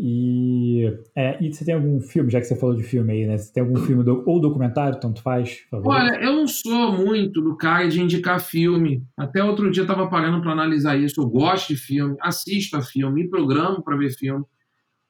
E, 0.00 0.96
é, 1.16 1.42
e 1.42 1.52
você 1.52 1.64
tem 1.64 1.74
algum 1.74 2.00
filme, 2.00 2.30
já 2.30 2.38
que 2.38 2.46
você 2.46 2.54
falou 2.54 2.76
de 2.76 2.84
filme 2.84 3.12
aí, 3.12 3.26
né? 3.26 3.36
Você 3.36 3.52
tem 3.52 3.64
algum 3.64 3.76
filme 3.78 4.04
do, 4.04 4.22
ou 4.24 4.40
documentário, 4.40 5.00
tanto 5.00 5.20
faz? 5.20 5.58
Olha, 5.72 6.22
eu 6.22 6.34
não 6.34 6.46
sou 6.46 6.92
muito 6.92 7.42
do 7.42 7.56
cara 7.56 7.88
de 7.88 8.00
indicar 8.00 8.40
filme. 8.40 9.02
Até 9.16 9.42
outro 9.42 9.68
dia 9.72 9.80
eu 9.80 9.86
estava 9.86 10.08
parando 10.08 10.40
para 10.40 10.52
analisar 10.52 10.96
isso. 10.96 11.20
Eu 11.20 11.28
gosto 11.28 11.74
de 11.74 11.76
filme, 11.76 12.16
assisto 12.20 12.76
a 12.76 12.82
filme, 12.82 13.24
me 13.24 13.28
programo 13.28 13.82
para 13.82 13.96
ver 13.96 14.12
filme. 14.12 14.44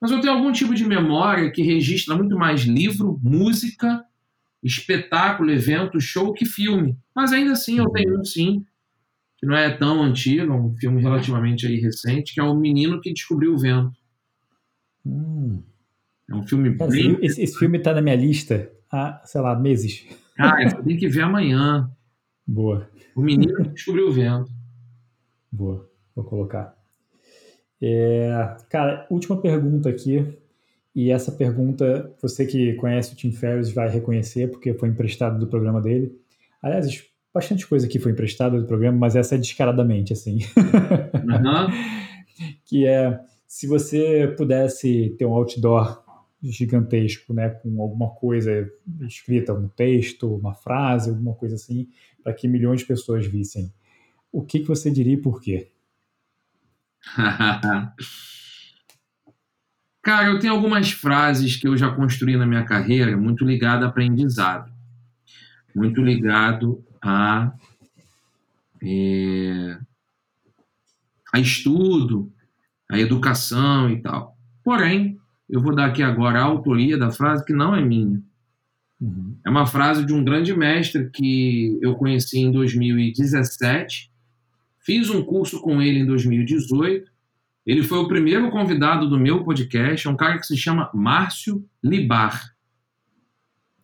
Mas 0.00 0.10
eu 0.10 0.20
tenho 0.20 0.34
algum 0.34 0.52
tipo 0.52 0.74
de 0.74 0.84
memória 0.84 1.50
que 1.50 1.62
registra 1.62 2.14
muito 2.16 2.36
mais 2.36 2.62
livro, 2.62 3.18
música 3.22 4.04
espetáculo, 4.62 5.50
evento, 5.50 6.00
show 6.00 6.32
que 6.32 6.44
filme. 6.44 6.96
Mas 7.14 7.32
ainda 7.32 7.52
assim 7.52 7.78
eu 7.78 7.88
tenho 7.90 8.20
um 8.20 8.24
sim, 8.24 8.64
que 9.36 9.46
não 9.46 9.56
é 9.56 9.70
tão 9.70 10.02
antigo, 10.02 10.52
é 10.52 10.54
um 10.54 10.74
filme 10.76 11.00
relativamente 11.00 11.66
aí 11.66 11.78
recente, 11.80 12.34
que 12.34 12.40
é 12.40 12.42
O 12.42 12.54
Menino 12.54 13.00
que 13.00 13.12
Descobriu 13.12 13.54
o 13.54 13.58
Vento. 13.58 13.96
Hum. 15.06 15.62
É 16.28 16.34
um 16.34 16.46
filme 16.46 16.70
bem... 16.70 17.18
Esse, 17.22 17.40
esse 17.40 17.58
filme 17.58 17.78
está 17.78 17.94
na 17.94 18.02
minha 18.02 18.16
lista 18.16 18.70
há, 18.90 19.22
sei 19.24 19.40
lá, 19.40 19.58
meses. 19.58 20.06
Ah, 20.38 20.62
você 20.62 20.82
tem 20.82 20.96
que 20.96 21.08
ver 21.08 21.22
amanhã. 21.22 21.90
Boa. 22.46 22.90
O 23.14 23.22
Menino 23.22 23.54
que 23.56 23.68
Descobriu 23.70 24.08
o 24.08 24.12
Vento. 24.12 24.50
Boa, 25.50 25.88
vou 26.14 26.24
colocar. 26.24 26.76
É, 27.80 28.56
cara, 28.68 29.06
última 29.10 29.40
pergunta 29.40 29.88
aqui. 29.88 30.26
E 30.94 31.10
essa 31.10 31.30
pergunta, 31.30 32.12
você 32.20 32.44
que 32.44 32.74
conhece 32.74 33.12
o 33.12 33.16
Tim 33.16 33.30
Ferriss 33.30 33.70
vai 33.70 33.88
reconhecer, 33.88 34.50
porque 34.50 34.74
foi 34.74 34.88
emprestado 34.88 35.38
do 35.38 35.46
programa 35.46 35.80
dele. 35.80 36.18
Aliás, 36.60 36.88
bastante 37.32 37.66
coisa 37.66 37.86
aqui 37.86 37.98
foi 37.98 38.12
emprestada 38.12 38.58
do 38.58 38.66
programa, 38.66 38.98
mas 38.98 39.14
essa 39.14 39.36
é 39.36 39.38
descaradamente, 39.38 40.12
assim. 40.12 40.38
Uhum. 41.14 41.68
que 42.66 42.86
é, 42.86 43.20
se 43.46 43.66
você 43.66 44.34
pudesse 44.36 45.14
ter 45.18 45.24
um 45.24 45.32
outdoor 45.32 46.02
gigantesco, 46.42 47.32
né, 47.32 47.48
com 47.48 47.80
alguma 47.80 48.10
coisa 48.10 48.68
escrita, 49.02 49.52
um 49.52 49.68
texto, 49.68 50.34
uma 50.34 50.54
frase, 50.54 51.10
alguma 51.10 51.34
coisa 51.34 51.54
assim, 51.54 51.88
para 52.22 52.32
que 52.32 52.48
milhões 52.48 52.80
de 52.80 52.86
pessoas 52.86 53.26
vissem, 53.26 53.72
o 54.32 54.42
que, 54.42 54.60
que 54.60 54.68
você 54.68 54.90
diria 54.90 55.14
e 55.14 55.20
por 55.20 55.40
quê? 55.40 55.70
Cara, 60.02 60.28
eu 60.28 60.38
tenho 60.38 60.54
algumas 60.54 60.90
frases 60.90 61.56
que 61.56 61.68
eu 61.68 61.76
já 61.76 61.90
construí 61.90 62.36
na 62.36 62.46
minha 62.46 62.64
carreira 62.64 63.16
muito 63.16 63.44
ligado 63.44 63.84
a 63.84 63.88
aprendizado, 63.88 64.72
muito 65.74 66.00
ligado 66.00 66.82
a 67.02 67.52
é, 68.82 69.78
a 71.32 71.40
estudo, 71.40 72.32
a 72.90 72.98
educação 72.98 73.90
e 73.90 74.00
tal. 74.00 74.36
Porém, 74.64 75.18
eu 75.48 75.60
vou 75.60 75.74
dar 75.74 75.86
aqui 75.86 76.02
agora 76.02 76.40
a 76.40 76.44
autoria 76.44 76.96
da 76.96 77.10
frase 77.10 77.44
que 77.44 77.52
não 77.52 77.74
é 77.74 77.82
minha. 77.82 78.22
Uhum. 79.00 79.36
É 79.46 79.50
uma 79.50 79.66
frase 79.66 80.04
de 80.04 80.12
um 80.12 80.24
grande 80.24 80.54
mestre 80.56 81.10
que 81.10 81.78
eu 81.80 81.94
conheci 81.94 82.38
em 82.38 82.50
2017. 82.50 84.10
Fiz 84.88 85.10
um 85.10 85.22
curso 85.22 85.60
com 85.60 85.82
ele 85.82 85.98
em 85.98 86.06
2018. 86.06 87.12
Ele 87.66 87.82
foi 87.82 87.98
o 87.98 88.08
primeiro 88.08 88.50
convidado 88.50 89.06
do 89.06 89.20
meu 89.20 89.44
podcast. 89.44 90.06
É 90.06 90.10
um 90.10 90.16
cara 90.16 90.38
que 90.38 90.46
se 90.46 90.56
chama 90.56 90.90
Márcio 90.94 91.62
Libar. 91.84 92.54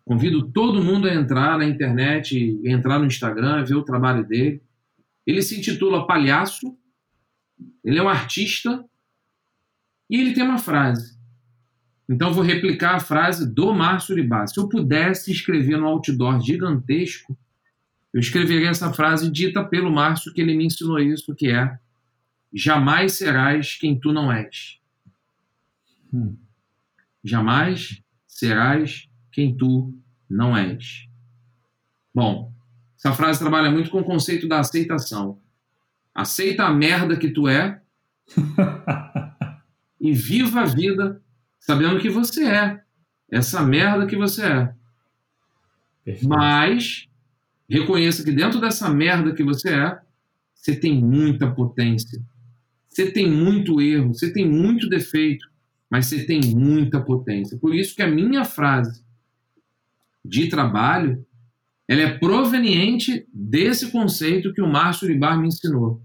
Convido 0.03 0.51
todo 0.51 0.83
mundo 0.83 1.07
a 1.07 1.13
entrar 1.13 1.59
na 1.59 1.67
internet, 1.67 2.59
entrar 2.65 2.99
no 2.99 3.05
Instagram, 3.05 3.67
ver 3.67 3.75
o 3.75 3.85
trabalho 3.85 4.27
dele. 4.27 4.63
Ele 5.27 5.43
se 5.43 5.59
intitula 5.59 6.07
Palhaço. 6.07 6.75
Ele 7.85 7.99
é 7.99 8.03
um 8.03 8.09
artista. 8.09 8.83
E 10.09 10.19
ele 10.19 10.33
tem 10.33 10.43
uma 10.43 10.57
frase 10.57 11.15
então 12.09 12.33
vou 12.33 12.45
replicar 12.45 12.97
a 12.97 13.01
frase 13.01 13.51
do 13.51 13.73
Márcio 13.73 14.13
Uribá. 14.15 14.47
Se 14.47 14.61
eu 14.61 14.69
pudesse 14.69 15.33
escrever 15.33 15.79
no 15.79 15.87
outdoor 15.87 16.41
gigantesco, 16.41 17.37
eu 18.15 18.21
escreveria 18.21 18.71
essa 18.71 18.93
frase 18.93 19.29
dita 19.29 19.65
pelo 19.65 19.91
Márcio, 19.91 20.33
que 20.33 20.41
ele 20.41 20.57
me 20.57 20.67
ensinou 20.67 21.01
isso, 21.01 21.35
que 21.35 21.51
é 21.51 21.77
jamais 22.53 23.15
serás 23.15 23.75
quem 23.75 23.99
tu 23.99 24.13
não 24.13 24.33
és. 24.33 24.79
Hum. 26.13 26.37
Jamais 27.25 28.01
serás 28.25 29.09
quem 29.33 29.57
tu 29.57 29.93
não 30.31 30.57
és. 30.57 31.09
Bom, 32.15 32.55
essa 32.97 33.13
frase 33.13 33.41
trabalha 33.41 33.69
muito 33.69 33.91
com 33.91 33.99
o 33.99 34.05
conceito 34.05 34.47
da 34.47 34.61
aceitação. 34.61 35.41
Aceita 36.15 36.67
a 36.67 36.73
merda 36.73 37.17
que 37.17 37.31
tu 37.31 37.49
é 37.49 37.83
e 40.01 40.13
viva 40.13 40.61
a 40.61 40.67
vida 40.67 41.21
sabendo 41.59 41.99
que 41.99 42.09
você 42.09 42.47
é. 42.47 42.81
Essa 43.29 43.61
merda 43.65 44.07
que 44.07 44.15
você 44.15 44.47
é. 44.47 44.75
Perfeito. 46.05 46.29
Mas 46.29 47.09
reconheça 47.75 48.23
que 48.23 48.31
dentro 48.31 48.61
dessa 48.61 48.89
merda 48.89 49.35
que 49.35 49.43
você 49.43 49.71
é, 49.71 49.99
você 50.55 50.77
tem 50.77 51.03
muita 51.03 51.51
potência. 51.51 52.23
Você 52.89 53.11
tem 53.11 53.29
muito 53.29 53.81
erro, 53.81 54.15
você 54.15 54.33
tem 54.33 54.49
muito 54.49 54.89
defeito, 54.89 55.45
mas 55.91 56.07
você 56.07 56.25
tem 56.25 56.41
muita 56.55 57.01
potência. 57.01 57.59
Por 57.59 57.75
isso 57.75 57.97
que 57.97 58.03
a 58.03 58.07
minha 58.07 58.45
frase 58.45 59.03
de 60.25 60.49
trabalho 60.49 61.27
ela 61.87 62.01
é 62.01 62.19
proveniente 62.19 63.27
desse 63.33 63.91
conceito 63.91 64.55
que 64.55 64.63
o 64.63 64.69
Márcio 64.69 65.07
Uribar 65.07 65.39
me 65.39 65.49
ensinou. 65.49 66.01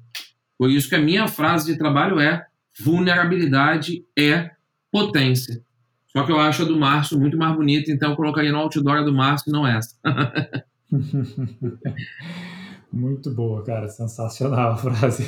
Por 0.57 0.69
isso 0.69 0.89
que 0.89 0.95
a 0.95 1.01
minha 1.01 1.27
frase 1.27 1.71
de 1.71 1.77
trabalho 1.77 2.19
é 2.19 2.45
vulnerabilidade 2.77 4.03
é 4.17 4.51
potência. 4.91 5.61
Só 6.07 6.23
que 6.25 6.31
eu 6.31 6.39
acho 6.39 6.63
a 6.63 6.65
do 6.65 6.77
Márcio 6.77 7.19
muito 7.19 7.37
mais 7.37 7.55
bonita, 7.55 7.91
então 7.91 8.11
eu 8.11 8.17
colocaria 8.17 8.51
no 8.51 8.57
outdoor 8.57 8.97
a 8.97 9.03
do 9.03 9.13
Márcio 9.13 9.49
e 9.49 9.53
não 9.53 9.65
essa. 9.65 9.95
muito 12.91 13.31
boa, 13.31 13.63
cara. 13.63 13.87
Sensacional 13.87 14.71
a 14.71 14.77
frase. 14.77 15.23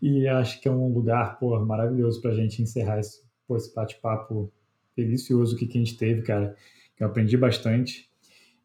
e 0.00 0.28
acho 0.28 0.60
que 0.60 0.68
é 0.68 0.70
um 0.70 0.92
lugar 0.92 1.38
pô, 1.38 1.58
maravilhoso 1.64 2.20
para 2.20 2.32
a 2.32 2.34
gente 2.34 2.62
encerrar 2.62 3.00
esse, 3.00 3.22
pô, 3.46 3.56
esse 3.56 3.74
bate-papo 3.74 4.52
delicioso 4.96 5.56
que 5.56 5.64
a 5.64 5.72
gente 5.72 5.96
teve, 5.96 6.22
cara. 6.22 6.56
Que 6.96 7.02
eu 7.02 7.08
aprendi 7.08 7.36
bastante. 7.36 8.10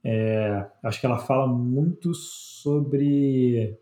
É, 0.03 0.69
acho 0.83 0.99
que 0.99 1.05
ela 1.05 1.19
fala 1.19 1.47
muito 1.47 2.13
sobre. 2.13 3.77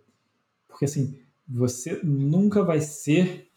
Porque 0.68 0.85
assim, 0.85 1.19
você 1.47 1.99
nunca 2.03 2.64
vai 2.64 2.81
ser 2.81 3.49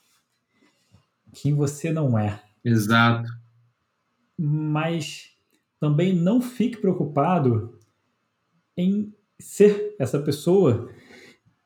quem 1.32 1.54
você 1.54 1.92
não 1.92 2.18
é. 2.18 2.42
Exato. 2.64 3.28
Mas 4.36 5.27
também 5.80 6.14
não 6.14 6.40
fique 6.40 6.78
preocupado 6.78 7.78
em 8.76 9.12
ser 9.38 9.94
essa 9.98 10.18
pessoa, 10.18 10.90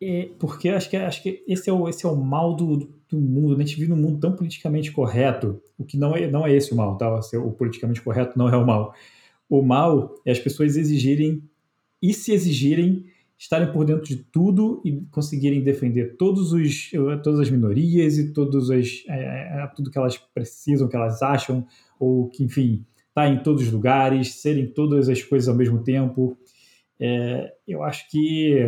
é, 0.01 0.31
porque 0.39 0.69
acho 0.69 0.91
que, 0.91 0.97
acho 0.97 1.23
que 1.23 1.45
esse, 1.47 1.71
é 1.71 1.73
o, 1.73 1.89
esse 1.89 2.05
é 2.05 2.09
o 2.09 2.17
mal 2.17 2.55
do, 2.55 2.93
do 3.09 3.19
mundo. 3.19 3.57
Né? 3.57 3.65
A 3.65 3.67
gente 3.67 3.79
vive 3.79 3.91
num 3.91 3.97
mundo 3.97 4.21
tão 4.21 4.35
politicamente 4.35 4.91
correto, 4.91 5.63
o 5.79 5.85
que 5.85 5.97
não 5.97 6.15
é, 6.17 6.31
não 6.31 6.47
é 6.47 6.55
esse 6.55 6.73
o 6.73 6.77
mal, 6.77 6.97
tá? 6.97 7.21
O 7.37 7.53
politicamente 7.53 8.03
correto 8.03 8.39
não 8.39 8.49
é 8.49 8.57
o 8.57 8.67
mal. 8.67 8.95
O 9.49 9.63
mal 9.63 10.15
é 10.25 10.33
as 10.33 10.39
pessoas 10.39 10.77
exigirem 10.77 11.43
e 12.01 12.13
se 12.13 12.33
exigirem 12.33 13.07
estarem 13.43 13.73
por 13.73 13.85
dentro 13.85 14.05
de 14.05 14.17
tudo 14.17 14.81
e 14.85 15.01
conseguirem 15.11 15.65
defender 15.65 16.17
todos 16.17 16.53
os, 16.53 16.93
todas 17.25 17.41
as 17.41 17.51
minorias 17.51 18.17
e 18.17 18.33
todos 18.33 18.71
as, 18.71 19.03
é, 19.09 19.15
é, 19.15 19.63
é, 19.63 19.67
tudo 19.75 19.91
que 19.91 19.99
elas 19.99 20.17
precisam, 20.17 20.89
que 20.89 20.95
elas 20.95 21.23
acham, 21.23 21.67
ou 21.99 22.29
que, 22.29 22.45
enfim, 22.45 22.87
tá 23.15 23.29
em 23.29 23.43
todos 23.43 23.63
os 23.63 23.73
lugares, 23.73 24.41
serem 24.41 24.67
todas 24.67 25.09
as 25.09 25.23
coisas 25.23 25.49
ao 25.49 25.55
mesmo 25.55 25.83
tempo. 25.83 26.37
É, 26.99 27.53
eu 27.67 27.83
acho 27.83 28.09
que 28.11 28.59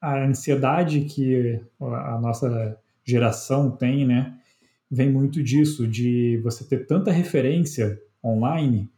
a 0.00 0.24
ansiedade 0.24 1.02
que 1.02 1.60
a 1.80 2.18
nossa 2.20 2.78
geração 3.04 3.70
tem, 3.70 4.06
né, 4.06 4.34
vem 4.90 5.10
muito 5.10 5.42
disso, 5.42 5.86
de 5.86 6.40
você 6.42 6.64
ter 6.64 6.86
tanta 6.86 7.10
referência 7.10 8.00
online 8.24 8.90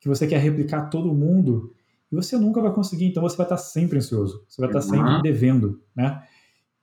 que 0.00 0.08
você 0.08 0.26
quer 0.26 0.38
replicar 0.38 0.90
todo 0.90 1.14
mundo 1.14 1.72
e 2.10 2.14
você 2.14 2.36
nunca 2.36 2.60
vai 2.60 2.72
conseguir, 2.72 3.06
então 3.06 3.22
você 3.22 3.36
vai 3.36 3.46
estar 3.46 3.56
sempre 3.56 3.98
ansioso, 3.98 4.44
você 4.48 4.60
vai 4.60 4.68
estar 4.68 4.82
sempre 4.82 5.14
uhum. 5.14 5.22
devendo, 5.22 5.80
né? 5.94 6.22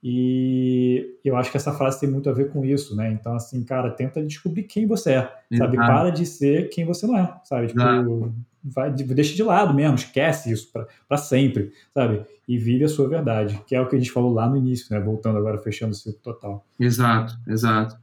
E 0.03 1.15
eu 1.23 1.35
acho 1.35 1.51
que 1.51 1.57
essa 1.57 1.71
frase 1.71 1.99
tem 1.99 2.09
muito 2.09 2.29
a 2.29 2.33
ver 2.33 2.51
com 2.51 2.65
isso, 2.65 2.95
né? 2.95 3.11
Então, 3.11 3.35
assim, 3.35 3.63
cara, 3.63 3.91
tenta 3.91 4.23
descobrir 4.23 4.63
quem 4.63 4.87
você 4.87 5.11
é, 5.13 5.33
sabe? 5.57 5.77
Para 5.77 6.09
de 6.09 6.25
ser 6.25 6.69
quem 6.69 6.85
você 6.85 7.05
não 7.05 7.17
é, 7.17 7.33
sabe? 7.43 7.67
Tipo, 7.67 8.33
vai, 8.63 8.91
deixa 8.91 9.35
de 9.35 9.43
lado 9.43 9.73
mesmo, 9.73 9.95
esquece 9.95 10.51
isso 10.51 10.71
para 11.07 11.17
sempre, 11.17 11.71
sabe? 11.93 12.25
E 12.47 12.57
vive 12.57 12.83
a 12.83 12.89
sua 12.89 13.07
verdade, 13.07 13.61
que 13.67 13.75
é 13.75 13.81
o 13.81 13.87
que 13.87 13.95
a 13.95 13.99
gente 13.99 14.11
falou 14.11 14.33
lá 14.33 14.49
no 14.49 14.57
início, 14.57 14.87
né? 14.89 14.99
Voltando 14.99 15.37
agora, 15.37 15.59
fechando 15.59 15.91
o 15.91 15.95
ciclo 15.95 16.19
total. 16.21 16.65
Exato, 16.79 17.37
exato. 17.47 17.95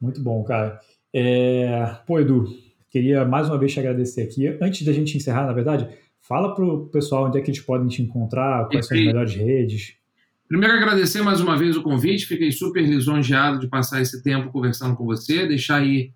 Muito 0.00 0.22
bom, 0.22 0.42
cara. 0.42 0.80
É... 1.12 1.96
Pô, 2.06 2.18
Edu, 2.18 2.46
Queria 2.96 3.26
mais 3.26 3.46
uma 3.46 3.58
vez 3.58 3.74
te 3.74 3.78
agradecer 3.78 4.22
aqui. 4.22 4.46
Antes 4.58 4.86
da 4.86 4.90
gente 4.90 5.18
encerrar, 5.18 5.44
na 5.44 5.52
verdade, 5.52 5.86
fala 6.18 6.54
para 6.54 6.64
o 6.64 6.86
pessoal 6.86 7.26
onde 7.26 7.36
é 7.36 7.42
que 7.42 7.50
eles 7.50 7.60
podem 7.60 7.88
te 7.88 8.00
encontrar, 8.00 8.66
quais 8.68 8.86
são 8.86 8.96
as 8.96 9.04
melhores 9.04 9.34
redes. 9.34 9.96
Primeiro, 10.48 10.74
agradecer 10.74 11.22
mais 11.22 11.40
uma 11.40 11.56
vez 11.56 11.76
o 11.76 11.82
convite. 11.82 12.26
Fiquei 12.26 12.52
super 12.52 12.82
lisonjeado 12.82 13.58
de 13.58 13.68
passar 13.68 14.00
esse 14.00 14.22
tempo 14.22 14.50
conversando 14.50 14.96
com 14.96 15.04
você, 15.04 15.46
deixar 15.46 15.76
aí 15.76 16.12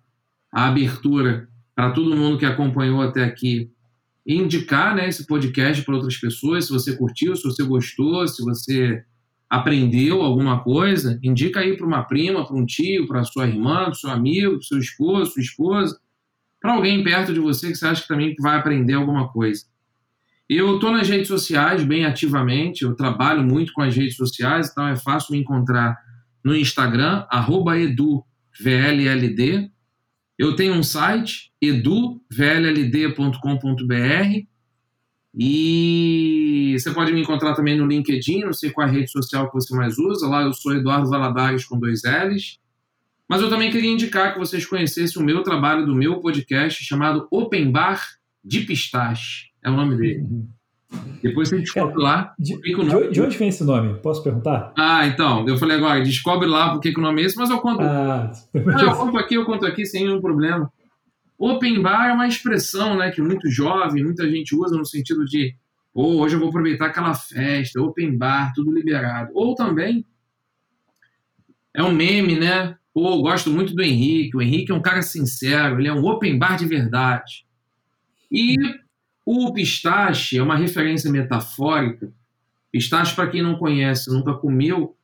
a 0.51 0.67
abertura 0.67 1.49
para 1.75 1.91
todo 1.91 2.15
mundo 2.15 2.37
que 2.37 2.45
acompanhou 2.45 3.01
até 3.01 3.23
aqui 3.23 3.69
indicar 4.25 4.95
né, 4.95 5.09
esse 5.09 5.25
podcast 5.25 5.83
para 5.83 5.95
outras 5.95 6.17
pessoas. 6.17 6.65
Se 6.65 6.71
você 6.71 6.95
curtiu, 6.95 7.35
se 7.35 7.43
você 7.43 7.63
gostou, 7.63 8.27
se 8.27 8.43
você 8.43 9.03
aprendeu 9.49 10.21
alguma 10.21 10.63
coisa, 10.63 11.19
indica 11.21 11.59
aí 11.59 11.75
para 11.75 11.85
uma 11.85 12.03
prima, 12.03 12.45
para 12.45 12.55
um 12.55 12.65
tio, 12.65 13.07
para 13.07 13.23
sua 13.23 13.47
irmã, 13.47 13.85
para 13.85 13.95
seu 13.95 14.09
amigo, 14.09 14.53
para 14.53 14.61
seu 14.61 14.77
esposo, 14.77 15.31
sua 15.31 15.41
esposa 15.41 15.99
para 16.61 16.73
alguém 16.73 17.03
perto 17.03 17.33
de 17.33 17.39
você 17.39 17.69
que 17.69 17.75
você 17.75 17.87
acha 17.87 18.03
que 18.03 18.07
também 18.07 18.35
vai 18.39 18.55
aprender 18.55 18.93
alguma 18.93 19.27
coisa. 19.29 19.65
Eu 20.53 20.75
estou 20.75 20.91
nas 20.91 21.07
redes 21.07 21.29
sociais 21.29 21.81
bem 21.81 22.03
ativamente, 22.03 22.83
eu 22.83 22.93
trabalho 22.93 23.41
muito 23.41 23.71
com 23.71 23.81
as 23.81 23.95
redes 23.95 24.17
sociais, 24.17 24.69
então 24.69 24.85
é 24.85 24.97
fácil 24.97 25.31
me 25.31 25.39
encontrar 25.39 25.97
no 26.43 26.53
Instagram, 26.53 27.25
eduvlld. 27.77 28.25
Eu 30.37 30.53
tenho 30.53 30.73
um 30.73 30.83
site, 30.83 31.53
eduvlld.com.br, 31.61 34.45
e 35.33 36.75
você 36.77 36.91
pode 36.91 37.13
me 37.13 37.21
encontrar 37.21 37.53
também 37.53 37.77
no 37.77 37.87
LinkedIn, 37.87 38.41
não 38.41 38.51
sei 38.51 38.71
qual 38.71 38.85
é 38.85 38.89
a 38.89 38.93
rede 38.93 39.09
social 39.09 39.47
que 39.47 39.53
você 39.53 39.73
mais 39.73 39.97
usa, 39.97 40.27
lá 40.27 40.41
eu 40.41 40.51
sou 40.51 40.75
Eduardo 40.75 41.09
Valadares 41.09 41.63
com 41.63 41.79
dois 41.79 42.01
L's. 42.03 42.59
Mas 43.25 43.41
eu 43.41 43.49
também 43.49 43.71
queria 43.71 43.89
indicar 43.89 44.33
que 44.33 44.39
vocês 44.39 44.65
conhecessem 44.65 45.21
o 45.21 45.25
meu 45.25 45.43
trabalho 45.43 45.85
do 45.85 45.95
meu 45.95 46.19
podcast 46.19 46.83
chamado 46.83 47.25
Open 47.31 47.71
Bar 47.71 48.05
de 48.43 48.65
Pistache. 48.65 49.50
É 49.63 49.69
o 49.69 49.73
nome 49.73 49.95
dele. 49.95 50.19
Uhum. 50.21 50.47
Depois 51.21 51.49
você 51.49 51.59
descobre 51.59 52.01
lá. 52.01 52.33
De, 52.37 52.59
de, 52.59 53.11
de, 53.11 53.21
onde 53.21 53.37
vem 53.37 53.49
esse 53.49 53.63
nome? 53.63 53.99
Posso 53.99 54.23
perguntar? 54.23 54.73
Ah, 54.77 55.07
então. 55.07 55.47
Eu 55.47 55.57
falei 55.57 55.77
agora, 55.77 56.01
descobre 56.01 56.47
lá 56.47 56.71
porque 56.71 56.91
que 56.91 56.99
o 56.99 57.03
nome 57.03 57.21
é 57.21 57.25
esse, 57.25 57.37
mas 57.37 57.49
eu 57.49 57.59
conto. 57.59 57.81
Ah, 57.81 58.31
ah, 58.31 58.81
eu 58.81 58.95
conto 58.95 59.17
aqui, 59.17 59.35
eu 59.35 59.45
conto 59.45 59.65
aqui 59.65 59.85
sem 59.85 60.03
nenhum 60.03 60.19
problema. 60.19 60.71
Open 61.37 61.81
bar 61.81 62.09
é 62.09 62.13
uma 62.13 62.27
expressão 62.27 62.97
né, 62.97 63.09
que 63.11 63.21
muito 63.21 63.49
jovem, 63.49 64.03
muita 64.03 64.29
gente 64.29 64.55
usa 64.55 64.77
no 64.77 64.85
sentido 64.85 65.25
de 65.25 65.55
oh, 65.93 66.21
hoje 66.21 66.35
eu 66.35 66.39
vou 66.39 66.49
aproveitar 66.49 66.87
aquela 66.87 67.13
festa, 67.13 67.81
open 67.81 68.17
bar, 68.17 68.51
tudo 68.53 68.71
liberado. 68.71 69.31
Ou 69.33 69.55
também 69.55 70.05
é 71.73 71.81
um 71.83 71.91
meme, 71.91 72.39
né? 72.39 72.75
Pô, 72.93 73.21
gosto 73.21 73.49
muito 73.49 73.73
do 73.73 73.81
Henrique. 73.81 74.35
O 74.35 74.41
Henrique 74.41 74.71
é 74.71 74.75
um 74.75 74.81
cara 74.81 75.01
sincero, 75.01 75.79
ele 75.79 75.87
é 75.87 75.93
um 75.93 76.05
open 76.05 76.37
bar 76.37 76.57
de 76.57 76.65
verdade. 76.65 77.45
E 78.29 78.55
o 79.25 79.53
pistache 79.53 80.37
é 80.37 80.43
uma 80.43 80.55
referência 80.55 81.11
metafórica. 81.11 82.11
Pistache, 82.71 83.15
para 83.15 83.29
quem 83.29 83.41
não 83.41 83.57
conhece, 83.57 84.09
nunca 84.09 84.33
comeu, 84.33 84.95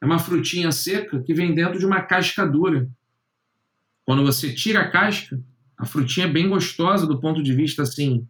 é 0.00 0.06
uma 0.06 0.18
frutinha 0.18 0.70
seca 0.70 1.22
que 1.22 1.32
vem 1.32 1.54
dentro 1.54 1.78
de 1.78 1.86
uma 1.86 2.02
casca 2.02 2.46
dura. 2.46 2.88
Quando 4.04 4.22
você 4.22 4.52
tira 4.52 4.80
a 4.80 4.90
casca, 4.90 5.40
a 5.78 5.86
frutinha 5.86 6.26
é 6.26 6.30
bem 6.30 6.48
gostosa 6.48 7.06
do 7.06 7.18
ponto 7.18 7.42
de 7.42 7.54
vista 7.54 7.82
assim. 7.82 8.26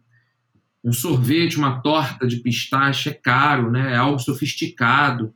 Um 0.83 0.93
sorvete, 0.93 1.57
uma 1.57 1.81
torta 1.81 2.27
de 2.27 2.37
pistache 2.37 3.09
é 3.09 3.13
caro, 3.13 3.71
né? 3.71 3.93
é 3.93 3.95
algo 3.97 4.19
sofisticado. 4.19 5.33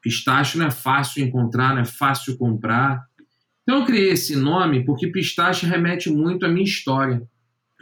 Pistache 0.00 0.58
não 0.58 0.66
é 0.66 0.70
fácil 0.70 1.24
encontrar, 1.24 1.74
não 1.74 1.82
é 1.82 1.86
fácil 1.86 2.36
comprar. 2.36 3.04
Então 3.62 3.80
eu 3.80 3.86
criei 3.86 4.10
esse 4.10 4.36
nome 4.36 4.84
porque 4.84 5.08
pistache 5.08 5.66
remete 5.66 6.10
muito 6.10 6.44
à 6.44 6.48
minha 6.48 6.64
história. 6.64 7.26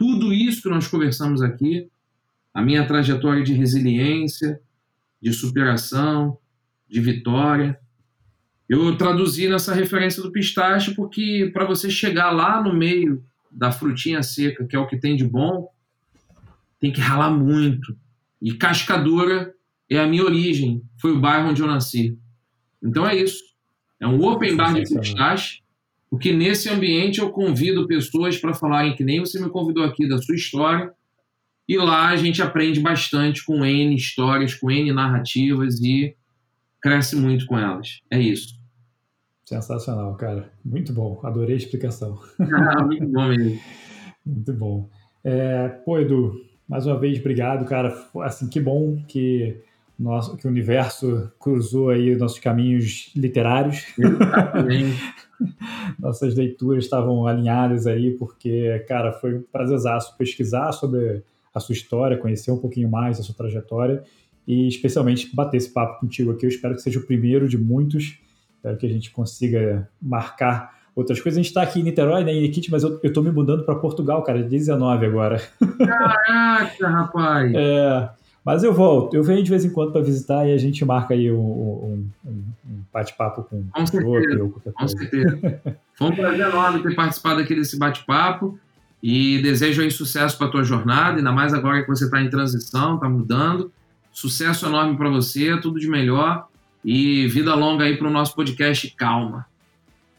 Tudo 0.03 0.33
isso 0.33 0.61
que 0.61 0.67
nós 0.67 0.85
conversamos 0.85 1.41
aqui, 1.41 1.89
a 2.53 2.61
minha 2.61 2.85
trajetória 2.85 3.41
de 3.41 3.53
resiliência, 3.53 4.59
de 5.21 5.31
superação, 5.31 6.37
de 6.89 6.99
vitória, 6.99 7.79
eu 8.67 8.97
traduzi 8.97 9.47
nessa 9.47 9.73
referência 9.73 10.21
do 10.21 10.29
pistache 10.29 10.93
porque 10.93 11.49
para 11.53 11.63
você 11.63 11.89
chegar 11.89 12.31
lá 12.31 12.61
no 12.61 12.73
meio 12.73 13.23
da 13.49 13.71
frutinha 13.71 14.21
seca, 14.21 14.67
que 14.67 14.75
é 14.75 14.79
o 14.79 14.87
que 14.87 14.97
tem 14.97 15.15
de 15.15 15.23
bom, 15.23 15.69
tem 16.81 16.91
que 16.91 16.99
ralar 16.99 17.31
muito. 17.31 17.97
E 18.41 18.53
Cascadura 18.55 19.55
é 19.89 19.99
a 19.99 20.05
minha 20.05 20.25
origem, 20.25 20.83
foi 20.99 21.13
o 21.13 21.21
bairro 21.21 21.47
onde 21.47 21.61
eu 21.61 21.67
nasci. 21.67 22.19
Então 22.83 23.07
é 23.07 23.15
isso. 23.15 23.41
É 24.01 24.05
um 24.05 24.21
open 24.21 24.57
bar 24.57 24.73
de 24.73 24.81
pistache, 24.81 25.62
porque 26.13 26.31
nesse 26.31 26.69
ambiente 26.69 27.19
eu 27.19 27.31
convido 27.31 27.87
pessoas 27.87 28.37
para 28.37 28.53
falarem 28.53 28.95
que 28.95 29.03
nem 29.03 29.19
você 29.19 29.41
me 29.41 29.49
convidou 29.49 29.83
aqui 29.83 30.07
da 30.07 30.19
sua 30.19 30.35
história, 30.35 30.93
e 31.67 31.75
lá 31.75 32.09
a 32.09 32.15
gente 32.15 32.39
aprende 32.39 32.79
bastante 32.79 33.43
com 33.43 33.65
N 33.65 33.95
histórias, 33.95 34.53
com 34.53 34.69
N 34.69 34.93
narrativas 34.93 35.81
e 35.81 36.15
cresce 36.79 37.15
muito 37.15 37.47
com 37.47 37.57
elas. 37.57 37.99
É 38.11 38.19
isso. 38.19 38.61
Sensacional, 39.43 40.15
cara. 40.15 40.53
Muito 40.63 40.93
bom. 40.93 41.19
Adorei 41.23 41.55
a 41.55 41.57
explicação. 41.57 42.19
Ah, 42.39 42.83
muito 42.83 43.07
bom 43.07 43.29
mesmo. 43.29 43.59
muito 44.23 44.53
bom. 44.53 44.89
É, 45.23 45.67
pô, 45.83 45.97
Edu, 45.97 46.45
mais 46.69 46.85
uma 46.85 46.99
vez, 46.99 47.17
obrigado, 47.17 47.65
cara. 47.65 47.91
Assim, 48.21 48.47
que 48.47 48.59
bom 48.59 49.03
que, 49.07 49.59
nosso, 49.97 50.35
que 50.37 50.47
o 50.47 50.49
universo 50.49 51.31
cruzou 51.39 51.89
aí 51.89 52.15
nossos 52.15 52.39
caminhos 52.39 53.11
literários. 53.15 53.85
Nossas 55.99 56.35
leituras 56.35 56.85
estavam 56.85 57.27
alinhadas 57.27 57.85
aí, 57.85 58.11
porque, 58.11 58.79
cara, 58.87 59.11
foi 59.11 59.39
um 59.39 59.43
prazerzaço 59.51 60.15
pesquisar 60.17 60.71
sobre 60.71 61.21
a 61.53 61.59
sua 61.59 61.73
história, 61.73 62.17
conhecer 62.17 62.49
um 62.51 62.57
pouquinho 62.57 62.89
mais 62.89 63.19
a 63.19 63.23
sua 63.23 63.35
trajetória 63.35 64.03
e, 64.47 64.67
especialmente, 64.67 65.35
bater 65.35 65.57
esse 65.57 65.69
papo 65.69 65.99
contigo 65.99 66.31
aqui. 66.31 66.45
Eu 66.45 66.49
espero 66.49 66.75
que 66.75 66.81
seja 66.81 66.99
o 66.99 67.05
primeiro 67.05 67.49
de 67.49 67.57
muitos 67.57 68.17
Espero 68.63 68.77
que 68.77 68.85
a 68.85 68.89
gente 68.89 69.11
consiga 69.11 69.89
marcar 70.01 70.73
outras 70.95 71.19
coisas. 71.19 71.37
A 71.37 71.41
gente 71.41 71.49
está 71.49 71.61
aqui 71.61 71.81
em 71.81 71.83
Niterói, 71.83 72.23
né, 72.23 72.31
em 72.31 72.45
Iquitos, 72.45 72.69
mas 72.69 72.81
eu, 72.81 72.97
estou 73.03 73.21
me 73.21 73.29
mudando 73.29 73.65
para 73.65 73.75
Portugal, 73.75 74.23
cara, 74.23 74.41
19 74.41 75.05
agora. 75.05 75.41
Caraca, 75.77 76.87
rapaz! 76.87 77.51
É, 77.59 78.09
mas 78.45 78.63
eu 78.63 78.73
volto, 78.73 79.15
eu 79.15 79.23
venho 79.23 79.41
de 79.41 79.49
vez 79.49 79.63
em 79.63 79.69
quando 79.69 79.91
para 79.91 80.01
visitar 80.01 80.45
e 80.45 80.53
a 80.53 80.57
gente 80.57 80.83
marca 80.83 81.13
aí 81.13 81.31
um, 81.31 81.39
um, 81.39 82.09
um, 82.25 82.43
bate-papo 82.91 83.43
com, 83.43 83.63
com 83.71 83.85
certeza, 83.85 84.43
outro. 84.43 84.73
Com 84.73 84.87
certeza. 84.87 85.61
Foi 85.95 86.07
um 86.07 86.15
prazer 86.15 86.47
enorme 86.47 86.83
ter 86.83 86.95
participado 86.95 87.39
aqui 87.39 87.55
desse 87.55 87.77
bate-papo 87.77 88.59
e 89.01 89.41
desejo 89.41 89.81
aí 89.81 89.89
sucesso 89.89 90.37
para 90.37 90.47
a 90.47 90.49
tua 90.49 90.63
jornada, 90.63 91.17
ainda 91.17 91.31
mais 91.31 91.53
agora 91.53 91.81
que 91.81 91.87
você 91.87 92.05
está 92.05 92.21
em 92.21 92.29
transição, 92.29 92.95
está 92.95 93.09
mudando. 93.09 93.71
Sucesso 94.11 94.65
enorme 94.65 94.95
para 94.95 95.09
você, 95.09 95.59
tudo 95.59 95.79
de 95.79 95.87
melhor. 95.87 96.47
E 96.85 97.27
vida 97.27 97.55
longa 97.55 97.85
aí 97.85 97.97
para 97.97 98.07
o 98.07 98.11
nosso 98.11 98.35
podcast 98.35 98.89
Calma. 98.95 99.45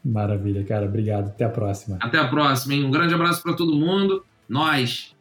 Maravilha, 0.03 0.63
cara. 0.63 0.85
Obrigado. 0.85 1.27
Até 1.27 1.45
a 1.45 1.49
próxima. 1.49 1.97
Até 1.99 2.19
a 2.19 2.27
próxima, 2.27 2.73
hein? 2.73 2.83
Um 2.85 2.91
grande 2.91 3.13
abraço 3.13 3.41
para 3.41 3.53
todo 3.53 3.75
mundo. 3.75 4.23
Nós. 4.47 5.14